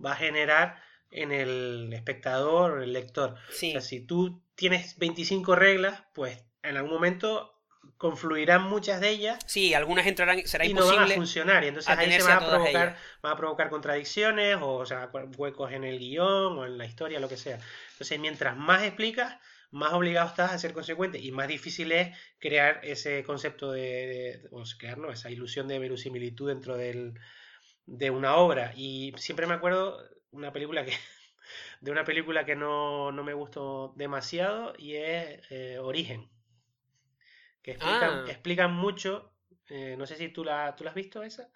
va 0.04 0.12
a 0.12 0.16
generar 0.16 0.82
en 1.10 1.32
el 1.32 1.92
espectador 1.92 2.82
el 2.82 2.92
lector. 2.92 3.34
O 3.48 3.52
sea, 3.52 3.80
si 3.80 4.00
tú 4.00 4.42
tienes 4.54 4.96
25 4.98 5.56
reglas, 5.56 6.04
pues 6.14 6.44
en 6.62 6.76
algún 6.76 6.92
momento 6.92 7.59
confluirán 8.00 8.62
muchas 8.62 8.98
de 8.98 9.10
ellas. 9.10 9.38
Sí, 9.44 9.74
algunas 9.74 10.06
entrarán, 10.06 10.46
será 10.46 10.64
y 10.64 10.70
imposible. 10.70 10.96
no 10.96 11.02
van 11.02 11.12
a 11.12 11.14
funcionar. 11.16 11.64
Y 11.64 11.66
entonces 11.66 11.98
ahí 11.98 12.10
se 12.10 12.22
van 12.22 12.42
a, 12.42 12.48
provocar, 12.48 12.96
a 13.20 13.36
provocar 13.36 13.68
contradicciones 13.68 14.56
o, 14.56 14.76
o 14.76 14.86
sea, 14.86 15.10
huecos 15.36 15.70
en 15.72 15.84
el 15.84 15.98
guion 15.98 16.58
o 16.58 16.64
en 16.64 16.78
la 16.78 16.86
historia, 16.86 17.20
lo 17.20 17.28
que 17.28 17.36
sea. 17.36 17.58
Entonces, 17.92 18.18
mientras 18.18 18.56
más 18.56 18.84
explicas, 18.84 19.36
más 19.70 19.92
obligado 19.92 20.28
estás 20.28 20.50
a 20.50 20.58
ser 20.58 20.72
consecuente 20.72 21.18
y 21.18 21.30
más 21.30 21.46
difícil 21.46 21.92
es 21.92 22.16
crear 22.38 22.80
ese 22.84 23.22
concepto 23.22 23.70
de, 23.70 24.48
o 24.50 24.64
crear 24.78 24.96
¿no? 24.96 25.12
esa 25.12 25.30
ilusión 25.30 25.68
de 25.68 25.78
verosimilitud 25.78 26.48
dentro 26.48 26.78
del, 26.78 27.20
de 27.84 28.10
una 28.10 28.36
obra. 28.36 28.72
Y 28.76 29.12
siempre 29.18 29.46
me 29.46 29.52
acuerdo 29.52 30.02
una 30.30 30.54
película 30.54 30.86
que 30.86 30.94
de 31.82 31.90
una 31.90 32.06
película 32.06 32.46
que 32.46 32.56
no, 32.56 33.12
me 33.12 33.34
gustó 33.34 33.92
demasiado 33.94 34.72
y 34.78 34.94
es 34.94 35.42
eh, 35.50 35.78
Origen. 35.78 36.30
Que 37.62 37.72
explican, 37.72 38.10
ah. 38.10 38.24
explican 38.28 38.72
mucho. 38.72 39.32
Eh, 39.68 39.94
no 39.96 40.06
sé 40.06 40.16
si 40.16 40.28
tú 40.28 40.44
la, 40.44 40.74
tú 40.76 40.84
la 40.84 40.90
has 40.90 40.96
visto 40.96 41.22
esa. 41.22 41.50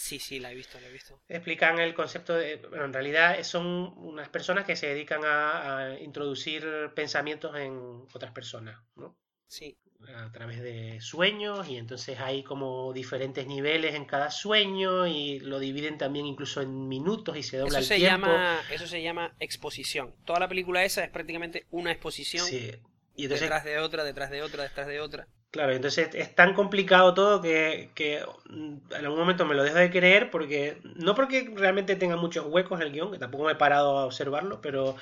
Sí, 0.00 0.18
sí, 0.18 0.40
la 0.40 0.50
he 0.50 0.54
visto, 0.54 0.80
la 0.80 0.88
he 0.88 0.92
visto. 0.92 1.20
Explican 1.28 1.78
el 1.78 1.92
concepto 1.92 2.34
de. 2.34 2.56
Bueno, 2.56 2.86
en 2.86 2.92
realidad 2.94 3.42
son 3.42 3.92
unas 3.98 4.30
personas 4.30 4.64
que 4.64 4.74
se 4.74 4.86
dedican 4.86 5.20
a, 5.26 5.94
introducir 6.00 6.66
pensamientos 6.94 7.54
en 7.56 8.06
otras 8.14 8.32
personas, 8.32 8.80
¿no? 8.96 9.18
Sí. 9.46 9.76
A 10.16 10.32
través 10.32 10.62
de 10.62 11.02
sueños, 11.02 11.68
y 11.68 11.76
entonces 11.76 12.18
hay 12.18 12.42
como 12.42 12.94
diferentes 12.94 13.46
niveles 13.46 13.94
en 13.94 14.06
cada 14.06 14.30
sueño, 14.30 15.06
y 15.06 15.40
lo 15.40 15.58
dividen 15.58 15.98
también 15.98 16.24
incluso 16.24 16.62
en 16.62 16.88
minutos 16.88 17.36
y 17.36 17.42
se 17.42 17.58
dobla 17.58 17.80
eso 17.80 17.92
el 17.92 18.00
se 18.00 18.06
Llama, 18.06 18.62
eso 18.70 18.86
se 18.86 19.02
llama 19.02 19.36
exposición. 19.38 20.14
Toda 20.24 20.40
la 20.40 20.48
película 20.48 20.82
esa 20.82 21.04
es 21.04 21.10
prácticamente 21.10 21.66
una 21.70 21.92
exposición. 21.92 22.46
Sí. 22.46 22.72
Y 23.16 23.26
detrás 23.26 23.64
de 23.64 23.78
otra, 23.78 24.02
detrás 24.02 24.30
de 24.30 24.40
otra, 24.40 24.62
detrás 24.62 24.86
de 24.86 25.00
otra. 25.00 25.28
Claro, 25.50 25.72
entonces 25.72 26.10
es 26.14 26.34
tan 26.34 26.54
complicado 26.54 27.12
todo 27.12 27.42
que, 27.42 27.90
que, 27.94 28.22
en 28.48 28.80
algún 29.04 29.18
momento 29.18 29.44
me 29.44 29.56
lo 29.56 29.64
dejo 29.64 29.78
de 29.78 29.90
creer 29.90 30.30
porque 30.30 30.78
no 30.96 31.16
porque 31.16 31.52
realmente 31.56 31.96
tenga 31.96 32.16
muchos 32.16 32.46
huecos 32.46 32.80
el 32.80 32.92
guion, 32.92 33.10
que 33.10 33.18
tampoco 33.18 33.44
me 33.44 33.52
he 33.52 33.56
parado 33.56 33.98
a 33.98 34.06
observarlo, 34.06 34.60
pero 34.60 34.96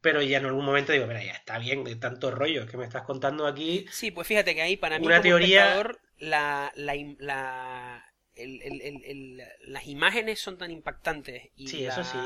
pero 0.00 0.20
ya 0.20 0.38
en 0.38 0.46
algún 0.46 0.64
momento 0.64 0.92
digo, 0.92 1.06
mira, 1.06 1.24
ya 1.24 1.32
está 1.32 1.58
bien 1.58 1.82
de 1.84 1.96
tanto 1.96 2.30
rollo 2.30 2.66
que 2.66 2.76
me 2.76 2.84
estás 2.84 3.02
contando 3.02 3.46
aquí. 3.46 3.86
Sí, 3.90 4.10
pues 4.10 4.26
fíjate 4.26 4.54
que 4.54 4.62
ahí 4.62 4.76
para 4.76 4.98
mí 4.98 5.06
una 5.06 5.20
teoría 5.20 5.82
la, 6.18 6.72
la, 6.76 6.94
la 7.18 8.04
el, 8.34 8.60
el, 8.62 9.42
las 9.66 9.86
imágenes 9.86 10.40
son 10.40 10.58
tan 10.58 10.70
impactantes 10.70 11.50
y 11.56 11.68
sí, 11.68 11.84
eso 11.84 12.04
sí 12.04 12.18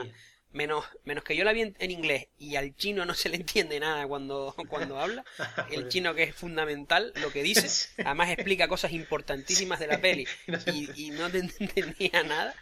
menos, 0.52 0.84
menos 1.04 1.24
que 1.24 1.36
yo 1.36 1.44
la 1.44 1.52
vi 1.52 1.74
en, 1.78 1.90
inglés 1.90 2.28
y 2.38 2.56
al 2.56 2.74
chino 2.74 3.04
no 3.04 3.14
se 3.14 3.28
le 3.28 3.36
entiende 3.36 3.78
nada 3.80 4.06
cuando, 4.06 4.54
cuando 4.68 4.98
habla, 4.98 5.24
el 5.70 5.88
chino 5.88 6.14
que 6.14 6.24
es 6.24 6.34
fundamental 6.34 7.12
lo 7.16 7.30
que 7.30 7.42
dice, 7.42 7.68
además 8.04 8.30
explica 8.30 8.68
cosas 8.68 8.92
importantísimas 8.92 9.78
de 9.80 9.86
la 9.86 10.00
peli 10.00 10.26
y, 10.96 11.10
no 11.10 11.30
te 11.30 11.38
entendía 11.60 12.22
nada. 12.22 12.54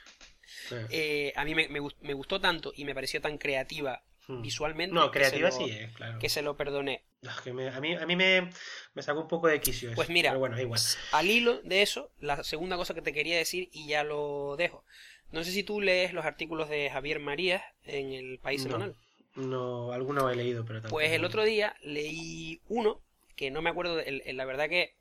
Eh, 0.90 1.32
a 1.36 1.44
mí 1.44 1.54
me, 1.54 1.68
me, 1.68 2.14
gustó 2.14 2.40
tanto 2.40 2.72
y 2.74 2.84
me 2.84 2.94
pareció 2.94 3.20
tan 3.20 3.38
creativa 3.38 4.02
hmm. 4.26 4.42
visualmente. 4.42 4.94
No, 4.94 5.12
creativa 5.12 5.52
sí 5.52 5.70
es, 5.70 5.92
claro. 5.92 6.18
Que 6.18 6.28
se 6.28 6.42
lo 6.42 6.56
perdoné. 6.56 7.04
a 7.24 7.80
mí, 7.80 7.94
a 7.94 8.06
mí 8.06 8.16
me, 8.16 8.50
me 8.94 9.02
sacó 9.02 9.20
un 9.20 9.28
poco 9.28 9.46
de 9.46 9.60
quicio 9.60 9.92
Pues 9.94 10.08
mira, 10.08 10.34
bueno, 10.36 10.60
igual. 10.60 10.80
al 11.12 11.30
hilo 11.30 11.60
de 11.62 11.82
eso, 11.82 12.10
la 12.18 12.42
segunda 12.42 12.76
cosa 12.76 12.94
que 12.94 13.02
te 13.02 13.12
quería 13.12 13.36
decir 13.36 13.68
y 13.72 13.86
ya 13.86 14.02
lo 14.02 14.56
dejo. 14.56 14.84
No 15.32 15.44
sé 15.44 15.50
si 15.50 15.62
tú 15.62 15.80
lees 15.80 16.12
los 16.12 16.24
artículos 16.24 16.68
de 16.68 16.90
Javier 16.90 17.20
Marías 17.20 17.62
en 17.84 18.12
el 18.12 18.38
País 18.38 18.62
Semanal. 18.62 18.94
No, 19.34 19.92
alguno 19.92 20.30
he 20.30 20.36
leído, 20.36 20.64
pero 20.64 20.82
Pues 20.82 21.12
el 21.12 21.24
otro 21.24 21.44
día 21.44 21.76
leí 21.82 22.60
uno 22.68 23.02
que 23.36 23.50
no 23.50 23.60
me 23.60 23.70
acuerdo, 23.70 24.00
la 24.06 24.44
verdad 24.46 24.68
que 24.68 24.94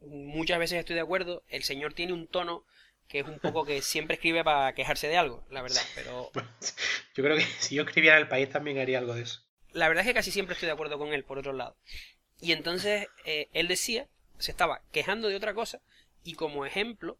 muchas 0.00 0.58
veces 0.58 0.78
estoy 0.78 0.94
de 0.94 1.02
acuerdo, 1.02 1.42
el 1.48 1.64
señor 1.64 1.94
tiene 1.94 2.12
un 2.12 2.28
tono 2.28 2.64
que 3.08 3.20
es 3.20 3.26
un 3.26 3.40
poco 3.40 3.64
que 3.64 3.82
siempre 3.82 4.14
escribe 4.14 4.44
para 4.44 4.72
quejarse 4.74 5.08
de 5.08 5.16
algo, 5.16 5.44
la 5.50 5.62
verdad, 5.62 5.82
pero... 5.94 6.30
yo 7.14 7.24
creo 7.24 7.36
que 7.36 7.42
si 7.42 7.74
yo 7.74 7.82
escribiera 7.82 8.18
el 8.18 8.28
país 8.28 8.48
también 8.48 8.78
haría 8.78 8.98
algo 8.98 9.14
de 9.14 9.22
eso. 9.22 9.42
La 9.72 9.88
verdad 9.88 10.02
es 10.02 10.08
que 10.08 10.14
casi 10.14 10.30
siempre 10.30 10.54
estoy 10.54 10.66
de 10.66 10.74
acuerdo 10.74 10.98
con 10.98 11.12
él, 11.12 11.24
por 11.24 11.38
otro 11.38 11.52
lado. 11.52 11.76
Y 12.40 12.52
entonces 12.52 13.08
eh, 13.24 13.48
él 13.52 13.68
decía, 13.68 14.08
se 14.38 14.50
estaba 14.50 14.82
quejando 14.92 15.28
de 15.28 15.36
otra 15.36 15.54
cosa, 15.54 15.80
y 16.24 16.34
como 16.34 16.64
ejemplo 16.64 17.18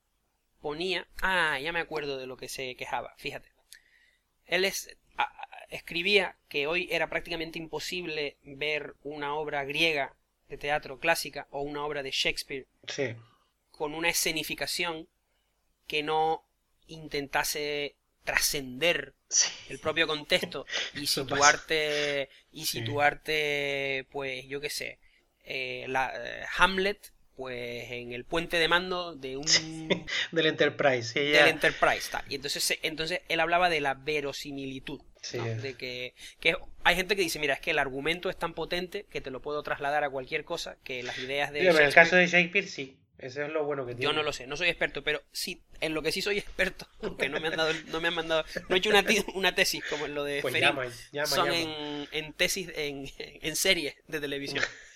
ponía, 0.62 1.06
ah, 1.20 1.58
ya 1.60 1.72
me 1.72 1.80
acuerdo 1.80 2.16
de 2.16 2.26
lo 2.26 2.38
que 2.38 2.48
se 2.48 2.74
quejaba, 2.76 3.14
fíjate. 3.18 3.52
Él 4.46 4.64
es, 4.64 4.96
escribía 5.68 6.36
que 6.48 6.66
hoy 6.66 6.88
era 6.90 7.08
prácticamente 7.08 7.58
imposible 7.58 8.38
ver 8.42 8.94
una 9.02 9.34
obra 9.34 9.64
griega 9.64 10.14
de 10.48 10.58
teatro 10.58 10.98
clásica 10.98 11.48
o 11.50 11.62
una 11.62 11.84
obra 11.84 12.02
de 12.02 12.10
Shakespeare 12.10 12.66
con 13.70 13.94
una 13.94 14.10
escenificación 14.10 15.08
que 15.86 16.02
no 16.02 16.46
intentase 16.86 17.96
trascender 18.24 19.14
el 19.68 19.78
propio 19.78 20.06
contexto 20.06 20.66
y 20.94 21.06
situarte 21.06 22.28
y 22.52 22.66
situarte 22.66 24.06
pues 24.10 24.46
yo 24.46 24.60
qué 24.60 24.70
sé 24.70 24.98
eh, 25.44 25.86
la, 25.88 26.12
eh, 26.14 26.44
Hamlet 26.58 27.12
pues 27.42 27.90
en 27.90 28.12
el 28.12 28.22
puente 28.22 28.56
de 28.56 28.68
mando 28.68 29.16
de 29.16 29.36
un 29.36 29.44
del 30.30 30.46
Enterprise 30.46 31.18
del 31.18 31.48
Enterprise 31.48 32.08
y 32.28 32.36
entonces 32.36 32.78
entonces 32.82 33.20
él 33.28 33.40
hablaba 33.40 33.68
de 33.68 33.80
la 33.80 33.94
verosimilitud 33.94 35.00
de 35.32 35.74
que, 35.74 36.14
que, 36.38 36.54
hay 36.84 36.94
gente 36.94 37.16
que 37.16 37.22
dice 37.22 37.40
mira 37.40 37.54
es 37.54 37.60
que 37.60 37.72
el 37.72 37.80
argumento 37.80 38.30
es 38.30 38.36
tan 38.36 38.54
potente 38.54 39.06
que 39.10 39.20
te 39.20 39.32
lo 39.32 39.42
puedo 39.42 39.60
trasladar 39.64 40.04
a 40.04 40.10
cualquier 40.10 40.44
cosa 40.44 40.76
que 40.84 41.02
las 41.02 41.18
ideas 41.18 41.50
de 41.50 41.66
en 41.66 41.76
el 41.76 41.92
caso 41.92 42.14
de 42.14 42.28
Shakespeare 42.28 42.68
sí. 42.68 42.96
Eso 43.18 43.42
es 43.42 43.50
lo 43.50 43.64
bueno 43.64 43.86
que 43.86 43.96
tiene. 43.96 44.04
yo 44.04 44.12
no 44.12 44.22
lo 44.22 44.32
sé 44.32 44.46
no 44.46 44.56
soy 44.56 44.68
experto 44.68 45.02
pero 45.02 45.20
sí 45.32 45.64
en 45.80 45.94
lo 45.94 46.02
que 46.02 46.12
sí 46.12 46.22
soy 46.22 46.38
experto 46.38 46.86
aunque 47.02 47.28
no 47.28 47.40
me 47.40 47.48
han 47.48 47.56
dado 47.56 47.72
no 47.88 48.00
me 48.00 48.06
han 48.06 48.14
mandado 48.14 48.44
no 48.68 48.76
he 48.76 48.78
hecho 48.78 48.90
una, 48.90 49.04
una 49.34 49.52
tesis 49.52 49.82
como 49.90 50.06
en 50.06 50.14
lo 50.14 50.22
de 50.22 50.42
pues 50.42 50.54
son 51.24 51.52
En, 51.52 52.06
en 52.12 52.32
tesis 52.34 52.70
en, 52.76 53.10
en 53.18 53.56
series 53.56 53.96
de 54.06 54.20
televisión 54.20 54.62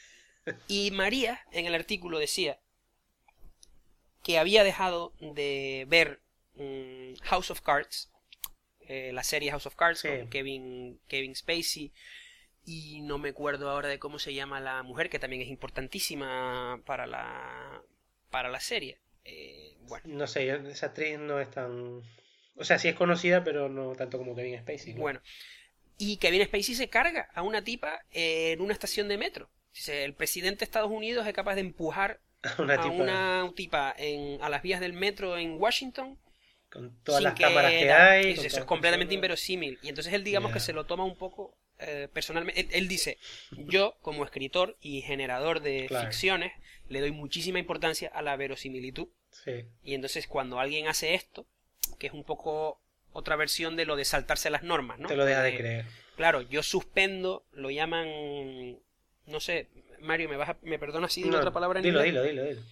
Y 0.68 0.90
María 0.90 1.40
en 1.52 1.66
el 1.66 1.74
artículo 1.74 2.18
decía 2.18 2.58
que 4.22 4.38
había 4.38 4.64
dejado 4.64 5.12
de 5.20 5.84
ver 5.88 6.20
mm, 6.54 7.14
House 7.22 7.50
of 7.50 7.60
Cards, 7.60 8.10
eh, 8.80 9.12
la 9.12 9.22
serie 9.22 9.50
House 9.50 9.66
of 9.66 9.76
Cards 9.76 10.02
con 10.02 10.28
Kevin, 10.28 11.00
Kevin 11.08 11.34
Spacey 11.34 11.92
y 12.64 13.00
no 13.02 13.18
me 13.18 13.28
acuerdo 13.28 13.70
ahora 13.70 13.88
de 13.88 13.98
cómo 13.98 14.18
se 14.18 14.34
llama 14.34 14.60
la 14.60 14.82
mujer 14.82 15.08
que 15.08 15.20
también 15.20 15.42
es 15.42 15.48
importantísima 15.48 16.82
para 16.84 17.06
la 17.06 17.82
para 18.30 18.48
la 18.50 18.60
serie. 18.60 18.98
Eh, 19.24 19.76
bueno. 19.82 20.04
No 20.08 20.26
sé, 20.26 20.50
esa 20.50 20.86
actriz 20.86 21.18
no 21.18 21.40
es 21.40 21.50
tan... 21.50 22.02
O 22.56 22.64
sea, 22.64 22.78
sí 22.78 22.88
es 22.88 22.94
conocida, 22.94 23.44
pero 23.44 23.68
no 23.68 23.94
tanto 23.94 24.18
como 24.18 24.34
Kevin 24.34 24.58
Spacey. 24.58 24.94
Bueno. 24.94 25.20
Y 25.98 26.18
Kevin 26.18 26.44
Spacey 26.44 26.74
se 26.74 26.88
carga 26.88 27.28
a 27.34 27.42
una 27.42 27.62
tipa 27.62 28.04
en 28.10 28.60
una 28.60 28.72
estación 28.72 29.08
de 29.08 29.18
metro 29.18 29.48
el 29.88 30.14
presidente 30.14 30.60
de 30.60 30.64
Estados 30.64 30.90
Unidos 30.90 31.26
es 31.26 31.34
capaz 31.34 31.54
de 31.54 31.60
empujar 31.62 32.20
a 32.42 32.86
una 32.86 33.50
tipa, 33.54 33.94
en, 33.98 34.42
a 34.42 34.48
las 34.48 34.62
vías 34.62 34.80
del 34.80 34.92
metro 34.92 35.38
en 35.38 35.60
Washington 35.60 36.18
con 36.70 36.96
todas 37.02 37.22
las 37.22 37.34
cámaras 37.34 37.70
que 37.72 37.90
hay. 37.90 38.30
Eso, 38.32 38.58
es 38.58 38.64
completamente 38.64 39.14
inverosímil. 39.14 39.78
Y 39.82 39.88
entonces 39.88 40.12
él, 40.12 40.24
digamos 40.24 40.52
que 40.52 40.60
se 40.60 40.72
lo 40.72 40.84
toma 40.84 41.04
un 41.04 41.16
poco 41.16 41.56
eh, 41.78 42.08
personalmente. 42.12 42.66
Él, 42.76 42.88
dice: 42.88 43.18
Yo, 43.52 43.96
como 44.02 44.24
escritor 44.24 44.76
y 44.80 45.02
generador 45.02 45.60
de 45.60 45.88
ficciones, 45.88 46.52
le 46.88 47.00
doy 47.00 47.12
muchísima 47.12 47.58
importancia 47.58 48.10
a 48.12 48.22
la 48.22 48.36
verosimilitud. 48.36 49.08
Y 49.82 49.94
entonces, 49.94 50.26
cuando 50.26 50.58
alguien 50.58 50.88
hace 50.88 51.14
esto, 51.14 51.46
que 51.98 52.08
es 52.08 52.12
un 52.12 52.24
poco 52.24 52.80
otra 53.12 53.36
versión 53.36 53.76
de 53.76 53.86
lo 53.86 53.96
de 53.96 54.04
saltarse 54.04 54.50
las 54.50 54.62
normas, 54.62 54.98
¿no? 54.98 55.08
Te 55.08 55.16
lo 55.16 55.24
deja 55.24 55.42
de 55.42 55.56
creer. 55.56 55.86
Claro, 56.16 56.42
yo 56.42 56.62
suspendo, 56.62 57.46
lo 57.52 57.70
llaman 57.70 58.78
no 59.26 59.40
sé, 59.40 59.68
Mario, 60.00 60.28
¿me, 60.28 60.36
vas 60.36 60.56
me 60.62 60.78
perdonas 60.78 61.12
si 61.12 61.22
digo 61.22 61.36
otra 61.36 61.52
palabra 61.52 61.80
en 61.80 61.84
dilo, 61.84 62.02
Dilo, 62.02 62.22
dilo, 62.22 62.44
dilo. 62.44 62.62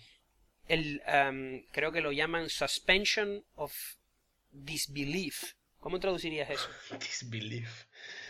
El, 0.66 1.02
um, 1.06 1.62
creo 1.72 1.92
que 1.92 2.00
lo 2.00 2.12
llaman 2.12 2.48
suspension 2.48 3.44
of 3.54 3.74
disbelief. 4.50 5.54
¿Cómo 5.80 6.00
traducirías 6.00 6.48
eso? 6.48 6.68
Disbelief. 6.98 7.84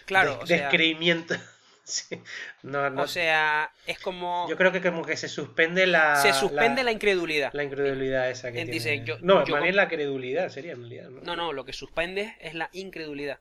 Claro, 0.07 0.41
o 0.43 0.47
sea, 0.47 0.63
Descreimiento. 0.63 1.35
Sí. 1.87 2.19
No, 2.63 2.89
no. 2.89 3.03
O 3.03 3.07
sea, 3.07 3.71
es 3.87 3.99
como. 3.99 4.49
Yo 4.49 4.57
creo 4.57 4.73
que 4.73 4.81
como 4.81 5.05
que 5.05 5.19
se 5.19 5.29
suspende 5.29 5.87
la. 5.87 6.17
Se 6.17 6.33
suspende 6.33 6.83
la, 6.83 6.93
incredulidad. 6.93 7.53
La 7.53 7.63
incredulidad 7.63 8.31
esa 8.31 8.51
que 8.53 8.65
Dice, 8.65 9.03
tiene. 9.05 9.21
no, 9.21 9.45
más 9.45 9.63
bien 9.63 9.77
la 9.77 9.87
credulidad 9.87 10.49
sería 10.49 10.73
en 10.73 10.79
realidad. 10.81 11.11
¿no? 11.11 11.21
no, 11.21 11.37
no, 11.37 11.53
lo 11.53 11.67
que 11.67 11.75
suspende 11.75 12.39
es 12.41 12.55
la 12.55 12.71
incredulidad. 12.73 13.41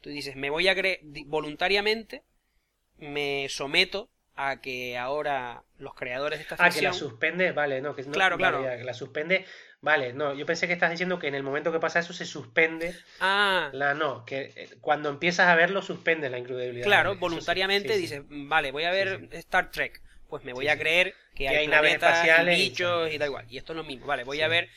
Tú 0.00 0.10
dices, 0.10 0.34
me 0.34 0.50
voy 0.50 0.66
a 0.66 0.74
creer 0.74 0.98
voluntariamente 1.26 2.24
me 2.98 3.46
someto 3.48 4.10
a 4.38 4.60
que 4.60 4.96
ahora 4.96 5.64
los 5.78 5.94
creadores 5.94 6.38
de 6.38 6.44
esta 6.44 6.56
ficción... 6.56 6.70
Ah, 6.70 6.74
que 6.74 6.82
la 6.82 6.92
suspende, 6.92 7.52
vale, 7.52 7.80
no, 7.80 7.96
que 7.96 8.02
no, 8.04 8.12
claro, 8.12 8.36
claro. 8.36 8.62
que 8.62 8.84
la 8.84 8.94
suspende, 8.94 9.44
vale, 9.80 10.12
no, 10.12 10.32
yo 10.32 10.46
pensé 10.46 10.68
que 10.68 10.72
estás 10.72 10.92
diciendo 10.92 11.18
que 11.18 11.26
en 11.26 11.34
el 11.34 11.42
momento 11.42 11.72
que 11.72 11.80
pasa 11.80 11.98
eso 11.98 12.12
se 12.12 12.24
suspende. 12.24 12.94
Ah. 13.18 13.70
La 13.72 13.94
no, 13.94 14.24
que 14.24 14.52
eh, 14.54 14.68
cuando 14.80 15.08
empiezas 15.08 15.48
a 15.48 15.56
verlo 15.56 15.82
suspende 15.82 16.30
la 16.30 16.38
incredulidad. 16.38 16.86
Claro, 16.86 17.16
voluntariamente 17.16 17.96
dices, 17.96 18.22
vale, 18.28 18.70
voy 18.70 18.84
a 18.84 18.92
ver 18.92 19.28
Star 19.32 19.72
Trek. 19.72 20.00
pues 20.28 20.44
me 20.44 20.52
voy 20.52 20.68
a 20.68 20.78
creer 20.78 21.14
que, 21.34 21.48
hay, 21.48 21.66
naves 21.66 21.94
espaciales, 21.94 22.58
y 22.58 22.62
bichos 22.62 23.12
y, 23.12 23.18
da 23.18 23.26
igual. 23.26 23.46
Y 23.48 23.58
esto 23.58 23.72
es 23.72 23.76
lo 23.76 23.84
mismo, 23.84 24.06
vale, 24.06 24.22
voy 24.22 24.40
a 24.40 24.46
ver, 24.48 24.68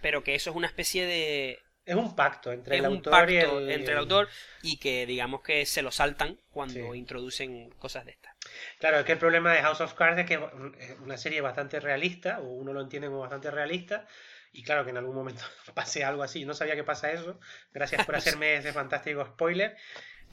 pero 0.00 0.24
que 0.24 0.34
eso 0.34 0.50
es 0.50 0.56
una 0.56 0.66
especie 0.66 1.06
de 1.06 1.60
es 1.86 1.94
un 1.94 2.16
pacto 2.16 2.52
entre 2.52 2.78
el 2.78 2.84
autor 2.84 3.30
y 3.30 3.36
el... 3.36 3.70
entre 3.70 3.92
el 3.92 3.98
autor 3.98 4.28
y 4.60 4.76
que 4.78 5.06
digamos 5.06 5.40
que 5.40 5.64
se 5.64 5.82
lo 5.82 5.92
saltan 5.92 6.36
cuando 6.50 6.94
introducen 6.96 7.70
cosas 7.78 8.04
de 8.04 8.10
estas. 8.10 8.34
Claro, 8.78 8.98
es 8.98 9.04
que 9.04 9.12
el 9.12 9.18
problema 9.18 9.52
de 9.52 9.62
House 9.62 9.80
of 9.80 9.94
Cards 9.94 10.18
es 10.18 10.26
que 10.26 10.34
es 10.34 10.98
una 11.00 11.16
serie 11.16 11.40
bastante 11.40 11.78
realista, 11.78 12.40
o 12.40 12.48
uno 12.48 12.72
lo 12.72 12.80
entiende 12.80 13.08
como 13.08 13.20
bastante 13.20 13.50
realista, 13.52 14.06
y 14.52 14.64
claro 14.64 14.84
que 14.84 14.90
en 14.90 14.96
algún 14.96 15.14
momento 15.14 15.44
pase 15.74 16.02
algo 16.02 16.24
así. 16.24 16.44
no 16.44 16.54
sabía 16.54 16.74
que 16.74 16.84
pasa 16.84 17.12
eso. 17.12 17.38
Gracias 17.72 18.04
por 18.04 18.16
hacerme 18.16 18.56
ese 18.56 18.72
fantástico 18.72 19.24
spoiler. 19.24 19.76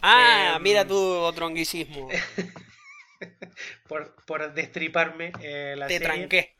Ah, 0.01 0.53
em, 0.55 0.63
mira 0.63 0.87
tu 0.87 0.97
otro 0.97 1.45
anglicismo. 1.45 2.09
por, 3.87 4.15
por 4.25 4.53
destriparme 4.53 5.31
eh, 5.39 5.75
la 5.77 5.87
Te 5.87 5.99
tranqué. 5.99 6.57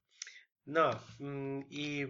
No, 0.66 0.92
mm, 1.18 1.62
y 1.70 2.06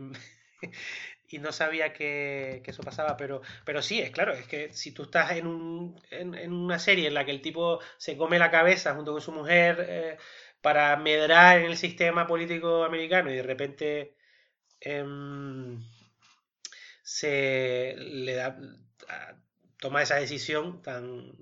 y 1.34 1.40
no 1.40 1.52
sabía 1.52 1.94
que, 1.94 2.62
eso 2.66 2.84
pasaba, 2.84 3.18
pero, 3.18 3.42
pero 3.66 3.82
sí, 3.82 4.00
es 4.00 4.12
claro, 4.12 4.34
es 4.34 4.46
que 4.46 4.72
si 4.72 4.92
tú 4.92 5.04
estás 5.04 5.32
en, 5.32 5.48
un, 5.48 6.00
en, 6.12 6.54
una 6.54 6.78
serie 6.78 7.08
en 7.08 7.16
la 7.16 7.26
que 7.26 7.32
el 7.32 7.42
tipo 7.42 7.80
se 7.98 8.16
come 8.18 8.38
la 8.38 8.52
cabeza 8.52 8.94
junto 8.94 9.14
con 9.14 9.22
su 9.22 9.32
mujer 9.32 9.86
eh, 9.90 10.18
para 10.62 10.96
medrar 10.98 11.60
en 11.60 11.66
el 11.66 11.78
sistema 11.78 12.28
político 12.28 12.84
americano 12.84 13.32
y 13.32 13.36
de 13.36 13.44
repente 13.44 14.16
em, 14.80 15.82
se 17.02 17.96
le 17.98 18.36
da 18.36 18.58
toma 19.80 20.04
esa 20.04 20.16
decisión 20.16 20.82
tan 20.82 21.34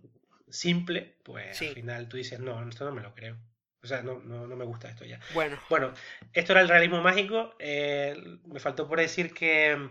simple, 0.49 1.17
pues 1.23 1.61
al 1.61 1.73
final 1.75 2.07
tú 2.07 2.17
dices, 2.17 2.39
no, 2.39 2.67
esto 2.67 2.85
no 2.85 2.91
me 2.91 3.01
lo 3.01 3.13
creo. 3.13 3.37
O 3.83 3.87
sea, 3.87 4.03
no, 4.03 4.19
no, 4.19 4.45
no, 4.45 4.55
me 4.55 4.65
gusta 4.65 4.89
esto 4.89 5.05
ya. 5.05 5.19
Bueno. 5.33 5.57
Bueno, 5.69 5.93
esto 6.33 6.51
era 6.53 6.61
el 6.61 6.69
realismo 6.69 7.01
mágico. 7.01 7.55
Eh, 7.57 8.15
me 8.45 8.59
faltó 8.59 8.87
por 8.87 8.99
decir 8.99 9.33
que 9.33 9.89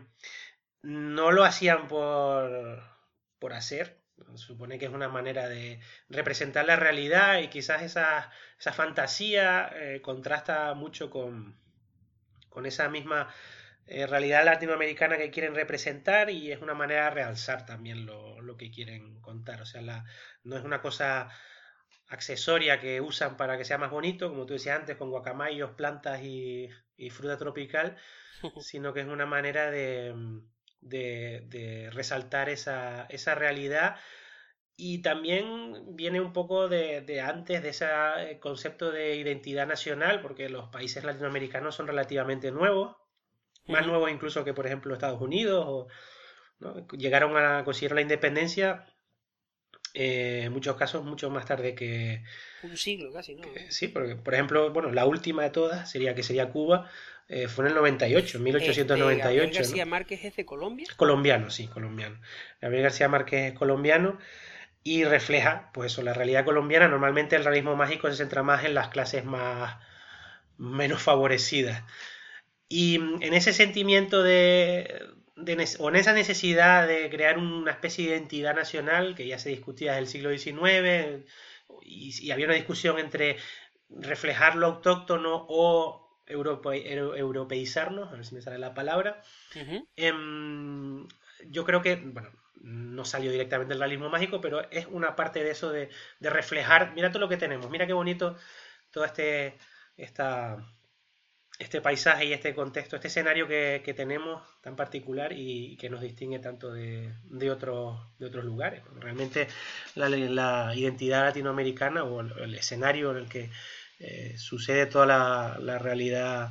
no 0.82 1.32
lo 1.32 1.44
hacían 1.44 1.88
por, 1.88 2.82
por 3.38 3.52
hacer. 3.52 3.98
Supone 4.34 4.78
que 4.78 4.84
es 4.84 4.92
una 4.92 5.08
manera 5.08 5.48
de 5.48 5.80
representar 6.08 6.66
la 6.66 6.76
realidad 6.76 7.38
y 7.38 7.48
quizás 7.48 7.82
esa, 7.82 8.30
esa 8.58 8.72
fantasía 8.72 9.70
eh, 9.74 10.00
contrasta 10.02 10.74
mucho 10.74 11.10
con, 11.10 11.58
con 12.48 12.66
esa 12.66 12.88
misma 12.90 13.32
eh, 13.86 14.06
realidad 14.06 14.44
latinoamericana 14.44 15.16
que 15.16 15.30
quieren 15.30 15.54
representar 15.54 16.30
y 16.30 16.52
es 16.52 16.60
una 16.60 16.74
manera 16.74 17.04
de 17.04 17.10
realzar 17.10 17.66
también 17.66 18.06
lo, 18.06 18.40
lo 18.40 18.56
que 18.56 18.70
quieren 18.70 19.20
contar. 19.20 19.62
O 19.62 19.66
sea, 19.66 19.82
la, 19.82 20.04
no 20.44 20.56
es 20.56 20.64
una 20.64 20.80
cosa 20.80 21.28
accesoria 22.10 22.80
que 22.80 23.00
usan 23.00 23.36
para 23.36 23.56
que 23.56 23.64
sea 23.64 23.78
más 23.78 23.90
bonito, 23.90 24.28
como 24.28 24.44
tú 24.44 24.54
decías 24.54 24.80
antes, 24.80 24.96
con 24.96 25.10
guacamayos, 25.10 25.70
plantas 25.70 26.22
y, 26.22 26.68
fruta 27.10 27.38
tropical, 27.38 27.96
sino 28.60 28.92
que 28.92 29.00
es 29.00 29.06
una 29.06 29.26
manera 29.26 29.70
de, 29.70 30.14
de, 30.80 31.88
resaltar 31.92 32.48
esa, 32.48 33.06
esa, 33.08 33.34
realidad. 33.34 33.96
Y 34.76 35.02
también 35.02 35.94
viene 35.94 36.20
un 36.20 36.32
poco 36.32 36.68
de, 36.68 37.20
antes 37.20 37.62
de 37.62 37.68
ese 37.68 37.86
eh, 38.18 38.40
concepto 38.40 38.90
de 38.90 39.16
identidad 39.16 39.66
nacional, 39.66 40.20
porque 40.20 40.48
los 40.48 40.68
países 40.70 41.04
latinoamericanos 41.04 41.74
son 41.76 41.86
relativamente 41.86 42.50
nuevos, 42.50 42.96
más 43.66 43.86
nuevos 43.86 44.10
incluso 44.10 44.44
que, 44.44 44.54
por 44.54 44.66
ejemplo, 44.66 44.94
Estados 44.94 45.20
Unidos, 45.20 45.64
o, 45.68 45.86
llegaron 46.96 47.36
a 47.36 47.64
conseguir 47.64 47.92
la 47.92 48.00
independencia 48.00 48.89
eh, 49.94 50.42
en 50.44 50.52
muchos 50.52 50.76
casos 50.76 51.04
mucho 51.04 51.30
más 51.30 51.46
tarde 51.46 51.74
que... 51.74 52.22
Un 52.62 52.76
siglo 52.76 53.12
casi, 53.12 53.34
¿no? 53.34 53.42
sí, 53.68 53.88
porque, 53.88 54.16
por 54.16 54.34
ejemplo, 54.34 54.72
bueno, 54.72 54.92
la 54.92 55.06
última 55.06 55.42
de 55.42 55.50
todas 55.50 55.90
sería 55.90 56.14
que 56.14 56.22
sería 56.22 56.50
Cuba, 56.50 56.90
eh, 57.28 57.46
fue 57.46 57.64
en 57.64 57.68
el 57.68 57.76
98, 57.76 58.40
1898. 58.40 59.44
Este, 59.44 59.58
García 59.58 59.86
Márquez 59.86 60.24
es 60.24 60.36
de 60.36 60.44
Colombia? 60.44 60.88
Colombiano, 60.96 61.48
sí, 61.48 61.68
colombiano. 61.68 62.20
Gabriel 62.60 62.82
García 62.82 63.08
Márquez 63.08 63.52
es 63.52 63.58
colombiano 63.58 64.18
y 64.82 65.04
refleja, 65.04 65.70
pues 65.72 65.92
eso, 65.92 66.02
la 66.02 66.12
realidad 66.12 66.44
colombiana. 66.44 66.88
Normalmente 66.88 67.36
el 67.36 67.44
realismo 67.44 67.76
mágico 67.76 68.08
se 68.10 68.16
centra 68.16 68.42
más 68.42 68.64
en 68.64 68.74
las 68.74 68.88
clases 68.88 69.24
más 69.24 69.76
menos 70.58 71.02
favorecidas. 71.02 71.84
Y 72.68 72.96
en 72.96 73.34
ese 73.34 73.52
sentimiento 73.52 74.24
de, 74.24 75.06
o 75.36 75.88
en 75.88 75.96
esa 75.96 76.12
necesidad 76.12 76.86
de 76.86 77.08
crear 77.10 77.38
una 77.38 77.70
especie 77.70 78.06
de 78.06 78.16
identidad 78.16 78.54
nacional 78.54 79.14
que 79.14 79.26
ya 79.26 79.38
se 79.38 79.50
discutía 79.50 79.92
desde 79.92 80.02
el 80.02 80.08
siglo 80.08 80.30
XIX 80.30 81.26
y, 81.82 82.30
había 82.30 82.46
una 82.46 82.54
discusión 82.54 82.98
entre 82.98 83.36
reflejar 83.88 84.56
lo 84.56 84.66
autóctono 84.66 85.46
o 85.48 86.22
europeizarnos, 86.26 88.08
a 88.08 88.12
ver 88.12 88.24
si 88.24 88.34
me 88.34 88.42
sale 88.42 88.58
la 88.58 88.74
palabra. 88.74 89.22
Em, 89.96 91.08
yo 91.48 91.64
creo 91.64 91.82
que, 91.82 91.96
bueno, 91.96 92.30
no 92.62 93.04
salió 93.04 93.32
directamente 93.32 93.74
el 93.74 93.80
realismo 93.80 94.10
mágico, 94.10 94.40
pero 94.40 94.70
es 94.70 94.86
una 94.86 95.16
parte 95.16 95.42
de 95.42 95.50
eso 95.50 95.70
de, 95.72 95.88
de 96.20 96.30
reflejar, 96.30 96.92
mira 96.94 97.10
todo 97.10 97.20
lo 97.20 97.28
que 97.28 97.36
tenemos, 97.36 97.70
mira 97.70 97.86
qué 97.86 97.94
bonito 97.94 98.36
todo 98.90 99.04
este, 99.04 99.58
esta, 99.96 100.58
este 101.60 101.82
paisaje 101.82 102.24
y 102.24 102.32
este 102.32 102.54
contexto, 102.54 102.96
este 102.96 103.08
escenario 103.08 103.46
que, 103.46 103.94
tenemos 103.94 104.42
tan 104.62 104.76
particular 104.76 105.32
y, 105.32 105.76
que 105.76 105.90
nos 105.90 106.00
distingue 106.00 106.38
tanto 106.38 106.72
de, 106.72 107.12
otros, 107.50 108.00
de 108.18 108.26
otros 108.26 108.46
lugares. 108.46 108.82
Realmente 108.98 109.46
la, 109.94 110.74
identidad 110.74 111.26
latinoamericana 111.26 112.04
o 112.04 112.22
el, 112.22 112.54
escenario 112.54 113.10
en 113.10 113.18
el 113.18 113.28
que 113.28 113.50
eh, 113.98 114.34
sucede 114.38 114.86
toda 114.86 115.04
la, 115.60 115.78
realidad 115.78 116.50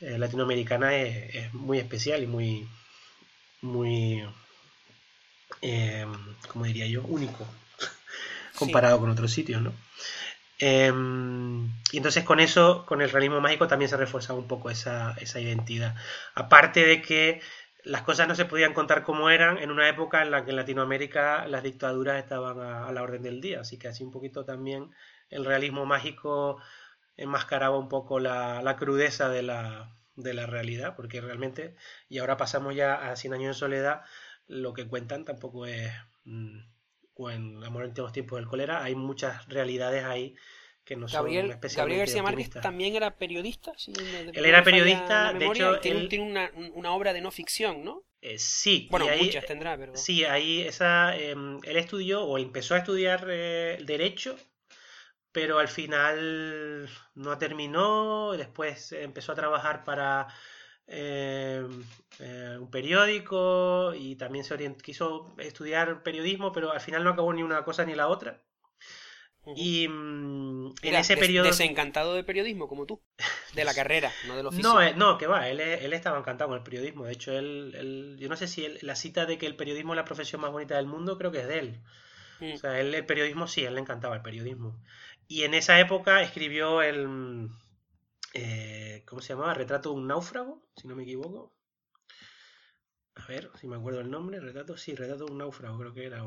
eh, 0.00 0.18
latinoamericana 0.18 0.96
es, 0.96 1.52
muy 1.54 1.78
especial 1.78 2.22
y 2.22 2.26
muy, 2.26 2.68
muy, 3.62 4.22
eh, 5.62 6.06
como 6.48 6.66
diría 6.66 6.86
yo, 6.86 7.02
único 7.04 7.48
comparado 8.54 9.00
con 9.00 9.08
otros 9.08 9.32
sitios, 9.32 9.62
¿no? 9.62 9.72
Em, 10.64 11.66
y 11.90 11.96
entonces 11.96 12.22
con 12.22 12.38
eso, 12.38 12.86
con 12.86 13.02
el 13.02 13.10
realismo 13.10 13.40
mágico 13.40 13.66
también 13.66 13.88
se 13.88 13.96
refuerza 13.96 14.32
un 14.32 14.46
poco 14.46 14.70
esa, 14.70 15.16
identidad. 15.40 15.96
Aparte 16.36 16.86
de 16.86 17.02
que 17.02 17.40
las 17.82 18.02
cosas 18.02 18.28
no 18.28 18.36
se 18.36 18.44
podían 18.44 18.72
contar 18.72 19.02
como 19.02 19.28
eran 19.28 19.58
en 19.58 19.72
una 19.72 19.88
época 19.88 20.22
en 20.22 20.30
la 20.30 20.44
que 20.44 20.50
en 20.50 20.56
Latinoamérica 20.56 21.48
las 21.48 21.64
dictaduras 21.64 22.22
estaban 22.22 22.60
a, 22.60 22.92
la 22.92 23.02
orden 23.02 23.22
del 23.24 23.40
día. 23.40 23.60
Así 23.62 23.76
que 23.76 23.88
así 23.88 24.04
un 24.04 24.12
poquito 24.12 24.44
también 24.44 24.92
el 25.30 25.44
realismo 25.44 25.84
mágico 25.84 26.58
enmascaraba 27.16 27.76
un 27.76 27.88
poco 27.88 28.20
la, 28.20 28.76
crudeza 28.78 29.28
de 29.30 29.42
la, 29.42 29.90
de 30.14 30.32
la, 30.32 30.46
realidad, 30.46 30.94
porque 30.94 31.20
realmente, 31.20 31.74
y 32.08 32.18
ahora 32.18 32.36
pasamos 32.36 32.76
ya 32.76 33.10
a 33.10 33.16
100 33.16 33.34
años 33.34 33.56
de 33.56 33.60
soledad, 33.60 34.02
lo 34.46 34.74
que 34.74 34.86
cuentan 34.86 35.24
tampoco 35.24 35.66
es... 35.66 35.92
Mm, 36.24 36.71
o 37.14 37.30
en 37.30 37.62
Amor 37.64 37.84
en 37.84 38.12
tiempos 38.12 38.38
del 38.38 38.48
cólera, 38.48 38.82
hay 38.82 38.94
muchas 38.94 39.46
realidades 39.48 40.04
ahí 40.04 40.34
que 40.84 40.96
no 40.96 41.08
son 41.08 41.28
especialmente 41.28 41.76
Gabriel 41.76 41.98
García 41.98 42.22
Márquez 42.22 42.50
también 42.50 42.96
era 42.96 43.16
periodista. 43.16 43.72
él 43.86 44.44
era 44.44 44.64
periodista, 44.64 45.32
de 45.32 45.46
hecho. 45.46 45.78
Tiene, 45.78 46.08
tiene 46.08 46.50
una, 46.74 46.92
obra 46.92 47.12
de 47.12 47.20
no 47.20 47.30
ficción, 47.30 47.84
¿no? 47.84 48.04
Eh, 48.20 48.38
sí. 48.38 48.88
Bueno, 48.90 49.06
muchas 49.16 49.46
tendrá, 49.46 49.76
pero. 49.76 49.96
Sí, 49.96 50.24
ahí 50.24 50.62
esa. 50.62 51.16
Em, 51.16 51.58
él 51.62 51.76
estudió 51.76 52.24
o 52.24 52.38
empezó 52.38 52.74
a 52.74 52.78
estudiar 52.78 53.26
eh, 53.30 53.78
Derecho, 53.84 54.36
pero 55.30 55.58
al 55.58 55.68
final 55.68 56.88
no 57.14 57.38
terminó. 57.38 58.32
Después 58.32 58.92
empezó 58.92 59.32
a 59.32 59.36
trabajar 59.36 59.84
para 59.84 60.28
eh, 60.86 61.66
eh, 62.18 62.56
un 62.60 62.70
periódico 62.70 63.94
y 63.94 64.16
también 64.16 64.44
se 64.44 64.76
quiso 64.76 65.34
estudiar 65.38 66.02
periodismo, 66.02 66.52
pero 66.52 66.72
al 66.72 66.80
final 66.80 67.04
no 67.04 67.10
acabó 67.10 67.32
ni 67.32 67.42
una 67.42 67.64
cosa 67.64 67.84
ni 67.84 67.94
la 67.94 68.08
otra. 68.08 68.42
Y 69.56 69.88
mm, 69.88 70.74
en 70.82 70.94
ese 70.94 71.16
periodo. 71.16 71.46
Desencantado 71.46 72.14
de 72.14 72.22
periodismo, 72.22 72.68
como 72.68 72.86
tú. 72.86 73.02
De 73.54 73.64
la 73.64 73.74
carrera, 73.74 74.12
no 74.28 74.36
del 74.36 74.46
oficio. 74.46 74.72
No, 74.72 74.80
eh, 74.80 74.94
no, 74.94 75.18
que 75.18 75.26
va, 75.26 75.48
él, 75.48 75.60
él, 75.60 75.92
estaba 75.92 76.18
encantado 76.18 76.50
con 76.50 76.58
el 76.58 76.64
periodismo. 76.64 77.04
De 77.04 77.12
hecho, 77.12 77.32
él, 77.32 78.16
yo 78.20 78.28
no 78.28 78.36
sé 78.36 78.46
si 78.46 78.68
la 78.82 78.94
cita 78.94 79.26
de 79.26 79.38
que 79.38 79.46
el 79.46 79.56
periodismo 79.56 79.94
es 79.94 79.96
la 79.96 80.04
profesión 80.04 80.40
más 80.40 80.52
bonita 80.52 80.76
del 80.76 80.86
mundo, 80.86 81.18
creo 81.18 81.32
que 81.32 81.40
es 81.40 81.48
de 81.48 81.58
él. 81.58 81.80
Mm. 82.40 82.52
O 82.52 82.56
sea, 82.58 82.78
él, 82.78 82.94
el 82.94 83.04
periodismo, 83.04 83.48
sí, 83.48 83.64
él 83.64 83.74
le 83.74 83.80
encantaba 83.80 84.14
el 84.14 84.22
periodismo. 84.22 84.80
Y 85.26 85.42
en 85.42 85.54
esa 85.54 85.80
época 85.80 86.22
escribió 86.22 86.82
el, 86.82 87.48
eh, 88.34 89.04
¿Cómo 89.06 89.20
se 89.20 89.34
llamaba? 89.34 89.54
Retrato 89.54 89.90
de 89.90 89.96
un 89.96 90.06
náufrago, 90.06 90.62
si 90.76 90.88
no 90.88 90.96
me 90.96 91.02
equivoco. 91.02 91.54
A 93.14 93.26
ver 93.26 93.50
si 93.60 93.66
me 93.66 93.76
acuerdo 93.76 94.00
el 94.00 94.10
nombre. 94.10 94.40
Retrato, 94.40 94.76
sí, 94.76 94.94
retrato 94.94 95.26
de 95.26 95.32
un 95.32 95.38
náufrago, 95.38 95.78
creo 95.78 95.94
que 95.94 96.06
era. 96.06 96.24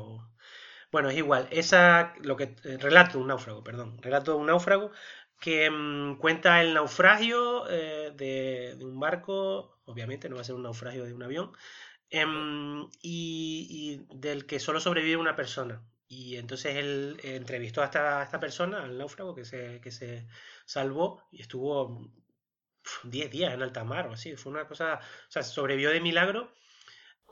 Bueno, 0.92 1.10
es 1.10 1.16
igual. 1.16 1.48
Esa, 1.50 2.14
lo 2.22 2.36
que, 2.36 2.54
eh, 2.64 2.78
relato 2.78 3.18
de 3.18 3.22
un 3.22 3.28
náufrago, 3.28 3.64
perdón. 3.64 3.98
Relato 4.00 4.32
de 4.32 4.38
un 4.38 4.46
náufrago 4.46 4.92
que 5.40 5.70
mm, 5.70 6.18
cuenta 6.18 6.62
el 6.62 6.74
naufragio 6.74 7.68
eh, 7.68 8.12
de, 8.14 8.78
un 8.84 8.98
barco. 9.00 9.80
Obviamente 9.84 10.28
no 10.28 10.36
va 10.36 10.42
a 10.42 10.44
ser 10.44 10.54
un 10.54 10.62
naufragio 10.62 11.04
de 11.04 11.12
un 11.14 11.22
avión. 11.22 11.52
Em, 12.10 12.88
y, 13.02 14.06
del 14.14 14.46
que 14.46 14.60
solo 14.60 14.80
sobrevive 14.80 15.16
una 15.16 15.36
persona. 15.36 15.82
y 16.08 16.36
entonces 16.36 16.76
él 16.76 17.18
entrevistó 17.24 17.82
a 17.82 17.86
esta, 17.86 18.22
esta 18.22 18.38
persona, 18.40 18.84
al 18.84 18.96
náufrago 18.96 19.34
que 19.34 19.44
se, 19.44 19.80
que 19.80 19.90
se 19.90 20.26
salvó 20.66 21.22
y 21.32 21.40
estuvo 21.40 22.12
10 23.04 23.30
días 23.30 23.54
en 23.54 23.62
alta 23.62 23.84
mar 23.84 24.08
o 24.08 24.12
así. 24.12 24.36
Fue 24.36 24.52
una 24.52 24.68
cosa, 24.68 25.00
o 25.00 25.30
sea, 25.30 25.42
sobrevivió 25.42 25.90
de 25.90 26.00
milagro. 26.00 26.52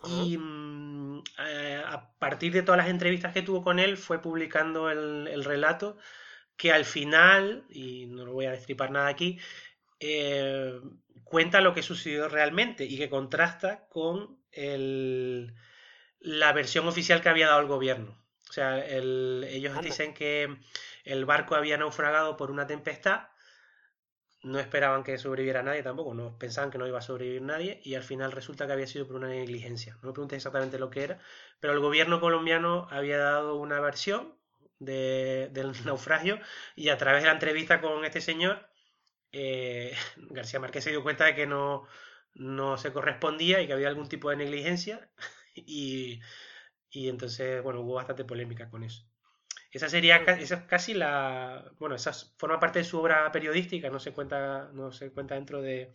Y 0.07 0.39
mm, 0.39 1.23
eh, 1.47 1.83
a 1.87 2.15
partir 2.19 2.53
de 2.53 2.63
todas 2.63 2.79
las 2.79 2.89
entrevistas 2.89 3.33
que 3.33 3.43
tuvo 3.43 3.63
con 3.63 3.79
él, 3.79 3.97
fue 3.97 4.23
publicando 4.23 4.91
el, 4.91 5.29
el 5.29 5.45
relato 5.45 5.99
que 6.57 6.73
al 6.73 6.85
final, 6.85 7.65
y 7.69 8.07
no 8.07 8.25
lo 8.25 8.33
voy 8.33 8.47
a 8.47 8.53
destripar 8.53 8.91
nada 8.91 9.09
aquí, 9.09 9.39
eh, 10.01 10.81
cuenta 11.25 11.61
lo 11.61 11.75
que 11.75 11.83
sucedió 11.83 12.29
realmente 12.29 12.85
y 12.85 12.97
que 12.97 13.11
contrasta 13.11 13.87
con 13.89 14.39
el, 14.53 15.55
la 16.21 16.53
versión 16.53 16.87
oficial 16.87 17.21
que 17.21 17.29
había 17.29 17.49
dado 17.49 17.61
el 17.61 17.67
gobierno. 17.67 18.23
O 18.49 18.53
sea, 18.53 18.87
ellos 18.87 19.81
dicen 19.83 20.15
que 20.15 20.59
el 21.05 21.25
barco 21.25 21.55
había 21.55 21.79
naufragado 21.79 22.37
por 22.37 22.51
una 22.51 22.67
tempestad, 22.67 23.29
no 24.43 24.59
esperaban 24.61 25.05
que 25.05 25.17
sobreviviera 25.19 25.63
nadie 25.63 25.83
tampoco, 25.83 26.15
no 26.15 26.39
pensaban 26.39 26.71
que 26.71 26.79
no 26.79 26.87
iba 26.87 26.99
a 26.99 27.03
sobrevivir 27.03 27.43
nadie 27.43 27.81
y 27.83 27.95
al 27.95 28.03
final 28.03 28.31
resulta 28.33 28.67
que 28.67 28.73
había 28.75 28.87
sido 28.87 29.07
por 29.07 29.17
una 29.17 29.29
negligencia. 29.29 29.95
No 30.03 30.09
me 30.09 30.13
pregunté 30.13 30.37
exactamente 30.37 30.79
lo 30.79 30.91
que 30.91 31.03
era, 31.05 31.19
pero 31.61 31.73
el 31.73 31.81
gobierno 31.81 32.21
colombiano 32.21 32.87
había 32.91 33.19
dado 33.19 33.57
una 33.57 33.81
versión 33.81 34.39
del 34.79 35.73
naufragio 35.87 36.39
y 36.77 36.91
a 36.91 36.99
través 36.99 37.23
de 37.23 37.29
la 37.29 37.35
entrevista 37.35 37.81
con 37.81 38.05
este 38.05 38.21
señor, 38.21 38.69
eh, 39.33 39.95
García 40.31 40.61
Márquez 40.61 40.85
se 40.85 40.91
dio 40.91 41.03
cuenta 41.03 41.27
de 41.27 41.35
que 41.35 41.47
no, 41.47 41.87
no 42.35 42.77
se 42.79 42.93
correspondía 42.93 43.63
y 43.63 43.67
que 43.67 43.75
había 43.75 43.89
algún 43.89 44.09
tipo 44.09 44.31
de 44.31 44.37
negligencia 44.37 45.11
y, 45.57 46.21
y 46.91 47.09
entonces, 47.09 47.63
bueno, 47.63 47.81
hubo 47.83 47.95
bastante 47.95 48.25
polémica 48.25 48.71
con 48.71 48.85
eso. 48.85 49.05
Esa 49.75 49.89
sería 49.89 50.19
esa 50.19 50.55
es 50.55 50.63
casi 50.63 50.95
la. 50.95 51.65
Bueno, 51.81 51.97
esa 51.97 52.13
forma 52.13 52.61
parte 52.61 52.79
de 52.79 52.85
su 52.85 53.01
obra 53.01 53.31
periodística, 53.33 53.91
no 53.91 53.99
se 53.99 54.13
cuenta, 54.13 54.71
no 54.73 54.93
se 54.93 55.11
cuenta 55.11 55.35
dentro 55.35 55.61
de, 55.61 55.93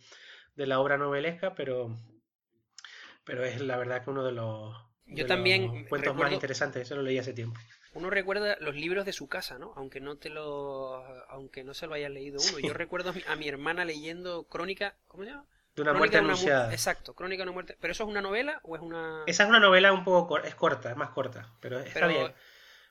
de 0.56 0.68
la 0.68 0.82
obra 0.82 0.98
novelesca, 0.98 1.56
pero, 1.56 1.96
pero 3.24 3.46
es 3.46 3.62
la 3.62 3.78
verdad 3.78 4.04
que 4.04 4.10
uno 4.10 4.26
de 4.26 4.34
los, 4.34 4.76
Yo 5.06 5.26
también 5.26 5.86
cuentos 5.86 6.14
más 6.14 6.34
interesantes, 6.34 6.82
eso 6.82 6.98
lo 6.98 7.04
leí 7.04 7.20
hace 7.20 7.32
tiempo. 7.32 7.58
Uno 7.94 8.10
recuerda 8.10 8.58
los 8.60 8.76
libros 8.76 9.06
de 9.06 9.14
su 9.14 9.30
casa, 9.30 9.58
¿no? 9.58 9.72
Aunque 9.78 10.02
no 10.02 10.18
te 10.18 10.30
lo, 10.30 11.02
aunque 11.30 11.64
no 11.64 11.74
se 11.74 11.88
lo 11.88 11.94
haya 11.94 12.10
leído 12.10 12.40
uno. 12.50 12.60
Yo 12.60 12.74
recuerdo 12.74 13.14
a 13.28 13.36
mi, 13.38 13.48
hermana 13.48 13.86
leyendo 13.86 14.44
Crónica, 14.44 14.98
¿cómo 15.08 15.24
se 15.24 15.30
llama? 15.30 15.46
De 15.78 15.84
una 15.84 15.94
muerte 15.94 16.18
anunciada. 16.18 16.70
Exacto, 16.74 17.14
Crónica 17.14 17.44
de 17.44 17.44
una 17.44 17.54
muerte. 17.54 17.78
¿Pero 17.80 17.94
eso 17.94 18.04
es 18.04 18.10
una 18.10 18.22
novela 18.22 18.60
o 18.64 18.76
es 18.76 18.82
una...? 18.82 19.24
Esa 19.26 19.44
es 19.44 19.50
una 19.50 19.62
novela 19.62 19.94
un 19.94 20.04
poco... 20.04 20.38
es 20.40 20.54
corta, 20.54 20.92
es 20.92 20.98
más 20.98 21.12
corta, 21.12 21.54
pero 21.62 21.80
está 21.80 22.08
bien. 22.08 22.34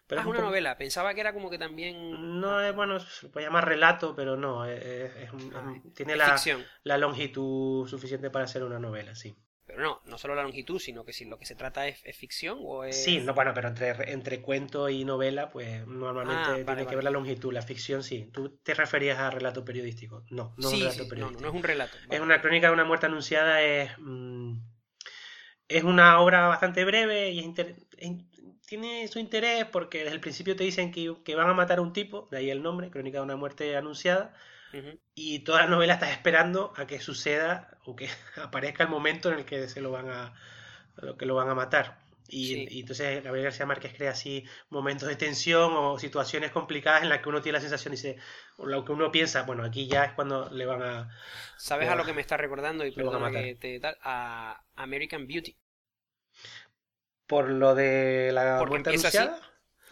Pero 0.08 0.22
ah, 0.22 0.24
es 0.24 0.30
una 0.30 0.40
novela, 0.40 0.78
pensaba 0.78 1.12
que 1.12 1.20
era 1.20 1.34
como 1.34 1.50
que 1.50 1.58
también... 1.58 2.40
No, 2.40 2.62
es 2.62 2.74
bueno, 2.74 2.98
se 2.98 3.28
puede 3.28 3.46
llamar 3.46 3.68
relato, 3.68 4.14
pero 4.16 4.38
no, 4.38 4.64
es, 4.64 5.28
ah, 5.54 5.74
tiene 5.94 6.16
la, 6.16 6.40
la 6.82 6.98
longitud 6.98 7.86
suficiente 7.86 8.30
para 8.30 8.46
ser 8.46 8.64
una 8.64 8.78
novela, 8.78 9.14
sí. 9.14 9.36
Pero 9.66 9.82
no, 9.82 10.00
no 10.06 10.16
solo 10.16 10.34
la 10.34 10.44
longitud, 10.44 10.78
sino 10.78 11.04
que 11.04 11.12
si 11.12 11.26
lo 11.26 11.38
que 11.38 11.44
se 11.44 11.54
trata 11.54 11.86
es, 11.86 12.00
ficción 12.16 12.58
o 12.62 12.84
es... 12.84 13.04
Sí, 13.04 13.20
no, 13.20 13.34
bueno, 13.34 13.52
pero 13.52 13.68
entre, 13.68 14.12
entre 14.12 14.40
cuento 14.40 14.88
y 14.88 15.04
novela, 15.04 15.50
pues 15.50 15.86
normalmente 15.86 16.62
ah, 16.62 16.64
tiene 16.64 16.86
que 16.86 16.94
ver 16.94 17.04
la 17.04 17.10
longitud. 17.10 17.52
La 17.52 17.60
ficción 17.60 18.02
sí. 18.02 18.30
¿Tú 18.32 18.56
te 18.62 18.72
referías 18.72 19.18
a 19.18 19.30
relato 19.30 19.66
periodístico? 19.66 20.24
No, 20.30 20.54
no 20.56 20.68
es 20.68 20.74
un 20.74 20.80
relato 20.80 21.06
periodístico. 21.06 21.42
No, 21.42 21.46
no, 21.46 21.48
es 21.48 21.54
un 21.54 21.62
relato. 21.62 21.98
Es 22.10 22.20
una 22.20 22.40
crónica 22.40 22.68
de 22.68 22.72
una 22.72 22.84
muerte 22.84 23.06
anunciada, 23.06 23.60
es... 23.60 23.90
Mm, 23.98 24.56
es 25.68 25.84
una 25.84 26.18
obra 26.20 26.48
bastante 26.48 26.82
breve 26.86 27.30
y 27.30 27.40
tiene 28.68 29.08
su 29.08 29.18
interés 29.18 29.64
porque 29.64 30.00
desde 30.00 30.12
el 30.12 30.20
principio 30.20 30.54
te 30.54 30.62
dicen 30.62 30.92
que, 30.92 31.16
que, 31.24 31.34
van 31.34 31.48
a 31.48 31.54
matar 31.54 31.78
a 31.78 31.82
un 31.82 31.94
tipo, 31.94 32.28
de 32.30 32.36
ahí 32.36 32.50
el 32.50 32.62
nombre, 32.62 32.90
Crónica 32.90 33.18
de 33.18 33.24
una 33.24 33.36
muerte 33.36 33.76
anunciada, 33.76 34.34
y 35.14 35.38
toda 35.38 35.62
la 35.62 35.68
novela 35.68 35.94
estás 35.94 36.10
esperando 36.10 36.74
a 36.76 36.86
que 36.86 37.00
suceda 37.00 37.78
o 37.86 37.96
que 37.96 38.08
aparezca 38.36 38.82
el 38.84 38.90
momento 38.90 39.32
en 39.32 39.38
el 39.38 39.44
que 39.46 39.66
se 39.68 39.80
lo 39.80 39.90
van 39.90 40.10
a, 40.10 40.34
lo 40.98 41.16
que 41.16 41.24
lo 41.24 41.34
van 41.34 41.48
a 41.48 41.54
matar. 41.54 41.98
Y, 42.30 42.80
entonces 42.80 43.24
Gabriel 43.24 43.44
García 43.44 43.64
Márquez 43.64 43.94
crea 43.96 44.10
así 44.10 44.44
momentos 44.68 45.08
de 45.08 45.16
tensión 45.16 45.72
o 45.74 45.98
situaciones 45.98 46.50
complicadas 46.50 47.02
en 47.02 47.08
las 47.08 47.22
que 47.22 47.30
uno 47.30 47.40
tiene 47.40 47.56
la 47.56 47.62
sensación, 47.62 47.92
dice, 47.92 48.18
o 48.58 48.66
lo 48.66 48.84
que 48.84 48.92
uno 48.92 49.10
piensa, 49.10 49.44
bueno, 49.44 49.64
aquí 49.64 49.88
ya 49.88 50.04
es 50.04 50.12
cuando 50.12 50.50
le 50.50 50.66
van 50.66 50.82
a... 50.82 51.18
¿Sabes 51.56 51.88
a 51.88 51.94
lo 51.94 52.04
que 52.04 52.12
me 52.12 52.20
está 52.20 52.36
recordando? 52.36 52.84
Y 52.84 52.90
perdona 52.90 53.30
que 53.30 53.54
te 53.54 53.80
tal, 53.80 53.96
a 54.02 54.62
American 54.76 55.26
Beauty. 55.26 55.56
¿Por 57.28 57.50
lo 57.50 57.74
de 57.74 58.30
la 58.32 58.64
muerte 58.66 58.90
anunciada? 58.90 59.40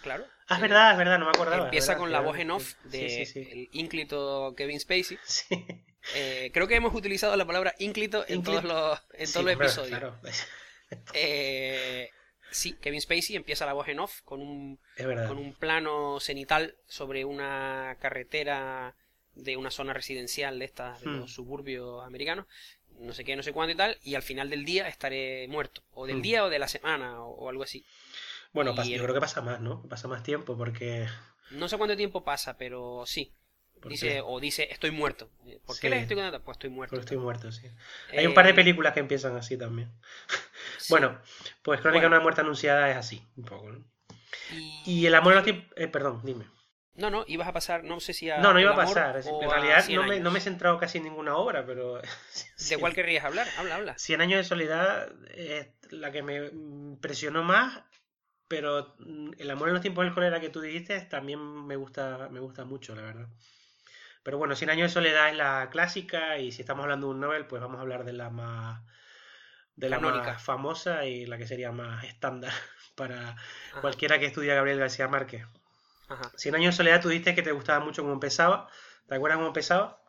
Claro. 0.03 0.25
Ah, 0.49 0.57
es 0.57 0.61
verdad, 0.61 0.93
es 0.93 0.99
verdad, 0.99 1.19
no 1.19 1.27
me 1.27 1.31
acordaba. 1.31 1.65
Empieza 1.65 1.97
con 1.97 2.13
la 2.13 2.21
voz 2.21 2.39
en 2.39 2.51
off 2.51 2.75
de 2.85 3.23
el 3.23 3.69
ínclito 3.73 4.55
Kevin 4.57 4.81
Spacey. 4.81 5.19
Eh, 6.15 6.53
creo 6.55 6.69
que 6.69 6.77
hemos 6.77 6.95
utilizado 6.95 7.35
la 7.35 7.45
palabra 7.45 7.75
ínclito 7.81 8.25
en 8.29 8.45
todos 8.45 8.63
los, 8.63 8.97
en 9.15 9.33
todos 9.33 9.45
los 9.45 9.55
episodios. 9.55 9.99
Claro. 9.99 10.17
Eh, 11.15 12.11
sí, 12.53 12.75
Kevin 12.75 13.01
Spacey 13.01 13.35
empieza 13.35 13.67
la 13.67 13.73
voz 13.73 13.89
en 13.89 13.99
off 13.99 14.21
con 14.23 14.41
un, 14.41 14.79
con 14.97 15.37
un 15.37 15.53
plano 15.53 16.21
cenital 16.21 16.77
sobre 16.87 17.25
una 17.25 17.97
carretera 17.99 18.95
de 19.35 19.57
una 19.57 19.73
zona 19.73 19.95
residencial 19.95 20.61
de 20.61 20.65
estas, 20.65 21.01
de 21.01 21.09
hmm. 21.09 21.19
los 21.19 21.33
suburbios 21.33 22.07
americanos, 22.07 22.47
no 23.01 23.13
sé 23.13 23.25
qué, 23.25 23.37
no 23.37 23.43
sé 23.43 23.53
cuánto 23.53 23.73
y 23.73 23.77
tal, 23.77 23.99
y 24.03 24.15
al 24.15 24.23
final 24.23 24.51
del 24.51 24.65
día 24.65 24.89
estaré 24.89 25.47
muerto, 25.49 25.83
o 25.93 26.07
del 26.07 26.23
día 26.23 26.45
o 26.45 26.51
de 26.51 26.59
la 26.59 26.69
semana, 26.69 27.21
o 27.23 27.49
algo 27.49 27.63
así. 27.63 27.85
Bueno, 28.53 28.75
yo 28.85 29.03
creo 29.03 29.15
que 29.15 29.21
pasa 29.21 29.43
más, 29.43 29.61
¿no? 29.61 29.83
Pasa 29.83 30.09
más 30.09 30.23
tiempo 30.23 30.57
porque... 30.57 31.07
No 31.51 31.69
sé 31.69 31.77
cuánto 31.77 31.97
tiempo 31.97 32.25
pasa, 32.25 32.57
pero 32.57 33.05
sí. 33.07 33.33
Dice, 33.85 34.21
o 34.25 34.41
dice, 34.41 34.69
estoy 34.71 34.91
muerto. 34.91 35.29
¿Por 35.65 35.79
qué 35.79 35.91
les 35.91 36.03
estoy 36.03 36.17
contando? 36.17 36.43
Pues 36.43 36.57
estoy 36.57 36.71
muerto. 36.71 36.99
Estoy 36.99 37.19
muerto, 37.19 37.53
sí. 37.53 37.69
Hay 38.17 38.27
un 38.27 38.35
par 38.35 38.47
de 38.47 38.53
eh, 38.53 38.55
películas 38.55 38.95
que 38.95 39.01
empiezan 39.01 39.37
así 39.37 39.57
también. 39.57 39.93
bueno, 40.89 41.21
pues 41.63 41.81
Crónica 41.81 42.03
de 42.03 42.09
una 42.09 42.21
muerte 42.21 42.41
anunciada 42.41 42.91
es 42.91 42.97
así, 42.97 43.23
un 43.37 43.45
poco, 43.45 43.71
¿no? 43.71 43.85
Y, 44.87 45.07
el 45.07 45.15
amor 45.15 45.35
a 45.35 45.43
los 45.43 45.47
eh, 45.49 45.89
perdón, 45.89 46.21
dime. 46.25 46.47
No, 46.97 47.11
no, 47.11 47.25
ibas 47.27 47.49
a 47.49 47.53
pasar, 47.53 47.85
no 47.85 48.01
sé 48.01 48.13
si 48.13 48.31
a. 48.31 48.39
No, 48.39 48.53
no 48.53 48.61
iba 48.61 48.73
a 48.73 48.77
pasar. 48.77 49.17
En 49.17 49.51
realidad 49.51 49.85
no 49.89 50.05
me, 50.05 50.21
no 50.21 50.31
me, 50.31 50.39
he 50.39 50.43
centrado 50.43 50.79
casi 50.79 50.99
en 50.99 51.05
ninguna 51.05 51.37
obra, 51.37 51.65
pero. 51.67 52.01
¿De 52.71 52.79
cuál 52.79 52.95
querrías 52.95 53.25
hablar? 53.25 53.47
Habla, 53.59 53.77
habla. 53.77 53.99
Cien 53.99 54.21
años 54.21 54.39
de 54.39 54.45
soledad 54.45 55.09
es 55.35 55.69
la 55.91 56.11
que 56.11 56.23
me 56.23 56.47
impresionó 56.47 57.43
más 57.43 57.83
pero 58.49 58.95
El 59.39 59.51
amor 59.51 59.69
en 59.69 59.75
los 59.75 59.83
tiempos 59.83 60.05
del 60.05 60.15
cólera 60.15 60.41
que 60.41 60.51
tú 60.51 60.61
dijiste 60.61 61.01
también 61.03 61.67
me 61.67 61.77
gusta, 61.77 62.29
me 62.31 62.41
gusta 62.41 62.65
mucho, 62.65 62.95
la 62.95 63.03
verdad. 63.03 63.29
Pero 64.23 64.39
bueno, 64.39 64.57
Cien 64.57 64.71
años 64.71 64.91
de 64.91 64.95
soledad 64.95 65.31
es 65.31 65.37
la 65.37 65.69
clásica 65.71 66.39
y 66.39 66.53
si 66.53 66.63
estamos 66.63 66.85
hablando 66.85 67.09
de 67.09 67.15
un 67.15 67.21
Nobel, 67.21 67.47
pues 67.47 67.63
vamos 67.63 67.79
a 67.79 67.83
hablar 67.83 68.05
de 68.05 68.13
la 68.13 68.31
más 68.31 68.83
de 69.75 69.91
la 69.91 70.01
más 70.01 70.43
famosa 70.43 71.05
y 71.05 71.27
la 71.27 71.37
que 71.37 71.47
sería 71.47 71.71
más 71.71 72.05
estándar 72.05 72.53
para 72.97 73.37
cualquiera 73.81 74.19
que 74.19 74.27
estudia 74.27 74.55
Gabriel 74.55 74.79
García 74.79 75.09
Márquez. 75.09 75.47
Ajá. 76.09 76.31
Cien 76.37 76.55
años 76.55 76.75
de 76.75 76.77
soledad 76.77 77.01
tú 77.01 77.09
dijiste 77.09 77.35
que 77.35 77.43
te 77.43 77.53
gustaba 77.53 77.85
mucho 77.85 78.03
cómo 78.03 78.15
empezaba. 78.15 78.69
¿Te 79.09 79.15
acuerdas 79.15 79.37
cómo 79.37 79.49
empezaba? 79.49 80.01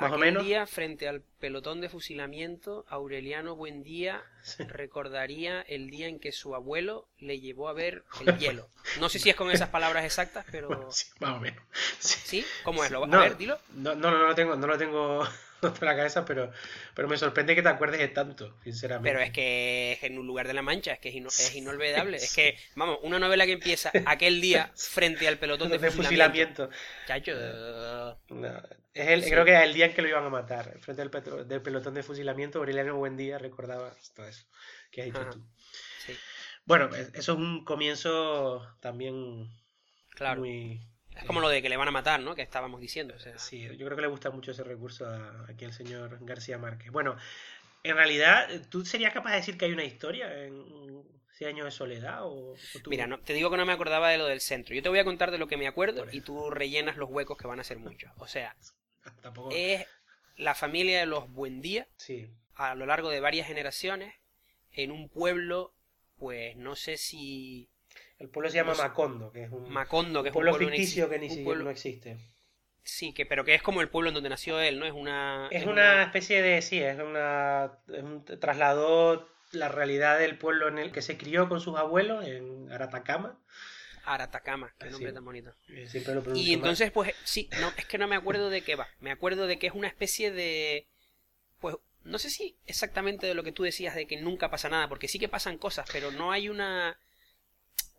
Más 0.00 0.12
o 0.12 0.18
menos. 0.18 0.42
día, 0.42 0.66
frente 0.66 1.06
al 1.06 1.22
pelotón 1.38 1.80
de 1.80 1.88
fusilamiento, 1.88 2.84
Aureliano 2.88 3.54
Buendía 3.54 4.22
recordaría 4.58 5.60
el 5.60 5.90
día 5.90 6.08
en 6.08 6.18
que 6.18 6.32
su 6.32 6.54
abuelo 6.54 7.08
le 7.18 7.40
llevó 7.40 7.68
a 7.68 7.72
ver 7.72 8.04
el 8.26 8.36
hielo. 8.38 8.68
No 8.98 9.08
sé 9.08 9.18
si 9.18 9.30
es 9.30 9.36
con 9.36 9.50
esas 9.50 9.68
palabras 9.68 10.04
exactas, 10.04 10.44
pero. 10.50 10.70
más 11.20 11.36
o 11.36 11.40
menos. 11.40 11.62
Sí. 11.98 12.44
¿Cómo 12.64 12.82
es? 12.82 12.90
¿Lo... 12.90 13.04
a 13.04 13.06
ver, 13.06 13.36
dilo. 13.36 13.58
No, 13.74 13.94
no, 13.94 14.10
no 14.10 14.26
lo 14.26 14.34
tengo, 14.34 14.56
no 14.56 14.66
lo 14.66 14.78
tengo 14.78 15.28
en 15.80 15.86
la 15.86 15.96
cabeza, 15.96 16.24
pero, 16.24 16.50
pero 16.94 17.08
me 17.08 17.16
sorprende 17.16 17.54
que 17.54 17.62
te 17.62 17.68
acuerdes 17.68 18.00
de 18.00 18.08
tanto, 18.08 18.56
sinceramente. 18.64 19.10
Pero 19.10 19.24
es 19.24 19.30
que 19.30 19.98
en 20.02 20.18
un 20.18 20.26
lugar 20.26 20.46
de 20.48 20.54
la 20.54 20.62
mancha, 20.62 20.92
es 20.92 20.98
que 20.98 21.08
es, 21.08 21.54
inolvidable. 21.54 22.16
Es 22.16 22.34
que, 22.34 22.58
vamos, 22.74 22.98
una 23.02 23.18
novela 23.18 23.46
que 23.46 23.52
empieza 23.52 23.92
aquel 24.06 24.40
día 24.40 24.72
frente 24.76 25.28
al 25.28 25.38
pelotón 25.38 25.70
de, 25.70 25.90
fusilamiento. 25.90 26.68
Chacho. 27.06 27.32
es 28.94 29.08
el, 29.08 29.24
Creo 29.24 29.44
que 29.44 29.54
es 29.54 29.62
el 29.62 29.74
día 29.74 29.86
en 29.86 29.94
que 29.94 30.02
lo 30.02 30.08
iban 30.08 30.24
a 30.24 30.30
matar. 30.30 30.78
Frente 30.80 31.02
al 31.02 31.48
del 31.48 31.62
pelotón 31.62 31.94
de 31.94 32.02
fusilamiento, 32.02 32.58
Aureliano 32.58 32.96
Buendía 32.96 33.38
recordaba 33.38 33.94
todo 34.14 34.26
eso 34.26 34.44
que 34.90 35.02
has 35.02 35.06
dicho 35.06 35.30
tú. 35.30 35.44
Bueno, 36.64 36.94
e, 36.94 37.00
eso 37.14 37.32
es 37.32 37.38
un 37.38 37.64
comienzo 37.64 38.66
también 38.80 39.50
claro. 40.10 40.40
muy 40.40 40.80
es 41.16 41.24
como 41.24 41.40
lo 41.40 41.48
de 41.48 41.62
que 41.62 41.68
le 41.68 41.76
van 41.76 41.88
a 41.88 41.92
matar, 41.92 42.20
¿no? 42.20 42.34
Que 42.34 42.42
estábamos 42.42 42.80
diciendo. 42.80 43.14
Sí, 43.36 43.62
yo 43.62 43.86
creo 43.86 43.96
que 43.96 44.02
le 44.02 44.08
gusta 44.08 44.30
mucho 44.30 44.50
ese 44.50 44.64
recurso 44.64 45.06
a, 45.06 45.46
aquí 45.48 45.64
al 45.64 45.72
señor 45.72 46.18
García 46.22 46.58
Márquez. 46.58 46.90
Bueno, 46.90 47.16
en 47.82 47.96
realidad, 47.96 48.48
¿tú 48.68 48.84
serías 48.84 49.12
capaz 49.12 49.30
de 49.30 49.36
decir 49.36 49.58
que 49.58 49.64
hay 49.64 49.72
una 49.72 49.84
historia 49.84 50.44
en 50.44 51.02
Cien 51.32 51.50
años 51.50 51.64
de 51.64 51.70
soledad? 51.70 52.20
O, 52.22 52.54
Mira, 52.86 53.06
no, 53.06 53.18
te 53.18 53.32
digo 53.32 53.50
que 53.50 53.56
no 53.56 53.66
me 53.66 53.72
acordaba 53.72 54.10
de 54.10 54.18
lo 54.18 54.26
del 54.26 54.40
centro. 54.40 54.74
Yo 54.74 54.82
te 54.82 54.88
voy 54.88 54.98
a 54.98 55.04
contar 55.04 55.30
de 55.30 55.38
lo 55.38 55.48
que 55.48 55.56
me 55.56 55.66
acuerdo 55.66 56.06
y 56.12 56.20
tú 56.20 56.50
rellenas 56.50 56.96
los 56.96 57.10
huecos 57.10 57.38
que 57.38 57.46
van 57.46 57.58
a 57.58 57.64
ser 57.64 57.78
muchos. 57.78 58.12
O 58.18 58.26
sea, 58.26 58.54
es 59.50 59.86
la 60.36 60.54
familia 60.54 61.00
de 61.00 61.06
los 61.06 61.30
Buendía 61.30 61.88
sí. 61.96 62.28
a 62.54 62.74
lo 62.74 62.86
largo 62.86 63.08
de 63.08 63.20
varias 63.20 63.46
generaciones 63.46 64.14
en 64.72 64.90
un 64.90 65.08
pueblo, 65.08 65.74
pues 66.16 66.56
no 66.56 66.76
sé 66.76 66.96
si 66.96 67.68
El 68.22 68.28
pueblo 68.28 68.48
se 68.50 68.58
llama 68.58 68.74
Macondo, 68.76 69.32
que 69.32 69.42
es 69.42 69.50
un, 69.50 69.68
Macondo, 69.68 70.22
que 70.22 70.28
es 70.28 70.32
pueblo, 70.32 70.52
un 70.52 70.58
pueblo 70.58 70.76
ficticio 70.76 71.10
que 71.10 71.18
ni 71.18 71.28
siquiera 71.28 71.58
no 71.58 71.70
existe. 71.70 72.18
Sí, 72.84 73.12
que, 73.12 73.26
pero 73.26 73.44
que 73.44 73.52
es 73.52 73.62
como 73.62 73.80
el 73.80 73.88
pueblo 73.88 74.10
en 74.10 74.14
donde 74.14 74.30
nació 74.30 74.60
él, 74.60 74.78
¿no? 74.78 74.86
Es 74.86 74.92
una... 74.92 75.48
Es, 75.50 75.66
una, 75.66 76.04
especie 76.04 76.40
de, 76.40 76.62
sí, 76.62 76.80
es 76.80 77.00
una... 77.00 77.80
trasladó 78.38 79.28
la 79.50 79.68
realidad 79.68 80.20
del 80.20 80.38
pueblo 80.38 80.68
en 80.68 80.78
el 80.78 80.92
que 80.92 81.02
se 81.02 81.16
crió 81.18 81.48
con 81.48 81.60
sus 81.60 81.76
abuelos, 81.76 82.24
en 82.24 82.70
Aratacama. 82.70 83.40
Aratacama, 84.04 84.72
qué 84.78 84.90
nombre 84.90 85.12
tan 85.12 85.24
bonito. 85.24 85.52
y 86.36 86.52
entonces, 86.54 86.92
pues, 86.92 87.12
sí, 87.24 87.50
no, 87.60 87.72
es 87.76 87.86
que 87.86 87.98
no 87.98 88.06
me 88.06 88.14
acuerdo 88.14 88.50
de 88.50 88.62
qué 88.62 88.76
va. 88.76 88.86
Me 89.00 89.10
acuerdo 89.10 89.48
de 89.48 89.58
que 89.58 89.66
es 89.66 89.74
una 89.74 89.88
especie 89.88 90.30
de... 90.30 90.86
Pues, 91.58 91.74
no 92.04 92.18
sé 92.18 92.30
si 92.30 92.56
exactamente 92.66 93.26
de 93.26 93.34
lo 93.34 93.42
que 93.42 93.50
tú 93.50 93.64
decías 93.64 93.96
de 93.96 94.06
que 94.06 94.20
nunca 94.20 94.48
pasa 94.48 94.68
nada, 94.68 94.88
porque 94.88 95.08
sí 95.08 95.18
que 95.18 95.28
pasan 95.28 95.58
cosas, 95.58 95.88
pero 95.92 96.12
no 96.12 96.30
hay 96.30 96.48
una 96.48 96.96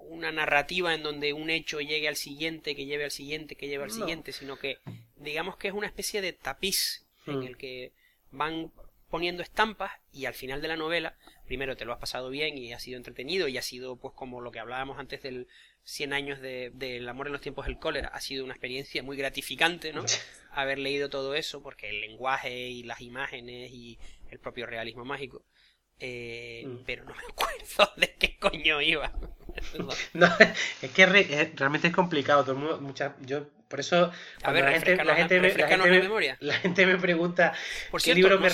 una 0.09 0.31
narrativa 0.31 0.93
en 0.93 1.03
donde 1.03 1.33
un 1.33 1.49
hecho 1.49 1.79
llegue 1.79 2.07
al 2.07 2.15
siguiente, 2.15 2.75
que 2.75 2.85
lleve 2.85 3.03
al 3.03 3.11
siguiente, 3.11 3.55
que 3.55 3.67
lleve 3.67 3.83
al 3.83 3.91
siguiente, 3.91 4.31
sino 4.31 4.57
que 4.57 4.79
digamos 5.15 5.57
que 5.57 5.67
es 5.67 5.73
una 5.73 5.87
especie 5.87 6.21
de 6.21 6.33
tapiz 6.33 7.05
en 7.25 7.39
mm. 7.39 7.43
el 7.43 7.57
que 7.57 7.93
van 8.31 8.71
poniendo 9.09 9.43
estampas 9.43 9.91
y 10.11 10.25
al 10.25 10.33
final 10.33 10.61
de 10.61 10.67
la 10.67 10.75
novela, 10.75 11.15
primero 11.45 11.77
te 11.77 11.85
lo 11.85 11.93
has 11.93 11.99
pasado 11.99 12.29
bien 12.29 12.57
y 12.57 12.73
ha 12.73 12.79
sido 12.79 12.97
entretenido 12.97 13.47
y 13.47 13.57
ha 13.57 13.61
sido 13.61 13.95
pues 13.95 14.13
como 14.15 14.41
lo 14.41 14.51
que 14.51 14.59
hablábamos 14.59 14.97
antes 14.97 15.21
del 15.21 15.47
100 15.83 16.13
años 16.13 16.41
del 16.41 16.77
de, 16.77 17.07
amor 17.07 17.27
en 17.27 17.33
los 17.33 17.41
tiempos 17.41 17.67
del 17.67 17.77
cólera, 17.77 18.07
ha 18.07 18.19
sido 18.21 18.43
una 18.43 18.53
experiencia 18.53 19.03
muy 19.03 19.15
gratificante, 19.15 19.93
¿no? 19.93 20.03
Haber 20.51 20.79
leído 20.79 21.09
todo 21.09 21.35
eso 21.35 21.61
porque 21.61 21.89
el 21.89 22.01
lenguaje 22.01 22.69
y 22.69 22.83
las 22.83 23.01
imágenes 23.01 23.71
y 23.71 23.99
el 24.31 24.39
propio 24.39 24.65
realismo 24.65 25.05
mágico 25.05 25.45
eh, 26.05 26.65
mm. 26.67 26.83
Pero 26.85 27.05
no 27.05 27.15
me 27.15 27.23
acuerdo 27.29 27.93
de 27.95 28.13
qué 28.19 28.37
coño 28.37 28.81
iba. 28.81 29.13
no, 30.13 30.27
es 30.81 30.91
que 30.91 31.05
realmente 31.05 31.87
es 31.87 31.93
complicado. 31.93 32.43
Todo 32.43 32.55
mucha, 32.81 33.15
yo, 33.21 33.47
por 33.69 33.79
eso, 33.79 34.11
a 34.43 34.51
ver, 34.51 34.65
la, 34.65 34.71
gente, 34.71 34.95
la, 34.97 35.15
gente 35.15 35.39
me, 35.39 35.53
la, 35.53 35.67
gente 35.67 36.09
me, 36.09 36.37
la 36.41 36.53
gente 36.55 36.85
me 36.85 36.97
pregunta 36.97 37.53
por 37.89 38.01
qué 38.01 38.13
libro 38.13 38.37
me 38.37 38.49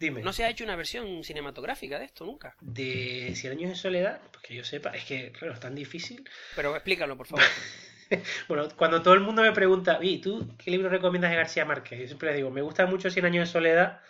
Dime. 0.00 0.22
No 0.22 0.32
se 0.32 0.44
ha 0.44 0.48
hecho 0.48 0.64
una 0.64 0.76
versión 0.76 1.22
cinematográfica 1.24 1.98
de 1.98 2.06
esto 2.06 2.24
nunca. 2.24 2.56
¿De 2.62 3.34
Cien 3.36 3.52
años 3.52 3.68
de 3.68 3.76
soledad? 3.76 4.22
Pues 4.32 4.42
que 4.42 4.54
yo 4.54 4.64
sepa, 4.64 4.90
es 4.90 5.04
que, 5.04 5.30
claro, 5.32 5.52
es 5.52 5.60
tan 5.60 5.74
difícil. 5.74 6.26
Pero 6.56 6.74
explícalo, 6.74 7.18
por 7.18 7.26
favor. 7.26 7.44
bueno, 8.48 8.68
cuando 8.76 9.02
todo 9.02 9.12
el 9.12 9.20
mundo 9.20 9.42
me 9.42 9.52
pregunta, 9.52 9.98
¿y 10.00 10.22
tú 10.22 10.56
qué 10.56 10.70
libro 10.70 10.88
recomiendas 10.88 11.30
de 11.30 11.36
García 11.36 11.66
Márquez? 11.66 12.00
Yo 12.00 12.06
siempre 12.06 12.30
le 12.30 12.36
digo, 12.36 12.50
me 12.50 12.62
gusta 12.62 12.86
mucho 12.86 13.10
Cien 13.10 13.26
años 13.26 13.46
de 13.48 13.52
soledad, 13.52 14.00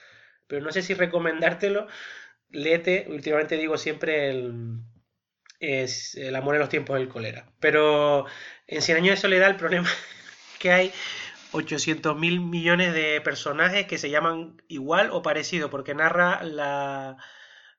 pero 0.46 0.64
no 0.64 0.70
sé 0.70 0.82
si 0.82 0.94
recomendártelo 0.94 1.88
Lete, 2.54 3.06
últimamente 3.08 3.56
digo 3.56 3.76
siempre 3.76 4.30
el, 4.30 4.80
es 5.60 6.14
el 6.14 6.34
amor 6.36 6.54
en 6.54 6.60
los 6.60 6.68
tiempos 6.68 6.96
del 6.96 7.08
cólera. 7.08 7.46
Pero 7.60 8.26
en 8.66 8.80
Cien 8.80 8.98
años 8.98 9.16
de 9.16 9.20
soledad 9.20 9.50
el 9.50 9.56
problema 9.56 9.88
es 9.88 9.96
que 10.58 10.72
hay 10.72 10.92
800 11.52 12.16
mil 12.16 12.40
millones 12.40 12.94
de 12.94 13.20
personajes 13.20 13.86
que 13.86 13.98
se 13.98 14.10
llaman 14.10 14.62
igual 14.68 15.10
o 15.10 15.22
parecido, 15.22 15.70
porque 15.70 15.94
narra 15.94 16.42
la, 16.42 17.16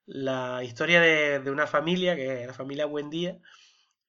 la 0.06 0.64
historia 0.64 1.02
de, 1.02 1.50
una 1.50 1.68
familia, 1.68 2.16
que 2.16 2.42
es 2.42 2.48
la 2.48 2.54
familia 2.54 2.86
Buendía, 2.86 3.38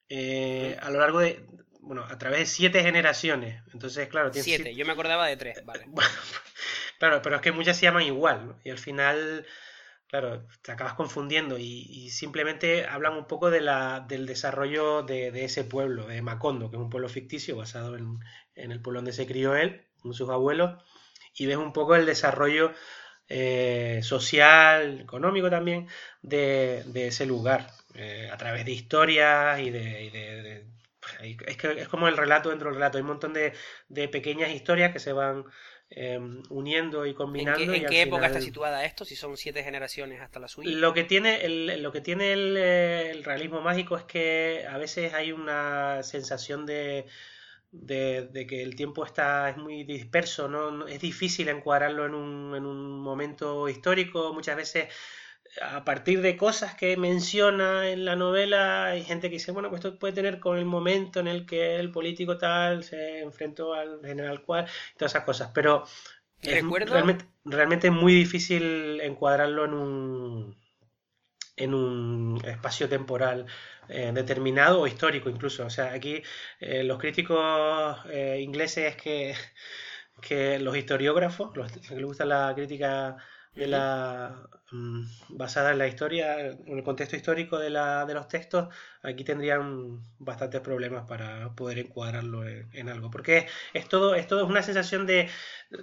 eh, 0.09 0.77
a 0.81 0.91
lo 0.91 1.01
largo 1.01 1.21
de, 1.21 1.45
bueno, 1.81 2.05
a 2.05 2.19
través 2.19 2.41
de 2.41 2.47
siete 2.47 2.83
generaciones. 2.83 3.63
Entonces, 3.73 4.09
claro, 4.09 4.33
siete. 4.33 4.75
Yo 4.75 4.85
me 4.85 4.93
acordaba 4.93 5.27
de 5.27 5.37
tres, 5.37 5.65
vale. 5.65 5.87
claro, 6.99 7.23
pero 7.23 7.37
es 7.37 7.43
que 7.43 7.53
muchas 7.53 7.77
se 7.77 7.87
llaman 7.87 8.03
igual, 8.03 8.47
¿no? 8.47 8.61
Y 8.65 8.71
al 8.71 8.79
final 8.79 9.47
Claro, 10.09 10.47
te 10.63 10.71
acabas 10.71 10.95
confundiendo 10.95 11.59
y, 11.59 12.11
simplemente 12.11 12.87
hablan 12.87 13.15
un 13.15 13.27
poco 13.27 13.51
de 13.51 13.61
la, 13.61 14.05
del 14.09 14.25
desarrollo 14.25 15.03
de, 15.03 15.45
ese 15.45 15.65
pueblo, 15.65 16.07
de 16.07 16.23
Macondo, 16.23 16.71
que 16.71 16.77
es 16.77 16.83
un 16.83 16.91
pueblo 16.91 17.09
ficticio 17.09 17.57
basado 17.57 17.97
en, 17.97 18.21
el 18.55 18.81
pueblo 18.81 18.99
donde 18.99 19.13
se 19.13 19.27
crió 19.27 19.57
él, 19.57 19.85
con 20.01 20.15
sus 20.15 20.31
abuelos, 20.31 20.81
y 21.35 21.47
ves 21.47 21.57
un 21.57 21.73
poco 21.73 21.97
el 21.97 22.07
desarrollo 22.07 22.73
eh, 23.29 24.01
social, 24.05 25.01
económico 25.01 25.51
también, 25.51 25.89
de, 26.23 26.85
ese 26.95 27.27
lugar, 27.27 27.73
eh, 27.95 28.31
a 28.33 28.37
través 28.37 28.65
de 28.65 28.73
historias 28.73 29.59
y 29.61 29.71
de, 29.71 30.67
es, 31.21 31.57
que 31.57 31.81
es 31.81 31.89
como 31.89 32.07
el 32.09 32.17
relato 32.17 32.51
dentro 32.51 32.69
del 32.69 32.77
relato, 32.77 32.99
hay 32.99 33.03
un 33.03 33.09
montón 33.09 33.33
de, 33.33 33.55
de 33.89 34.09
pequeñas 34.09 34.51
historias 34.51 34.93
que 34.93 35.01
se 35.01 35.13
van 35.13 35.45
Em, 35.89 36.43
uniendo 36.51 37.07
y 37.07 37.15
combinando. 37.15 37.73
¿En 37.73 37.87
qué, 37.87 38.03
época 38.03 38.27
está 38.27 38.41
situada 38.41 38.85
esto? 38.85 39.05
Si 39.05 39.15
son 39.15 39.37
siete 39.37 39.63
generaciones 39.63 40.21
hasta 40.21 40.41
la 40.41 40.49
suya. 40.49 40.69
Lo 40.71 40.93
que 40.93 41.05
tiene, 41.05 41.45
el, 41.45 41.81
lo 41.81 41.93
que 41.93 42.01
tiene 42.01 42.33
el, 42.33 43.23
realismo 43.23 43.61
mágico 43.61 43.97
es 43.97 44.03
que 44.03 44.67
a 44.69 44.79
veces 44.79 45.15
hay 45.15 45.31
una 45.31 46.03
sensación 46.03 46.67
de, 46.67 47.07
de, 47.71 48.47
que 48.49 48.63
el 48.63 48.75
tiempo 48.75 49.05
está 49.05 49.49
es 49.49 49.59
muy 49.59 49.85
disperso, 49.85 50.49
¿no? 50.49 50.89
Es 50.89 51.01
difícil 51.01 51.49
encuadrarlo 51.49 52.05
en 52.05 52.15
un, 52.15 52.57
en 52.57 52.67
un 52.67 52.99
momento 53.01 53.69
histórico. 53.69 54.35
Muchas 54.35 54.57
veces 54.57 54.89
a 55.63 55.85
partir 55.85 56.23
de 56.23 56.37
cosas 56.37 56.75
que 56.75 56.97
menciona 56.97 57.91
en 57.91 58.05
la 58.05 58.17
novela, 58.17 58.87
hay 58.87 59.03
gente 59.03 59.29
que 59.29 59.37
dice, 59.37 59.53
bueno, 59.53 59.71
pues 59.71 59.85
esto 59.85 59.99
puede 59.99 60.15
tener 60.15 60.41
con 60.41 60.59
el 60.59 60.65
momento 60.65 61.21
en 61.21 61.29
el 61.29 61.47
que 61.47 61.77
el 61.77 61.91
político 61.91 62.39
tal 62.39 62.85
se 62.85 63.21
enfrentó 63.21 63.75
al 63.75 64.01
general 64.03 64.43
cual, 64.43 64.67
todas 64.97 65.13
esas 65.13 65.25
cosas, 65.25 65.51
pero 65.55 65.85
es 66.43 66.63
realmente, 66.89 67.25
realmente 67.45 67.91
muy 67.91 68.15
difícil 68.15 69.01
encuadrarlo 69.01 69.65
en 69.65 69.75
un 69.75 70.67
en 71.57 71.75
un 71.75 72.41
espacio 72.45 72.89
temporal 72.89 73.47
eh, 73.89 74.11
determinado 74.13 74.83
o 74.83 74.87
histórico 74.87 75.31
incluso. 75.31 75.65
O 75.67 75.71
sea, 75.71 75.93
aquí 75.93 76.23
eh, 76.61 76.85
los 76.85 76.99
críticos 76.99 77.99
eh, 78.11 78.41
ingleses 78.43 78.97
que, 78.97 79.35
que 80.21 80.59
los 80.59 80.77
historiógrafos, 80.77 81.57
los 81.57 81.73
que 81.73 81.95
les 81.95 82.05
gusta 82.05 82.25
la 82.25 82.53
crítica 82.55 83.17
de 83.55 83.67
la 83.67 84.49
basada 85.29 85.71
en 85.71 85.79
la 85.79 85.87
historia, 85.87 86.41
en 86.41 86.79
el 86.79 86.83
contexto 86.83 87.15
histórico 87.15 87.59
de, 87.59 87.71
la, 87.71 88.05
de 88.05 88.15
los 88.15 88.27
textos, 88.27 88.69
aquí 89.03 89.23
tendrían 89.23 90.01
bastantes 90.19 90.61
problemas 90.61 91.07
para 91.07 91.51
poder 91.51 91.79
encuadrarlo 91.79 92.47
en, 92.47 92.89
algo. 92.89 93.11
Porque 93.11 93.47
es 93.73 93.89
todo, 93.89 94.15
es 94.15 94.27
todo 94.27 94.45
una 94.47 94.63
sensación 94.63 95.07
de. 95.07 95.29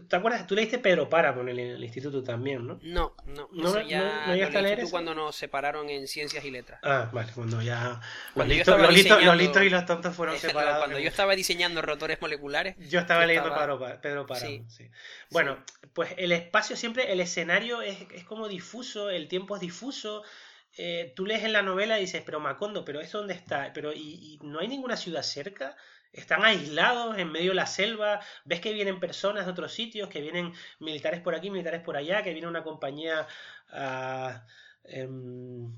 ¿Te 0.09 0.15
acuerdas? 0.15 0.45
Tú 0.47 0.55
leíste 0.55 0.79
Pedro 0.79 1.09
Páramo 1.09 1.41
en 1.41 1.59
el, 1.59 1.83
instituto 1.83 2.23
también, 2.23 2.67
¿no? 2.67 2.79
No, 2.83 3.15
no, 3.25 3.49
no. 3.51 3.81
ya 3.81 4.25
no, 4.27 4.35
no 4.35 4.61
leer 4.61 4.83
cuando 4.89 5.15
nos 5.15 5.35
separaron 5.35 5.89
en 5.89 6.07
ciencias 6.07 6.43
y 6.43 6.51
letras. 6.51 6.79
Ah, 6.83 7.09
vale, 7.13 7.31
cuando 7.33 7.61
ya. 7.61 8.01
Cuando 8.33 8.53
los, 8.53 8.57
listos, 8.93 9.23
los, 9.23 9.37
listos, 9.37 9.63
y 9.63 9.69
los 9.69 9.85
tontos 9.85 10.15
fueron 10.15 10.37
separados. 10.37 10.79
Cuando 10.79 10.99
yo 10.99 11.07
estaba 11.07 11.35
diseñando 11.35 11.81
rotores 11.81 12.21
moleculares. 12.21 12.75
Yo 12.89 12.99
estaba 12.99 13.25
leyendo 13.25 13.53
Pedro 14.01 14.25
Páramo, 14.25 14.69
sí. 14.69 14.89
Bueno, 15.29 15.57
pues 15.93 16.13
el 16.17 16.31
espacio 16.31 16.75
siempre, 16.75 17.11
el 17.11 17.19
escenario 17.19 17.81
es, 17.81 17.97
es 18.13 18.23
como 18.23 18.47
difuso, 18.47 18.72
el 19.09 19.27
tiempo 19.27 19.55
es 19.55 19.61
difuso 19.61 20.23
eh, 20.75 21.13
tú 21.15 21.25
lees 21.25 21.43
en 21.43 21.53
la 21.53 21.61
novela 21.61 21.97
y 21.97 22.01
dices, 22.01 22.23
pero 22.25 22.39
Macondo, 22.39 22.83
pero 22.83 22.99
¿eso 22.99 23.19
dónde 23.19 23.35
está? 23.35 23.71
Pero 23.73 23.93
¿y, 23.93 24.39
no 24.41 24.59
hay 24.59 24.67
ninguna 24.67 24.97
ciudad 24.97 25.21
cerca? 25.21 25.77
Están 26.11 26.43
aislados 26.43 27.17
en 27.17 27.31
medio 27.31 27.51
de 27.51 27.55
la 27.55 27.67
selva, 27.67 28.21
ves 28.45 28.59
que 28.59 28.73
vienen 28.73 28.99
personas 28.99 29.45
de 29.45 29.51
otros 29.51 29.73
sitios, 29.73 30.09
que 30.09 30.21
vienen 30.21 30.53
militares 30.79 31.21
por 31.21 31.35
aquí, 31.35 31.49
militares 31.49 31.81
por 31.81 31.97
allá, 31.97 32.23
que 32.23 32.33
viene 32.33 32.47
una 32.47 32.63
compañía 32.63 33.27
a... 33.69 34.45
Em, 34.83 35.71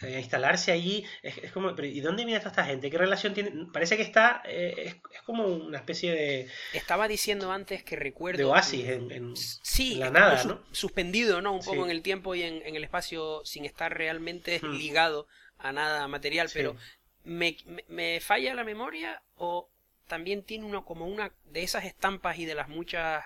eh, 0.00 0.18
instalarse 0.18 0.72
allí, 0.72 1.04
es, 1.22 1.52
como, 1.52 1.70
¿y 1.80 2.00
dónde 2.00 2.24
viene 2.24 2.40
toda 2.40 2.50
esta 2.50 2.64
gente? 2.64 2.90
¿Qué 2.90 2.98
relación 2.98 3.34
tiene? 3.34 3.66
Parece 3.72 3.96
que 3.96 4.02
está, 4.02 4.42
eh, 4.46 5.00
es, 5.12 5.22
como 5.22 5.46
una 5.46 5.78
especie 5.78 6.12
de... 6.12 6.48
Estaba 6.72 7.06
diciendo 7.06 7.52
antes 7.52 7.84
que 7.84 7.94
recuerdo... 7.94 8.38
De 8.38 8.44
oasis 8.44 8.88
en, 8.88 9.36
sí, 9.36 9.96
la 9.96 10.10
nada, 10.10 10.42
¿no? 10.44 10.60
Suspendido, 10.72 11.40
¿no? 11.40 11.52
Un 11.52 11.64
poco 11.64 11.84
en 11.84 11.90
el 11.90 12.02
tiempo 12.02 12.34
y 12.34 12.42
en, 12.42 12.74
el 12.74 12.82
espacio 12.82 13.44
sin 13.44 13.64
estar 13.64 13.96
realmente 13.96 14.58
hmm. 14.60 14.72
ligado 14.72 15.28
a 15.58 15.70
nada 15.70 16.08
material, 16.08 16.50
pero 16.52 16.76
me, 17.24 17.56
me, 17.86 18.20
falla 18.20 18.54
la 18.54 18.64
memoria 18.64 19.22
o 19.36 19.68
también 20.08 20.42
tiene 20.42 20.64
uno 20.64 20.84
como 20.84 21.06
una 21.06 21.32
de 21.44 21.62
esas 21.62 21.84
estampas 21.84 22.38
y 22.38 22.44
de 22.44 22.56
las 22.56 22.68
muchas 22.68 23.24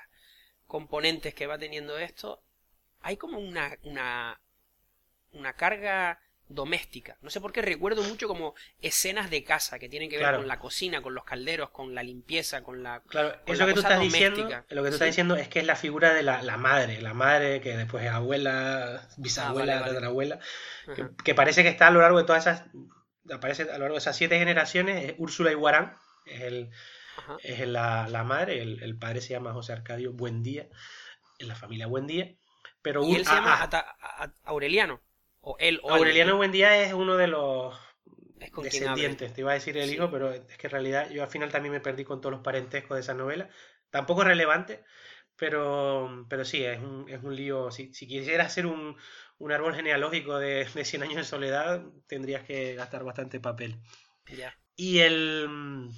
componentes 0.67 1.35
que 1.35 1.47
va 1.47 1.59
teniendo 1.59 1.99
esto, 1.99 2.43
hay 3.01 3.17
como 3.17 3.39
una, 3.39 3.79
una, 3.85 4.41
una 5.33 5.53
carga 5.55 6.21
doméstica. 6.49 7.17
No 7.23 7.31
sé 7.31 7.41
por 7.41 7.53
qué 7.53 7.61
recuerdo 7.61 8.03
mucho 8.03 8.29
como 8.29 8.55
escenas 8.81 9.31
de 9.31 9.43
casa 9.43 9.79
que 9.79 9.89
tienen 9.89 10.09
que 10.09 10.19
ver 10.19 10.37
con 10.37 10.47
la 10.47 10.59
cocina, 10.59 11.03
con 11.03 11.15
los 11.15 11.25
calderos, 11.25 11.71
con 11.71 11.95
la 11.95 12.03
limpieza, 12.03 12.63
con 12.63 12.83
la. 12.83 13.03
Claro, 13.09 13.35
eso 13.47 13.67
que 13.67 13.75
tú 13.75 13.81
estás 13.81 14.01
diciendo, 14.01 14.49
lo 14.69 14.83
que 14.83 14.89
tú 14.89 14.95
estás 14.95 15.09
diciendo 15.09 15.37
es 15.37 15.49
que 15.49 15.61
es 15.61 15.67
la 15.67 15.77
figura 15.77 16.15
de 16.15 16.23
la, 16.23 16.41
madre, 16.57 17.01
la 17.01 17.15
madre 17.15 17.61
que 17.61 17.77
después 17.77 18.05
es 18.05 18.11
abuela, 18.11 19.09
bisabuela, 19.17 19.85
ah, 19.85 20.07
abuela, 20.07 20.39
que, 21.25 21.35
parece 21.35 21.63
que 21.63 21.69
está 21.69 21.89
a 21.89 21.91
lo 21.91 22.01
largo 22.01 22.19
de 22.19 22.25
todas 22.25 22.47
esas. 22.47 22.65
Aparece 23.31 23.63
a 23.63 23.73
lo 23.73 23.81
largo 23.81 23.95
de 23.95 24.01
esas 24.01 24.17
siete 24.17 24.39
generaciones, 24.39 25.05
es 25.05 25.15
Úrsula 25.19 25.51
Iguarán, 25.51 25.97
es, 26.27 26.43
el, 26.43 26.71
es 27.43 27.67
la, 27.67 28.07
madre, 28.25 28.63
el, 28.63 28.99
padre 28.99 29.21
se 29.21 29.31
llama 29.31 29.53
José 29.53 29.73
Arcadio 29.73 30.13
Buendía, 30.13 30.69
en 31.41 31.49
la 31.49 31.57
familia 31.57 31.89
Buendía. 31.89 32.37
Pero 32.83 33.03
y 33.03 33.17
él 33.17 33.27
se 33.27 33.35
llama 33.35 33.69
Aureliano. 34.45 35.01
Aureliano 35.89 36.37
Buendía 36.37 36.83
es 36.83 36.93
uno 36.93 37.17
de 37.17 37.29
los 37.29 37.75
descendientes. 38.63 39.33
Te 39.33 39.41
iba 39.43 39.53
a 39.53 39.55
decir 39.55 39.77
el 39.77 39.93
hijo, 39.93 40.11
pero 40.11 40.33
es 40.33 40.59
que 40.59 40.67
en 40.67 40.73
realidad 40.73 41.11
yo 41.11 41.23
al 41.23 41.31
final 41.31 41.51
también 41.51 41.73
me 41.73 41.81
perdí 41.81 42.05
con 42.05 42.21
todos 42.21 42.33
los 42.33 42.43
parentescos 42.43 42.97
de 42.97 43.01
esa 43.01 43.15
novela. 43.15 43.49
Tampoco 43.91 44.23
es 44.23 44.29
relevante, 44.29 44.85
pero, 45.37 46.27
pero 46.29 46.45
sí, 46.45 46.65
es 46.65 46.81
un, 46.81 47.09
es 47.09 47.23
un 47.23 47.37
lío. 47.37 47.71
Si, 47.71 47.93
si 47.95 48.07
quisieras 48.07 48.49
hacer 48.49 48.67
un, 48.67 48.97
un 49.39 49.53
árbol 49.53 49.75
genealógico 49.75 50.39
de, 50.39 50.67
de 50.75 50.85
100 50.85 51.03
años 51.03 51.17
de 51.17 51.25
soledad, 51.25 51.85
tendrías 52.07 52.43
que 52.43 52.75
gastar 52.75 53.05
bastante 53.05 53.41
papel. 53.41 53.77
Y 54.75 54.99
el. 54.99 55.89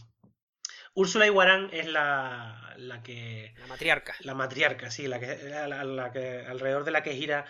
Úrsula 0.94 1.26
Iguarán 1.26 1.70
es 1.72 1.86
la, 1.86 2.74
la 2.76 3.02
que. 3.02 3.54
La 3.58 3.66
matriarca. 3.66 4.14
La 4.20 4.34
matriarca, 4.34 4.90
sí, 4.90 5.06
la 5.06 5.20
que, 5.20 5.36
la, 5.36 6.12
que 6.12 6.44
alrededor 6.46 6.84
de 6.84 6.90
la 6.90 7.02
que 7.02 7.14
gira 7.14 7.46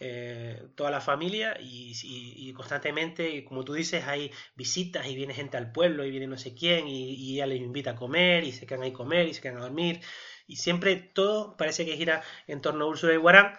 eh, 0.00 0.62
toda 0.74 0.90
la 0.90 1.00
familia 1.00 1.56
y, 1.60 2.52
constantemente, 2.52 3.30
y 3.30 3.44
como 3.44 3.64
tú 3.64 3.74
dices, 3.74 4.04
hay 4.06 4.30
visitas 4.54 5.06
y 5.06 5.16
viene 5.16 5.34
gente 5.34 5.56
al 5.56 5.72
pueblo 5.72 6.04
y 6.04 6.10
viene 6.10 6.26
no 6.26 6.36
sé 6.36 6.54
quién 6.54 6.86
y, 6.88 7.14
y, 7.14 7.34
ella 7.34 7.46
les 7.46 7.60
invita 7.60 7.92
a 7.92 7.96
comer 7.96 8.44
y 8.44 8.52
se 8.52 8.66
quedan 8.66 8.82
ahí 8.82 8.90
a 8.90 8.94
comer 8.94 9.28
y 9.28 9.34
se 9.34 9.40
quedan 9.40 9.58
a 9.58 9.62
dormir 9.62 10.00
y 10.46 10.56
siempre 10.56 10.96
todo 10.96 11.56
parece 11.56 11.84
que 11.84 11.96
gira 11.96 12.22
en 12.46 12.60
torno 12.60 12.84
a 12.84 12.88
Úrsula 12.88 13.12
Iguarán 13.12 13.56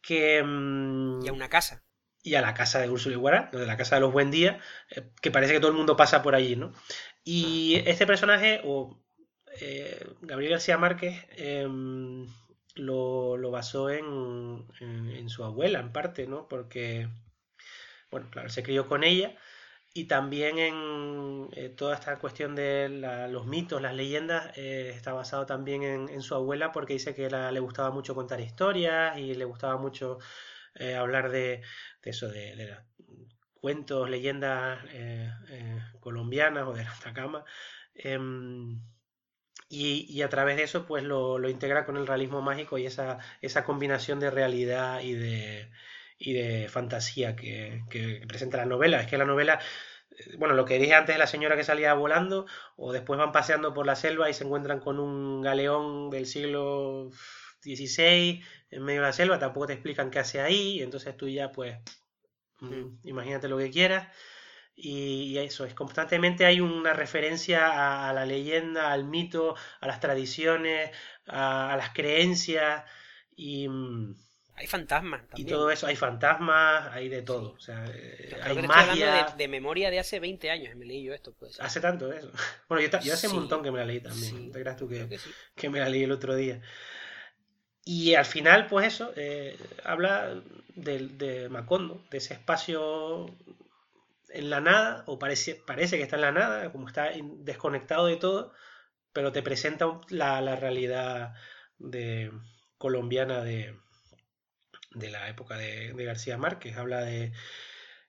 que... 0.00 0.42
Mm, 0.42 1.24
y 1.24 1.28
a 1.28 1.32
una 1.32 1.48
casa. 1.48 1.84
Y 2.22 2.34
a 2.34 2.40
la 2.40 2.54
casa 2.54 2.78
de 2.80 2.88
Úrsula 2.88 3.16
Iguarán, 3.16 3.50
de 3.50 3.66
la 3.66 3.76
casa 3.76 3.96
de 3.96 4.00
los 4.00 4.12
Buen 4.12 4.30
Días, 4.30 4.62
eh, 4.90 5.10
que 5.20 5.30
parece 5.30 5.52
que 5.52 5.60
todo 5.60 5.70
el 5.70 5.76
mundo 5.76 5.96
pasa 5.96 6.22
por 6.22 6.34
allí, 6.34 6.56
¿no? 6.56 6.72
Y 7.24 7.76
ah. 7.76 7.82
este 7.86 8.06
personaje, 8.06 8.60
o 8.64 9.02
eh, 9.60 10.06
Gabriel 10.22 10.52
García 10.52 10.78
Márquez, 10.78 11.24
lo, 12.78 13.50
basó 13.50 13.90
en, 13.90 15.28
su 15.28 15.44
abuela, 15.44 15.80
en 15.80 15.92
parte, 15.92 16.26
¿no? 16.26 16.48
Porque, 16.48 17.08
bueno, 18.10 18.28
claro, 18.30 18.48
se 18.48 18.62
crió 18.62 18.88
con 18.88 19.04
ella 19.04 19.36
y 19.94 20.04
también 20.04 20.58
en 20.58 21.48
eh, 21.52 21.70
toda 21.70 21.94
esta 21.94 22.18
cuestión 22.18 22.54
de 22.54 22.88
los 23.30 23.46
mitos, 23.46 23.82
las 23.82 23.94
leyendas, 23.94 24.56
eh, 24.56 24.92
está 24.94 25.12
basado 25.12 25.46
también 25.46 25.82
en, 25.82 26.22
su 26.22 26.34
abuela 26.34 26.72
porque 26.72 26.94
dice 26.94 27.14
que 27.14 27.28
le 27.30 27.60
gustaba 27.60 27.90
mucho 27.90 28.14
contar 28.14 28.40
historias 28.40 29.18
y 29.18 29.34
le 29.34 29.44
gustaba 29.44 29.76
mucho 29.76 30.18
eh, 30.74 30.94
hablar 30.94 31.30
de, 31.30 31.62
eso, 32.02 32.28
de, 32.28 32.76
cuentos, 33.60 34.08
leyendas 34.08 34.80
colombianas 36.00 36.66
o 36.68 36.72
de 36.74 36.82
Atacama. 36.82 37.44
Em, 37.94 38.80
y, 39.68 40.22
a 40.22 40.28
través 40.28 40.56
de 40.56 40.62
eso 40.62 40.86
pues 40.86 41.04
lo, 41.04 41.46
integra 41.48 41.84
con 41.84 41.96
el 41.96 42.06
realismo 42.06 42.40
mágico 42.42 42.78
y 42.78 42.86
esa, 42.86 43.18
esa 43.42 43.64
combinación 43.64 44.20
de 44.20 44.30
realidad 44.30 45.00
y 45.02 45.12
de, 45.14 45.70
y 46.18 46.32
de 46.32 46.68
fantasía 46.68 47.36
que, 47.36 47.84
que, 47.90 48.22
presenta 48.26 48.56
la 48.58 48.66
novela. 48.66 49.00
Es 49.00 49.06
que 49.08 49.18
la 49.18 49.26
novela, 49.26 49.60
eh, 50.10 50.36
bueno, 50.38 50.54
lo 50.54 50.64
que 50.64 50.78
dije 50.78 50.94
antes 50.94 51.14
de 51.14 51.18
la 51.18 51.26
señora 51.26 51.56
que 51.56 51.64
salía 51.64 51.94
volando, 51.94 52.46
o 52.76 52.92
después 52.92 53.18
van 53.18 53.32
paseando 53.32 53.74
por 53.74 53.86
la 53.86 53.96
selva 53.96 54.30
y 54.30 54.34
se 54.34 54.44
encuentran 54.44 54.80
con 54.80 54.98
un 54.98 55.42
galeón 55.42 56.10
del 56.10 56.26
siglo 56.26 57.10
XVI 57.62 58.42
en 58.70 58.82
medio 58.82 59.00
de 59.00 59.06
la 59.08 59.12
selva, 59.12 59.38
tampoco 59.38 59.66
te 59.66 59.72
explican 59.74 60.10
qué 60.10 60.18
hace 60.20 60.40
ahí, 60.40 60.80
entonces 60.82 61.16
tú 61.16 61.28
ya 61.28 61.52
pues 61.52 61.76
mm, 62.60 63.06
imagínate 63.06 63.48
lo 63.48 63.58
que 63.58 63.70
quieras. 63.70 64.08
Y, 64.80 65.36
eso, 65.38 65.64
es 65.64 65.74
constantemente 65.74 66.46
hay 66.46 66.60
una 66.60 66.92
referencia 66.92 68.08
a, 68.08 68.12
la 68.12 68.24
leyenda, 68.24 68.92
al 68.92 69.04
mito, 69.04 69.56
a 69.80 69.86
las 69.88 69.98
tradiciones, 69.98 70.90
a, 71.26 71.72
a 71.72 71.76
las 71.76 71.90
creencias 71.90 72.84
y, 73.34 73.68
mm, 73.68 74.14
hay 74.58 74.66
fantasmas 74.66 75.20
también. 75.28 75.46
Y 75.46 75.50
todo 75.50 75.70
eso, 75.70 75.86
hay 75.86 75.94
fantasmas, 75.94 76.88
hay 76.92 77.08
de 77.08 77.22
todo. 77.22 77.52
O 77.52 77.60
sea, 77.60 77.84
eh, 77.94 78.36
hay 78.42 78.60
magia. 78.62 79.32
de, 79.36 79.46
memoria 79.46 79.88
de 79.88 80.00
hace 80.00 80.18
20 80.18 80.50
años, 80.50 80.74
me 80.74 80.84
leí 80.84 81.04
yo 81.04 81.14
esto. 81.14 81.32
Pues. 81.32 81.60
Hace 81.60 81.80
tanto 81.80 82.12
eso. 82.12 82.32
Bueno, 82.68 82.84
yo, 83.00 83.12
hace 83.12 83.28
un 83.28 83.36
montón 83.36 83.62
que 83.62 83.70
me 83.70 83.78
la 83.78 83.84
leí 83.84 84.00
también. 84.00 84.50
te 84.50 84.60
creas 84.60 84.76
tú 84.76 84.88
que, 84.88 85.18
que, 85.54 85.70
me 85.70 85.78
la 85.78 85.88
leí 85.88 86.02
el 86.02 86.10
otro 86.10 86.34
día? 86.34 86.60
Y 87.84 88.14
al 88.14 88.24
final, 88.24 88.66
pues 88.66 88.88
eso, 88.88 89.12
eh, 89.14 89.56
habla 89.84 90.42
de, 90.74 91.06
de, 91.06 91.48
Macondo, 91.48 92.04
de 92.10 92.18
ese 92.18 92.34
espacio 92.34 93.26
en 94.30 94.50
la 94.50 94.60
nada, 94.60 95.04
o 95.06 95.18
parece, 95.18 95.54
parece 95.66 95.96
que 95.96 96.02
está 96.02 96.16
en 96.16 96.22
la 96.22 96.32
nada, 96.32 96.72
como 96.72 96.88
está 96.88 97.10
desconectado 97.38 98.06
de 98.06 98.16
todo, 98.16 98.52
pero 99.12 99.32
te 99.32 99.42
presenta 99.42 99.86
la, 100.10 100.40
la 100.40 100.56
realidad 100.56 101.34
de, 101.78 102.30
colombiana 102.78 103.42
de, 103.42 103.74
de 104.92 105.10
la 105.10 105.28
época 105.28 105.56
de, 105.56 105.92
García 105.92 106.38
Márquez. 106.38 106.76
Habla 106.76 107.02
de, 107.02 107.32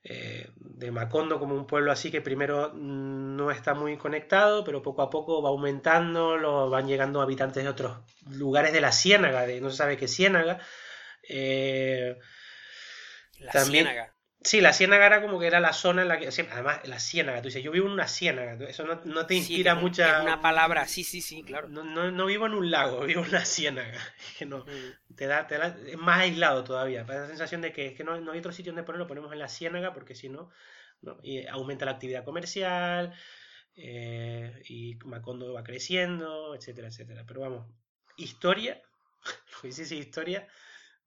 eh, 0.04 0.50
de 0.56 0.92
Macondo 0.92 1.40
como 1.40 1.56
un 1.56 1.68
pueblo 1.68 1.92
así 1.92 2.12
que 2.12 2.22
primero 2.22 2.74
no 2.74 3.52
está 3.52 3.74
muy 3.74 3.98
conectado, 3.98 4.64
pero 4.64 4.82
poco 4.82 5.02
a 5.02 5.10
poco 5.10 5.42
va 5.42 5.50
aumentando, 5.50 6.38
lo, 6.38 6.70
van 6.70 6.88
llegando 6.88 7.22
habitantes 7.22 7.64
de 7.64 7.70
otros 7.70 8.00
lugares 8.30 8.74
de 8.74 8.82
la 8.82 8.92
Ciénaga, 8.92 9.46
de 9.46 9.62
no 9.62 9.70
se 9.70 9.78
sabe 9.78 9.98
qué 9.98 10.08
Ciénaga. 10.08 10.60
Eh, 11.28 12.18
la 13.40 13.52
también, 13.52 13.86
Ciénaga. 13.86 14.16
Sí, 14.42 14.62
la 14.62 14.72
ciénaga 14.72 15.06
era 15.06 15.22
como 15.22 15.38
que 15.38 15.48
era 15.48 15.60
la 15.60 15.74
zona 15.74 16.04
en 16.04 16.08
la 16.08 16.18
que. 16.18 16.28
Además, 16.28 16.80
la 16.88 17.00
ciénaga, 17.00 17.42
tú 17.42 17.50
dices, 17.50 17.62
yo 17.62 17.72
vivo 17.72 17.88
en 17.88 17.92
una 17.92 18.08
ciénaga, 18.08 18.54
eso 18.70 18.86
no, 18.86 19.26
te 19.26 19.36
inspira 19.36 19.76
mucha. 19.76 20.20
Es 20.20 20.24
una 20.24 20.42
palabra, 20.42 20.88
sí, 20.88 21.04
sí, 21.04 21.20
sí, 21.20 21.44
claro. 21.44 21.68
No, 21.68 21.84
no, 21.84 22.26
vivo 22.26 22.46
en 22.46 22.54
un 22.54 22.72
lago, 22.72 23.02
vivo 23.06 23.22
en 23.24 23.30
una 23.30 23.44
ciénaga. 23.44 24.00
Que 24.38 24.46
no, 24.46 24.60
mm. 24.60 25.16
te 25.16 25.28
da, 25.28 25.46
te 25.46 25.58
da, 25.58 25.78
es 25.86 25.98
más 25.98 26.22
aislado 26.22 26.64
todavía. 26.64 27.04
Da 27.04 27.16
la 27.16 27.28
sensación 27.28 27.60
de 27.62 27.74
que, 27.74 27.88
es 27.88 27.98
que 27.98 28.06
no, 28.06 28.14
hay 28.14 28.40
otro 28.40 28.54
sitio 28.54 28.72
donde 28.72 28.84
ponerlo, 28.84 29.08
ponemos 29.08 29.34
en 29.34 29.40
la 29.40 29.50
ciénaga, 29.50 29.94
porque 29.94 30.16
si 30.16 30.30
no, 30.30 30.50
y 31.22 31.46
aumenta 31.46 31.84
la 31.84 31.92
actividad 31.92 32.24
comercial, 32.24 33.14
eh, 33.76 34.62
y 34.70 34.96
Macondo 35.04 35.52
va 35.54 35.64
creciendo, 35.64 36.56
etcétera, 36.56 36.88
etcétera. 36.88 37.26
Pero 37.28 37.42
vamos, 37.42 37.68
historia, 38.16 38.82
lo 39.64 39.70
que 39.70 39.96
historia 39.96 40.48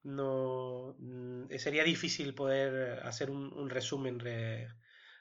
no 0.02 0.96
mm, 0.98 1.54
sería 1.56 1.84
difícil 1.84 2.34
poder 2.34 3.00
hacer 3.04 3.30
un, 3.30 3.70
resumen 3.70 4.18
de, 4.18 4.68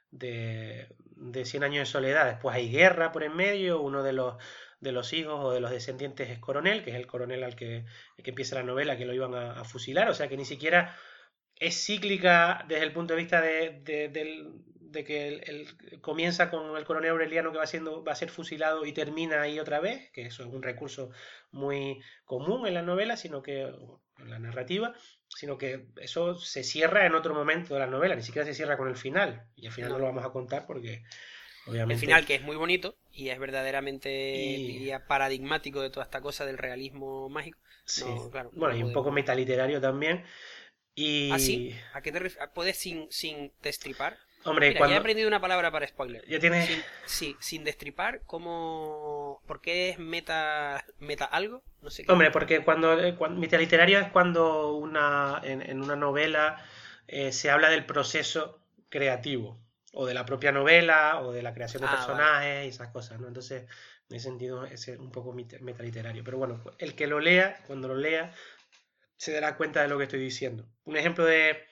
de 0.09 1.45
100 1.45 1.63
años 1.63 1.79
de 1.79 1.91
soledad. 1.91 2.25
Después 2.25 2.55
hay 2.55 2.71
guerra 2.71 3.11
por 3.11 3.23
en 3.23 3.35
medio, 3.35 3.81
uno 3.81 4.03
de 4.03 4.13
los, 4.13 4.35
de 4.81 4.91
los 4.91 5.13
hijos 5.13 5.39
o 5.39 5.51
de 5.51 5.61
los 5.61 5.71
descendientes 5.71 6.29
es 6.29 6.39
coronel, 6.39 6.83
que 6.83 6.89
es 6.89 6.95
el 6.95 7.07
coronel 7.07 7.43
al 7.43 7.55
que, 7.55 7.85
empieza 8.17 8.55
la 8.55 8.63
novela, 8.63 8.97
que 8.97 9.05
lo 9.05 9.13
iban 9.13 9.35
a, 9.35 9.63
fusilar, 9.63 10.09
o 10.09 10.13
sea 10.13 10.27
que 10.27 10.37
ni 10.37 10.45
siquiera 10.45 10.95
es 11.55 11.85
cíclica 11.85 12.65
desde 12.67 12.83
el 12.83 12.91
punto 12.91 13.13
de 13.13 13.19
vista 13.21 13.39
de, 13.41 13.81
de, 13.83 15.03
que 15.05 15.27
el, 15.27 16.01
comienza 16.01 16.49
con 16.49 16.75
el 16.75 16.83
coronel 16.83 17.11
Aureliano 17.11 17.51
que 17.51 17.59
va, 17.59 17.67
siendo, 17.67 18.03
va 18.03 18.13
a 18.13 18.15
ser 18.15 18.29
fusilado 18.29 18.85
y 18.85 18.91
termina 18.91 19.41
ahí 19.41 19.59
otra 19.59 19.79
vez, 19.79 20.11
que 20.11 20.23
eso 20.23 20.43
es 20.43 20.49
un 20.49 20.63
recurso 20.63 21.11
muy 21.51 22.01
común 22.25 22.67
en 22.67 22.73
la 22.73 22.81
novela, 22.81 23.15
sino 23.15 23.43
que 23.43 23.71
la 24.25 24.39
narrativa, 24.39 24.93
sino 25.27 25.57
que 25.57 25.87
eso 25.97 26.35
se 26.35 26.63
cierra 26.63 27.05
en 27.05 27.15
otro 27.15 27.33
momento 27.33 27.73
de 27.73 27.79
la 27.79 27.87
novela, 27.87 28.15
ni 28.15 28.23
siquiera 28.23 28.45
se 28.45 28.53
cierra 28.53 28.77
con 28.77 28.87
el 28.89 28.95
final. 28.95 29.47
Y 29.55 29.67
al 29.67 29.73
final 29.73 29.91
no, 29.91 29.99
lo 29.99 30.05
vamos 30.05 30.25
a 30.25 30.31
contar 30.31 30.65
porque, 30.65 31.03
obviamente. 31.67 31.93
El 31.93 31.99
final 31.99 32.25
que 32.25 32.35
es 32.35 32.41
muy 32.41 32.55
bonito 32.55 32.97
y 33.11 33.29
es 33.29 33.39
verdaderamente 33.39 34.99
paradigmático 35.07 35.81
de 35.81 35.89
toda 35.89 36.05
esta 36.05 36.21
cosa 36.21 36.45
del 36.45 36.57
realismo 36.57 37.29
mágico. 37.29 37.59
Sí. 37.85 38.05
claro, 38.31 38.51
bueno, 38.53 38.75
y 38.75 38.83
un 38.83 38.93
poco 38.93 39.11
metaliterario 39.11 39.81
también. 39.81 40.23
Y... 40.93 41.31
¿Ah, 41.31 41.39
sí? 41.39 41.75
¿A 41.93 42.01
qué 42.01 42.11
te 42.11 42.19
refieres? 42.19 42.49
¿Puedes 42.53 42.77
sin, 42.77 43.11
sin 43.11 43.53
destripar? 43.61 44.17
Hombre, 44.43 44.75
cuando... 44.75 44.91
ya 44.93 44.97
he 44.97 44.99
aprendido 44.99 45.27
una 45.27 45.41
palabra 45.41 45.71
para 45.71 45.87
spoiler. 45.87 46.27
Ya 46.27 46.39
tienes... 46.39 46.69
sí, 47.05 47.35
sin 47.39 47.63
destripar, 47.63 48.21
¿cómo... 48.25 49.20
¿por 49.45 49.61
qué 49.61 49.89
es 49.89 49.99
meta, 49.99 50.83
meta 50.99 51.25
algo? 51.25 51.63
No 51.81 51.89
sé 51.89 52.05
Hombre, 52.07 52.31
porque 52.31 52.63
cuando, 52.63 52.99
eh, 52.99 53.15
cuando 53.15 53.39
meta 53.39 53.57
literario 53.57 53.99
es 53.99 54.09
cuando 54.09 54.75
una, 54.75 55.41
en, 55.43 55.81
una 55.81 55.95
novela 55.95 56.63
eh, 57.07 57.31
se 57.31 57.49
habla 57.49 57.69
del 57.69 57.85
proceso 57.85 58.59
creativo, 58.89 59.59
o 59.93 60.05
de 60.05 60.13
la 60.13 60.25
propia 60.25 60.51
novela, 60.51 61.21
o 61.21 61.31
de 61.31 61.41
la 61.41 61.53
creación 61.53 61.81
de 61.81 61.87
ah, 61.89 61.91
personajes 61.91 62.65
y 62.65 62.69
esas 62.69 62.89
cosas, 62.89 63.19
¿no? 63.19 63.27
Entonces, 63.27 63.63
en 64.09 64.15
ese 64.15 64.29
sentido 64.29 64.65
es 64.65 64.87
un 64.87 65.11
poco 65.11 65.33
metaliterario. 65.33 66.23
Pero 66.23 66.37
bueno, 66.37 66.61
el 66.77 66.95
que 66.95 67.07
lo 67.07 67.19
lea, 67.19 67.61
cuando 67.67 67.87
lo 67.87 67.95
lea, 67.95 68.33
se 69.17 69.31
dará 69.31 69.55
cuenta 69.55 69.81
de 69.81 69.87
lo 69.87 69.97
que 69.97 70.05
estoy 70.05 70.19
diciendo. 70.19 70.67
Un 70.83 70.97
ejemplo 70.97 71.25
de 71.25 71.65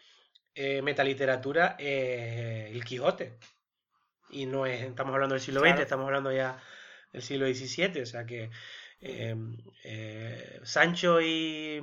eh, 0.56 0.82
metaliteratura 0.82 1.76
eh, 1.80 2.70
el 2.72 2.84
Quijote. 2.84 3.38
Y 4.30 4.46
no 4.46 4.66
es, 4.66 4.82
estamos 4.82 5.14
hablando 5.14 5.34
del 5.34 5.42
siglo 5.42 5.62
XX, 5.62 5.80
estamos 5.80 6.06
hablando 6.06 6.32
ya 6.32 6.62
del 7.12 7.22
siglo 7.22 7.48
XVII, 7.48 8.02
o 8.02 8.06
sea 8.06 8.26
que 8.26 8.50
eh, 9.02 9.36
eh, 9.84 10.60
Sancho 10.64 11.22
y, 11.22 11.82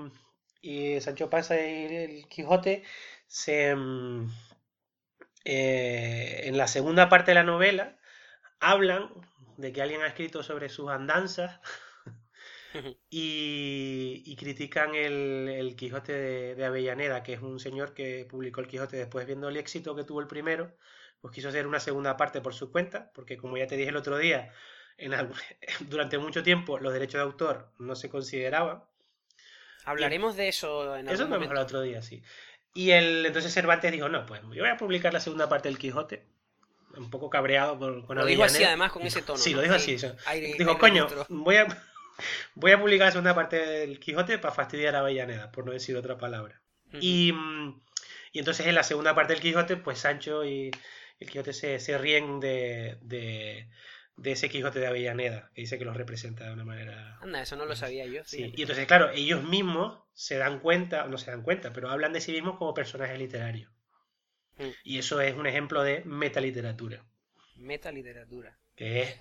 y, 0.61 1.01
Sancho 1.01 1.31
Panza 1.31 1.57
y 1.57 1.85
el 1.95 2.29
Quijote 2.29 2.83
se 3.27 3.75
mm, 3.75 4.31
en 5.45 6.57
la 6.57 6.67
segunda 6.67 7.09
parte 7.09 7.31
de 7.31 7.37
la 7.37 7.45
novela 7.45 7.99
hablan 8.61 9.11
de 9.57 9.73
que 9.73 9.83
alguien 9.83 10.03
ha 10.03 10.09
escrito 10.09 10.43
sobre 10.43 10.69
sus 10.69 10.91
andanzas 10.91 11.61
y, 13.11 14.37
critican 14.37 14.95
el, 14.95 15.75
Quijote 15.77 16.13
de, 16.55 16.65
Avellaneda, 16.65 17.23
que 17.23 17.35
es 17.35 17.41
un 17.41 17.59
señor 17.59 17.95
que 17.95 18.27
publicó 18.29 18.61
el 18.61 18.69
Quijote 18.69 18.97
después 18.97 19.27
viendo 19.27 19.49
el 19.49 19.57
éxito 19.57 19.97
que 19.97 20.05
tuvo 20.05 20.21
el 20.21 20.27
primero, 20.27 20.77
pues 21.21 21.35
quiso 21.35 21.49
hacer 21.49 21.67
una 21.67 21.81
segunda 21.81 22.17
parte 22.17 22.41
por 22.41 22.55
su 22.55 22.71
cuenta, 22.71 23.11
porque 23.15 23.37
como 23.37 23.57
ya 23.57 23.67
te 23.67 23.77
dije 23.77 23.91
el 23.91 23.97
otro 23.97 24.19
día, 24.19 24.53
en 24.99 25.13
durante 25.89 26.19
mucho 26.19 26.43
tiempo 26.43 26.79
los 26.79 26.93
derechos 26.93 27.19
de 27.19 27.25
autor 27.25 27.71
no 27.79 27.97
se 27.97 28.09
consideraban. 28.09 28.83
Hablaremos 29.85 30.37
de 30.37 30.49
eso 30.49 30.97
en 30.97 31.09
algún 31.09 31.15
Eso 31.15 31.39
lo 31.39 31.51
el 31.53 31.59
otro 31.59 31.81
día, 31.81 32.03
sí. 32.03 32.23
Y 32.75 32.91
el, 32.91 33.25
entonces 33.25 33.53
Cervantes 33.55 33.93
dijo, 33.93 34.09
no, 34.09 34.27
pues 34.27 34.43
yo 34.43 34.63
voy 34.63 34.69
a 34.69 34.77
publicar 34.77 35.13
la 35.13 35.21
segunda 35.21 35.49
parte 35.49 35.69
del 35.69 35.79
Quijote. 35.79 36.27
Un 36.97 37.11
poco 37.11 37.31
cabreado 37.31 37.79
con, 37.79 38.03
con 38.03 38.17
Lo 38.17 38.25
dijo 38.25 38.45
así 38.45 38.65
además 38.65 38.91
con 38.91 39.03
ese 39.03 39.23
tono. 39.23 39.39
Sí, 39.39 39.55
lo 39.55 39.63
dijo 39.63 39.75
así. 39.75 39.97
dijo, 40.59 40.79
coño, 40.79 41.09
voy 41.29 41.57
a, 41.57 41.67
voy 42.55 42.73
a 42.73 42.81
publicar 42.81 43.07
la 43.07 43.13
segunda 43.13 43.35
parte 43.35 43.57
del 43.57 44.01
Quijote 44.01 44.39
para 44.39 44.55
fastidiar 44.55 44.97
a 44.97 45.01
Avellaneda, 45.01 45.53
por 45.53 45.65
no 45.65 45.73
decir 45.73 45.97
otra 45.97 46.19
palabra. 46.19 46.61
y, 47.01 47.33
y, 48.33 48.39
entonces 48.39 48.67
en 48.67 48.75
la 48.75 48.83
segunda 48.83 49.15
parte 49.15 49.35
del 49.35 49.43
Quijote, 49.43 49.77
pues 49.77 50.01
Sancho 50.01 50.45
y 50.45 50.71
el 51.21 51.31
Quijote 51.31 51.53
se, 51.53 51.79
se 51.79 51.97
ríen 51.97 52.41
de, 52.41 52.99
de 53.03 53.69
ese 54.25 54.49
Quijote 54.49 54.81
de 54.81 54.87
Avellaneda, 54.87 55.51
que 55.55 55.63
dice 55.63 55.79
que 55.79 55.85
los 55.85 55.97
representa 55.97 56.45
de 56.45 56.53
una 56.53 56.65
manera... 56.65 57.19
Anda, 57.21 57.43
eso 57.43 57.57
no 57.57 57.67
lo 57.67 57.77
sabía 57.77 58.07
yo. 58.07 58.25
Sí, 58.25 58.53
y 58.57 58.63
entonces, 58.63 58.87
claro, 58.87 59.11
ellos 59.11 59.43
mismos 59.45 60.03
se 60.15 60.39
dan 60.39 60.61
cuenta, 60.61 61.07
no 61.07 61.19
se 61.19 61.31
dan 61.31 61.43
cuenta, 61.43 61.73
pero 61.73 61.91
hablan 61.91 62.13
de 62.13 62.21
sí 62.21 62.33
mismos 62.33 62.57
como 62.59 62.75
personajes 62.75 63.19
literarios. 63.19 63.71
Mm. 64.59 64.71
Y 64.85 64.99
eso 64.99 65.21
es 65.21 65.35
un 65.35 65.47
ejemplo 65.47 65.83
de 65.83 66.03
metaliteratura. 66.05 67.05
Metaliteratura. 67.57 68.59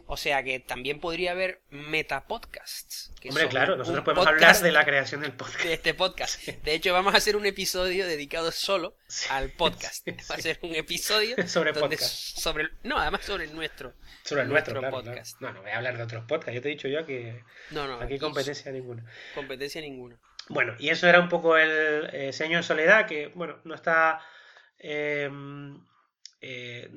O 0.08 0.18
sea 0.18 0.44
que 0.44 0.60
también 0.60 1.00
podría 1.00 1.32
haber 1.32 1.62
metapodcasts. 1.70 3.14
Hombre, 3.30 3.48
claro, 3.48 3.78
nosotros 3.78 4.04
podemos 4.04 4.28
hablar 4.28 4.58
de 4.60 4.72
la 4.72 4.84
creación 4.84 5.22
del 5.22 5.32
podcast. 5.32 5.64
De 5.64 5.74
este 5.74 5.94
podcast. 5.94 6.42
De 6.46 6.74
hecho, 6.74 6.92
vamos 6.92 7.14
a 7.14 7.18
hacer 7.18 7.38
un 7.38 7.46
episodio 7.46 8.06
dedicado 8.06 8.52
solo 8.52 8.98
al 9.30 9.52
podcast. 9.52 10.06
Va 10.30 10.36
a 10.36 10.42
ser 10.42 10.60
un 10.62 10.76
episodio 10.76 11.36
sobre 11.48 11.74
podcast. 11.74 12.38
Sobre, 12.38 12.70
no, 12.84 12.98
además 12.98 13.24
sobre 13.24 13.46
el 13.46 13.56
nuestro. 13.56 13.94
Sobre 14.24 14.42
el 14.42 14.50
nuestro, 14.50 14.82
podcast. 14.90 15.40
No, 15.40 15.54
no 15.54 15.62
voy 15.62 15.72
a 15.72 15.78
hablar 15.78 15.96
de 15.96 16.04
otros 16.04 16.26
podcasts. 16.26 16.56
Yo 16.56 16.62
te 16.62 16.68
he 16.68 16.72
dicho 16.72 16.90
yo 16.90 17.06
que 17.06 17.42
no, 17.72 17.88
no, 17.88 18.02
aquí 18.02 18.20
competencia 18.20 18.74
ninguna. 18.74 19.06
Competencia 19.34 19.80
ninguna. 19.80 20.20
Bueno, 20.50 20.76
y 20.80 20.90
eso 20.90 21.08
era 21.08 21.22
un 21.22 21.30
poco 21.30 21.58
el 21.58 22.10
eh, 22.12 22.34
Señor 22.34 22.64
Soledad, 22.64 23.08
que, 23.08 23.28
bueno, 23.28 23.60
no 23.64 23.74
está. 23.74 24.20
Eh, 24.80 25.30
eh, 26.42 26.90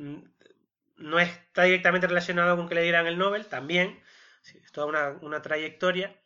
no 0.98 1.18
está 1.18 1.62
directamente 1.62 2.06
relacionado 2.06 2.56
con 2.56 2.68
que 2.68 2.74
le 2.74 2.82
dieran 2.82 3.06
el 3.06 3.18
Nobel, 3.18 3.46
también, 3.46 4.00
es 4.42 4.72
toda 4.72 5.16
una, 5.20 5.42
trayectoria, 5.42 6.20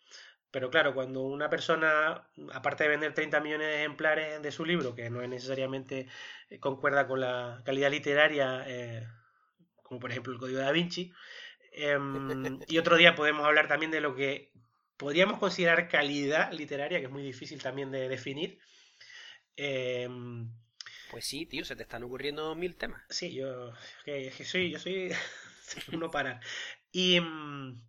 pero 0.51 0.71
claro, 0.71 0.95
cuando 0.95 1.23
una 1.23 1.49
persona, 1.49 2.29
aparte 2.53 2.85
de 2.85 2.91
vender 2.91 3.15
30 3.15 3.41
millones 3.41 3.67
de 3.69 3.81
ejemplares 3.81 4.43
de 4.43 4.53
su 4.53 4.65
libro, 4.65 4.95
que 4.95 5.11
no 5.11 5.23
es 5.23 5.29
necesariamente 5.29 6.09
eh, 6.51 6.59
concuerda 6.59 7.07
con 7.07 7.21
la 7.21 7.63
calidad 7.65 7.91
literaria, 7.91 8.65
eh, 8.67 9.07
como 9.83 10.01
por 10.01 10.11
ejemplo 10.11 10.33
el 10.33 10.39
Código 10.39 10.59
da 10.59 10.73
Vinci, 10.73 11.13
em, 11.73 12.61
y 12.69 12.79
otro 12.79 12.97
día 12.97 13.15
podemos 13.15 13.47
hablar 13.47 13.69
también 13.69 13.91
de 13.91 14.01
lo 14.01 14.15
que 14.15 14.53
podríamos 14.97 15.39
considerar 15.39 15.89
calidad 15.89 16.53
literaria, 16.53 16.99
que 16.99 17.07
es 17.07 17.11
muy 17.11 17.23
difícil 17.23 17.63
también 17.63 17.91
de 17.91 18.09
definir. 18.09 18.59
Em, 19.57 20.51
pues 21.13 21.27
sí, 21.27 21.45
tío, 21.45 21.63
se 21.65 21.77
te 21.77 21.83
están 21.83 22.03
ocurriendo 22.03 22.55
mil 22.55 22.75
temas. 22.75 23.03
Sí, 23.11 23.35
yo, 23.35 23.71
que, 24.03 24.31
soy, 24.45 24.73
yo 24.73 24.79
soy 24.79 25.13
uno 25.93 26.11
para. 26.11 26.41
Y 26.91 27.21
mm, 27.21 27.83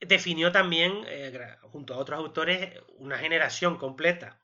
definió 0.00 0.50
también, 0.50 1.04
eh, 1.06 1.56
junto 1.60 1.92
a 1.92 1.98
otros 1.98 2.18
autores, 2.18 2.80
una 2.96 3.18
generación 3.18 3.76
completa. 3.76 4.40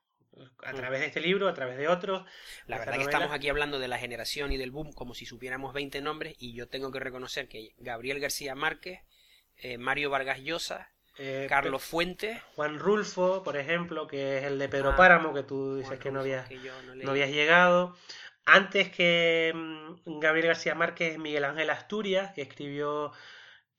A 0.65 0.75
mm. 0.75 0.77
través 0.77 1.01
de 1.01 1.07
este 1.07 1.21
libro, 1.21 1.49
a 1.49 1.55
través 1.55 1.79
de 1.79 1.89
otros. 1.89 2.29
La 2.67 2.79
verdad 2.79 2.97
que 2.97 3.05
estamos 3.05 3.33
aquí 3.33 3.49
hablando 3.49 3.79
de 3.79 3.89
la 3.89 3.97
generación 3.97 4.53
y 4.53 4.59
del 4.59 4.71
boom 4.71 4.93
como 4.93 5.15
si 5.15 5.25
supiéramos 5.25 5.73
20 5.73 6.03
nombres 6.03 6.37
y 6.39 6.53
yo 6.53 6.69
tengo 6.69 6.93
que 6.93 7.01
reconocer 7.01 7.49
que 7.49 7.75
Gabriel 7.79 8.21
García 8.21 8.55
Márquez, 8.55 9.01
eh, 9.57 9.79
Mario 9.79 10.11
Vargas 10.11 10.41
Llosa, 10.41 10.93
eh, 11.19 11.47
Carlos 11.49 11.83
Fuentes. 11.83 12.41
Juan 12.55 12.79
Rulfo, 12.79 13.43
por 13.43 13.57
ejemplo, 13.57 14.07
que 14.07 14.39
es 14.39 14.45
el 14.45 14.59
de 14.59 14.69
Pedro 14.69 14.91
ah, 14.91 14.97
Páramo, 14.97 15.33
que 15.33 15.43
tú 15.43 15.77
dices 15.77 15.99
que, 15.99 16.11
no 16.11 16.21
habías, 16.21 16.49
no, 16.95 17.11
habías 17.11 17.31
llegado. 17.31 17.97
Antes 18.45 18.91
que 18.91 19.53
mm, 19.55 20.19
Gabriel 20.21 20.49
García 20.49 20.75
Márquez, 20.75 21.19
Miguel 21.19 21.45
Ángel 21.45 21.71
Asturias, 21.71 22.33
que 22.35 22.43
escribió 22.43 23.13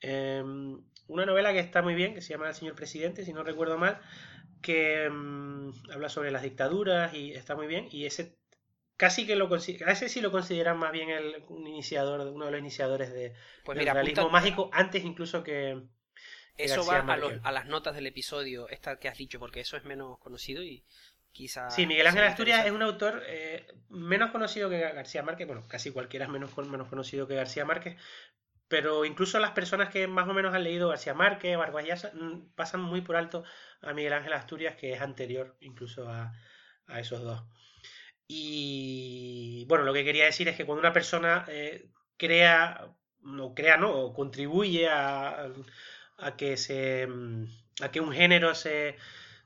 em, 0.02 0.82
una 1.08 1.26
novela 1.26 1.54
que 1.54 1.60
está 1.60 1.82
muy 1.82 1.96
bien, 1.96 2.14
que 2.14 2.22
se 2.22 2.34
llama 2.34 2.50
El 2.50 2.56
señor 2.56 2.76
presidente, 2.76 3.24
si 3.24 3.34
no 3.34 3.44
recuerdo 3.44 3.78
mal, 3.78 4.00
que 4.62 5.10
mm, 5.10 5.92
habla 5.92 6.10
sobre 6.10 6.32
las 6.32 6.42
dictaduras 6.42 7.14
y 7.14 7.34
está 7.34 7.56
muy 7.56 7.68
bien. 7.68 7.88
Y 7.92 8.06
ese 8.06 8.36
casi 8.98 9.28
que 9.28 9.36
lo 9.36 9.48
a 9.54 9.92
ese 9.92 10.10
sí 10.10 10.22
lo 10.22 10.32
consideran 10.32 10.78
más 10.80 10.92
bien 10.92 11.10
el 11.12 11.44
un 11.50 11.68
iniciador, 11.68 12.22
uno 12.22 12.46
de 12.46 12.52
los 12.52 12.60
iniciadores 12.60 13.14
de, 13.14 13.34
pues 13.64 13.78
del 13.78 13.88
realismo 13.88 14.30
mágico, 14.32 14.72
antes 14.74 15.06
incluso 15.06 15.44
que, 15.44 15.84
eso 16.58 16.86
va 16.86 17.00
a, 17.00 17.52
las 17.52 17.66
notas 17.68 17.96
del 17.96 18.08
episodio, 18.08 18.68
esta 18.70 19.00
que 19.00 19.08
has 19.08 19.18
dicho, 19.18 19.40
porque 19.40 19.60
eso 19.60 19.78
es 19.78 19.84
menos 19.86 20.18
conocido 20.20 20.64
y 20.64 20.84
quizá... 21.32 21.70
Sí, 21.70 21.86
Miguel 21.86 22.08
Ángel 22.08 22.24
Asturias 22.24 22.66
es 22.66 22.72
un 22.72 22.82
autor 22.82 23.24
eh, 23.28 23.68
menos 23.90 24.32
conocido 24.32 24.70
que 24.70 24.80
García 24.80 25.24
Márquez, 25.24 25.48
bueno, 25.48 25.68
casi 25.68 25.92
cualquiera 25.92 26.26
es 26.26 26.32
menos, 26.32 26.56
menos 26.58 26.88
conocido 26.88 27.28
que 27.28 27.36
García 27.36 27.64
Márquez, 27.64 27.98
pero 28.68 29.06
incluso 29.06 29.40
las 29.40 29.52
personas 29.52 29.90
que 29.90 30.08
más 30.08 30.28
o 30.28 30.34
menos 30.34 30.54
han 30.54 30.64
leído 30.64 30.90
García 30.90 31.14
Márquez, 31.14 31.58
Vargas 31.58 32.12
mm, 32.14 32.54
pasan 32.56 32.82
muy 32.82 33.02
por 33.02 33.16
alto 33.16 33.44
a 33.82 33.94
Miguel 33.94 34.14
Ángel 34.14 34.34
Asturias, 34.34 34.76
que 34.76 34.94
es 34.94 35.02
anterior 35.02 35.56
incluso 35.62 36.10
a, 36.10 36.34
esos 37.00 37.22
dos. 37.22 37.44
Y 38.28 39.66
bueno, 39.68 39.86
lo 39.86 39.94
que 39.94 40.04
quería 40.04 40.26
decir 40.26 40.48
es 40.48 40.58
que 40.58 40.66
cuando 40.66 40.82
una 40.82 40.94
persona 40.94 41.46
eh, 41.48 41.90
crea, 42.18 42.90
no 43.22 43.54
crea, 43.54 43.78
no, 43.78 43.92
o 43.92 44.14
contribuye 44.14 44.90
a 44.90 45.50
a 46.18 46.36
que, 46.36 46.58
se, 46.58 47.08
mm, 47.08 47.46
a 47.82 47.92
que 47.92 48.00
un 48.00 48.12
género 48.12 48.56
se, 48.56 48.98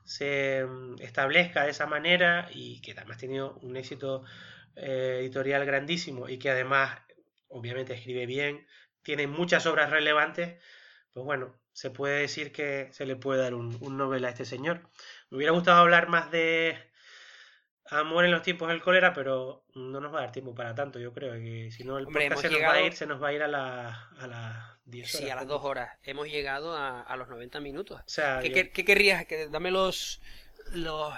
se 0.04 0.64
mm, 0.64 0.96
establezca 1.00 1.64
de 1.64 1.70
esa 1.70 1.86
manera 1.86 2.48
y 2.52 2.80
que 2.80 2.92
además 2.92 3.16
ha 3.16 3.20
tenido 3.20 3.58
un 3.62 3.76
éxito 3.76 4.24
eh, 4.76 5.18
editorial 5.20 5.64
grandísimo 5.66 6.28
y 6.28 6.38
que 6.38 6.50
además 6.50 6.98
obviamente 7.48 7.94
escribe 7.94 8.26
bien, 8.26 8.66
tiene 9.02 9.26
muchas 9.26 9.66
obras 9.66 9.90
relevantes, 9.90 10.58
pues 11.12 11.24
bueno, 11.26 11.54
se 11.72 11.90
puede 11.90 12.20
decir 12.20 12.52
que 12.52 12.88
se 12.92 13.06
le 13.06 13.16
puede 13.16 13.42
dar 13.42 13.54
un, 13.54 13.76
un 13.80 13.96
Nobel 13.96 14.24
a 14.24 14.30
este 14.30 14.44
señor. 14.44 14.88
Me 15.30 15.38
hubiera 15.38 15.52
gustado 15.52 15.80
hablar 15.80 16.08
más 16.08 16.30
de 16.30 16.76
Amor 17.92 18.24
en 18.24 18.30
los 18.30 18.42
tiempos 18.42 18.68
del 18.68 18.80
cólera, 18.80 19.12
pero 19.12 19.66
no 19.74 20.00
nos 20.00 20.14
va 20.14 20.18
a 20.18 20.22
dar 20.22 20.32
tiempo 20.32 20.54
para 20.54 20.74
tanto, 20.74 20.98
yo 20.98 21.12
creo 21.12 21.34
que 21.34 21.70
si 21.70 21.84
no 21.84 21.98
el 21.98 22.06
podcast 22.06 22.40
se 22.40 22.50
nos 22.50 22.62
va 22.62 22.72
a 22.72 22.80
ir, 22.80 22.92
se 22.94 23.06
nos 23.06 23.22
va 23.22 23.28
a 23.28 23.32
ir 23.34 23.42
a, 23.42 23.48
la, 23.48 24.08
a 24.18 24.71
10 24.84 25.14
horas. 25.14 25.24
Sí, 25.24 25.30
a 25.30 25.36
las 25.36 25.46
2 25.46 25.64
horas. 25.64 25.98
Hemos 26.02 26.28
llegado 26.28 26.76
a, 26.76 27.00
a 27.00 27.16
los 27.16 27.28
90 27.28 27.60
minutos. 27.60 28.00
O 28.00 28.08
sea, 28.08 28.40
¿Qué, 28.40 28.70
¿qué, 28.70 28.84
querrías? 28.84 29.26
Que, 29.26 29.48
dame 29.48 29.70
los, 29.70 30.20
los, 30.72 31.12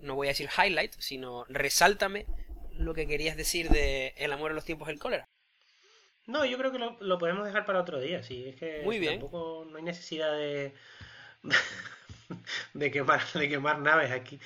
no 0.00 0.14
voy 0.14 0.28
a 0.28 0.30
decir 0.30 0.48
highlights, 0.56 0.96
sino 1.00 1.44
resáltame 1.48 2.26
lo 2.72 2.94
que 2.94 3.06
querías 3.06 3.36
decir 3.36 3.68
de 3.70 4.14
El 4.16 4.32
amor 4.32 4.50
en 4.50 4.56
los 4.56 4.64
tiempos 4.64 4.88
del 4.88 4.98
cólera. 4.98 5.24
No, 6.26 6.44
yo 6.44 6.56
creo 6.56 6.72
que 6.72 6.78
lo, 6.78 6.96
lo 7.00 7.18
podemos 7.18 7.44
dejar 7.44 7.66
para 7.66 7.80
otro 7.80 8.00
día, 8.00 8.22
sí. 8.22 8.48
Es 8.48 8.56
que 8.56 8.82
Muy 8.82 8.98
bien. 8.98 9.20
tampoco 9.20 9.66
no 9.70 9.76
hay 9.76 9.82
necesidad 9.82 10.32
de... 10.32 10.74
de 12.74 12.90
quemar, 12.90 13.20
de 13.32 13.48
quemar 13.48 13.78
naves 13.80 14.10
aquí. 14.10 14.38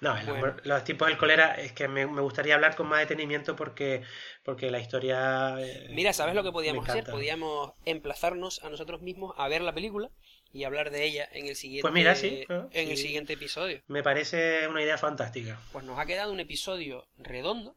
No, 0.00 0.16
los 0.64 0.84
tipos 0.84 1.08
del 1.08 1.16
cólera 1.16 1.54
es 1.54 1.72
que 1.72 1.88
me, 1.88 2.04
gustaría 2.04 2.54
hablar 2.54 2.76
con 2.76 2.88
más 2.88 3.00
detenimiento 3.00 3.56
porque, 3.56 4.02
porque 4.42 4.70
la 4.70 4.78
historia. 4.78 5.56
Eh, 5.60 5.88
Mira, 5.90 6.12
¿sabes 6.12 6.34
lo 6.34 6.42
que 6.42 6.52
podíamos 6.52 6.88
hacer? 6.88 7.04
Podíamos 7.04 7.72
emplazarnos 7.84 8.62
a 8.62 8.70
nosotros 8.70 9.02
mismos 9.02 9.34
a 9.36 9.48
ver 9.48 9.62
la 9.62 9.72
película 9.72 10.10
y 10.52 10.64
hablar 10.64 10.90
de 10.90 11.04
ella 11.04 11.28
en 11.32 11.46
el 11.46 11.56
siguiente, 11.56 11.88
pues 11.88 12.70
en 12.72 12.90
el 12.90 12.96
siguiente 12.96 13.34
episodio. 13.34 13.82
Me 13.88 14.02
parece 14.02 14.66
una 14.68 14.82
idea 14.82 14.96
fantástica. 14.96 15.60
Pues 15.72 15.84
nos 15.84 15.98
ha 15.98 16.06
quedado 16.06 16.32
un 16.32 16.40
episodio 16.40 17.06
redondo 17.18 17.76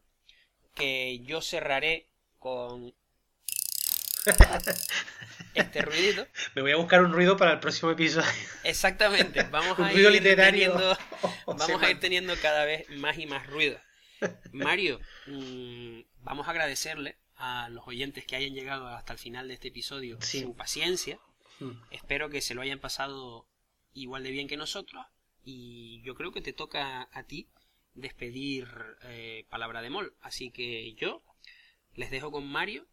que 0.75 1.19
yo 1.19 1.41
cerraré 1.41 2.07
con 2.39 2.93
este 5.53 5.81
ruidito. 5.81 6.27
Me 6.55 6.61
voy 6.61 6.71
a 6.71 6.77
buscar 6.77 7.03
un 7.03 7.13
ruido 7.13 7.37
para 7.37 7.53
el 7.53 7.59
próximo 7.59 7.91
episodio. 7.91 8.27
Exactamente. 8.63 9.43
Vamos 9.43 9.79
a 9.79 9.93
ir 9.93 10.35
Teniendo, 10.35 10.97
vamos 11.45 11.81
a 11.81 11.89
ir 11.89 11.99
teniendo 11.99 12.35
cada 12.41 12.65
vez 12.65 12.89
más 12.89 13.17
y 13.17 13.25
más 13.25 13.47
ruido. 13.47 13.79
Mario, 14.51 14.99
mm, 15.27 16.01
vamos 16.21 16.47
a 16.47 16.51
agradecerle 16.51 17.17
a 17.35 17.69
los 17.69 17.87
oyentes 17.87 18.25
que 18.25 18.35
hayan 18.35 18.53
llegado 18.53 18.87
hasta 18.89 19.13
el 19.13 19.19
final 19.19 19.47
de 19.47 19.53
este 19.53 19.69
episodio 19.69 20.21
su 20.21 20.55
paciencia. 20.55 21.19
Hmm. 21.59 21.81
Espero 21.91 22.29
que 22.29 22.41
se 22.41 22.53
lo 22.53 22.61
hayan 22.61 22.79
pasado 22.79 23.47
igual 23.93 24.23
de 24.23 24.31
bien 24.31 24.47
que 24.47 24.57
nosotros. 24.57 25.05
Y 25.43 26.01
yo 26.03 26.15
creo 26.15 26.31
que 26.31 26.41
te 26.41 26.53
toca 26.53 27.07
a 27.11 27.23
ti 27.23 27.49
despedir 27.93 28.67
eh, 29.03 29.45
Palabra 29.49 29.81
de 29.81 29.89
Mol. 29.89 30.13
Así 30.21 30.51
que 30.51 30.93
yo 30.95 31.23
les 31.93 32.11
dejo 32.11 32.31
con 32.31 32.47
Mario 32.47 32.87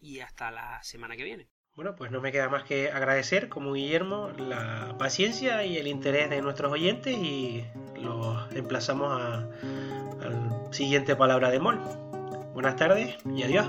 y 0.00 0.20
hasta 0.20 0.50
la 0.50 0.82
semana 0.82 1.16
que 1.16 1.24
viene. 1.24 1.48
Bueno, 1.76 1.94
pues 1.94 2.10
no 2.10 2.22
me 2.22 2.32
queda 2.32 2.48
más 2.48 2.64
que 2.64 2.90
agradecer, 2.90 3.50
como 3.50 3.74
Guillermo, 3.74 4.30
la 4.38 4.94
paciencia 4.98 5.62
y 5.62 5.76
el 5.76 5.88
interés 5.88 6.30
de 6.30 6.40
nuestros 6.40 6.72
oyentes 6.72 7.14
y 7.14 7.66
los 8.00 8.50
emplazamos 8.54 9.20
a, 9.20 9.46
al 10.24 10.72
siguiente 10.72 11.14
palabra 11.16 11.50
de 11.50 11.60
Mol. 11.60 11.78
Buenas 12.54 12.76
tardes 12.76 13.16
y 13.26 13.42
adiós. 13.42 13.66